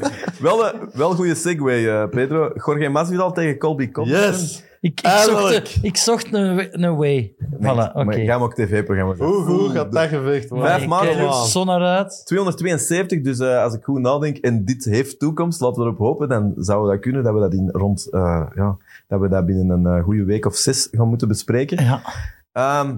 wel 0.40 0.66
een 0.66 0.90
wel 0.92 1.14
goede 1.14 1.34
segue, 1.34 1.90
eh, 1.90 2.08
Pedro. 2.08 2.50
Jorge 2.54 2.88
Masvidal 2.88 3.32
tegen 3.32 3.58
Colby 3.58 3.90
Covington. 3.90 4.22
Yes! 4.30 4.62
Ik, 4.84 5.00
ik, 5.00 5.08
zocht, 5.08 5.78
ik 5.82 5.96
zocht 5.96 6.32
een, 6.32 6.84
een 6.84 6.96
way. 6.96 7.34
Voilà, 7.38 7.92
Nee, 7.94 8.04
maar 8.04 8.16
Jij 8.20 8.34
hem 8.34 8.42
ook 8.42 8.54
tv-programma's 8.54 9.18
doen. 9.18 9.26
Hoe 9.26 9.44
goed 9.44 9.70
gaat 9.70 9.92
dat 9.92 10.08
gevecht 10.08 10.48
worden? 10.48 10.68
Vijf 10.68 10.86
maanden 10.86 11.16
kijk 11.16 11.32
zo 11.32 11.64
naar 11.64 11.80
uit. 11.80 12.22
272, 12.24 13.20
dus 13.20 13.38
eh, 13.38 13.62
als 13.62 13.74
ik 13.74 13.84
goed 13.84 14.00
nadenk 14.00 14.36
en 14.36 14.64
dit 14.64 14.84
heeft 14.84 15.18
toekomst, 15.18 15.60
laten 15.60 15.82
we 15.82 15.86
erop 15.86 15.98
hopen, 15.98 16.28
dan 16.28 16.52
zouden 16.56 16.88
we 16.88 16.94
dat 16.94 17.02
kunnen, 17.02 17.24
dat 17.24 17.34
we 17.34 17.40
dat 17.40 17.52
in 17.52 17.68
rond, 17.72 18.10
eh, 18.10 18.46
ja, 18.54 18.76
dat 19.08 19.20
we 19.20 19.28
dat 19.28 19.46
binnen 19.46 19.68
een 19.68 19.86
eh, 19.86 20.04
goede 20.04 20.24
week 20.24 20.46
of 20.46 20.56
zes 20.56 20.88
gaan 20.90 21.08
moeten 21.08 21.28
bespreken. 21.28 21.84
Ja. 21.84 22.00
Ehm, 22.52 22.96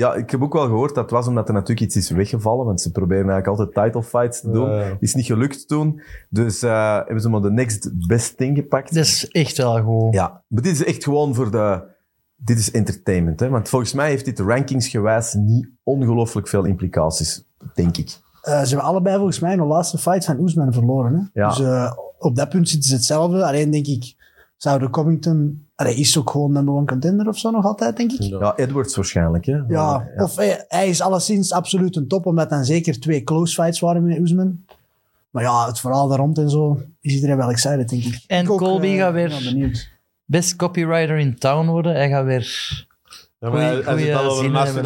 ja, 0.00 0.14
ik 0.14 0.30
heb 0.30 0.42
ook 0.42 0.52
wel 0.52 0.66
gehoord 0.66 0.94
dat 0.94 1.04
het 1.04 1.12
was 1.12 1.26
omdat 1.26 1.48
er 1.48 1.54
natuurlijk 1.54 1.80
iets 1.80 1.96
is 1.96 2.10
weggevallen, 2.10 2.66
want 2.66 2.80
ze 2.80 2.90
proberen 2.90 3.30
eigenlijk 3.30 3.58
altijd 3.58 3.84
title 3.84 4.02
fights 4.02 4.40
te 4.40 4.50
doen. 4.50 4.70
Ja. 4.70 4.96
Is 5.00 5.14
niet 5.14 5.26
gelukt 5.26 5.68
toen, 5.68 6.02
dus 6.28 6.62
eh, 6.62 6.96
hebben 6.96 7.20
ze 7.20 7.28
maar 7.28 7.40
de 7.40 7.50
next 7.50 8.06
best 8.06 8.36
thing 8.36 8.56
gepakt. 8.56 8.94
Dat 8.94 9.04
is 9.04 9.28
echt 9.28 9.56
wel 9.56 9.82
goed. 9.82 10.14
Ja, 10.14 10.42
maar 10.46 10.62
dit 10.62 10.72
is 10.72 10.84
echt 10.84 11.04
gewoon 11.04 11.34
voor 11.34 11.50
de... 11.50 11.88
Dit 12.36 12.58
is 12.58 12.70
entertainment, 12.70 13.40
hè? 13.40 13.48
want 13.48 13.68
volgens 13.68 13.92
mij 13.92 14.08
heeft 14.08 14.24
dit 14.24 14.38
rankingsgewijs 14.38 15.34
niet 15.34 15.68
ongelooflijk 15.82 16.48
veel 16.48 16.64
implicaties, 16.64 17.44
denk 17.74 17.96
ik. 17.96 18.18
Eh, 18.42 18.62
ze 18.62 18.68
hebben 18.68 18.86
allebei 18.86 19.16
volgens 19.16 19.38
mij 19.38 19.52
een 19.52 19.66
laatste 19.66 19.98
fight 19.98 20.24
van 20.24 20.38
Oesman 20.38 20.72
verloren. 20.72 21.14
Hè? 21.14 21.40
Ja. 21.40 21.48
Dus 21.48 21.60
eh, 21.60 21.92
op 22.18 22.36
dat 22.36 22.48
punt 22.48 22.68
zitten 22.68 22.88
ze 22.88 22.94
hetzelfde. 22.94 23.44
Alleen 23.44 23.70
denk 23.70 23.86
ik, 23.86 24.14
zou 24.56 24.78
de 24.78 24.90
Covington... 24.90 25.68
Hij 25.86 25.94
is 25.94 26.18
ook 26.18 26.30
gewoon 26.30 26.52
number 26.52 26.74
one 26.74 26.86
contender 26.86 27.28
of 27.28 27.38
zo 27.38 27.50
nog 27.50 27.64
altijd, 27.64 27.96
denk 27.96 28.12
ik. 28.12 28.20
Ja, 28.22 28.56
Edwards 28.56 28.96
waarschijnlijk, 28.96 29.46
hè? 29.46 29.58
Ja, 29.68 30.08
of 30.16 30.36
hij, 30.36 30.64
hij 30.68 30.88
is 30.88 31.00
alleszins 31.00 31.52
absoluut 31.52 31.96
een 31.96 32.08
top, 32.08 32.26
omdat 32.26 32.50
dan 32.50 32.64
zeker 32.64 33.00
twee 33.00 33.24
close 33.24 33.54
fights 33.54 33.80
waren 33.80 34.04
met 34.06 34.18
Oesman. 34.18 34.64
Maar 35.30 35.42
ja, 35.42 35.66
het 35.66 35.80
verhaal 35.80 36.08
daar 36.08 36.18
rond 36.18 36.38
en 36.38 36.50
zo 36.50 36.82
is 37.00 37.14
iedereen 37.14 37.36
wel 37.36 37.50
excited, 37.50 37.88
denk 37.88 38.02
ik. 38.04 38.24
En 38.26 38.44
Ik 38.44 38.50
ook, 38.50 38.58
Colby 38.58 38.86
eh, 38.86 38.98
gaat 38.98 39.12
weer- 39.12 39.56
ja. 39.56 39.68
Best 40.24 40.56
copywriter 40.56 41.18
in 41.18 41.38
town 41.38 41.66
worden. 41.66 41.92
Hij 41.94 42.08
gaat 42.08 42.24
weer... 42.24 42.86
Ja, 43.42 43.50
maar 43.50 43.60
hij, 43.60 43.70
Goeie- 43.74 43.88
hij 43.88 43.98
zit 43.98 44.14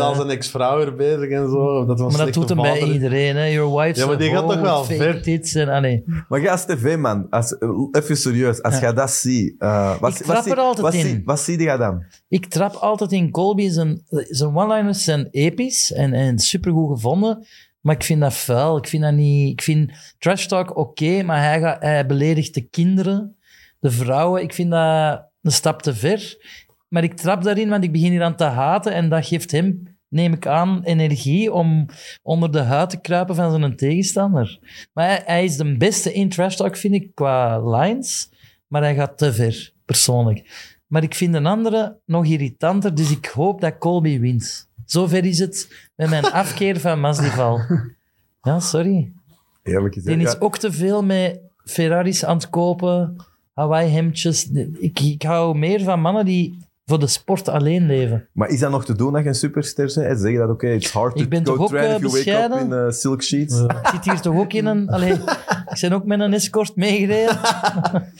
al 0.01 0.09
over 0.09 0.15
zijn 0.17 0.31
ex-vrouw 0.31 0.77
weer 0.77 0.95
bezig 0.95 1.31
en 1.31 1.51
zo. 1.51 1.85
Dat 1.87 1.99
was 2.01 2.17
Maar 2.17 2.25
dat 2.25 2.35
doet 2.35 2.49
hem 2.49 2.59
bij 2.61 2.83
iedereen, 2.83 3.37
hè. 3.37 3.45
Your 3.45 3.77
wife's 3.81 3.99
Ja, 4.01 4.07
maar 4.07 4.19
die 4.19 4.31
gaat 4.31 4.49
toch 4.49 4.61
wel 4.61 4.85
ver. 4.85 5.23
tits 5.23 5.55
en... 5.55 5.69
Allee. 5.69 6.05
Maar 6.29 6.41
jij 6.41 6.51
als 6.51 6.65
tv-man, 6.65 7.27
als, 7.31 7.57
even 7.93 8.17
serieus, 8.17 8.63
als 8.63 8.75
Ja. 8.75 8.81
jij 8.81 8.93
dat 8.93 9.11
ziet, 9.11 9.55
eh, 9.59 9.99
wat, 10.01 10.11
Ik 10.11 10.17
trap 10.25 10.35
wat, 10.35 10.45
zie- 10.45 10.53
er 10.53 10.59
altijd 10.59 10.81
wat, 10.81 10.95
in. 10.95 11.01
Zie, 11.01 11.23
wat 11.25 11.41
zie 11.41 11.61
je 11.61 11.77
dan? 11.77 12.05
Ik 12.29 12.47
trap 12.47 12.75
altijd 12.75 13.13
in 13.13 13.31
Colby. 13.31 13.69
Zijn, 13.69 14.03
zijn 14.09 14.57
one-liners 14.57 15.05
zijn 15.05 15.29
episch 15.31 15.93
en, 15.93 16.13
en 16.13 16.39
supergoed 16.39 16.91
gevonden. 16.97 17.47
Maar 17.81 17.95
ik 17.95 18.03
vind 18.05 18.21
dat 18.21 18.35
vuil. 18.35 18.77
Ik 18.77 18.89
vind 18.89 19.03
dat 19.03 19.13
niet... 19.13 19.51
Ik 19.53 19.63
vind 19.63 19.91
trash 20.19 20.47
talk 20.47 20.77
oké, 20.77 21.23
maar 21.23 21.43
hij, 21.43 21.61
gaat, 21.61 21.83
hij 21.83 22.07
beledigt 22.07 22.55
de 22.55 22.63
kinderen, 22.69 23.37
de 23.81 23.91
vrouwen. 23.91 24.43
Ik 24.43 24.55
vind 24.55 24.71
dat 24.71 25.23
een 25.43 25.53
stap 25.53 25.83
te 25.83 25.95
ver. 25.95 26.37
Maar 26.95 27.05
ik 27.05 27.17
trap 27.17 27.43
daarin, 27.43 27.69
want 27.69 27.85
ik 27.85 27.93
begin 27.93 28.11
hier 28.11 28.23
aan 28.23 28.37
te 28.37 28.45
haten. 28.45 28.93
En 28.93 29.09
dat 29.09 29.27
geeft 29.27 29.51
hem, 29.51 29.97
neem 30.09 30.33
ik 30.33 30.47
aan, 30.47 30.83
energie 30.83 31.53
om 31.53 31.87
onder 32.23 32.53
de 32.53 32.61
huid 32.61 32.91
te 32.91 33.01
kruipen 33.01 33.35
van 33.35 33.51
zijn 33.51 33.77
tegenstander. 33.77 34.59
Maar 34.93 35.07
hij, 35.07 35.23
hij 35.25 35.45
is 35.45 35.57
de 35.57 35.77
beste 35.77 36.13
in 36.13 36.29
trash 36.29 36.57
talk, 36.57 36.77
vind 36.77 36.95
ik, 36.95 37.15
qua 37.15 37.61
lines. 37.71 38.31
Maar 38.67 38.83
hij 38.83 38.95
gaat 38.95 39.19
te 39.19 39.33
ver, 39.33 39.73
persoonlijk. 39.85 40.73
Maar 40.87 41.03
ik 41.03 41.15
vind 41.15 41.35
een 41.35 41.47
andere 41.47 41.99
nog 42.07 42.27
irritanter, 42.27 42.95
dus 42.95 43.11
ik 43.11 43.27
hoop 43.27 43.61
dat 43.61 43.79
Colby 43.79 44.21
wint. 44.21 44.69
Zover 44.85 45.25
is 45.25 45.39
het 45.39 45.89
met 45.97 46.11
mijn 46.11 46.33
afkeer 46.43 46.81
van 46.81 47.01
Masvidal. 47.01 47.61
Ja, 48.43 48.61
sorry. 48.61 49.13
Eerlijk 49.63 49.95
gezegd. 49.95 50.17
Die 50.17 50.27
is 50.27 50.33
ja. 50.33 50.39
ook 50.39 50.59
te 50.59 50.73
veel 50.73 51.05
met 51.05 51.41
Ferraris 51.65 52.25
aan 52.25 52.37
het 52.37 52.51
kopen, 52.51 53.17
Hawaii-hemdjes. 53.53 54.51
Ik, 54.79 55.01
ik 55.01 55.23
hou 55.23 55.59
meer 55.59 55.83
van 55.83 56.01
mannen 56.01 56.25
die 56.25 56.63
voor 56.87 56.99
de 56.99 57.07
sport 57.07 57.49
alleen 57.49 57.87
leven. 57.87 58.29
Maar 58.33 58.49
is 58.49 58.61
dat 58.61 58.71
nog 58.71 58.85
te 58.85 58.95
doen 58.97 59.13
dat 59.13 59.23
je 59.23 59.29
een 59.29 59.35
superster 59.35 59.85
bent? 59.95 60.07
En 60.07 60.19
zeggen 60.19 60.41
dat, 60.41 60.51
oké, 60.51 60.69
it's 60.69 60.91
hard 60.91 61.17
to 61.17 61.23
Ik 61.23 61.29
ben 61.29 61.47
go 61.47 61.53
toch 61.53 61.63
ook, 61.63 61.69
train 61.69 61.89
eh, 61.89 61.95
if 61.95 62.01
you 62.01 62.13
wake 62.13 62.55
up 62.55 62.61
in 62.61 62.73
eh, 62.73 62.91
silk 62.91 63.23
sheets? 63.23 63.61
Ik 63.61 63.89
zit 63.93 64.05
hier 64.05 64.21
toch 64.21 64.37
ook 64.37 64.53
in 64.53 64.67
een... 64.67 64.89
Allee, 64.95 65.13
ik 65.13 65.79
ben 65.81 65.93
ook 65.93 66.05
met 66.05 66.21
een 66.21 66.33
escort 66.33 66.77
meegereden. 66.77 67.39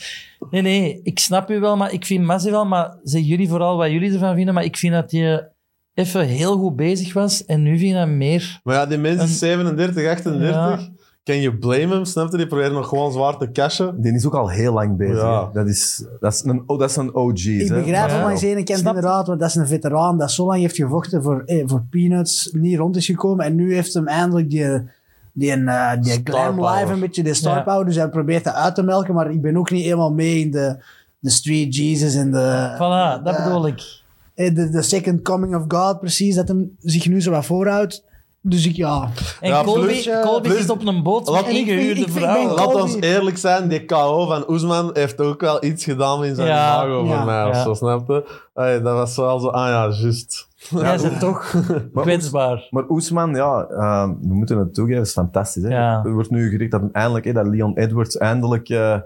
Nee, 0.49 0.61
nee, 0.61 0.99
ik 1.03 1.19
snap 1.19 1.49
u 1.51 1.59
wel, 1.59 1.77
maar 1.77 1.93
ik 1.93 2.05
vind 2.05 2.25
Masvidal, 2.25 2.65
maar 2.65 2.97
zeg 3.03 3.21
jullie 3.25 3.49
vooral 3.49 3.77
wat 3.77 3.91
jullie 3.91 4.13
ervan 4.13 4.35
vinden, 4.35 4.53
maar 4.53 4.63
ik 4.63 4.77
vind 4.77 4.93
dat 4.93 5.11
hij 5.11 5.49
even 5.93 6.25
heel 6.25 6.57
goed 6.57 6.75
bezig 6.75 7.13
was 7.13 7.45
en 7.45 7.63
nu 7.63 7.77
vind 7.77 7.91
ik 7.91 7.97
dat 7.97 8.07
meer... 8.07 8.59
Maar 8.63 8.75
ja, 8.75 8.85
die 8.85 8.97
mensen 8.97 9.27
Een- 9.27 9.33
37, 9.33 10.07
38. 10.07 10.49
Ja. 10.49 10.89
Can 11.25 11.41
you 11.41 11.57
blame 11.57 11.87
hem? 11.93 12.05
Snap 12.05 12.31
je? 12.31 12.37
Die 12.37 12.47
proberen 12.47 12.73
nog 12.73 12.87
gewoon 12.87 13.11
zwaar 13.11 13.37
te 13.37 13.51
cashen. 13.51 14.01
Die 14.01 14.13
is 14.13 14.25
ook 14.25 14.33
al 14.35 14.49
heel 14.49 14.73
lang 14.73 14.97
bezig. 14.97 15.15
Ja. 15.21 15.49
Dat, 15.53 15.67
is, 15.67 16.05
dat, 16.19 16.33
is 16.33 16.43
een, 16.43 16.63
oh, 16.65 16.79
dat 16.79 16.89
is 16.89 16.95
een 16.95 17.15
OG. 17.15 17.45
Ik 17.45 17.67
begrijp 17.73 18.09
van 18.09 18.21
langs 18.21 18.41
de 18.41 18.47
ene 18.47 18.63
kant 18.63 18.79
inderdaad, 18.85 19.27
want 19.27 19.39
dat 19.39 19.49
is 19.49 19.55
een 19.55 19.67
veteraan 19.67 20.17
dat 20.17 20.31
zo 20.31 20.45
lang 20.45 20.59
heeft 20.61 20.75
gevochten 20.75 21.23
voor, 21.23 21.43
eh, 21.45 21.63
voor 21.65 21.83
peanuts, 21.89 22.49
niet 22.53 22.77
rond 22.77 22.95
is 22.95 23.05
gekomen. 23.05 23.45
En 23.45 23.55
nu 23.55 23.73
heeft 23.73 23.93
hem 23.93 24.07
eindelijk 24.07 24.49
die, 24.49 24.65
die, 25.33 25.51
eh, 25.51 25.91
die 26.01 26.21
glam 26.23 26.55
power. 26.55 26.79
life 26.79 26.93
een 26.93 26.99
beetje, 26.99 27.23
de 27.23 27.33
star 27.33 27.55
Ja. 27.55 27.61
power. 27.63 27.85
Dus 27.85 27.95
hij 27.95 28.09
probeert 28.09 28.43
dat 28.43 28.53
uit 28.53 28.75
te 28.75 28.83
melken, 28.83 29.13
maar 29.13 29.31
ik 29.31 29.41
ben 29.41 29.57
ook 29.57 29.71
niet 29.71 29.83
helemaal 29.83 30.13
mee 30.13 30.39
in 30.39 30.51
de, 30.51 30.77
de 31.19 31.29
street 31.29 31.75
Jesus 31.75 32.15
en 32.15 32.31
de... 32.31 32.71
Voilà, 32.75 33.23
dat 33.23 33.43
bedoel 33.43 33.67
ik. 33.67 34.01
eh, 34.35 34.55
De, 34.55 34.69
de 34.69 34.81
second 34.81 35.21
coming 35.21 35.55
of 35.55 35.63
God, 35.67 35.99
precies, 35.99 36.35
dat 36.35 36.47
hem 36.47 36.75
zich 36.79 37.07
nu 37.07 37.21
zo 37.21 37.31
wat 37.31 37.45
voorhoudt. 37.45 38.03
Dus 38.47 38.67
ik, 38.67 38.75
ja... 38.75 39.09
En 39.41 39.49
Ja, 39.49 39.63
Colby, 39.63 39.81
plus- 39.81 40.09
Colby 40.23 40.47
plus- 40.47 40.59
zit 40.59 40.69
op 40.69 40.85
een 40.87 41.03
boot 41.03 41.31
met 41.31 41.43
En 41.43 41.49
ik 41.49 41.55
ingehuurde 41.67 42.01
ik 42.01 42.09
vrouwen. 42.09 42.51
ik 42.51 42.57
Laat 42.57 42.65
Colby- 42.65 42.81
ons 42.81 42.95
eerlijk 42.99 43.37
zijn, 43.37 43.67
die 43.67 43.85
KO 43.85 44.25
van 44.25 44.43
Oesman 44.49 44.89
heeft 44.93 45.21
ook 45.21 45.41
wel 45.41 45.63
iets 45.63 45.83
gedaan 45.83 46.25
in 46.25 46.35
zijn 46.35 46.47
Ja. 46.47 46.83
imago 46.85 47.05
Ja. 47.05 47.15
voor 47.17 47.25
mij. 47.25 47.45
Of 47.45 47.55
Ja. 47.55 47.63
zo, 47.63 47.73
snap 47.73 48.07
je? 48.07 48.43
Allee, 48.53 48.81
dat 48.81 48.93
was 48.93 49.15
wel 49.15 49.39
zo, 49.39 49.47
ah 49.47 49.67
ja, 49.67 49.89
juist. 50.01 50.47
Jij 50.69 50.97
bent 51.01 51.19
toch 51.19 51.63
kwetsbaar. 51.95 52.67
Maar 52.69 52.83
Oesman, 52.89 53.35
ja, 53.35 53.65
eh, 53.69 54.09
we 54.21 54.33
moeten 54.33 54.57
het 54.57 54.73
toegeven, 54.73 55.01
is 55.01 55.11
fantastisch. 55.11 55.63
Hè? 55.63 55.69
Ja. 55.69 56.01
Er 56.03 56.13
wordt 56.13 56.29
nu 56.29 56.49
gericht 56.49 56.71
dat, 56.71 56.81
hem 56.81 56.89
eindelijk, 56.93 57.25
hè, 57.25 57.33
dat 57.33 57.47
Leon 57.47 57.77
Edwards 57.77 58.17
eindelijk 58.17 58.69
eh, 58.69 58.97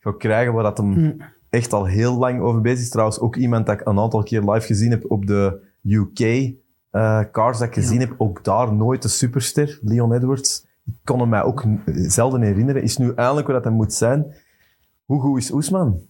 gaat 0.00 0.16
krijgen 0.16 0.52
waar 0.52 0.62
dat 0.62 0.76
hem... 0.78 0.92
Hm. 0.92 1.10
echt 1.50 1.72
al 1.72 1.84
heel 1.84 2.18
lang 2.18 2.40
over 2.40 2.60
bezig 2.60 2.78
is. 2.80 2.90
Trouwens, 2.90 3.18
ook 3.20 3.36
iemand 3.36 3.66
dat 3.66 3.80
ik 3.80 3.86
een 3.86 3.98
aantal 3.98 4.22
keer 4.22 4.42
live 4.50 4.66
gezien 4.66 4.90
heb 4.90 5.04
op 5.10 5.26
de 5.26 5.58
UK 5.84 6.52
eh, 6.90 7.20
cars 7.32 7.58
dat 7.58 7.66
ik 7.68 7.74
gezien 7.74 8.00
heb. 8.00 8.14
Ook 8.18 8.44
daar 8.44 8.74
nooit 8.74 9.02
de 9.02 9.08
superster, 9.08 9.78
Leon 9.82 10.12
Edwards. 10.12 10.64
Ik 10.86 10.94
kon 11.04 11.20
hem 11.20 11.28
mij 11.28 11.42
ook 11.42 11.64
zelden 11.86 12.42
herinneren. 12.42 12.82
Is 12.82 12.96
nu 12.96 13.12
eindelijk 13.14 13.46
wat 13.46 13.56
dat 13.56 13.64
hij 13.64 13.72
moet 13.72 13.92
zijn. 13.92 14.34
Hoe 15.04 15.20
goed 15.20 15.38
is 15.38 15.50
Oesman? 15.52 16.08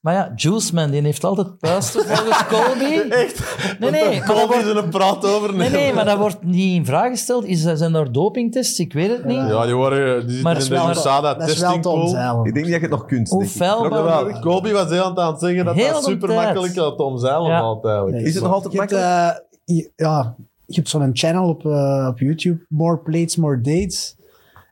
Maar 0.00 0.14
ja, 0.14 0.32
Juiceman, 0.36 0.90
die 0.90 1.02
heeft 1.02 1.24
altijd 1.24 1.58
puisten 1.58 2.04
volgens 2.04 2.46
Colby. 2.52 3.10
Echt? 3.10 3.56
Nee, 3.78 3.90
nee, 3.90 4.22
Colby 4.22 4.54
is 4.54 4.66
een 4.66 4.88
praat 4.88 5.24
over. 5.26 5.54
Nee, 5.54 5.70
nee, 5.70 5.92
maar 5.92 6.04
dat 6.04 6.18
wordt 6.18 6.42
niet 6.44 6.74
in 6.74 6.84
vraag 6.84 7.10
gesteld. 7.10 7.44
Is, 7.44 7.62
zijn 7.62 7.94
er 7.94 8.12
dopingtests? 8.12 8.78
Ik 8.78 8.92
weet 8.92 9.10
het 9.10 9.24
niet. 9.24 9.36
Ja, 9.36 9.64
die, 9.64 9.74
worden, 9.74 10.26
die 10.26 10.42
Maar 10.42 10.60
zitten 10.60 10.80
in 10.80 10.84
de 10.86 10.90
USADA 10.98 11.34
testing 11.34 11.72
te 11.72 11.88
pool. 11.88 12.00
omzeilen. 12.00 12.44
Ik 12.44 12.54
denk 12.54 12.66
niet 12.66 12.74
dat 12.74 12.82
je 12.82 12.88
het 12.88 12.90
nog 12.98 13.04
kunt. 13.06 13.28
Hoe 13.28 13.46
fel, 13.46 13.88
man. 13.88 14.40
Colby 14.40 14.72
was 14.72 14.90
heel 14.90 15.20
aan 15.20 15.30
het 15.32 15.40
zeggen 15.40 15.64
dat 15.64 15.74
Heel 15.74 15.92
dat 15.92 16.04
super 16.04 16.28
makkelijk 16.34 16.72
te 16.72 17.02
omzeilen 17.02 17.50
Ja. 17.50 17.78
eigenlijk. 17.82 18.16
Is 18.26 18.34
het 18.34 18.42
nog 18.42 18.52
altijd 18.52 18.74
makkelijk? 18.74 19.44
Eh, 19.66 19.88
ja, 19.96 20.36
je 20.66 20.74
hebt 20.74 20.88
zo'n 20.88 21.10
channel 21.12 21.48
op, 21.48 21.66
eh, 21.66 22.06
op 22.10 22.18
YouTube, 22.18 22.66
More 22.68 22.98
Plates, 22.98 23.36
More 23.36 23.60
Dates. 23.60 24.16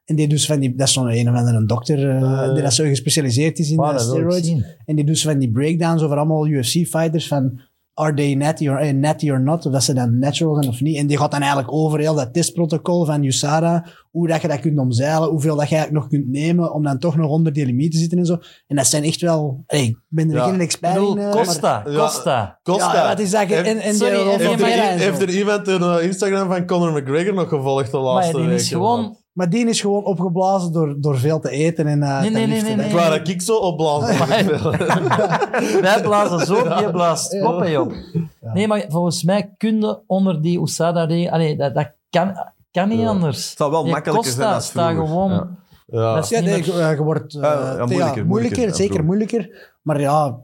En 0.04 0.16
die 0.16 0.28
doet 0.28 0.44
van 0.44 0.58
die, 0.58 0.74
dat 0.74 0.86
is 0.86 0.92
zo'n 0.92 1.10
een 1.10 1.28
of 1.28 1.34
andere 1.34 1.66
dokter 1.66 2.08
eh, 2.08 2.54
die 2.54 2.62
dat 2.62 2.74
zo 2.74 2.84
gespecialiseerd 2.84 3.58
is 3.58 3.70
in 3.70 3.78
eh, 3.78 3.92
ik 3.92 3.98
steroids. 3.98 4.54
En 4.84 4.96
die 4.96 5.04
doet 5.04 5.18
zo 5.18 5.30
van 5.30 5.38
die 5.38 5.50
breakdowns 5.50 6.02
over 6.02 6.16
allemaal 6.16 6.46
UFC-fighters 6.48 7.26
van 7.26 7.60
are 7.94 8.14
they 8.14 8.34
natty 8.34 8.68
or, 8.68 8.76
eh, 8.76 8.92
natty 8.94 9.30
or 9.30 9.40
not, 9.40 9.66
of 9.66 9.72
dat 9.72 9.82
ze 9.84 9.94
dan 9.94 10.18
natural 10.18 10.54
zijn 10.54 10.68
of 10.68 10.80
niet. 10.80 10.96
En 10.96 11.06
die 11.06 11.18
gaat 11.18 11.30
dan 11.30 11.40
eigenlijk 11.40 11.72
over 11.72 11.98
heel 11.98 12.14
dat 12.14 12.32
testprotocol 12.32 13.04
van 13.04 13.24
USADA, 13.24 13.86
hoe 14.10 14.28
dat 14.28 14.40
je 14.42 14.48
dat 14.48 14.60
kunt 14.60 14.78
omzeilen, 14.78 15.28
hoeveel 15.28 15.56
dat 15.56 15.68
je 15.68 15.74
eigenlijk 15.74 16.04
nog 16.04 16.12
kunt 16.20 16.30
nemen 16.32 16.72
om 16.72 16.82
dan 16.82 16.98
toch 16.98 17.16
nog 17.16 17.30
onder 17.30 17.52
die 17.52 17.66
limiet 17.66 17.92
te 17.92 17.98
zitten 17.98 18.18
en 18.18 18.26
zo. 18.26 18.36
En 18.66 18.76
dat 18.76 18.86
zijn 18.86 19.02
echt 19.04 19.20
wel... 19.20 19.62
Hey, 19.66 19.84
ik 19.84 19.98
ben 20.08 20.28
er 20.30 20.36
Ja. 20.36 20.44
geen 20.48 20.60
expert 20.60 20.96
in. 20.96 21.02
eh, 21.02 21.14
maar- 21.14 21.30
Costa, 21.30 21.82
Ja. 21.86 21.96
Costa. 21.96 22.58
Costa. 22.62 22.94
Ja, 22.94 23.08
wat 23.08 23.18
is 23.18 23.30
dat? 23.30 23.46
Heeft- 23.48 23.66
En, 23.68 23.78
en 23.78 23.94
sorry, 23.94 24.16
Heeft 24.16 24.60
maar- 24.60 24.70
er, 24.70 24.98
heeft 24.98 25.22
er 25.22 25.30
iemand 25.30 25.64
de 25.64 25.98
eh, 26.00 26.06
Instagram 26.06 26.48
van 26.48 26.66
Conor 26.66 26.92
McGregor 27.02 27.34
nog 27.34 27.48
gevolgd 27.48 27.90
de 27.90 27.96
Maar 27.96 28.06
laatste 28.06 28.36
die 28.36 28.44
is 28.44 28.50
weken? 28.50 28.66
gewoon... 28.66 29.16
Maar 29.34 29.50
die 29.50 29.68
is 29.68 29.80
gewoon 29.80 30.04
opgeblazen 30.04 30.72
door, 30.72 30.94
door 31.00 31.18
veel 31.18 31.40
te 31.40 31.50
eten 31.50 31.86
en 31.86 32.02
eh, 32.02 32.20
Nee, 32.20 32.30
nee, 32.30 32.46
nee, 32.46 32.62
nee. 32.76 32.86
Ik 32.86 32.92
wou 32.92 33.18
dat 33.18 33.28
ik 33.28 33.42
zo 33.42 33.56
opblazen. 33.56 34.28
Wij 35.82 36.00
blazen 36.02 36.46
zo, 36.46 36.54
je 36.56 36.88
blaast 36.92 37.40
koppen, 37.40 37.70
joh. 37.70 37.92
Nee, 38.40 38.66
maar 38.68 38.84
volgens 38.88 39.22
mij 39.22 39.54
kun 39.56 39.80
je 39.80 39.98
onder 40.06 40.42
die 40.42 40.60
USADA-regel... 40.60 41.32
Allee, 41.32 41.56
dat, 41.56 41.74
dat 41.74 41.90
kan, 42.10 42.32
kan 42.70 42.88
niet 42.88 42.98
Ja. 43.00 43.06
anders. 43.08 43.48
Het 43.48 43.58
zal 43.58 43.70
wel 43.70 43.84
makkelijker 43.86 44.14
Costa 44.24 44.42
zijn 44.42 44.54
als 44.54 44.66
staat 44.66 44.90
vroeger. 44.92 45.06
gewoon... 45.08 45.30
Ja. 45.30 45.48
Ja. 45.86 46.14
Dat 46.14 46.24
is 46.24 46.30
Ja, 46.30 46.40
niet 46.40 46.48
nee, 46.50 46.58
meer- 46.60 46.74
je, 46.76 46.82
eh, 46.82 46.96
je 46.96 47.02
wordt... 47.02 47.34
eh, 47.34 47.40
Ja, 47.42 47.50
ja, 47.52 47.58
ja, 47.58 47.62
moeilijker, 47.62 47.86
moeilijker, 47.86 48.26
moeilijker, 48.26 48.74
zeker 48.74 49.04
moeilijker. 49.04 49.72
Maar 49.82 50.00
ja, 50.00 50.36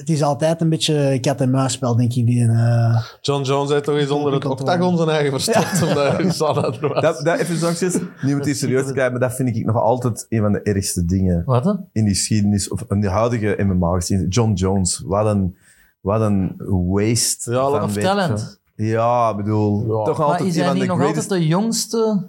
het 0.00 0.08
is 0.08 0.22
altijd 0.22 0.60
een 0.60 0.68
beetje 0.68 1.18
kat-en-muisspel, 1.20 1.96
denk 1.96 2.12
ik. 2.14 2.26
Die, 2.26 2.48
eh, 2.48 3.02
John 3.20 3.42
Jones 3.42 3.70
heeft 3.70 3.84
toch 3.84 3.96
eens 3.96 4.10
onder 4.10 4.32
het 4.32 4.44
octagon 4.44 4.96
zijn 4.96 5.08
eigen 5.08 5.40
verstopt. 5.40 5.82
Omdat 5.82 6.20
USADA 6.20 6.62
er 6.80 6.88
was. 6.88 7.02
Dat, 7.02 7.24
dat 7.24 7.38
even 7.38 7.56
zachtjes, 7.56 7.98
niet 8.22 8.34
moet 8.34 8.44
die 8.44 8.54
serieus 8.54 8.86
te 8.86 8.92
krijgen, 8.92 9.12
maar 9.12 9.28
dat 9.28 9.34
vind 9.36 9.56
ik 9.56 9.64
nog 9.64 9.76
altijd 9.76 10.26
een 10.28 10.40
van 10.40 10.52
de 10.52 10.62
ergste 10.62 11.04
dingen 11.04 11.42
Wat 11.46 11.76
in 11.92 12.04
die 12.04 12.14
geschiedenis, 12.14 12.68
of 12.68 12.84
in 12.88 13.00
de 13.00 13.08
huidige 13.08 13.62
MMA 13.64 13.94
gezien. 13.94 14.28
John 14.28 14.52
Jones, 14.52 15.02
wat 15.06 15.26
een, 15.26 15.56
wat 16.00 16.20
een 16.20 16.54
waste. 16.66 17.50
Ja, 17.52 17.70
van 17.70 17.82
Of 17.82 17.94
weet 17.94 18.04
talent. 18.04 18.60
je. 18.74 18.84
Ja, 18.86 19.30
ik 19.30 19.36
bedoel, 19.36 19.80
Ja. 19.80 20.04
toch 20.04 20.18
Maar 20.18 20.26
altijd 20.26 20.48
is 20.48 20.54
een 20.54 20.60
hij 20.60 20.68
van 20.70 20.78
niet 20.78 20.82
de 20.88 20.88
nog 20.92 20.98
greatest... 20.98 21.30
altijd 21.30 21.40
de 21.40 21.46
jongste... 21.46 22.24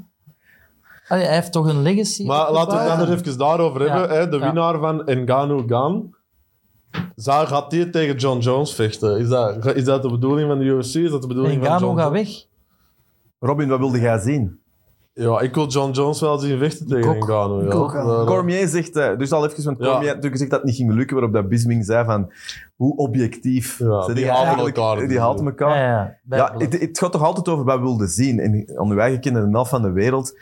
Allee, 1.07 1.25
hij 1.25 1.33
heeft 1.33 1.51
toch 1.51 1.67
een 1.67 1.81
legacy? 1.81 2.25
Maar 2.25 2.51
laten 2.51 2.73
we 2.77 2.79
het 2.83 2.97
dan 2.99 3.07
er 3.07 3.13
even 3.19 3.37
daarover 3.37 3.85
Ja. 3.85 3.97
hebben. 3.99 4.17
Hè. 4.17 4.29
De 4.29 4.37
Ja. 4.37 4.45
winnaar 4.45 4.79
van 4.79 5.01
Ngannou 5.05 5.63
Gan. 5.67 6.15
Zou, 7.15 7.47
gaat 7.47 7.69
die 7.69 7.89
tegen 7.89 8.15
John 8.15 8.39
Jones 8.39 8.73
vechten? 8.73 9.19
Is 9.19 9.29
dat, 9.29 9.75
is 9.75 9.83
dat 9.83 10.01
de 10.01 10.09
bedoeling 10.09 10.47
van 10.49 10.59
de 10.59 10.65
UFC? 10.65 10.95
Is 10.95 11.11
dat 11.11 11.21
de 11.21 11.27
bedoeling 11.27 11.63
En 11.63 11.67
van 11.67 11.79
John 11.79 11.97
gaat 11.97 12.11
weg. 12.11 12.29
Robin, 13.39 13.67
wat 13.67 13.79
wilde 13.79 13.99
jij 13.99 14.19
zien? 14.19 14.60
Ja, 15.13 15.39
ik 15.39 15.55
wil 15.55 15.67
John 15.67 15.91
Jones 15.91 16.19
wel 16.21 16.37
zien 16.37 16.57
vechten 16.57 16.87
tegen. 16.87 17.17
Ngannou. 17.17 17.65
Ik 17.65 17.73
Ja. 17.73 18.23
Cormier 18.25 18.67
zegt, 18.67 18.95
eh, 18.95 19.17
dus 19.17 19.31
al 19.31 19.45
even, 19.45 19.63
want 19.63 19.77
Ja. 19.79 19.85
Cormier 19.85 20.05
natuurlijk 20.05 20.31
gezegd 20.31 20.49
dat 20.51 20.59
het 20.59 20.67
niet 20.69 20.77
ging 20.77 20.91
lukken, 20.93 21.15
waarop 21.15 21.33
dat 21.35 21.49
Bisming 21.49 21.85
zei 21.85 22.05
van, 22.05 22.31
hoe 22.75 22.95
objectief. 22.95 23.79
Ja, 23.79 24.05
die 24.13 24.29
eigenlijk? 24.29 24.77
elkaar. 24.77 25.07
Die 25.07 25.19
haten 25.19 25.45
elkaar. 25.45 26.19
Ja, 26.29 26.53
het, 26.57 26.79
het 26.79 26.99
gaat 26.99 27.11
toch 27.11 27.23
altijd 27.23 27.49
over 27.49 27.65
wat 27.65 27.75
we 27.77 27.81
wilden 27.83 28.07
zien. 28.07 28.39
En 28.39 28.71
aan 28.75 28.91
uw 28.91 28.97
eigen 28.99 29.19
kinderen, 29.19 29.47
de 29.47 29.53
helft 29.55 29.69
van 29.69 29.81
de 29.81 29.91
wereld. 29.91 30.37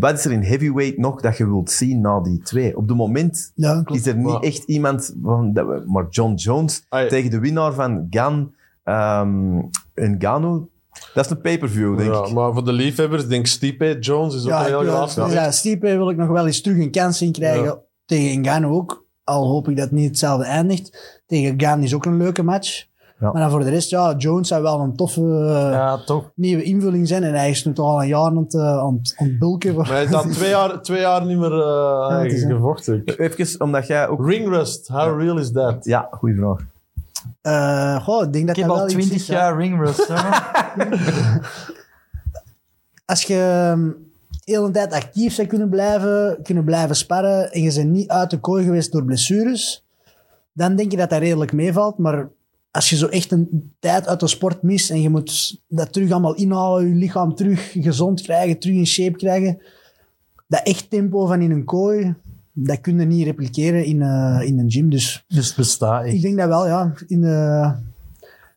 Wat 0.00 0.12
is 0.18 0.24
er 0.24 0.32
in 0.32 0.42
heavyweight 0.42 0.98
nog 0.98 1.20
dat 1.20 1.36
je 1.36 1.46
wilt 1.46 1.70
zien 1.70 2.00
na 2.00 2.20
die 2.20 2.38
twee? 2.42 2.76
Op 2.76 2.88
het 2.88 2.96
moment 2.96 3.52
is 3.86 4.06
er 4.06 4.16
niet 4.16 4.26
Maar- 4.26 4.40
echt 4.40 4.64
iemand... 4.64 5.14
Van, 5.22 5.52
dat 5.52 5.66
we- 5.66 5.82
maar 5.86 6.06
John 6.10 6.34
Jones 6.34 6.84
Ai. 6.88 7.08
tegen 7.08 7.30
de 7.30 7.38
winnaar 7.40 7.72
van 7.72 8.06
Gan 8.10 8.52
ehm 8.84 9.58
en 9.94 10.14
Gano, 10.18 10.68
dat 11.14 11.24
is 11.24 11.30
een 11.30 11.40
pay-per-view, 11.40 11.98
denk 11.98 12.12
Ja, 12.14 12.24
ik. 12.24 12.32
maar 12.32 12.52
voor 12.52 12.64
de 12.64 12.72
liefhebbers, 12.72 13.26
denk 13.26 13.46
Stipe 13.46 13.96
Jones 14.00 14.34
is 14.34 14.42
ook 14.42 14.48
Ja, 14.48 14.58
een 14.60 14.64
heel 14.66 14.80
graag. 14.80 15.14
wil- 15.14 15.30
ja, 15.30 15.50
Stipe 15.50 15.86
wil 15.96 16.10
ik 16.10 16.16
nog 16.16 16.28
wel 16.28 16.46
eens 16.46 16.60
terug 16.60 16.78
een 16.78 16.90
kans 16.90 17.22
in 17.22 17.32
krijgen. 17.32 17.64
Ja. 17.64 17.78
Tegen 18.06 18.40
Ngannou 18.40 18.74
ook. 18.74 19.04
Al 19.24 19.46
hoop 19.48 19.68
ik 19.68 19.76
dat 19.76 19.84
het 19.84 19.94
niet 19.94 20.08
hetzelfde 20.08 20.44
eindigt. 20.44 21.22
Tegen 21.26 21.60
Gan 21.60 21.82
is 21.82 21.94
ook 21.94 22.04
een 22.04 22.16
leuke 22.16 22.42
match. 22.42 22.88
Ja. 23.20 23.32
Maar 23.32 23.42
dan 23.42 23.50
voor 23.50 23.60
de 23.64 23.70
rest, 23.70 23.90
ja, 23.90 24.14
Jones 24.16 24.48
zou 24.48 24.62
wel 24.62 24.80
een 24.80 24.96
toffe 24.96 25.20
eh, 25.20 25.72
Ja, 25.72 26.04
toch. 26.04 26.30
nieuwe 26.34 26.62
invulling 26.62 27.08
zijn. 27.08 27.22
En 27.22 27.34
hij 27.34 27.50
is 27.50 27.64
nu 27.64 27.72
toch 27.72 27.86
al 27.86 28.02
een 28.02 28.08
jaar 28.08 28.24
aan 28.24 28.36
het, 28.36 28.54
eh, 28.54 28.78
aan 28.78 29.00
het, 29.02 29.38
bulken. 29.38 29.74
Maar 29.74 29.86
hij 29.88 30.04
is 30.04 30.12
al 30.12 30.22
twee 30.22 30.50
jaar, 30.50 30.82
twee 30.82 31.00
jaar 31.00 31.24
niet 31.26 31.38
meer 31.38 31.52
uh, 31.52 32.18
het 32.22 32.32
is 32.32 32.42
een- 32.42 32.50
gevochten. 32.50 33.02
Even, 33.04 33.60
omdat 33.60 33.86
jij 33.86 34.08
ook... 34.08 34.26
Ring 34.26 34.48
rust, 34.48 34.88
how 34.88 35.20
real 35.20 35.38
is 35.38 35.52
that? 35.52 35.84
Ja, 35.84 36.08
goede 36.10 36.34
vraag. 36.36 36.58
Eh, 37.42 38.04
goh, 38.04 38.24
ik 38.24 38.32
denk 38.32 38.46
dat 38.46 38.56
Ik 38.56 38.62
heb 38.62 38.72
al 38.72 38.76
wel 38.76 38.84
iets 38.84 38.94
20 38.94 39.16
is, 39.16 39.26
ja. 39.26 39.34
jaar 39.34 39.56
ringrust. 39.56 40.10
Als 43.04 43.22
je 43.22 43.34
ehm, 43.34 43.90
de 44.44 44.52
hele 44.52 44.70
tijd 44.70 44.92
actief 44.92 45.34
zou 45.34 45.46
kunnen 45.46 45.68
blijven, 45.68 46.38
kunnen 46.42 46.64
blijven 46.64 46.96
sparren 46.96 47.52
en 47.52 47.62
je 47.62 47.74
bent 47.74 47.90
niet 47.90 48.08
uit 48.08 48.30
de 48.30 48.38
kooi 48.38 48.64
geweest 48.64 48.92
door 48.92 49.04
blessures, 49.04 49.84
dan 50.52 50.76
denk 50.76 50.90
je 50.90 50.96
dat 50.96 51.10
dat 51.10 51.18
redelijk 51.18 51.52
meevalt. 51.52 51.98
Maar 51.98 52.28
als 52.70 52.90
je 52.90 52.96
zo 52.96 53.06
echt 53.06 53.32
een 53.32 53.74
tijd 53.78 54.08
uit 54.08 54.20
de 54.20 54.26
sport 54.26 54.62
mist 54.62 54.90
en 54.90 55.02
je 55.02 55.10
moet 55.10 55.60
dat 55.68 55.92
terug 55.92 56.10
allemaal 56.10 56.34
inhalen, 56.34 56.88
je 56.88 56.94
lichaam 56.94 57.34
terug 57.34 57.72
gezond 57.72 58.22
krijgen, 58.22 58.58
terug 58.58 58.76
in 58.76 58.86
shape 58.86 59.16
krijgen, 59.16 59.62
dat 60.46 60.62
echt 60.62 60.90
tempo 60.90 61.26
van 61.26 61.40
in 61.40 61.50
een 61.50 61.64
kooi, 61.64 62.14
dat 62.64 62.80
kun 62.80 62.98
je 62.98 63.06
niet 63.06 63.24
repliceren 63.24 63.84
in, 63.84 64.02
eh, 64.02 64.40
in 64.44 64.58
een 64.58 64.70
gym. 64.70 64.90
Dus 64.90 65.24
Dus 65.28 65.46
het 65.46 65.56
bestaat 65.56 66.06
ik 66.06 66.22
denk 66.22 66.36
dat 66.38 66.48
wel, 66.48 66.66
ja. 66.66 66.92
In 67.06 67.20
de, 67.20 67.72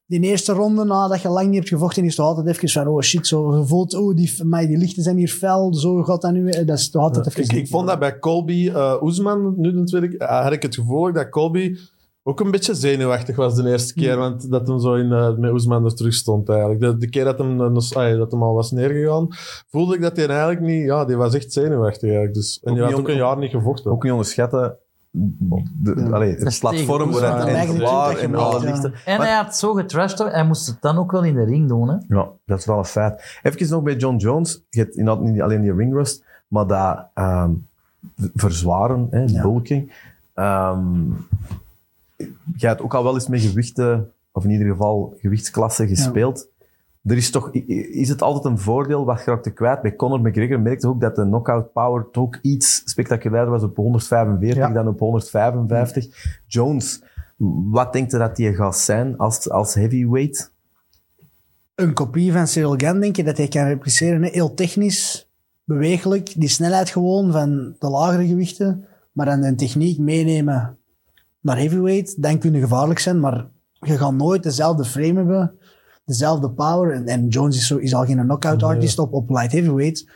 die 0.06 0.20
eerste 0.22 0.54
ronde, 0.54 0.84
nadat 0.84 1.22
je 1.22 1.30
lang 1.30 1.45
niet 1.47 1.56
hebt 1.56 1.70
gevochten, 1.70 2.04
is 2.04 2.18
het 2.18 2.26
altijd 2.26 2.47
even 2.47 2.70
van, 2.70 2.88
oh 2.88 3.01
shit, 3.01 3.28
zo 3.28 3.43
gevoeld, 3.49 3.95
oh, 3.95 4.16
die, 4.16 4.43
maar 4.43 4.68
die 4.68 4.78
lichten 4.78 5.04
zijn 5.04 5.18
hier 5.18 5.28
fel, 5.28 5.74
zo 5.74 6.04
gaat 6.04 6.22
dat 6.22 6.34
nu. 6.34 6.49
eh, 6.49 6.68
Dat 6.68 6.78
is 6.78 6.89
toch 6.89 7.01
altijd 7.01 7.28
even... 7.28 7.43
Ik, 7.43 7.51
ik 7.51 7.68
vond 7.68 7.88
dat 7.88 7.99
bij 7.99 8.20
Colby 8.20 8.70
uh, 8.70 8.93
Oesman, 9.01 9.54
nu 9.58 9.72
de 9.72 9.84
tweede 9.84 10.08
keer, 10.08 10.28
had 10.28 10.51
ik 10.51 10.62
het 10.62 10.76
gevoel 10.76 11.14
dat 11.14 11.30
Colby 11.30 11.78
ook 12.24 12.40
een 12.40 12.52
beetje 12.52 12.74
zenuwachtig 12.74 13.36
was 13.36 13.56
de 13.56 13.70
eerste 13.70 13.94
keer, 13.94 14.18
want 14.18 14.52
dat 14.52 14.68
hem 14.68 14.80
zo 14.80 14.94
in, 14.94 15.06
uh, 15.12 15.38
met 15.38 15.52
Oesman 15.52 15.86
er 15.86 15.96
terug 15.96 16.14
stond 16.14 16.50
eigenlijk. 16.50 16.80
De, 16.80 16.98
de 16.98 17.10
keer 17.10 17.24
dat 17.24 17.38
hem, 17.38 17.62
uh, 17.62 17.76
ah, 17.96 18.18
dat 18.18 18.32
hem 18.32 18.44
al 18.44 18.54
was 18.54 18.72
neergegaan, 18.72 19.28
voelde 19.70 19.96
ik 19.96 20.02
dat 20.02 20.16
hij 20.18 20.28
eigenlijk 20.28 20.62
niet... 20.62 20.86
Ja, 20.86 21.06
die 21.06 21.16
was 21.16 21.34
echt 21.34 21.54
zenuwachtig 21.54 22.04
eigenlijk. 22.04 22.34
Dus, 22.34 22.60
en 22.64 22.72
Ook 22.72 22.78
die 22.78 22.86
had 22.86 22.94
ook 22.94 23.10
een 23.10 23.16
jaar 23.16 23.38
niet 23.38 23.52
gevochten. 23.52 23.92
Ook 23.92 24.04
niet 24.04 24.12
onderschatten. 24.12 24.78
De, 25.12 25.94
Ja. 25.96 26.10
allee, 26.10 26.36
het 26.36 26.60
platform 26.60 27.12
waar 27.12 27.40
het 27.40 27.48
en 27.48 27.80
en 28.20 28.36
alle 28.36 28.60
lichten. 28.66 28.94
En 29.06 29.18
Maar- 29.18 29.28
hij 29.28 29.36
had 29.36 29.56
zo 29.56 29.74
getrashed, 29.74 30.18
hij 30.20 30.46
moest 30.46 30.68
het 30.68 30.78
dan 30.82 30.98
ook 30.98 31.12
wel 31.12 31.24
in 31.24 31.34
de 31.34 31.46
ring 31.46 31.68
doen. 31.68 31.90
Hè? 31.90 31.96
Ja, 32.08 32.30
dat 32.46 32.60
is 32.60 32.66
wel 32.66 32.78
een 32.78 32.86
feit. 32.86 33.40
Even 33.44 33.70
nog 33.70 33.84
bij 33.84 33.96
John 33.96 34.16
Jones. 34.16 34.64
Je 34.70 34.80
hebt 34.80 34.96
inderdaad 34.96 35.24
niet 35.24 35.42
alleen 35.42 35.62
die 35.62 35.74
ringrust, 35.76 36.24
maar 36.48 36.68
dat 36.68 37.06
ehm, 37.14 37.52
verzwaren, 38.34 39.08
hè, 39.10 39.24
Ja. 39.26 39.42
bulking. 39.42 39.94
Ehm 40.34 41.12
je 42.55 42.68
hebt 42.68 42.82
ook 42.82 42.93
al 42.93 43.03
wel 43.03 43.14
eens 43.14 43.28
met 43.28 43.41
gewichten, 43.41 44.11
of 44.32 44.43
in 44.43 44.49
ieder 44.49 44.68
geval 44.68 45.14
gewichtsklassen 45.18 45.88
gespeeld. 45.88 46.47
Er 47.03 47.18
is 47.18 47.32
toch, 47.32 47.51
is 47.91 48.09
het 48.09 48.22
altijd 48.22 48.45
een 48.45 48.59
voordeel 48.59 49.05
wat 49.05 49.20
je 49.20 49.32
raakte 49.32 49.51
kwijt? 49.51 49.82
Bij 49.82 49.95
Conor 49.95 50.22
McGregor 50.22 50.59
merkte 50.59 50.88
ook 50.88 51.01
dat 51.01 51.16
de 51.16 51.22
knockout 51.24 51.74
power 51.74 52.09
toch 52.11 52.39
iets 52.41 52.82
spectaculairder 52.86 53.51
was 53.53 53.64
op 53.64 53.76
145 53.76 54.57
Ja. 54.68 54.70
dan 54.74 54.88
op 54.88 54.99
155. 54.99 56.39
Jones, 56.47 57.03
wat 57.72 57.93
denkt 57.93 58.11
je 58.11 58.18
dat 58.18 58.38
hij 58.38 58.53
gaat 58.53 58.78
zijn 58.78 59.18
als, 59.18 59.49
als 59.49 59.74
heavyweight? 59.74 60.51
Een 61.76 61.93
kopie 61.93 62.32
van 62.32 62.47
Cyril 62.47 62.78
Gann, 62.78 62.99
denk 62.99 63.16
je, 63.16 63.24
dat 63.24 63.38
hij 63.38 63.47
kan 63.47 63.64
repliceren. 63.68 64.24
Heel 64.24 64.53
technisch, 64.53 65.30
bewegelijk, 65.64 66.34
die 66.39 66.49
snelheid 66.49 66.89
gewoon 66.89 67.32
van 67.32 67.76
de 67.80 67.89
lagere 67.89 68.28
gewichten, 68.28 68.86
maar 69.11 69.26
dan 69.26 69.41
de 69.41 69.55
techniek 69.55 69.99
meenemen 69.99 70.78
naar 71.44 71.58
heavyweight, 71.58 72.22
dan 72.22 72.38
kun 72.38 72.54
je 72.54 72.60
gevaarlijk 72.60 73.00
zijn, 73.00 73.20
maar 73.20 73.48
je 73.80 73.98
gaat 73.98 74.14
nooit 74.14 74.44
dezelfde 74.44 74.86
frame 74.86 75.14
hebben, 75.14 75.58
dezelfde 76.06 76.52
power. 76.52 76.91
En, 76.94 77.06
en 77.06 77.28
Jones 77.28 77.56
is, 77.58 77.68
zo, 77.68 77.78
is 77.78 77.94
al 77.96 78.06
geen 78.06 78.22
knockout 78.22 78.64
artist 78.64 79.00
op, 79.00 79.14
op 79.14 79.30
light 79.30 79.52
heavyweight. 79.52 80.10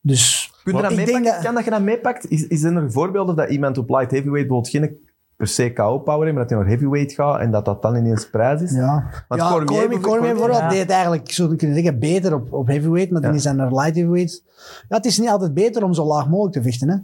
Dus 0.00 0.52
Kun 0.64 0.76
je 0.76 0.82
dat 0.82 0.90
ik 0.92 1.06
denk 1.06 1.24
dat- 1.24 1.38
Kan 1.38 1.54
dat 1.54 1.64
je 1.64 1.70
dat 1.70 1.82
meepakt? 1.82 2.28
Is, 2.30 2.46
is 2.46 2.62
er 2.62 2.76
een 2.76 2.92
voorbeeld 2.92 3.36
dat 3.36 3.50
iemand 3.50 3.78
op 3.78 3.88
light 3.88 4.10
heavyweight 4.10 4.48
bijvoorbeeld 4.48 4.68
geen 4.68 5.10
per 5.36 5.46
se 5.46 5.72
KO-power 5.72 6.22
heeft, 6.24 6.32
maar 6.36 6.42
dat 6.46 6.50
hij 6.50 6.58
naar 6.58 6.68
heavyweight 6.68 7.12
gaat 7.12 7.40
en 7.40 7.50
dat 7.50 7.64
dat 7.64 7.82
dan 7.82 7.96
ineens 7.96 8.30
prijs 8.30 8.60
is. 8.62 8.72
Ja, 8.72 9.10
Want 9.28 9.40
ja 9.40 9.48
Cormier 9.50 9.66
Cormier, 9.78 10.00
Cormier 10.00 10.30
bijvoorbeeld 10.30 10.58
Ja. 10.60 10.68
deed 10.68 10.78
het 10.78 10.90
eigenlijk, 10.90 11.22
ik 11.22 11.32
zou 11.32 11.56
kunnen 11.56 11.76
zeggen, 11.76 11.98
beter 11.98 12.34
op, 12.34 12.52
op 12.52 12.66
heavyweight, 12.66 13.10
maar 13.12 13.20
dan 13.20 13.30
Ja. 13.30 13.36
is 13.36 13.44
hij 13.44 13.52
naar 13.52 13.72
light 13.74 13.94
heavyweight. 13.94 14.42
Ja, 14.88 14.96
het 14.96 15.04
is 15.04 15.18
niet 15.18 15.28
altijd 15.28 15.54
beter 15.54 15.84
om 15.84 15.94
zo 15.94 16.04
laag 16.06 16.28
mogelijk 16.28 16.54
te 16.54 16.62
vechten, 16.62 16.88
hè. 16.88 16.96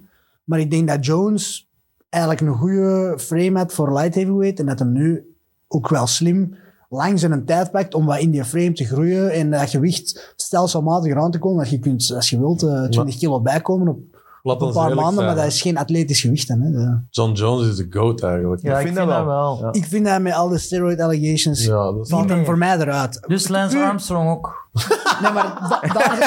Maar 0.45 0.59
ik 0.61 0.71
denk 0.71 0.89
dat 0.89 1.05
Jones 1.07 1.68
eigenlijk 2.09 2.43
een 2.43 2.59
goede 2.59 3.15
frame 3.19 3.59
had 3.59 3.73
voor 3.73 3.93
light 3.93 4.15
heavyweight 4.15 4.59
en 4.59 4.67
dat 4.67 4.79
hem 4.79 4.93
nu 4.93 5.37
ook 5.69 5.89
wel 5.89 6.07
slim 6.07 6.57
lang 6.89 7.19
zijn 7.19 7.45
tijd 7.45 7.71
pakt 7.71 7.95
om 7.95 8.07
wat 8.07 8.19
in 8.19 8.31
die 8.31 8.45
frame 8.45 8.73
te 8.73 8.85
groeien 8.85 9.33
en 9.33 9.51
dat 9.51 9.71
gewicht 9.71 10.33
stelselmatig 10.37 11.15
aan 11.15 11.31
te 11.31 11.39
komen. 11.39 11.59
Dat 11.59 11.71
je 11.71 11.79
kunt, 11.79 12.13
als 12.15 12.31
je 12.31 12.39
wilt, 12.39 12.63
eh 12.63 12.85
20 12.85 13.19
kilo 13.19 13.41
bijkomen 13.41 13.89
op, 13.89 14.18
op 14.55 14.63
een 14.63 14.73
paar 14.73 14.95
maanden, 14.95 15.15
zijn, 15.15 15.27
maar 15.27 15.35
dat 15.35 15.45
is 15.45 15.61
geen 15.61 15.77
atletisch 15.77 16.21
gewicht 16.21 16.49
dan. 16.49 16.61
Hè. 16.61 16.81
Ja. 16.81 17.05
John 17.11 17.33
Jones 17.33 17.69
is 17.69 17.77
de 17.77 17.87
GOAT 17.91 18.23
eigenlijk. 18.23 18.63
Ja, 18.63 18.79
ik 18.79 18.85
vind, 18.87 18.97
dat 18.97 19.07
wel. 19.07 19.59
Ja. 19.63 19.73
Ik 19.73 19.85
vind 19.85 20.07
dat 20.07 20.21
met 20.21 20.33
al 20.33 20.49
de 20.49 20.59
steroid 20.59 21.01
allegations, 21.01 21.65
Ja, 21.65 21.93
dat 21.93 22.09
valt 22.09 22.33
voor 22.45 22.59
mij 22.59 22.79
eruit. 22.79 23.25
Dus 23.27 23.49
Lance 23.49 23.79
Armstrong 23.79 24.31
ook. 24.31 24.57
Nee, 25.23 25.33
maar 25.33 25.69
da- 25.69 25.93
daar... 25.93 26.19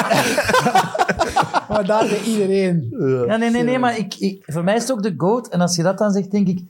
maar 1.68 1.86
daar 1.86 2.22
iedereen. 2.24 2.86
Ja, 3.26 3.36
nee, 3.36 3.50
nee, 3.50 3.62
nee, 3.62 3.78
maar 3.78 3.98
ik, 3.98 4.14
ik, 4.14 4.42
voor 4.46 4.64
mij 4.64 4.74
is 4.74 4.82
het 4.82 4.92
ook 4.92 5.02
de 5.02 5.14
GOAT. 5.16 5.48
En 5.48 5.60
als 5.60 5.76
je 5.76 5.82
dat 5.82 5.98
dan 5.98 6.10
zegt, 6.10 6.30
denk 6.30 6.48
ik, 6.48 6.62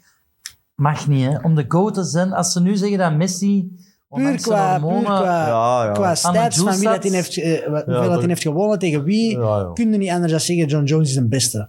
mag 0.74 1.08
niet, 1.08 1.24
hè. 1.26 1.38
Om 1.38 1.54
de 1.54 1.64
GOAT 1.68 1.94
te 1.94 2.04
zijn, 2.04 2.32
als 2.32 2.52
ze 2.52 2.60
nu 2.60 2.76
zeggen 2.76 2.98
dat 2.98 3.14
Messi, 3.16 3.76
Puur 4.14 4.36
qua, 4.40 4.78
puur 4.78 5.02
qua, 5.02 5.46
Ja, 5.46 5.84
ja. 5.84 5.90
qua 5.92 6.08
Aan 6.08 6.16
stats 6.16 6.58
van 6.58 6.74
wie 6.78 6.88
dat 6.88 7.02
hij 7.02 7.12
heeft, 7.12 7.36
eh, 7.38 7.68
wat- 7.70 7.86
dat 7.86 8.04
dat- 8.04 8.18
hij 8.18 8.28
heeft 8.28 8.42
gewonnen, 8.42 8.78
tegen 8.78 9.04
wie, 9.04 9.38
kun 9.74 9.90
je 9.92 9.98
niet 9.98 10.10
anders 10.10 10.30
dan 10.32 10.40
zeggen 10.40 10.66
John 10.66 10.84
Jones 10.84 11.10
is 11.10 11.16
een 11.16 11.28
beste. 11.28 11.68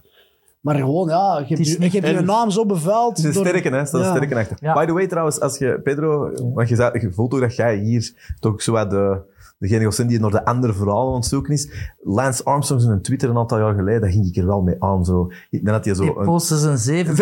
Maar 0.60 0.74
gewoon, 0.76 1.08
ja, 1.08 1.38
je 1.38 1.44
hebt, 1.46 1.60
is 1.60 1.72
je, 1.72 1.76
je 1.78 1.90
hebt 1.90 2.06
je 2.06 2.16
en- 2.16 2.24
naam 2.24 2.50
zo 2.50 2.66
bevuild. 2.66 3.16
Het 3.16 3.26
is 3.26 3.36
een 3.36 3.46
sterke, 3.46 3.68
hè? 3.68 3.76
Er 3.76 3.98
Ja. 3.98 4.14
sterke 4.14 4.34
achter. 4.36 4.56
Ja. 4.60 4.74
By 4.74 4.84
the 4.86 4.92
way, 4.92 5.06
trouwens, 5.06 5.40
als 5.40 5.58
je, 5.58 5.80
Pedro, 5.82 6.30
want 6.54 6.68
je, 6.68 6.74
zei, 6.76 7.00
je 7.00 7.12
voelt 7.12 7.34
ook 7.34 7.40
dat 7.40 7.56
jij 7.56 7.76
hier 7.76 8.12
toch 8.40 8.62
zo 8.62 8.72
wat 8.72 8.90
de, 8.90 9.18
degene 9.58 9.84
was 9.84 9.96
die 9.96 10.20
naar 10.20 10.30
de 10.30 10.44
andere 10.44 10.72
verhalen 10.72 11.08
aan 11.08 11.14
het 11.20 11.24
zoeken 11.26 11.52
is. 11.52 11.68
Lance 12.02 12.44
Armstrong 12.44 12.82
in 12.82 12.90
een 12.90 13.02
Twitter 13.02 13.30
een 13.30 13.36
aantal 13.36 13.58
jaar 13.58 13.74
geleden, 13.74 14.00
daar 14.00 14.10
ging 14.10 14.26
ik 14.26 14.36
er 14.36 14.46
wel 14.46 14.62
mee 14.62 14.76
aan. 14.78 15.04
Zo. 15.04 15.26
Ik 15.50 15.64
denk 15.64 15.66
dat 15.66 15.84
hij 15.84 15.94
zo... 15.94 16.02
Die 16.02 16.12
postte 16.12 16.56
zijn 16.66 16.78
zeven 16.78 17.16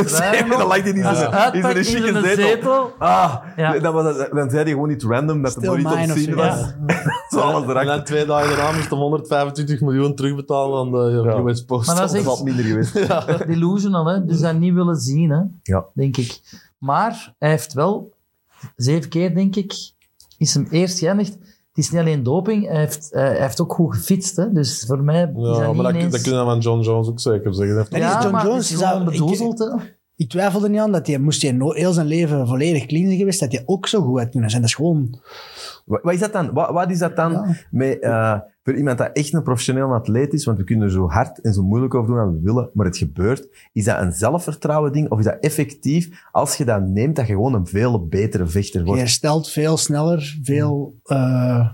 dan 0.49 0.69
lijkt 0.69 0.85
hij 0.85 0.93
niet 0.93 1.05
een 1.05 1.77
in 1.77 1.85
chique 1.85 2.09
een 2.09 2.25
zetel? 2.25 2.47
zetel. 2.47 2.93
Ah, 2.99 3.35
Ja. 3.57 3.79
dan, 3.79 3.95
was 3.95 4.17
dat, 4.17 4.31
dan 4.33 4.51
zei 4.51 4.63
hij 4.63 4.73
gewoon 4.73 4.89
niet 4.89 5.03
random 5.03 5.43
dat 5.43 5.53
de 5.55 5.61
Still 5.61 5.71
monitor 5.71 5.93
mine 5.95 6.07
te 6.07 6.13
of 6.13 6.19
zien 6.19 6.35
was. 6.35 6.75
zo 7.31 7.39
alles 7.39 7.75
En 7.75 7.87
dan 7.87 8.05
twee 8.05 8.27
dagen 8.27 8.57
daarna 8.57 8.73
moest 8.77 8.91
hij 8.91 8.99
125 8.99 9.81
miljoen 9.81 10.15
terugbetalen 10.15 10.79
aan 10.79 10.91
de 10.91 11.23
Ja. 11.25 11.51
US 11.51 11.65
Post. 11.65 11.87
Maar 11.87 11.97
dat 11.97 12.15
is 12.15 12.25
had 12.25 12.45
minder 12.45 12.65
geweest. 12.65 12.95
Delusional, 13.47 14.07
hè. 14.07 14.25
Dus 14.25 14.41
dat 14.41 14.59
niet 14.59 14.75
willen 14.75 14.97
zien, 14.97 15.31
hè. 15.31 15.41
Ja. 15.63 15.85
Denk 15.95 16.17
ik. 16.17 16.41
Maar 16.79 17.35
hij 17.39 17.51
heeft 17.51 17.73
wel, 17.73 18.13
zeven 18.77 19.09
keer 19.11 19.35
denk 19.35 19.57
ik, 19.57 19.75
is 20.39 20.55
hem 20.55 20.67
eerst 20.71 20.99
geëindigd. 20.99 21.39
Het 21.73 21.85
is 21.85 21.91
niet 21.91 22.01
alleen 22.01 22.23
doping, 22.23 22.67
hij 22.67 22.79
heeft, 22.79 23.13
eh, 23.13 23.23
hij 23.23 23.41
heeft 23.41 23.61
ook 23.61 23.73
goed 23.73 23.95
gefietst. 23.95 24.37
Hè. 24.37 24.53
Dus 24.53 24.85
voor 24.87 25.03
mij 25.03 25.23
is 25.23 25.29
Ja, 25.35 25.43
dat 25.43 25.67
niet 25.67 25.75
maar 25.75 25.85
dat, 25.85 25.95
ineens... 25.95 26.13
dat 26.13 26.23
kun 26.23 26.33
je 26.33 26.45
van 26.45 26.59
John 26.59 26.81
Jones 26.83 27.09
ook 27.09 27.21
zeker 27.21 27.55
zeggen. 27.55 27.77
Dat 27.77 27.89
En 27.89 27.99
ja, 28.01 28.17
is 28.17 28.23
John 28.23 28.35
maar 28.35 28.47
Jones, 28.47 28.73
is 28.73 28.83
gewoon 28.83 29.03
ik- 29.03 29.09
bedoezeld, 29.11 29.59
hè. 29.59 29.67
Ik 30.17 30.29
twijfel 30.29 30.63
er 30.65 30.71
niet 30.71 30.81
aan 30.81 30.93
dat 30.93 31.07
hij, 31.07 31.19
moest 31.19 31.43
hij 31.43 31.57
heel 31.59 31.93
zijn 31.93 32.07
leven 32.07 32.47
volledig 32.49 32.87
clean 32.87 33.07
zijn 33.07 33.19
geweest, 33.19 33.41
dat 33.41 33.53
hij 33.53 33.63
ook 33.67 33.87
zo 33.89 34.03
goed 34.03 34.19
had 34.19 34.29
kunnen 34.31 34.51
zijn. 34.51 34.63
Dat 34.63 34.71
is 34.71 34.77
gewoon... 34.77 35.21
Wat, 35.85 36.03
wat 36.03 36.13
is 36.13 36.21
dat 36.21 36.33
dan? 36.33 36.53
Wat, 36.53 36.71
wat 36.71 36.91
is 36.91 36.99
dat 36.99 37.17
dan 37.17 37.33
Ja. 37.33 37.47
met, 37.71 38.01
eh, 38.01 38.39
voor 38.65 38.75
iemand 38.75 38.99
dat 38.99 39.11
echt 39.13 39.33
een 39.35 39.43
professioneel 39.43 39.93
atleet 39.95 40.33
is? 40.33 40.45
Want 40.45 40.59
we 40.59 40.65
kunnen 40.65 40.85
er 40.85 40.93
zo 40.93 41.09
hard 41.09 41.41
en 41.41 41.53
zo 41.53 41.63
moeilijk 41.63 41.95
over 41.95 42.11
doen 42.11 42.19
als 42.19 42.33
we 42.35 42.41
willen, 42.43 42.71
maar 42.75 42.87
het 42.87 42.97
gebeurt. 42.97 43.69
Is 43.73 43.85
dat 43.85 44.01
een 44.01 44.13
zelfvertrouwen 44.13 44.93
ding? 44.93 45.11
Of 45.11 45.19
is 45.19 45.25
dat 45.25 45.37
effectief, 45.41 46.25
als 46.33 46.57
je 46.57 46.65
dat 46.65 46.87
neemt, 46.87 47.17
dat 47.17 47.27
je 47.27 47.33
gewoon 47.33 47.55
een 47.55 47.67
veel 47.67 48.07
betere 48.07 48.47
vechter 48.47 48.81
Je 48.81 48.87
wordt? 48.87 49.01
herstelt 49.01 49.51
veel 49.51 49.77
sneller, 49.77 50.39
veel, 50.43 50.95
eh, 51.05 51.69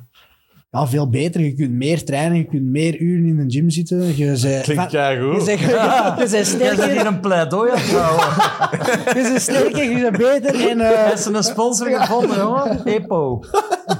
ja, 0.70 0.86
veel 0.86 1.08
beter. 1.10 1.40
Je 1.40 1.54
kunt 1.54 1.70
meer 1.72 2.04
trainen, 2.04 2.36
je 2.38 2.44
kunt 2.44 2.62
meer 2.62 2.98
uren 3.00 3.26
in 3.26 3.36
de 3.36 3.44
gym 3.56 3.70
zitten. 3.70 4.16
Je 4.16 4.36
zei, 4.36 4.62
Klinkt 4.62 4.82
van- 4.82 4.90
keigoed. 4.92 5.34
Je 5.34 5.40
zegt, 5.40 5.60
je 5.60 5.66
Jij 5.68 6.14
bent 6.16 6.16
bent 6.16 6.30
hier 6.30 6.44
sterker, 6.44 7.06
een 7.06 7.20
pleidooi 7.20 7.70
aan 7.70 7.78
het 7.78 7.86
je 9.16 9.22
bent 9.22 9.40
sterker, 9.42 9.84
je 9.90 10.10
bent 10.10 10.16
beter. 10.16 10.68
En 10.68 10.78
Hij 10.78 11.04
eh 11.04 11.12
is 11.12 11.24
een 11.24 11.42
sponsor 11.42 11.90
gevonden, 11.90 12.40
hoor. 12.40 12.66
EPO. 12.84 13.40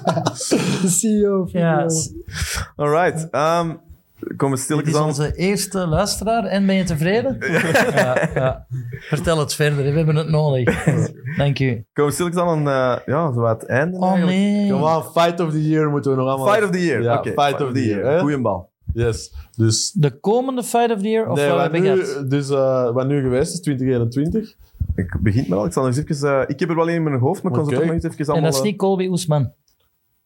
CEO 0.99 1.47
van 1.51 1.61
Ja. 1.61 1.87
eh, 3.31 3.71
Ehm 4.21 4.37
komen 4.37 4.51
we 4.51 4.55
Dit 4.57 4.65
stilletjes 4.65 4.95
is 4.95 5.01
aan. 5.01 5.07
onze 5.07 5.35
eerste 5.35 5.87
luisteraar. 5.87 6.45
En 6.45 6.67
ben 6.67 6.75
je 6.75 6.85
tevreden? 6.85 7.37
Ja, 7.95 8.29
ja. 8.35 8.67
Vertel 9.01 9.39
het 9.39 9.55
verder, 9.55 9.85
we 9.85 9.91
hebben 9.91 10.17
het 10.17 10.29
nodig. 10.29 10.85
Dank 11.37 11.59
u. 11.59 11.85
Komen 11.93 12.11
we 12.11 12.17
stilletjes 12.17 12.43
aan, 12.43 12.59
uh, 12.59 12.97
ja, 13.07 13.33
zo 13.33 13.41
wat 13.41 13.61
het 13.61 13.71
einde 13.71 13.97
Oh 13.97 14.09
eigenlijk. 14.11 14.37
nee. 14.39 14.71
Come 14.71 14.97
on, 14.97 15.03
Fight 15.03 15.41
of 15.41 15.51
the 15.51 15.69
Year 15.69 15.91
moeten 15.91 16.11
we 16.11 16.17
nog 16.17 16.27
allemaal... 16.29 16.53
Fight 16.55 16.65
of 16.65 16.71
the 16.71 16.85
year. 16.85 17.03
Ja, 17.03 17.19
Oké, 17.19 17.29
Fight 17.31 17.61
of 17.61 17.73
the 17.73 17.85
Year. 17.87 18.05
hè? 18.05 18.21
Goeie 18.21 18.41
bal. 18.41 18.71
Yes. 18.95 19.35
Dus, 19.57 19.93
De 19.93 20.11
komende 20.21 20.63
Fight 20.63 20.91
of 20.91 21.01
the 21.03 21.09
Year 21.09 21.29
of 21.31 21.37
nee, 21.37 21.51
wat 21.51 21.73
nu, 21.73 22.03
dus 22.29 22.51
eh, 22.51 22.91
wat 22.91 23.07
nu 23.07 23.23
geweest 23.23 23.53
is, 23.53 23.61
2021. 23.61 24.55
Ik 24.95 25.17
begin 25.21 25.45
maar 25.49 25.59
al. 25.59 25.65
Ik 25.65 25.73
zal 25.73 25.85
nog 25.87 25.97
eens 25.97 26.11
even... 26.11 26.41
eh, 26.41 26.45
ik 26.49 26.61
heb 26.61 26.69
er 26.69 26.77
wel 26.77 26.89
één 26.89 26.97
in 26.97 27.03
mijn 27.03 27.19
hoofd, 27.19 27.43
maar 27.43 27.53
ik 27.53 27.59
kan 27.59 27.67
ze 27.69 27.71
Oké. 27.75 27.81
toch 27.81 27.95
nog 27.95 28.03
eens 28.03 28.13
even 28.13 28.25
En 28.25 28.31
allemaal... 28.33 28.51
dat 28.51 28.61
is 28.61 28.67
niet 28.71 28.77
Colby 28.79 29.07
Oesman. 29.07 29.53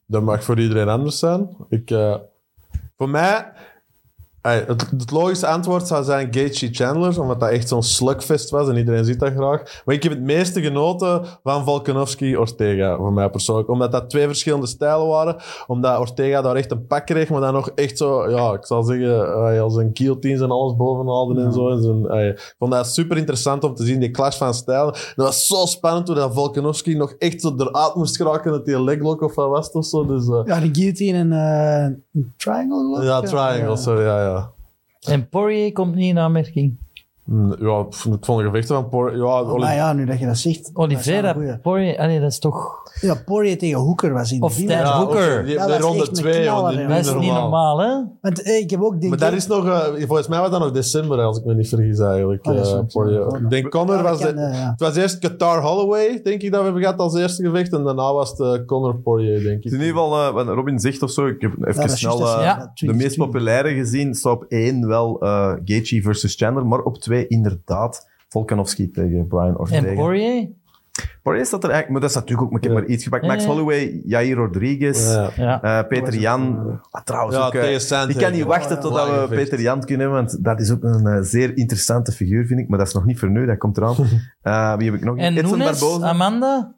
Dat 0.07 0.23
mag 0.23 0.45
voor 0.45 0.61
iedereen 0.61 0.89
anders 0.89 1.19
zijn. 1.19 1.49
Ik, 1.69 1.91
eh, 1.91 2.15
voor 2.97 3.09
mij, 3.09 3.53
het, 4.43 4.91
het 4.91 5.11
logische 5.11 5.47
antwoord 5.47 5.87
zou 5.87 6.05
zijn 6.05 6.29
Gaethje 6.35 6.69
Chandler, 6.73 7.21
omdat 7.21 7.41
dat 7.41 7.49
echt 7.51 7.69
zo'n 7.69 7.83
slugfest 7.83 8.51
was 8.51 8.69
en 8.69 8.77
iedereen 8.77 9.05
ziet 9.05 9.21
dat 9.21 9.33
graag. 9.33 9.83
Maar 9.85 9.95
ik 9.95 10.03
heb 10.03 10.13
het 10.13 10.21
meeste 10.23 10.61
genoten 10.63 11.25
van 11.43 11.65
Volkanovski 11.65 12.37
Ortega, 12.37 12.97
voor 12.97 13.13
mij 13.13 13.31
persoonlijk. 13.31 13.69
Omdat 13.69 13.93
dat 13.93 14.11
twee 14.11 14.27
verschillende 14.27 14.67
stijlen 14.67 15.07
waren. 15.07 15.37
Omdat 15.67 15.99
Ortega 15.99 16.43
daar 16.43 16.57
echt 16.57 16.71
een 16.71 16.87
pak 16.87 17.07
kreeg, 17.07 17.29
maar 17.29 17.41
dan 17.41 17.53
nog 17.53 17.71
echt 17.75 17.99
zo, 17.99 18.31
ja, 18.31 18.53
ik 18.53 18.67
zal 18.67 18.83
zeggen, 18.83 19.61
als 19.61 19.77
een 19.77 19.91
guillotines 19.93 20.41
en 20.41 20.51
alles 20.51 20.77
bovenhaalde 20.77 21.43
en 21.43 21.53
zo. 21.53 21.69
En 21.69 22.27
ik 22.29 22.55
vond 22.59 22.73
dat 22.73 22.87
super 22.87 23.17
interessant 23.17 23.65
om 23.65 23.75
te 23.75 23.85
zien, 23.85 24.01
die 24.01 24.11
clash 24.11 24.37
van 24.37 24.55
stijlen. 24.55 24.93
Dat 24.93 25.27
was 25.27 25.47
zo 25.47 25.67
spannend 25.67 26.07
hoe 26.07 26.17
dat 26.17 26.35
Volkanovski 26.35 26.95
nog 26.97 27.15
echt 27.19 27.41
zo 27.41 27.55
eruit 27.57 27.95
moest 27.95 28.17
geraken 28.17 28.53
dat 28.53 28.65
die 28.65 28.83
leglock 28.83 29.21
of 29.23 29.35
wat 29.35 29.49
was 29.49 29.71
of 29.71 29.85
zo. 29.87 30.07
Dus, 30.07 30.29
eh, 30.29 30.41
Ja, 30.45 30.61
de 30.61 30.69
guillotine 30.73 31.19
en 31.19 31.33
een 31.33 32.33
triangle. 32.37 33.05
ja, 33.05 33.21
triangle, 33.21 33.69
Ja. 33.69 33.77
sorry, 33.77 34.03
ja, 34.03 34.23
ja. 34.23 34.32
En 35.09 35.29
Poirier 35.29 35.73
komt 35.73 35.95
niet 35.95 36.09
in 36.09 36.19
aanmerking. 36.19 36.79
Mm, 37.25 37.55
Ja, 37.59 37.79
ik 37.81 37.95
vond 37.95 38.25
de 38.27 38.45
gevechten 38.45 38.75
van 38.75 38.89
Por... 38.89 39.17
Ja, 39.17 39.23
Oli- 39.41 39.61
Maar 39.61 39.75
ja, 39.75 39.93
nu 39.93 40.05
dat 40.05 40.19
je 40.19 40.27
dat 40.27 40.39
zegt. 40.39 40.57
dat 40.57 40.67
is 40.67 40.73
wel 40.75 40.85
een 40.85 40.91
Oliveira, 40.93 41.33
goeie. 41.33 41.59
Poirier, 41.59 41.99
allee, 41.99 42.21
dat 42.21 42.31
is 42.31 42.39
toch... 42.39 42.81
Ja, 43.01 43.15
Poirier 43.25 43.59
tegen 43.59 43.79
Hoeker 43.81 44.13
was 44.13 44.33
in 44.33 44.43
Of 44.43 44.55
die- 44.55 44.67
Dan 44.69 44.77
ja, 44.77 44.99
Hooker. 44.99 45.39
ook, 45.39 45.47
die, 45.47 45.55
Dat 45.57 45.65
die 45.67 45.75
was 45.77 45.85
ronde 45.85 45.99
echt 45.99 46.09
een 46.09 46.15
2, 46.15 46.43
knaller, 46.43 46.71
die 46.71 46.81
hè. 46.81 46.89
Dat 46.89 46.99
is 46.99 47.15
niet 47.15 47.33
normaal, 47.33 47.79
hè? 47.79 47.89
Want 48.21 48.43
eh, 48.43 48.59
ik 48.59 48.71
heb 48.71 48.83
ook... 48.83 49.03
Maar 49.03 49.19
dat 49.19 49.33
is 49.33 49.47
nog... 49.47 49.67
eh, 49.67 49.85
volgens 50.07 50.29
mij 50.29 50.41
was 50.41 50.51
dat 50.51 50.61
nog 50.61 50.71
december, 50.71 51.19
als 51.21 51.39
ik 51.39 51.45
me 51.45 51.55
niet 51.55 51.69
vergis, 51.69 51.99
eigenlijk. 51.99 52.47
Oh, 52.47 52.55
dat 52.55 52.65
is 52.67 52.71
eh, 52.71 52.77
wel- 52.77 52.87
Poirier. 52.93 53.41
ik 53.43 53.51
denk 53.51 53.69
Conor 53.71 53.97
Ja, 53.97 54.03
was... 54.03 54.21
dat 54.21 54.29
de- 54.29 54.35
kan, 54.35 54.45
eh, 54.45 54.55
ja. 54.59 54.71
Het 54.71 54.81
was 54.81 54.97
eerst 54.97 55.19
Qatar 55.19 55.63
Holloway, 55.63 56.21
denk 56.23 56.43
ik, 56.43 56.51
dat 56.51 56.59
we 56.59 56.65
hebben 56.65 56.83
gehad 56.83 56.99
als 56.99 57.15
eerste 57.15 57.43
gevecht. 57.45 57.73
En 57.73 57.85
daarna 57.85 58.13
was 58.13 58.31
het 58.31 58.41
eh, 58.41 58.65
Conor 58.67 58.97
Poirier, 58.97 59.43
denk 59.43 59.57
ik. 59.57 59.65
Het 59.65 59.73
is 59.73 59.79
in 59.79 59.85
ieder 59.85 59.95
geval, 60.03 60.27
eh, 60.27 60.33
wat 60.35 60.47
Robin 60.47 60.79
zegt 60.79 61.03
of 61.03 61.11
zo, 61.11 61.27
ik 61.27 61.41
heb 61.41 61.53
even 61.53 61.75
Ja, 61.75 61.81
dat 61.81 61.91
is 61.91 61.99
snel 61.99 62.19
eh, 62.39 62.43
Ja. 62.45 62.57
de 62.59 62.71
20, 62.75 63.01
meest 63.03 63.17
populaire 63.17 63.75
gezien. 63.75 64.15
Staat 64.15 64.33
op 64.33 64.45
één 64.49 64.87
wel 64.89 65.21
eh 65.21 65.53
Gaethje 65.65 66.03
versus 66.03 66.35
Chandler, 66.35 66.67
maar 66.67 66.81
op 66.81 66.99
twee 67.13 67.27
inderdaad 67.27 68.09
Volkanovski 68.29 68.91
tegen 68.91 69.27
Brian 69.27 69.59
Ortega. 69.59 69.87
En 69.87 69.95
Poirier? 69.95 70.49
Poirier 71.23 71.47
staat 71.47 71.65
er 71.65 71.71
eigenlijk, 71.71 71.91
maar 71.91 72.01
dat 72.01 72.11
is 72.11 72.17
natuurlijk 72.17 72.43
ook, 72.43 72.51
maar 72.53 72.59
ik 72.63 72.65
heb 72.69 72.77
Ja. 72.77 72.81
maar 72.83 72.91
iets 72.91 73.05
gepakt. 73.05 73.27
Max. 73.27 73.45
Holloway, 73.45 74.03
Jair 74.05 74.35
Rodriguez, 74.37 75.15
eh, 75.15 75.83
Peter 75.89 76.15
Jan. 76.15 76.81
Ah, 76.91 77.03
trouwens 77.03 77.37
Ja, 77.37 77.47
ook, 77.47 77.55
eh, 77.55 78.09
ik 78.09 78.17
kan 78.17 78.33
niet 78.33 78.45
wachten 78.45 78.77
Ja, 78.77 78.83
totdat 78.83 79.29
we. 79.29 79.35
Peter 79.35 79.61
Jan 79.61 79.81
kunnen 79.81 80.01
hebben, 80.07 80.25
want 80.27 80.45
dat 80.45 80.61
is 80.61 80.71
ook 80.71 80.83
een 80.83 81.07
eh, 81.07 81.19
zeer 81.21 81.57
interessante 81.57 82.13
figuur, 82.13 82.47
vind 82.47 82.61
ik. 82.61 82.69
Maar 82.69 82.79
dat 82.79 82.87
is 82.87 82.95
nog 82.95 83.05
niet 83.05 83.19
voor 83.19 83.31
nu, 83.31 83.47
dat 83.47 83.59
komt 83.59 83.77
eraan. 83.77 83.95
Eh, 84.43 84.77
wie 84.77 84.91
heb 84.91 84.99
ik 85.01 85.05
nog? 85.05 85.17
En 85.17 85.37
Edson 85.37 85.59
Nunes, 85.59 85.81
Barboza. 85.81 86.07
Amanda? 86.07 86.75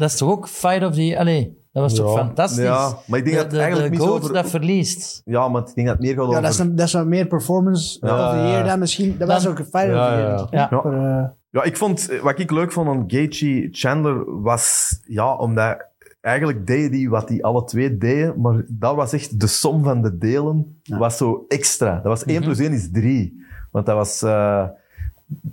Dat 0.00 0.10
is 0.10 0.16
toch 0.16 0.30
ook 0.30 0.48
Fight 0.48 0.84
of 0.84 0.94
the? 0.94 1.18
Allee, 1.18 1.58
dat 1.72 1.82
was 1.82 1.94
toch 1.94 2.14
Ja. 2.16 2.24
fantastisch? 2.24 2.64
Ja, 2.64 2.94
maar 3.06 3.18
ik 3.18 3.24
denk 3.24 3.36
de, 3.36 3.42
dat 3.42 3.42
het 3.42 3.50
de, 3.50 3.58
eigenlijk 3.58 3.92
de 3.92 3.98
niet 3.98 4.06
zo 4.06 4.12
goat 4.12 4.22
over- 4.22 4.34
dat 4.34 4.50
verliest. 4.50 5.22
Ja, 5.24 5.48
maar 5.48 5.60
ik 5.68 5.74
denk 5.74 5.86
dat 5.86 5.96
het 5.96 6.06
meer 6.06 6.14
gaat 6.14 6.22
Ja, 6.24 6.28
over... 6.28 6.42
dat 6.42 6.50
is, 6.52 6.58
een, 6.58 6.76
dat 6.76 6.86
is 6.86 6.92
wat 6.92 7.06
meer 7.06 7.26
performance 7.26 7.98
Ja. 8.06 8.26
of 8.26 8.32
the 8.34 8.38
year 8.46 8.64
dan 8.64 8.78
misschien. 8.78 9.14
Dat 9.18 9.28
was 9.28 9.42
Dan- 9.42 9.52
ook 9.52 9.58
een 9.58 9.64
fight 9.64 9.86
Ja, 9.86 10.02
of 10.06 10.12
the 10.14 10.16
year. 10.16 10.30
ja, 10.30 10.36
denk 10.36 10.48
ik. 10.48 10.52
ja. 10.52 10.68
Ja. 10.70 11.18
Eh, 11.22 11.28
Ja, 11.52 11.62
ik 11.62 11.76
vond, 11.76 12.08
eh, 12.08 12.20
wat 12.20 12.38
ik 12.38 12.50
leuk 12.50 12.72
vond 12.72 12.88
aan 12.88 13.04
Gaethje 13.06 13.68
Chandler 13.70 14.40
was, 14.42 14.98
ja, 15.06 15.34
omdat 15.36 15.86
eigenlijk 16.20 16.66
deden 16.66 16.90
die 16.90 17.10
wat 17.10 17.28
die 17.28 17.44
alle 17.44 17.64
twee 17.64 17.98
deden, 17.98 18.40
maar 18.40 18.64
dat 18.68 18.94
was 18.94 19.12
echt 19.12 19.40
de 19.40 19.46
som 19.46 19.84
van 19.84 20.02
de 20.02 20.18
delen, 20.18 20.80
Ja. 20.82 20.98
was 20.98 21.16
zo 21.16 21.44
extra. 21.48 21.94
Dat 21.94 22.02
was 22.04 22.24
1 22.26 22.34
Mhm. 22.34 22.44
plus 22.44 22.58
1 22.58 22.72
is 22.72 22.88
3. 22.92 23.44
Want 23.70 23.86
dat 23.86 23.94
was, 23.96 24.22
eh, 24.22 24.62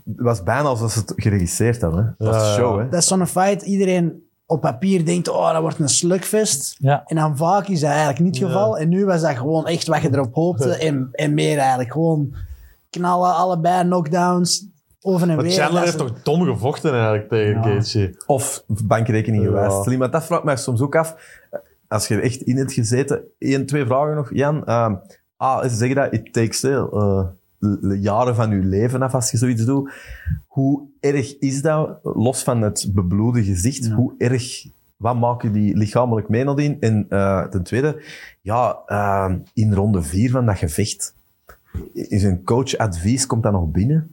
het 0.06 0.16
was 0.22 0.44
bijna 0.44 0.62
alsof 0.68 0.92
ze 0.92 1.00
het 1.00 1.14
geregisseerd 1.16 1.82
hadden. 1.82 2.06
Hè. 2.06 2.26
Dat 2.26 2.36
was 2.36 2.44
Ja, 2.44 2.50
een 2.50 2.56
show, 2.58 2.76
ja. 2.78 2.84
hè. 2.84 2.90
dat 2.90 3.02
is 3.02 3.08
zo'n 3.08 3.28
fight. 3.28 3.62
Iedereen 3.62 4.27
op 4.48 4.62
papier 4.62 5.06
denkt, 5.06 5.28
oh, 5.30 5.52
dat 5.52 5.62
wordt 5.62 5.80
een 5.80 5.90
slugfest. 5.90 6.76
Ja. 6.80 7.04
En 7.06 7.16
dan 7.16 7.38
vaak 7.38 7.68
is 7.68 7.80
dat 7.80 7.90
eigenlijk 7.90 8.20
niet 8.20 8.40
het 8.40 8.44
Ja. 8.44 8.48
geval. 8.48 8.78
En 8.78 8.90
nu 8.90 9.06
was 9.06 9.22
dat 9.22 9.38
gewoon 9.38 9.66
echt 9.68 9.88
wat 9.88 10.02
je 10.02 10.10
erop 10.12 10.34
hoopte. 10.34 10.76
En, 10.76 11.10
en 11.12 11.34
meer 11.34 11.58
eigenlijk. 11.58 11.92
Gewoon 11.92 12.34
knallen, 12.90 13.36
allebei 13.36 13.84
knockdowns. 13.84 14.66
over 15.02 15.30
en 15.30 15.36
Maar 15.36 15.46
weer. 15.46 15.54
Chandler 15.54 15.84
heeft 15.84 15.98
toch 15.98 16.22
dom 16.24 16.44
gevochten 16.44 16.92
eigenlijk 16.94 17.30
tegen 17.30 18.02
Ja. 18.02 18.10
Of 18.26 18.64
bankrekening 18.68 19.44
gewijs. 19.44 19.84
Slim, 19.84 20.00
want 20.00 20.12
dat 20.12 20.26
vraagt 20.26 20.44
mij 20.44 20.58
soms 20.58 20.82
ook 20.82 20.96
af. 20.96 21.16
Als 21.88 22.08
je 22.08 22.16
er 22.16 22.24
echt 22.24 22.42
in 22.42 22.58
hebt 22.58 22.74
gezeten. 22.74 23.24
Eén, 23.40 23.66
twee 23.66 23.86
vragen 23.86 24.16
nog, 24.16 24.34
Jan. 24.34 24.66
Ehm 24.66 24.96
ah, 25.38 25.64
zeg 25.68 25.88
je 25.88 25.96
dat, 25.96 26.14
it 26.14 26.34
takes 26.34 26.64
eh, 26.64 26.74
eh, 26.76 27.26
jaren 28.00 28.36
van 28.36 28.50
je 28.50 28.64
leven 28.64 29.02
af 29.02 29.14
als 29.14 29.32
je 29.32 29.38
zoiets 29.38 29.66
doet. 29.66 29.92
Hoe 30.48 30.82
erg 31.00 31.38
is 31.38 31.62
dat, 31.62 32.00
los 32.04 32.44
van 32.44 32.62
het 32.62 32.90
bebloede 32.94 33.44
gezicht, 33.44 33.86
Ja. 33.86 33.94
hoe 33.96 34.14
erg, 34.18 34.66
wat 34.98 35.16
maken 35.20 35.52
die 35.52 35.78
lichamelijk 35.78 36.30
mee 36.30 36.44
nadien? 36.44 36.78
En 36.80 37.06
eh, 37.10 37.44
ten 37.46 37.64
tweede, 37.64 38.04
ja, 38.42 38.78
ehm, 38.86 39.38
in 39.54 39.74
ronde 39.74 40.02
vier 40.02 40.32
van 40.32 40.46
dat 40.46 40.58
gevecht, 40.58 41.16
is 41.94 42.24
een 42.24 42.44
coach 42.44 42.78
advies, 42.78 43.26
komt 43.26 43.44
dat 43.44 43.52
nog 43.52 43.72
binnen? 43.72 44.12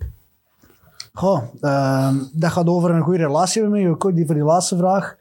Goh, 1.12 1.42
ehm, 1.60 2.14
dat 2.32 2.50
gaat 2.52 2.66
over 2.66 2.90
een 2.90 3.02
goede 3.02 3.18
relatie 3.18 3.62
met 3.62 3.80
je 3.80 3.96
coach. 3.96 4.14
Die 4.14 4.26
voor 4.26 4.34
die 4.34 4.44
laatste 4.44 4.76
vraag. 4.76 5.16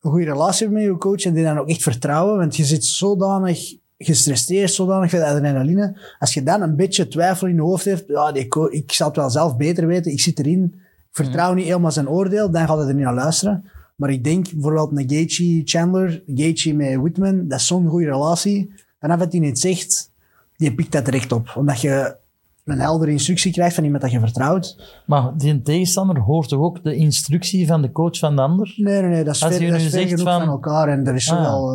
Een 0.00 0.10
goede 0.10 0.24
relatie 0.26 0.68
met 0.68 0.82
je 0.82 0.96
coach 0.98 1.24
en 1.24 1.34
die 1.34 1.44
dan 1.44 1.58
ook 1.58 1.68
echt 1.68 1.82
vertrouwen. 1.82 2.36
Want 2.38 2.56
je 2.56 2.64
zit 2.64 2.84
zodanig 2.84 3.74
gestresseerd, 4.04 4.72
zodanig 4.72 5.10
veel 5.10 5.22
adrenaline. 5.22 5.96
Als 6.18 6.34
je 6.34 6.42
dan 6.42 6.62
een 6.62 6.76
beetje 6.76 7.08
twijfel 7.08 7.46
in 7.46 7.54
je 7.54 7.60
hoofd 7.60 7.84
hebt, 7.84 8.04
ja, 8.08 8.34
ik 8.70 8.92
zal 8.92 9.06
het 9.06 9.16
wel 9.16 9.30
zelf 9.30 9.56
beter 9.56 9.86
weten, 9.86 10.12
ik 10.12 10.20
zit 10.20 10.38
erin, 10.38 10.64
ik 10.74 10.80
vertrouw 11.10 11.54
niet 11.54 11.64
helemaal 11.66 11.90
zijn 11.92 12.08
oordeel, 12.08 12.50
dan 12.50 12.66
gaat 12.66 12.78
hij 12.78 12.86
er 12.86 12.94
niet 12.94 13.04
naar 13.04 13.14
luisteren. 13.14 13.64
Maar 13.96 14.10
ik 14.10 14.24
denk 14.24 14.52
bijvoorbeeld 14.52 14.92
naar 14.92 15.04
Gaethje 15.06 15.62
Chandler, 15.64 16.22
Gaethje 16.26 16.74
met 16.74 16.96
Whitman, 16.96 17.48
dat 17.48 17.58
is 17.60 17.66
zo'n 17.66 17.88
goede 17.88 18.06
relatie. 18.06 18.74
Vanaf 19.00 19.18
dat 19.18 19.32
hij 19.32 19.40
niet 19.40 19.58
zegt, 19.58 20.10
die 20.56 20.74
pikt 20.74 20.92
dat 20.92 21.04
direct 21.04 21.32
op. 21.32 21.52
Omdat 21.56 21.80
je 21.80 22.16
een 22.64 22.80
heldere 22.80 23.10
instructie 23.10 23.52
krijgt 23.52 23.74
van 23.74 23.84
iemand 23.84 24.02
dat 24.02 24.12
je 24.12 24.20
vertrouwt. 24.20 24.98
Maar 25.06 25.30
die 25.36 25.62
tegenstander 25.62 26.18
hoort 26.18 26.48
toch 26.48 26.60
ook 26.60 26.84
de 26.84 26.94
instructie 26.94 27.66
van 27.66 27.82
de 27.82 27.92
coach 27.92 28.18
van 28.18 28.36
de 28.36 28.42
ander? 28.42 28.74
Nee, 28.76 29.00
nee, 29.00 29.10
nee, 29.10 29.24
dat 29.24 29.34
is 29.34 29.42
Als 29.42 29.54
ver, 29.54 29.64
je 29.64 29.70
dat 29.70 29.80
nu 29.80 29.88
zegt 29.88 30.22
van- 30.22 30.40
van... 30.40 30.48
elkaar 30.48 30.88
en 30.88 31.06
er 31.06 31.14
is 31.14 31.30
Ah. 31.30 31.40
wel 31.40 31.70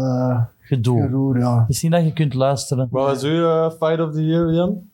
Gedoe. 0.68 1.02
geroer, 1.02 1.40
ja. 1.40 1.60
Het 1.60 1.70
is 1.70 1.82
niet 1.82 1.92
dat 1.92 2.04
je 2.04 2.14
kunt 2.14 2.34
luisteren. 2.34 2.88
Wat 2.92 3.06
was 3.06 3.24
uw 3.24 3.50
eh, 3.50 3.70
fight 3.70 4.00
of 4.00 4.14
the 4.14 4.26
year, 4.26 4.54
Jan? 4.54 4.90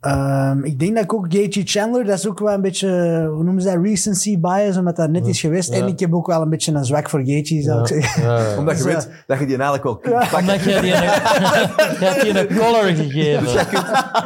Ehm, 0.00 0.64
ik 0.64 0.78
denk 0.78 0.94
dat 0.94 1.04
ik 1.04 1.14
ook 1.14 1.26
Gaethje 1.28 1.62
Chandler, 1.64 2.04
dat 2.04 2.18
is 2.18 2.28
ook 2.28 2.38
wel 2.38 2.54
een 2.54 2.60
beetje, 2.60 2.88
hoe 3.32 3.44
noemen 3.44 3.62
ze 3.62 3.68
dat, 3.72 3.84
recency 3.84 4.38
bias, 4.40 4.76
omdat 4.76 4.96
dat 4.96 5.10
net 5.10 5.26
is 5.26 5.40
geweest. 5.40 5.70
En 5.70 5.86
ik 5.86 6.00
heb 6.00 6.14
ook 6.14 6.26
wel 6.26 6.42
een 6.42 6.48
beetje 6.50 6.72
een 6.72 6.84
zwak 6.84 7.08
voor 7.10 7.20
Gaethje, 7.24 7.62
zou 7.62 7.80
ik 7.80 7.86
zeggen. 7.86 8.22
Ja, 8.22 8.38
ja. 8.40 8.56
Omdat 8.58 8.78
je 8.78 8.84
Dus, 8.84 8.92
weet 8.94 9.08
dat 9.26 9.38
je 9.38 9.46
die 9.46 9.54
eigenlijk 9.56 9.84
wel 9.84 9.96
kunt 9.96 10.14
pakken. 10.14 10.38
Omdat 10.38 10.62
jij 10.62 10.80
die 10.80 10.92
een, 10.94 11.02
je 12.00 12.04
hebt 12.04 12.20
die 12.20 12.38
een 12.38 12.56
collar 12.56 12.84
gegeven. 12.84 13.42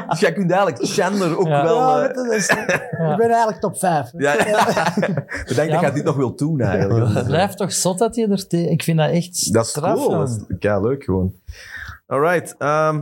Dus 0.08 0.20
jij 0.20 0.32
kunt 0.32 0.50
eigenlijk 0.50 0.84
Chandler 0.86 1.38
ook 1.38 1.46
Ja. 1.46 1.62
wel... 1.62 1.98
Eh, 2.00 2.08
je, 2.08 2.14
dat 2.14 2.32
is- 2.32 2.48
Ik 3.12 3.16
ben 3.16 3.28
eigenlijk 3.30 3.60
top 3.60 3.78
5. 3.78 4.10
Ja, 4.16 4.32
Ik 5.46 5.54
denk 5.54 5.70
dat 5.70 5.80
jij 5.80 5.92
dit 5.92 6.04
nog 6.04 6.16
wilt 6.16 6.38
doen, 6.38 6.60
eigenlijk. 6.60 7.14
Het 7.14 7.26
blijft 7.26 7.56
toch 7.56 7.72
zot 7.72 7.98
dat 7.98 8.14
je 8.14 8.28
er 8.28 8.46
te- 8.46 8.70
Ik 8.70 8.82
vind 8.82 8.98
dat 8.98 9.10
echt 9.10 9.52
Dat 9.52 9.64
is 9.64 9.70
straf. 9.70 9.94
cool. 9.94 10.10
Dat 10.10 10.28
is 10.28 10.56
leuk 10.80 11.04
gewoon. 11.04 11.32
Alright. 12.06 12.54
ehm 12.58 13.00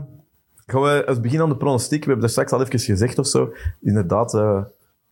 gaan 0.72 0.82
we 0.82 1.06
als 1.06 1.20
begin 1.20 1.40
aan 1.40 1.48
de 1.48 1.56
pronostiek. 1.56 1.98
We 2.00 2.04
hebben 2.10 2.20
daar 2.20 2.30
straks 2.30 2.52
al 2.52 2.60
even 2.60 2.78
gezegd 2.78 3.18
of 3.18 3.26
zo. 3.26 3.52
Inderdaad, 3.80 4.34
eh, 4.34 4.62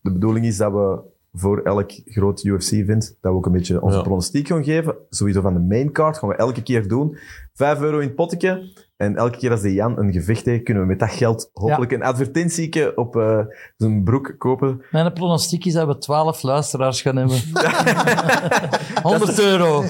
de 0.00 0.12
bedoeling 0.12 0.46
is 0.46 0.56
dat 0.56 0.72
we 0.72 0.98
voor 1.32 1.58
elk 1.62 1.90
groot 2.04 2.44
UFC-event, 2.44 3.16
dat 3.20 3.32
we 3.32 3.38
ook 3.38 3.46
een 3.46 3.52
beetje 3.52 3.82
onze 3.82 3.96
Ja. 3.96 4.02
pronostiek 4.02 4.46
gaan 4.46 4.64
geven. 4.64 4.96
Sowieso 5.10 5.40
van 5.40 5.54
de 5.54 5.60
main 5.60 5.92
card 5.92 6.18
gaan 6.18 6.28
we 6.28 6.34
elke 6.34 6.62
keer 6.62 6.88
doen. 6.88 7.16
5 7.54 7.80
euro 7.80 7.98
in 7.98 8.06
het 8.06 8.14
potje. 8.16 8.72
En 9.00 9.16
elke 9.16 9.38
keer 9.38 9.50
als 9.50 9.60
de 9.60 9.72
Jan 9.72 9.98
een 9.98 10.12
gevecht 10.12 10.44
heeft, 10.44 10.62
kunnen 10.62 10.82
we 10.82 10.88
met 10.88 10.98
dat 10.98 11.10
geld 11.10 11.50
hopelijk 11.52 11.92
een 11.92 12.02
advertentieke 12.02 12.92
op 12.94 13.16
eh, 13.16 13.40
zijn 13.76 14.04
broek 14.04 14.34
kopen. 14.38 14.82
Mijn 14.90 15.12
pronostiek 15.12 15.64
is 15.64 15.72
dat 15.72 15.86
we 15.86 15.98
12 15.98 16.42
luisteraars 16.42 17.02
gaan 17.02 17.16
hebben. 17.16 17.40
100 19.02 19.38
euro. 19.50 19.84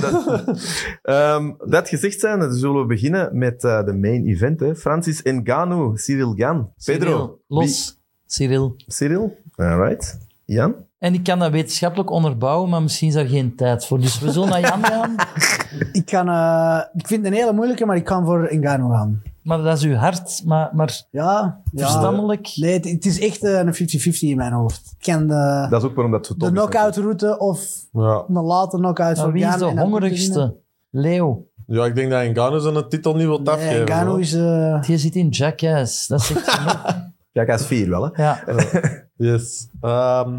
Ehm, 1.03 1.53
dat 1.67 1.89
gezegd 1.89 2.21
zijn, 2.21 2.39
dan 2.39 2.53
zullen 2.53 2.81
we 2.81 2.87
beginnen 2.87 3.39
met 3.39 3.65
eh, 3.65 3.85
de 3.85 3.93
main 3.93 4.27
event. 4.27 4.61
Hè. 4.61 4.77
Francis 4.77 5.23
Ngannou, 5.23 5.99
Cyril 5.99 6.35
Gan. 6.37 6.73
Pedro. 6.85 7.11
Cyril, 7.11 7.41
Los. 7.47 8.01
Cyril. 8.27 8.75
Wie? 8.77 8.85
Cyril. 8.87 9.37
Alright. 9.57 10.19
Jan? 10.45 10.75
En 11.01 11.15
ik 11.15 11.23
kan 11.25 11.39
dat 11.39 11.51
wetenschappelijk 11.51 12.11
onderbouwen, 12.11 12.71
maar 12.71 12.83
misschien 12.83 13.09
is 13.09 13.15
er 13.15 13.27
geen 13.29 13.57
tijd 13.57 13.87
voor. 13.87 14.01
Dus 14.01 14.19
we 14.21 14.33
zullen 14.33 14.49
naar 14.49 14.61
Jan 14.61 14.85
gaan. 14.85 15.15
Ik, 15.93 16.05
kan, 16.07 16.29
eh, 16.29 16.81
ik 16.95 17.07
vind 17.07 17.25
het 17.25 17.33
een 17.33 17.39
hele 17.39 17.53
moeilijke, 17.53 17.87
maar 17.87 17.97
ik 17.97 18.05
kan 18.05 18.25
voor 18.25 18.49
Ngannou 18.55 18.93
gaan. 18.95 19.23
Maar 19.43 19.63
dat 19.63 19.77
is 19.77 19.85
uw 19.85 19.95
hart. 19.95 20.43
Maar, 20.45 20.71
maar 20.73 21.03
Ja, 21.11 21.61
ja. 21.73 21.83
verstandelijk... 21.89 22.53
Nee, 22.55 22.73
het, 22.73 22.85
het 22.91 23.05
is 23.07 23.21
echt 23.21 23.45
eh, 23.45 23.59
een 23.59 23.75
50-50 23.75 24.19
in 24.19 24.37
mijn 24.37 24.53
hoofd. 24.53 24.95
Ik 24.99 25.13
kan 25.13 25.27
de, 25.27 25.67
Dat 25.71 25.83
is 25.83 25.89
ook 25.89 25.95
waarom 25.95 26.13
dat 26.13 26.27
zo 26.27 26.35
de 26.37 26.45
is. 26.45 26.51
knockout 26.51 26.97
route 26.97 27.39
of 27.39 27.61
Ja. 27.93 28.25
een 28.29 28.43
late 28.43 28.77
knockout 28.77 29.19
voor 29.21 29.33
wie 29.33 29.47
is 29.47 29.57
de 29.57 29.65
hongerigste? 29.81 30.57
Leeuw. 30.91 31.47
ja, 31.67 31.85
ik 31.85 31.95
denk 31.95 32.11
dat 32.11 32.23
Ngannou 32.25 32.61
zijn 32.61 32.89
titel 32.89 33.15
niet 33.15 33.27
wil 33.27 33.39
Nee, 33.41 33.49
afgeven. 33.55 34.19
Is... 34.19 34.31
Die 34.87 34.99
zit 34.99 35.15
in 35.15 35.29
Jackass. 35.29 36.07
Dat 36.07 36.23
zegt 36.23 36.51
genoeg. 36.51 36.83
Ja, 37.33 37.45
hij 37.45 37.55
is 37.55 37.67
vier 37.67 37.91
wel, 37.91 38.11
hè. 38.13 38.23
Ja. 38.23 38.45
Yes. 39.17 39.69
Ehm, 39.81 40.33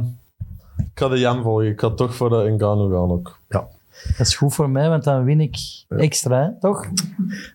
ga 1.02 1.08
de 1.08 1.20
Jan 1.20 1.44
volgen. 1.44 1.68
Ik 1.68 1.80
ga 1.80 1.90
toch 1.90 2.16
voor 2.16 2.30
de 2.30 2.52
Ngannou 2.52 2.92
gaan 2.92 3.12
ook. 3.12 3.40
Dat 3.48 4.28
is 4.28 4.36
goed 4.36 4.54
voor 4.54 4.70
mij, 4.70 4.90
want 4.90 5.04
dan 5.04 5.24
win 5.24 5.42
ik 5.42 5.58
extra, 5.88 6.44
hè? 6.44 6.60
toch? 6.60 6.88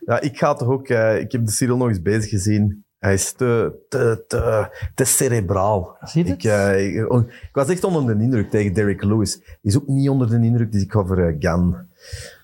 Ja, 0.07 0.21
ik 0.21 0.39
ga 0.39 0.55
toch 0.55 0.69
ook... 0.69 0.89
eh, 0.89 1.21
ik 1.21 1.33
heb 1.33 1.47
de 1.47 1.53
Cyril 1.53 1.77
nog 1.77 1.89
eens 1.89 2.03
bezig 2.03 2.31
gezien. 2.31 2.85
Hij 2.99 3.15
is 3.15 3.33
te, 3.33 3.73
te, 3.89 4.25
te, 4.29 4.69
te 4.95 5.05
cerebraal. 5.05 5.97
Ziet 6.01 6.29
het? 6.29 6.45
Ik, 6.45 6.51
eh, 6.51 6.87
ik, 6.87 6.95
ik 7.23 7.49
was 7.53 7.69
echt 7.69 7.85
onder 7.85 8.19
de 8.19 8.23
indruk 8.25 8.51
tegen 8.51 8.73
Derek 8.73 9.05
Lewis. 9.05 9.35
Hij 9.45 9.57
is 9.63 9.77
ook 9.77 9.87
niet 9.87 10.09
onder 10.09 10.29
de 10.29 10.47
indruk, 10.47 10.73
dus 10.73 10.83
ik 10.83 10.93
ga 10.93 11.05
voor 11.05 11.19
eh, 11.19 11.37
Gan. 11.39 11.77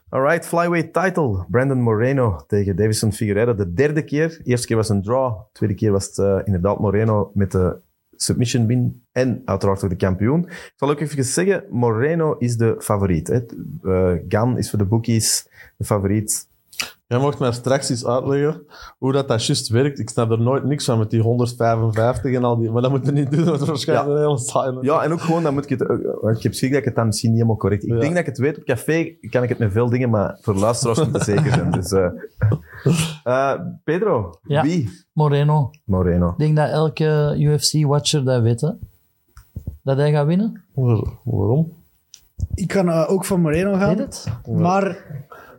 Alright, 0.09 0.47
flyweight 0.47 0.93
title. 0.93 1.45
Brandon 1.49 1.81
Moreno 1.81 2.45
tegen 2.47 2.77
Davison 2.77 3.13
Figueiredo. 3.13 3.55
De 3.55 3.73
derde 3.73 4.05
keer. 4.05 4.29
De 4.29 4.45
eerste 4.45 4.67
keer 4.67 4.77
was 4.77 4.89
een 4.89 5.03
draw. 5.03 5.39
De 5.39 5.45
tweede 5.53 5.75
keer 5.75 5.93
was 5.93 6.07
het 6.07 6.19
eh, 6.19 6.39
inderdaad 6.45 6.79
Moreno 6.79 7.31
met 7.35 7.53
de 7.53 7.77
submission 8.17 8.67
win. 8.67 9.03
En 9.13 9.43
uiteraard 9.45 9.85
ook 9.85 9.91
de 9.91 9.97
kampioen. 9.97 10.43
Ik 10.47 10.73
zal 10.77 10.91
ook 10.91 11.01
even 11.01 11.25
zeggen, 11.25 11.65
Moreno 11.71 12.37
is 12.39 12.57
de 12.57 12.75
favoriet. 12.79 13.29
Eh, 13.83 14.13
Gan 14.29 14.59
is 14.59 14.71
voor 14.71 14.79
de 14.79 14.85
bookies 14.85 15.49
de 15.77 15.85
favoriet. 15.85 16.51
Jij 17.13 17.21
mocht 17.21 17.39
mij 17.39 17.53
straks 17.53 17.91
eens 17.91 18.07
uitleggen 18.07 18.63
hoe 18.99 19.13
dat, 19.13 19.29
dat 19.29 19.47
juist 19.47 19.69
werkt. 19.69 19.99
Ik 19.99 20.09
snap 20.09 20.31
er 20.31 20.41
nooit 20.41 20.65
niks 20.65 20.85
van 20.85 20.99
met 20.99 21.11
die 21.11 21.21
155 21.21 22.33
en 22.35 22.45
al 22.45 22.57
die... 22.59 22.71
Maar 22.71 22.83
dat 22.83 22.91
moet 22.91 23.07
je 23.07 23.13
niet 23.13 23.31
doen, 23.31 23.41
want 23.45 23.53
het 23.53 23.61
is 23.63 23.69
waarschijnlijk 23.69 24.09
een 24.09 24.17
hele 24.17 24.39
saai. 24.39 24.79
Ja, 24.81 25.03
en 25.03 25.13
ook 25.13 25.21
gewoon, 25.21 25.43
dan 25.43 25.55
moet 25.55 25.71
ik 25.71 25.79
het... 25.79 25.81
ik 26.37 26.43
heb 26.43 26.55
schrik 26.55 26.71
dat 26.71 26.79
ik 26.79 26.85
het 26.85 26.95
dan 26.95 27.07
misschien 27.07 27.29
niet 27.31 27.39
helemaal 27.39 27.61
correct... 27.61 27.83
Ik 27.83 27.89
Ja. 27.93 27.99
denk 27.99 28.11
dat 28.11 28.21
ik 28.21 28.27
het 28.27 28.39
weet. 28.39 28.57
Op 28.59 28.65
café 28.65 29.17
kan 29.31 29.43
ik 29.43 29.49
het 29.49 29.59
met 29.59 29.73
veel 29.73 29.89
dingen, 29.89 30.11
maar 30.11 30.39
voor 30.41 30.55
luisteraars 30.55 30.99
moet 31.05 31.13
het 31.13 31.23
zeker 31.23 31.53
zijn. 31.53 31.71
Dus, 31.71 31.93
eh 31.93 32.07
eh, 33.25 33.61
Pedro, 33.85 34.31
Ja. 34.43 34.63
wie? 34.63 34.91
Moreno. 35.13 35.71
Moreno. 35.85 36.29
Ik 36.31 36.39
denk 36.39 36.57
dat 36.57 36.71
elke 36.71 37.35
UFC-watcher 37.39 38.25
dat 38.25 38.43
weet, 38.43 38.61
hè. 38.61 38.71
Dat 39.83 39.97
hij 39.97 40.13
gaat 40.13 40.27
winnen. 40.27 40.65
Waar- 40.75 41.05
Waarom? 41.25 41.73
ik 42.55 42.69
kan 42.69 42.89
eh, 42.89 43.05
ook 43.11 43.25
voor 43.25 43.41
Moreno 43.41 43.73
gaan. 43.73 43.89
Weet 43.97 43.99
het? 43.99 44.27
Maar 44.57 44.97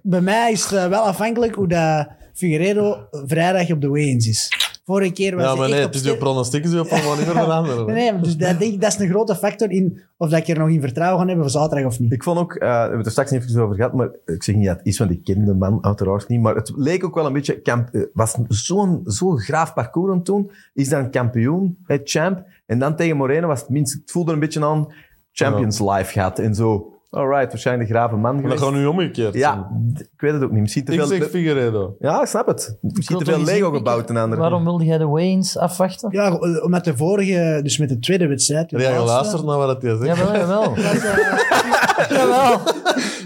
bij 0.03 0.21
mij 0.21 0.51
is 0.51 0.63
het 0.63 0.71
eh, 0.71 0.88
wel 0.88 1.01
afhankelijk 1.01 1.55
hoe 1.55 1.67
dat 1.67 2.07
Figueiredo 2.34 3.07
vrijdag 3.11 3.71
op 3.71 3.81
de 3.81 3.91
weigh-ins 3.91 4.27
is. 4.27 4.71
Vorige 4.85 5.11
keer 5.11 5.35
was 5.35 5.45
Ja, 5.45 5.55
maar 5.55 5.69
nee, 5.69 5.81
het 5.81 5.95
is 5.95 6.01
je 6.01 6.17
pronostiek 6.17 6.63
is 6.63 6.75
op 6.75 6.91
een 6.91 7.03
manier 7.03 7.25
veranderen. 7.25 7.85
Nee, 7.85 8.11
nee, 8.11 8.21
dus 8.21 8.38
dat, 8.38 8.59
denk 8.59 8.73
ik, 8.73 8.81
dat 8.81 8.93
is 8.93 8.99
een 8.99 9.09
grote 9.09 9.35
factor 9.35 9.71
in 9.71 10.01
of 10.17 10.30
dat 10.30 10.39
ik 10.39 10.47
er 10.47 10.57
nog 10.57 10.69
in 10.69 10.81
vertrouwen 10.81 11.19
ga 11.19 11.25
hebben 11.25 11.43
voor 11.43 11.61
zaterdag 11.61 11.85
of 11.85 11.99
niet. 11.99 12.11
Ik 12.11 12.23
vond 12.23 12.39
ook, 12.39 12.53
eh, 12.53 12.69
we 12.69 12.75
hebben 12.75 12.97
het 12.97 13.05
er 13.05 13.11
straks 13.11 13.31
niet 13.31 13.43
even 13.43 13.61
over 13.61 13.75
gehad, 13.75 13.93
maar 13.93 14.09
ik 14.25 14.43
zeg 14.43 14.55
niet 14.55 14.65
dat 14.65 14.77
het 14.77 14.85
is, 14.85 14.97
want 14.97 15.11
ik 15.11 15.23
ken 15.23 15.45
de 15.45 15.53
man 15.53 15.84
uiteraard 15.84 16.27
niet, 16.27 16.41
maar 16.41 16.55
het 16.55 16.71
leek 16.75 17.03
ook 17.03 17.15
wel 17.15 17.25
een 17.25 17.34
beetje, 17.34 17.61
kamp, 17.61 17.89
eh, 17.89 18.01
was 18.13 18.35
zo'n 18.47 19.01
zo'n 19.03 19.39
graaf 19.39 19.73
parcours 19.73 20.11
aan 20.11 20.17
het 20.17 20.25
doen, 20.25 20.51
is 20.73 20.89
dan 20.89 21.11
kampioen, 21.11 21.77
hè, 21.84 21.97
champ, 22.03 22.45
en 22.65 22.80
dan 22.80 22.95
tegen 22.95 23.17
Moreno 23.17 23.47
was 23.47 23.59
het 23.59 23.69
minst, 23.69 23.93
het 23.93 24.11
voelde 24.11 24.34
een 24.34 24.39
beetje 24.39 24.65
aan 24.65 24.93
Champions 25.31 25.80
Life 25.80 26.11
gehad 26.11 26.39
en 26.39 26.55
zo, 26.55 26.93
alright, 27.14 27.52
waarschijnlijk 27.52 27.90
de 27.90 27.95
grave 27.95 28.15
man 28.15 28.22
Maar 28.22 28.34
dat 28.34 28.52
geweest. 28.52 28.64
gaat 28.64 28.73
nu 28.73 28.85
omgekeerd 28.85 29.34
Ja, 29.34 29.72
ik 29.98 30.22
weet 30.22 30.34
het 30.34 30.44
ook 30.44 30.52
niet, 30.52 30.61
misschien 30.61 30.85
te. 30.85 30.91
Ik 30.91 30.99
veel... 30.99 31.07
zeg 31.07 31.30
Figueiredo. 31.30 31.95
Ja, 31.99 32.22
ik 32.22 32.27
snap 32.27 32.48
het. 32.48 32.77
Misschien 32.81 33.18
te 33.18 33.26
veel 33.26 33.44
Lego 33.44 33.72
gebouwd 33.72 34.07
ten 34.07 34.18
andere. 34.18 34.41
Waarom 34.41 34.64
wilde 34.64 34.85
jij 34.85 34.98
de 34.98 35.07
weigh-ins 35.10 35.57
afwachten? 35.57 36.10
Ja, 36.11 36.40
eh, 36.40 36.64
omdat 36.64 36.84
de 36.84 36.98
vorige, 36.98 37.60
dus 37.64 37.77
met 37.77 37.90
de 37.90 37.99
tweede 37.99 38.27
wedstrijd, 38.27 38.72
Heb 38.72 38.80
jij 38.80 38.90
laatste, 38.90 39.07
geluisterd 39.07 39.44
naar 39.45 39.57
wat 39.57 39.81
hij 39.81 39.95
zegt? 39.98 40.18
Jawel, 40.18 40.35
jawel. 40.35 40.76
was, 40.76 42.07
jawel. 42.10 42.60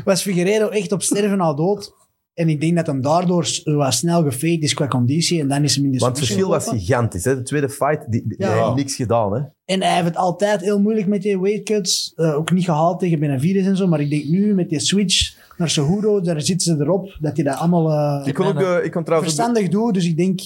was 0.06 0.22
Figueiredo 0.22 0.68
echt 0.70 0.92
op 0.92 1.02
sterven 1.02 1.42
al 1.42 1.56
dood. 1.56 1.94
En 2.38 2.50
ik 2.50 2.62
denk 2.62 2.76
dat 2.76 2.88
hem 2.88 3.02
daardoor 3.02 3.62
wat 3.64 3.94
snel 3.94 4.24
gefaked 4.24 4.62
is 4.64 4.74
qua 4.74 4.88
conditie. 4.88 5.40
En 5.40 5.48
dan 5.48 5.64
is 5.64 5.76
hem 5.76 5.86
in 5.86 5.92
de 5.92 5.98
Want 5.98 6.18
het 6.18 6.26
verschil 6.26 6.50
was 6.50 6.68
gigantisch. 6.68 7.24
Hè? 7.24 7.36
De 7.36 7.42
tweede 7.42 7.70
fight, 7.70 8.12
die, 8.12 8.24
die 8.28 8.36
Ja. 8.38 8.50
hij 8.50 8.64
heeft 8.64 8.76
niks 8.76 8.96
gedaan. 8.96 9.34
Hè? 9.34 9.42
En 9.66 9.82
hij 9.82 9.94
heeft 9.94 10.06
het 10.06 10.16
altijd 10.16 10.62
heel 10.62 10.80
moeilijk 10.82 11.08
met 11.08 11.22
die 11.22 11.40
weight 11.40 11.64
cuts. 11.64 12.14
Eh, 12.16 12.36
ook 12.36 12.52
niet 12.52 12.66
gehaald 12.66 13.00
tegen 13.00 13.20
Benavides 13.20 13.66
en 13.66 13.78
zo. 13.78 13.88
Maar 13.88 14.00
ik 14.00 14.10
denk 14.10 14.26
nu 14.26 14.54
met 14.54 14.70
die 14.70 14.80
switch 14.80 15.36
naar 15.58 15.70
Cejudo, 15.70 16.22
daar 16.22 16.42
zitten 16.42 16.78
ze 16.78 16.84
erop. 16.84 17.18
Dat 17.20 17.36
hij 17.36 17.46
dat 17.46 17.56
allemaal 17.56 17.92
eh, 18.22 18.28
Ik 18.28 18.40
ook, 18.40 18.60
eh, 18.62 18.86
ik 18.86 18.92
kon 18.92 19.04
trouwens 19.04 19.34
verstandig 19.34 19.70
doet. 19.70 19.94
Dus 19.94 20.06
ik 20.06 20.18
denk... 20.18 20.40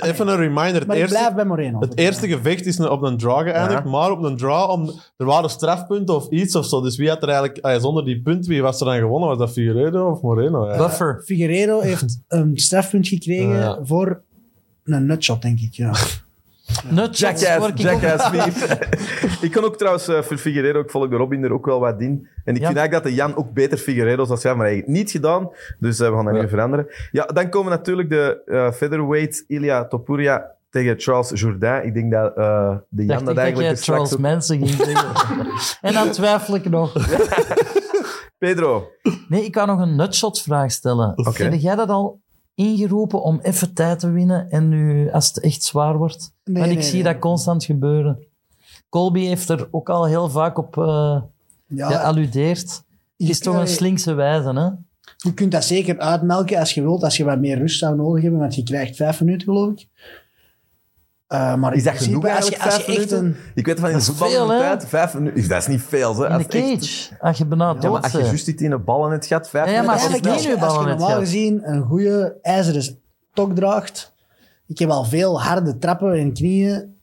Even 0.00 0.28
een 0.28 0.36
reminder. 0.36 0.74
Het 0.74 0.86
Maar 0.86 0.96
ik 0.96 1.02
eerste, 1.02 1.18
blijf 1.18 1.34
bij 1.34 1.44
Moreno. 1.44 1.80
het 1.80 1.98
eerste 1.98 2.28
gevecht 2.28 2.66
is 2.66 2.80
op 2.80 3.02
een 3.02 3.16
draw 3.16 3.38
geëindigd, 3.48 3.84
Ja. 3.84 3.90
maar 3.90 4.10
op 4.10 4.22
een 4.22 4.36
draw, 4.36 4.70
om, 4.70 4.90
er 5.16 5.26
waren 5.26 5.50
strafpunten 5.50 6.14
of 6.14 6.28
iets 6.30 6.54
of 6.56 6.66
zo. 6.66 6.80
Dus 6.80 6.96
wie 6.96 7.08
had 7.08 7.22
er 7.22 7.28
eigenlijk, 7.28 7.64
ah, 7.64 7.80
zonder 7.80 8.04
die 8.04 8.20
punt, 8.22 8.46
wie 8.46 8.62
was 8.62 8.80
er 8.80 8.86
dan 8.86 8.96
gewonnen? 8.98 9.28
Was 9.28 9.38
dat 9.38 9.52
Figueiredo 9.52 10.10
of 10.10 10.20
Moreno? 10.20 10.68
Ja. 10.70 10.76
Buffer. 10.76 11.22
Figueiredo 11.24 11.80
heeft 11.80 12.20
een 12.28 12.52
strafpunt 12.58 13.08
gekregen 13.08 13.56
Ja. 13.56 13.78
voor 13.82 14.22
een 14.84 15.06
nutshot, 15.06 15.42
denk 15.42 15.60
ik. 15.60 15.74
Ja. 15.74 15.92
Jackass, 17.10 17.70
Jackass 17.74 18.30
ik 19.46 19.50
kan 19.50 19.64
ook 19.64 19.76
trouwens 19.76 20.08
eh, 20.08 20.22
voor 20.22 20.36
Figueiredo, 20.36 20.80
ik 20.80 20.90
volg 20.90 21.08
de 21.08 21.16
Robin 21.16 21.44
er 21.44 21.52
ook 21.52 21.66
wel 21.66 21.80
wat 21.80 22.00
in. 22.00 22.28
En 22.44 22.54
ik 22.54 22.60
Ja. 22.60 22.66
vind 22.66 22.78
eigenlijk 22.78 22.92
dat 22.92 23.02
de 23.02 23.14
Jan 23.14 23.36
ook 23.36 23.52
beter 23.52 23.78
Figueiredo 23.78 24.24
zal 24.24 24.36
zijn, 24.36 24.56
maar 24.56 24.66
hij 24.66 24.74
heeft 24.74 24.86
het 24.86 24.96
niet 24.96 25.10
gedaan. 25.10 25.50
Dus 25.78 26.00
eh, 26.00 26.08
we 26.08 26.14
gaan 26.14 26.24
dat 26.24 26.34
Ja. 26.34 26.40
nu 26.42 26.48
veranderen. 26.48 26.86
Ja, 27.12 27.24
dan 27.24 27.48
komen 27.48 27.70
natuurlijk 27.70 28.08
de 28.10 28.42
eh, 28.46 28.72
featherweight 28.72 29.44
Ilya 29.46 29.86
Topuria 29.88 30.50
tegen 30.70 30.94
Charles 31.00 31.30
Jourdain. 31.40 31.84
Ik 31.86 31.94
denk 31.94 32.12
dat 32.12 32.34
de 32.88 33.04
Jan 33.04 33.06
dat 33.06 33.20
ik 33.20 33.24
dat 33.26 33.36
eigenlijk 33.36 33.68
jij 33.68 33.76
straks 33.76 34.10
Charles. 34.10 34.16
Manson 34.16 34.58
ging 34.66 34.70
zeggen. 34.86 35.08
en 35.88 35.92
dan 35.92 36.10
twijfel 36.10 36.54
ik 36.54 36.68
nog. 36.70 36.92
Pedro, 38.38 38.88
Nee, 39.28 39.44
ik 39.44 39.52
kan 39.52 39.66
nog 39.66 39.80
een 39.80 39.96
nutshot-vraag 39.96 40.70
stellen. 40.72 41.12
Oké. 41.18 41.42
Heb 41.42 41.52
jij 41.54 41.74
dat 41.74 41.88
al 41.88 42.20
ingeroepen 42.54 43.22
om 43.22 43.40
even 43.42 43.74
tijd 43.74 43.98
te 43.98 44.10
winnen 44.10 44.50
en 44.50 44.68
nu, 44.68 45.10
als 45.10 45.28
het 45.28 45.40
echt 45.40 45.62
zwaar 45.62 45.96
wordt? 45.96 46.32
Nee, 46.44 46.58
Want 46.58 46.72
ik 46.72 46.78
nee, 46.78 46.86
zie 46.86 47.02
nee. 47.02 47.12
dat 47.12 47.22
constant 47.22 47.64
gebeuren. 47.64 48.18
Colby 48.88 49.20
heeft 49.20 49.48
er 49.48 49.68
ook 49.70 49.88
al 49.88 50.06
heel 50.06 50.30
vaak 50.30 50.58
op 50.58 50.78
eh 50.78 51.20
Ja, 51.66 51.88
gealludeerd. 51.90 52.82
Het 53.16 53.28
is 53.28 53.38
toch 53.38 53.56
een 53.56 53.68
slinkse 53.68 54.14
wijze, 54.14 54.48
hè? 54.48 54.68
Je 55.16 55.34
kunt 55.34 55.52
dat 55.52 55.64
zeker 55.64 55.98
uitmelken 55.98 56.58
als 56.58 56.74
je 56.74 56.82
wilt, 56.82 57.02
als 57.02 57.16
je 57.16 57.24
wat 57.24 57.38
meer 57.38 57.58
rust 57.58 57.78
zou 57.78 57.96
nodig 57.96 58.22
hebben, 58.22 58.40
want 58.40 58.54
je 58.54 58.62
krijgt 58.62 58.96
vijf 58.96 59.20
minuten, 59.20 59.46
geloof 59.46 59.70
ik. 59.70 59.88
Eh, 61.32 61.54
maar 61.54 61.70
in 61.72 61.78
is 61.78 61.84
dat 61.84 61.94
principe, 61.94 62.20
genoeg 62.20 62.36
als 62.36 62.48
je, 62.48 62.56
eigenlijk, 62.56 62.64
als 62.64 62.74
vijf 62.74 62.86
je 62.86 62.92
echt 63.02 63.10
minuten? 63.10 63.40
een... 63.42 63.52
Ik 63.54 63.66
weet 63.66 63.80
van 63.80 63.88
in 63.90 63.98
de 63.98 64.04
Dat 64.04 64.14
is 64.14 64.18
voetbal 64.18 64.28
veel, 64.46 64.50
hè? 64.50 64.58
tijd, 64.58 64.86
vijf 64.88 65.14
minuten... 65.14 65.48
Dat 65.48 65.58
is 65.60 65.66
niet 65.66 65.82
veel, 65.82 66.16
hè. 66.16 66.26
In 66.26 66.32
Als 66.32 66.46
de 66.46 66.58
het 66.58 66.70
echt- 66.70 66.80
cage. 66.80 67.20
Als 67.20 67.38
je 67.38 67.44
bijna 67.46 67.64
Ja, 67.80 67.90
maar 67.90 68.02
als 68.02 68.12
je 68.12 68.18
bent. 68.18 68.28
juist 68.28 68.44
die 68.46 68.56
in 68.56 68.72
een 68.72 68.84
ballen 68.84 69.10
hebt 69.10 69.26
gehad, 69.26 69.48
vijf 69.48 69.66
Ja, 69.66 69.72
ja, 69.72 69.82
maar 69.82 69.94
minuten... 69.96 70.30
als 70.32 70.42
je 70.42 70.58
als 70.60 70.74
je, 70.74 70.86
normaal 70.86 71.18
gezien 71.18 71.60
een 71.70 71.82
goede 71.82 72.38
ijzeren 72.42 72.98
tok 73.32 73.54
draagt, 73.54 74.12
ik 74.66 74.78
heb 74.78 74.90
al 74.90 75.04
veel 75.04 75.42
harde 75.42 75.78
trappen 75.78 76.12
en 76.12 76.32
knieën 76.32 76.96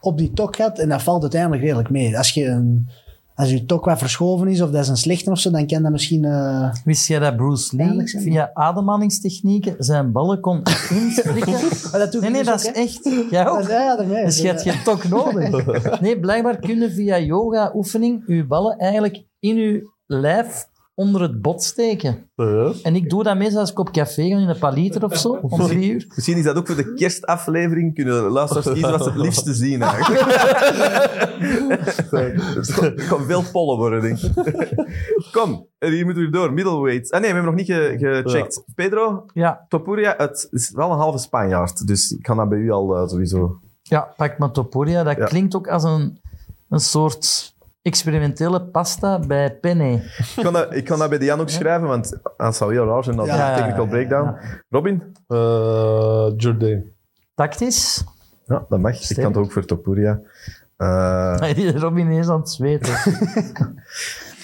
op 0.00 0.18
die 0.18 0.32
tok 0.32 0.56
gehad 0.56 0.78
en 0.78 0.88
dat 0.88 1.02
valt 1.02 1.22
uiteindelijk 1.22 1.62
redelijk 1.62 1.90
mee. 1.90 2.18
Als 2.18 2.30
je 2.30 2.46
een... 2.46 2.88
Als 3.36 3.50
je 3.50 3.64
tok 3.64 3.84
wat 3.84 3.98
verschoven 3.98 4.48
is 4.48 4.60
of 4.60 4.70
dat 4.70 4.82
is 4.82 4.88
een 4.88 4.96
slechte 4.96 5.30
of 5.30 5.38
zo, 5.38 5.50
dan 5.50 5.66
kan 5.66 5.82
dat 5.82 5.92
misschien... 5.92 6.24
eh, 6.24 6.72
Wist 6.84 7.06
jij 7.06 7.18
dat 7.18 7.36
Bruce 7.36 7.76
Lee 7.76 8.08
zijn. 8.08 8.22
via 8.22 8.50
ademhalingstechnieken 8.54 9.74
zijn 9.78 10.12
ballen 10.12 10.40
kon 10.40 10.62
instrikken? 11.00 11.52
Maar 11.90 12.00
dat 12.00 12.12
doe 12.12 12.20
nee, 12.20 12.30
nee, 12.30 12.44
dus 12.44 12.62
dat 12.62 12.68
ook, 12.68 12.74
is 12.74 12.94
echt. 12.96 13.30
Jij 13.30 13.48
ook? 13.48 13.62
Ja, 13.68 13.96
daarmee. 13.96 14.24
Dus 14.24 14.38
je 14.38 14.46
hebt 14.46 14.62
geen 14.62 14.82
tok 14.84 15.08
nodig. 15.08 16.00
Nee, 16.00 16.20
blijkbaar 16.20 16.58
kunnen 16.58 16.90
via 16.92 17.18
yoga-oefening 17.18 18.22
je 18.26 18.46
ballen 18.46 18.78
eigenlijk 18.78 19.24
in 19.40 19.56
je 19.56 19.90
lijf 20.06 20.66
onder 20.94 21.20
het 21.20 21.42
bot 21.42 21.62
steken. 21.62 22.30
En 22.82 22.94
ik 22.94 23.10
doe 23.10 23.22
dat 23.22 23.36
meestal 23.36 23.60
als 23.60 23.70
ik 23.70 23.78
op 23.78 23.90
café 23.92 24.22
ga 24.28 24.36
in 24.38 24.48
een 24.48 24.58
paliter 24.58 25.04
of 25.04 25.16
zo, 25.16 25.28
om 25.42 25.60
drie 25.66 25.90
uur. 25.92 26.04
Misschien 26.14 26.36
is 26.36 26.44
dat 26.44 26.56
ook 26.56 26.66
voor 26.66 26.76
de 26.76 26.94
kerstaflevering. 26.94 27.94
Kunnen 27.94 28.22
luisteraars 28.22 28.66
kiezen 28.66 28.90
wat 28.90 29.02
ze 29.04 29.10
het 29.10 29.18
liefste 29.18 29.54
zien 29.54 29.82
eigenlijk. 29.82 30.20
Het 32.94 33.06
kan 33.08 33.22
veel 33.24 33.42
pollen 33.52 33.76
worden, 33.78 34.00
denk 34.02 34.18
ik. 34.18 34.32
Kom, 35.32 35.66
hier 35.78 36.04
moeten 36.04 36.22
we 36.24 36.30
door. 36.30 36.52
Middleweight. 36.52 37.10
Ah 37.12 37.20
nee, 37.20 37.28
we 37.32 37.34
hebben 37.36 37.54
nog 37.56 37.66
niet 37.66 37.76
ge- 37.76 38.22
gecheckt. 38.24 38.64
Pedro, 38.74 39.24
Ja, 39.32 39.64
Topuria, 39.68 40.14
het 40.16 40.46
is 40.50 40.70
wel 40.70 40.90
een 40.90 40.98
halve 40.98 41.18
Spanjaard. 41.18 41.86
Dus 41.86 42.10
ik 42.10 42.22
kan 42.22 42.36
dat 42.36 42.48
bij 42.48 42.58
u 42.58 42.70
al 42.70 42.96
eh, 42.96 43.08
sowieso... 43.08 43.58
ja 43.82 44.12
pak 44.16 44.38
maar 44.38 44.50
topuria. 44.50 45.02
Dat 45.02 45.16
Ja. 45.16 45.24
klinkt 45.24 45.54
ook 45.54 45.68
als 45.68 45.82
een, 45.84 46.20
een 46.68 46.80
soort 46.80 47.53
experimentele 47.84 48.62
pasta 48.62 49.18
bij 49.18 49.54
penne. 49.60 49.92
Ik 50.36 50.42
kan 50.42 50.52
dat, 50.52 50.74
ik 50.74 50.84
kan 50.84 50.98
dat 50.98 51.08
bij 51.10 51.18
Jan 51.18 51.40
ook 51.40 51.48
schrijven, 51.50 51.88
want 51.88 52.18
dat 52.36 52.56
zou 52.56 52.72
heel 52.72 52.86
raar 52.86 53.04
zijn 53.04 53.18
als 53.18 53.28
Ja, 53.28 53.56
technical 53.56 53.86
breakdown. 53.86 54.24
ja. 54.24 54.38
Robin? 54.70 55.02
Eh, 55.28 56.32
Jourdain. 56.36 56.84
Tactisch. 57.34 58.04
Ja, 58.46 58.64
dat 58.68 58.78
mag. 58.80 59.10
Ik 59.10 59.16
kan 59.16 59.24
het 59.24 59.36
ook 59.36 59.52
voor 59.52 59.64
Topuria. 59.64 60.20
Eh, 60.76 61.54
Die 61.54 61.78
Robin 61.78 62.10
is 62.10 62.28
aan 62.28 62.38
het 62.38 62.50
zweten. 62.50 62.94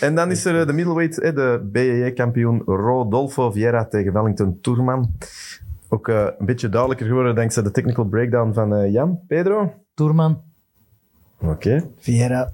En 0.00 0.14
dan 0.14 0.30
is 0.30 0.44
er 0.44 0.60
eh, 0.60 0.66
de 0.66 0.72
middleweight, 0.72 1.20
eh, 1.20 1.34
de 1.34 1.68
BJJ-kampioen 1.72 2.62
Rodolfo 2.66 3.50
Vieira 3.50 3.84
tegen 3.84 4.12
Wellington 4.12 4.58
Toerman. 4.60 5.14
Ook 5.88 6.08
eh, 6.08 6.26
een 6.38 6.46
beetje 6.46 6.68
duidelijker 6.68 7.06
geworden 7.06 7.34
dankzij 7.34 7.62
de 7.62 7.70
technical 7.70 8.04
breakdown 8.04 8.52
van 8.52 8.74
eh, 8.74 8.92
Jan. 8.92 9.20
Pedro? 9.26 9.74
Toerman. 9.94 10.42
Oké. 11.42 11.84
Vieira. 11.98 12.52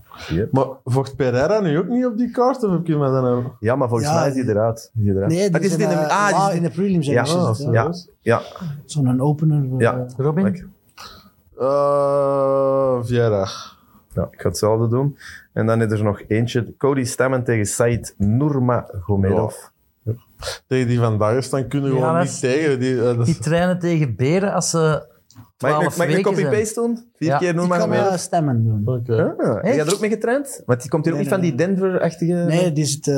Maar 0.50 0.66
vocht 0.84 1.16
Pereira 1.16 1.60
nu 1.60 1.78
ook 1.78 1.88
niet 1.88 2.06
op 2.06 2.16
die 2.18 2.30
kaart? 2.30 2.64
Of 2.64 2.70
heb 2.70 2.86
je 2.86 2.96
me 2.96 3.04
dan 3.10 3.22
nou... 3.22 3.44
Ja, 3.60 3.76
maar 3.76 3.88
volgens 3.88 4.08
Ja, 4.10 4.18
mij 4.20 4.28
is 4.28 4.34
hij 4.34 4.44
eruit. 4.44 4.78
Is. 4.78 5.12
Nee, 5.12 5.52
Ah, 5.54 5.60
die 5.60 5.70
zit 5.70 5.80
in 5.80 5.88
de... 5.88 6.08
Ah, 6.08 6.46
zit 6.46 6.56
in 6.56 6.62
de 6.62 6.70
prelims. 6.70 7.06
Ja, 7.06 7.22
ah. 7.22 7.58
Ja, 7.72 7.92
ja, 8.20 8.40
Zo'n 8.84 9.20
opener. 9.20 9.62
eh, 9.64 9.78
ja. 9.78 10.06
Robin? 10.16 10.44
Lekker. 10.44 10.66
Eh, 11.58 12.98
Vieira. 13.02 13.48
Ja, 14.14 14.28
ik 14.30 14.40
ga 14.40 14.48
hetzelfde 14.48 14.88
doen. 14.88 15.16
En 15.52 15.66
dan 15.66 15.82
is 15.82 15.90
er 15.92 16.02
nog 16.04 16.22
eentje. 16.28 16.74
Cody 16.78 17.04
Stammen 17.04 17.44
tegen 17.44 17.66
Said 17.66 18.14
Nurmagomedov. 18.18 19.54
Tegen 20.66 20.88
die 20.88 20.98
van 20.98 21.18
Dagestan 21.18 21.68
kunnen 21.68 21.90
we 21.90 21.96
Ja, 21.96 22.02
gewoon 22.06 22.20
niet 22.20 22.28
is- 22.30 22.38
tegen. 22.40 22.78
Die, 22.80 23.02
eh, 23.08 23.10
Die 23.18 23.26
is- 23.34 23.38
trainen 23.38 23.78
tegen 23.78 24.16
beren 24.16 24.52
als 24.52 24.70
ze 24.70 25.06
Mag 25.36 25.70
ik, 25.70 25.76
12 25.78 25.96
mag 25.98 26.06
ik 26.08 26.16
een 26.16 26.22
copy-paste 26.22 26.80
doen? 26.80 27.10
Vier 27.16 27.28
Ja. 27.28 27.38
keer 27.38 27.48
Ik 27.48 27.54
kan 27.56 27.68
Nurmagomedov? 27.68 28.06
eh, 28.12 28.16
stemmen 28.16 28.64
doen. 28.64 28.82
Oké. 28.96 29.12
Ah, 29.22 29.54
heb 29.54 29.62
Echt? 29.64 29.86
er 29.86 29.92
ook 29.94 30.00
mee 30.00 30.10
getraind? 30.10 30.62
Want 30.66 30.80
die 30.80 30.90
komt 30.90 31.04
hier 31.04 31.12
ook 31.14 31.18
Nee, 31.20 31.28
niet 31.28 31.38
van 31.38 31.42
die 31.48 31.54
Denver-achtige... 31.54 32.32
Nee, 32.32 32.72
die 32.72 32.84
zit 32.84 33.06
eh, 33.08 33.14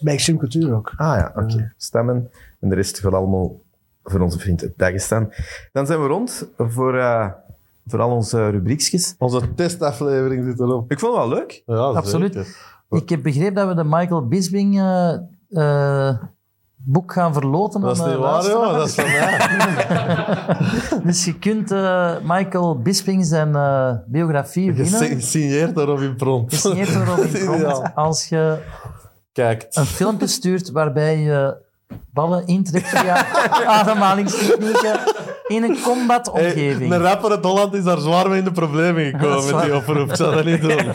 bij 0.00 0.12
Extreme 0.14 0.38
Cultuur 0.38 0.74
ook. 0.74 0.92
Ah 0.96 1.16
ja, 1.18 1.32
oké. 1.36 1.72
Stemmen. 1.76 2.30
En 2.60 2.68
de 2.68 2.74
rest 2.74 2.98
gaat 2.98 3.12
allemaal 3.12 3.60
voor 4.04 4.20
onze 4.20 4.38
vriend 4.38 4.62
uit 4.62 4.72
Dagestan. 4.76 5.32
Dan 5.72 5.86
zijn 5.86 6.00
we 6.00 6.06
rond 6.06 6.48
voor, 6.58 6.98
eh, 6.98 7.28
voor 7.86 8.00
al 8.00 8.10
onze 8.10 8.48
rubriekjes. 8.50 9.14
Onze 9.18 9.54
testaflevering 9.54 10.44
zit 10.44 10.60
erop. 10.60 10.90
Ik 10.90 10.98
vond 10.98 11.16
het 11.16 11.26
wel 11.26 11.34
leuk. 11.38 11.62
Ja, 11.66 11.74
Absoluut. 11.76 12.34
zeker. 12.34 12.74
Ik 12.90 13.08
heb 13.08 13.22
begrepen 13.22 13.54
dat 13.54 13.68
we 13.68 13.74
de 13.74 13.84
Michael 13.84 14.26
Bisbing 14.28 14.78
eh, 14.80 15.12
eh, 15.50 16.16
boek 16.88 17.12
gaan 17.12 17.32
verloten. 17.32 17.80
Dat 17.80 17.96
is 17.96 18.04
niet 18.04 18.16
waar, 18.16 18.42
joh. 18.44 18.72
Dat 18.72 18.88
is 18.88 18.94
van 18.94 19.04
mij. 19.04 19.38
Dus 21.04 21.24
je 21.24 21.38
kunt 21.38 21.70
eh, 21.72 22.10
Michael 22.22 22.78
Bisping 22.78 23.24
zijn 23.24 23.54
eh, 23.54 23.90
biografie 24.06 24.72
winnen. 24.72 25.00
Gesigneerd 25.08 25.74
door 25.74 25.84
Robin 25.86 26.16
Pront. 26.16 26.54
Gesigneerd 26.54 26.92
door 26.94 27.04
Robin 27.04 27.44
Pront. 27.44 27.94
Als 27.94 28.28
je 28.28 28.56
Kijkt. 29.32 29.76
een 29.76 29.86
filmpje 29.86 30.26
stuurt 30.26 30.70
waarbij 30.70 31.18
je 31.18 31.56
ballen 32.12 32.46
intrekt 32.46 32.88
via 32.88 33.26
ademhalingstechnieken 33.80 34.98
in 35.46 35.62
een 35.62 35.70
Hey, 35.72 35.82
combatomgeving. 35.82 36.92
een 36.92 37.00
rapper 37.02 37.30
uit 37.30 37.44
Holland 37.44 37.74
is 37.74 37.84
daar 37.84 37.98
zwaar 37.98 38.28
mee 38.28 38.38
in 38.38 38.44
de 38.44 38.52
problemen 38.52 39.04
gekomen 39.04 39.54
met 39.54 39.64
die 39.64 39.74
oproep. 39.76 40.08
Ik 40.08 40.16
zou 40.16 40.34
dat 40.34 40.44
niet 40.44 40.60
doen. 40.60 40.88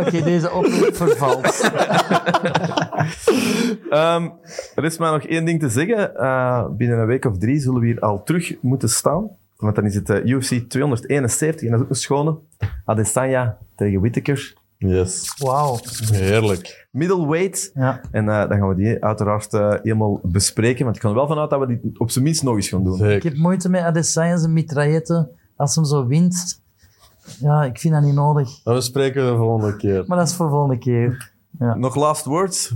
Oké, 0.00 0.22
deze 0.22 0.50
oproep 0.50 0.96
vervalt. 0.96 1.70
Ehm, 3.90 4.28
er 4.74 4.84
is 4.84 4.98
maar 4.98 5.12
nog 5.12 5.22
één 5.22 5.44
ding 5.44 5.60
te 5.60 5.68
zeggen. 5.68 6.16
Eh, 6.16 6.68
binnen 6.70 6.98
een 6.98 7.06
week 7.06 7.24
of 7.24 7.38
drie 7.38 7.60
zullen 7.60 7.80
we 7.80 7.86
hier 7.86 8.00
al 8.00 8.22
terug 8.22 8.62
moeten 8.62 8.88
staan. 8.88 9.30
Want 9.56 9.74
dan 9.74 9.84
is 9.84 9.94
het 9.94 10.10
eh, 10.10 10.24
UFC 10.24 10.68
271 10.68 11.62
en 11.62 11.70
dat 11.70 11.78
is 11.78 11.84
ook 11.84 11.90
een 11.90 11.96
schone. 11.96 12.38
Adesanya 12.84 13.58
tegen 13.76 14.00
Whittaker. 14.00 14.54
Yes. 14.76 15.34
Wauw. 15.38 15.78
Heerlijk. 16.12 16.88
Middleweight. 16.90 17.70
Ja. 17.74 18.00
En 18.10 18.28
eh, 18.28 18.48
dan 18.48 18.58
gaan 18.58 18.68
we 18.68 18.74
die 18.74 19.04
uiteraard 19.04 19.54
eh, 19.54 19.72
helemaal 19.82 20.20
bespreken. 20.22 20.84
Want 20.84 20.96
ik 20.96 21.02
ga 21.02 21.08
er 21.08 21.14
wel 21.14 21.26
vanuit 21.26 21.50
dat 21.50 21.60
we 21.60 21.66
die 21.66 22.00
op 22.00 22.10
zijn 22.10 22.24
minst 22.24 22.42
nog 22.42 22.54
eens 22.54 22.68
gaan 22.68 22.84
doen. 22.84 23.10
Ik 23.10 23.22
heb 23.22 23.36
moeite 23.36 23.68
met 23.68 23.82
Adesanya 23.82 24.36
zijn 24.36 24.52
mitrailletten. 24.52 25.30
Als 25.56 25.74
hem 25.74 25.84
zo 25.84 26.06
wint, 26.06 26.62
ja, 27.40 27.64
ik 27.64 27.78
vind 27.78 27.94
dat 27.94 28.02
niet 28.02 28.14
nodig. 28.14 28.62
Dat 28.62 28.74
bespreken 28.74 29.24
we 29.24 29.30
de 29.30 29.36
volgende 29.36 29.76
keer. 29.76 30.04
Maar 30.06 30.18
dat 30.18 30.28
is 30.28 30.34
voor 30.34 30.46
de 30.46 30.52
volgende 30.52 30.78
keer. 30.78 31.32
Nog 31.58 31.94
last 31.94 32.24
words. 32.24 32.68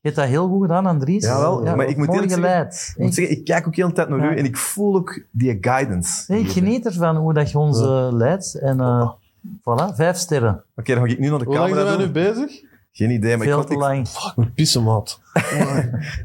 Je 0.00 0.10
hebt 0.10 0.16
dat 0.16 0.26
heel 0.26 0.48
goed 0.48 0.60
gedaan, 0.62 0.86
Andries. 0.86 1.24
Jawel, 1.24 1.62
maar 1.76 1.86
ik 1.86 1.96
moet 1.96 2.06
mooi 2.06 2.18
eerlijk 2.20 2.32
zeggen- 2.32 2.50
geleid. 2.50 2.88
Ik 2.94 2.98
moet 2.98 3.08
Ik, 3.08 3.14
zeggen, 3.14 3.36
ik 3.38 3.44
kijk 3.44 3.66
ook 3.66 3.76
heel 3.76 3.88
de 3.88 3.94
tijd 3.94 4.08
naar 4.08 4.18
Ja. 4.18 4.32
u 4.32 4.36
en 4.36 4.44
ik 4.44 4.56
voel 4.56 4.94
ook 4.96 5.20
die 5.30 5.58
guidance. 5.60 6.32
nee, 6.32 6.40
ik 6.40 6.50
geniet 6.50 6.86
ervan 6.86 7.16
hoe 7.16 7.32
dat 7.34 7.50
je 7.50 7.58
ons 7.58 7.80
eh, 7.80 8.08
leidt. 8.12 8.54
En 8.54 8.80
eh, 8.80 9.12
voilà, 9.58 9.94
vijf 9.94 10.16
sterren. 10.16 10.64
Oké, 10.76 10.94
dan 10.94 11.04
ga 11.04 11.10
ik 11.12 11.18
nu 11.18 11.28
naar 11.28 11.38
de 11.38 11.44
Hoe 11.44 11.54
lang 11.54 11.66
camera 11.70 11.86
zijn 11.86 11.98
wij 11.98 12.06
doen. 12.12 12.22
nu 12.22 12.32
bezig? 12.44 12.62
Geen 12.92 13.10
idee, 13.10 13.36
maar 13.36 13.46
ik, 13.46 13.52
Veel 13.52 13.60
ik, 13.62 13.66
te 13.66 13.76
lang. 13.76 14.08
Fuck, 14.08 14.36
mijn 14.36 14.52
pissenmaat. 14.52 15.20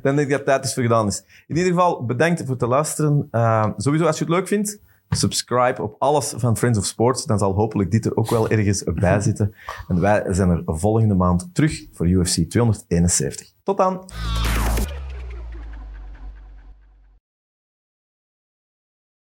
dan 0.02 0.16
denk 0.16 0.20
ik 0.20 0.30
dat 0.30 0.46
tijd 0.46 0.66
is 0.66 0.74
voor 0.74 0.84
gedaan 0.84 1.08
is. 1.08 1.24
In 1.48 1.56
ieder 1.58 1.72
geval, 1.72 2.06
bedankt 2.06 2.42
voor 2.46 2.56
het 2.56 2.62
luisteren. 2.62 3.28
Uh, 3.32 3.66
sowieso, 3.78 4.06
als 4.06 4.18
je 4.18 4.24
het 4.24 4.34
leuk 4.34 4.48
vindt, 4.48 4.80
Subscribe 5.10 5.82
op 5.82 5.96
alles 6.00 6.34
van 6.38 6.58
Friends 6.58 6.80
of 6.80 6.86
Sports. 6.86 7.26
Dan 7.26 7.40
zal 7.40 7.54
hopelijk 7.54 7.92
dit 7.92 8.06
er 8.06 8.16
ook 8.18 8.30
wel 8.30 8.50
ergens 8.50 8.84
bij 8.84 9.22
zitten. 9.30 9.56
En 9.88 10.00
wij 10.00 10.26
zijn 10.28 10.50
er 10.50 10.62
volgende 10.66 11.16
maand 11.16 11.50
terug 11.54 11.88
voor 11.92 12.08
UFC 12.08 12.50
271. 12.50 13.52
Tot 13.64 13.78
dan! 13.78 14.06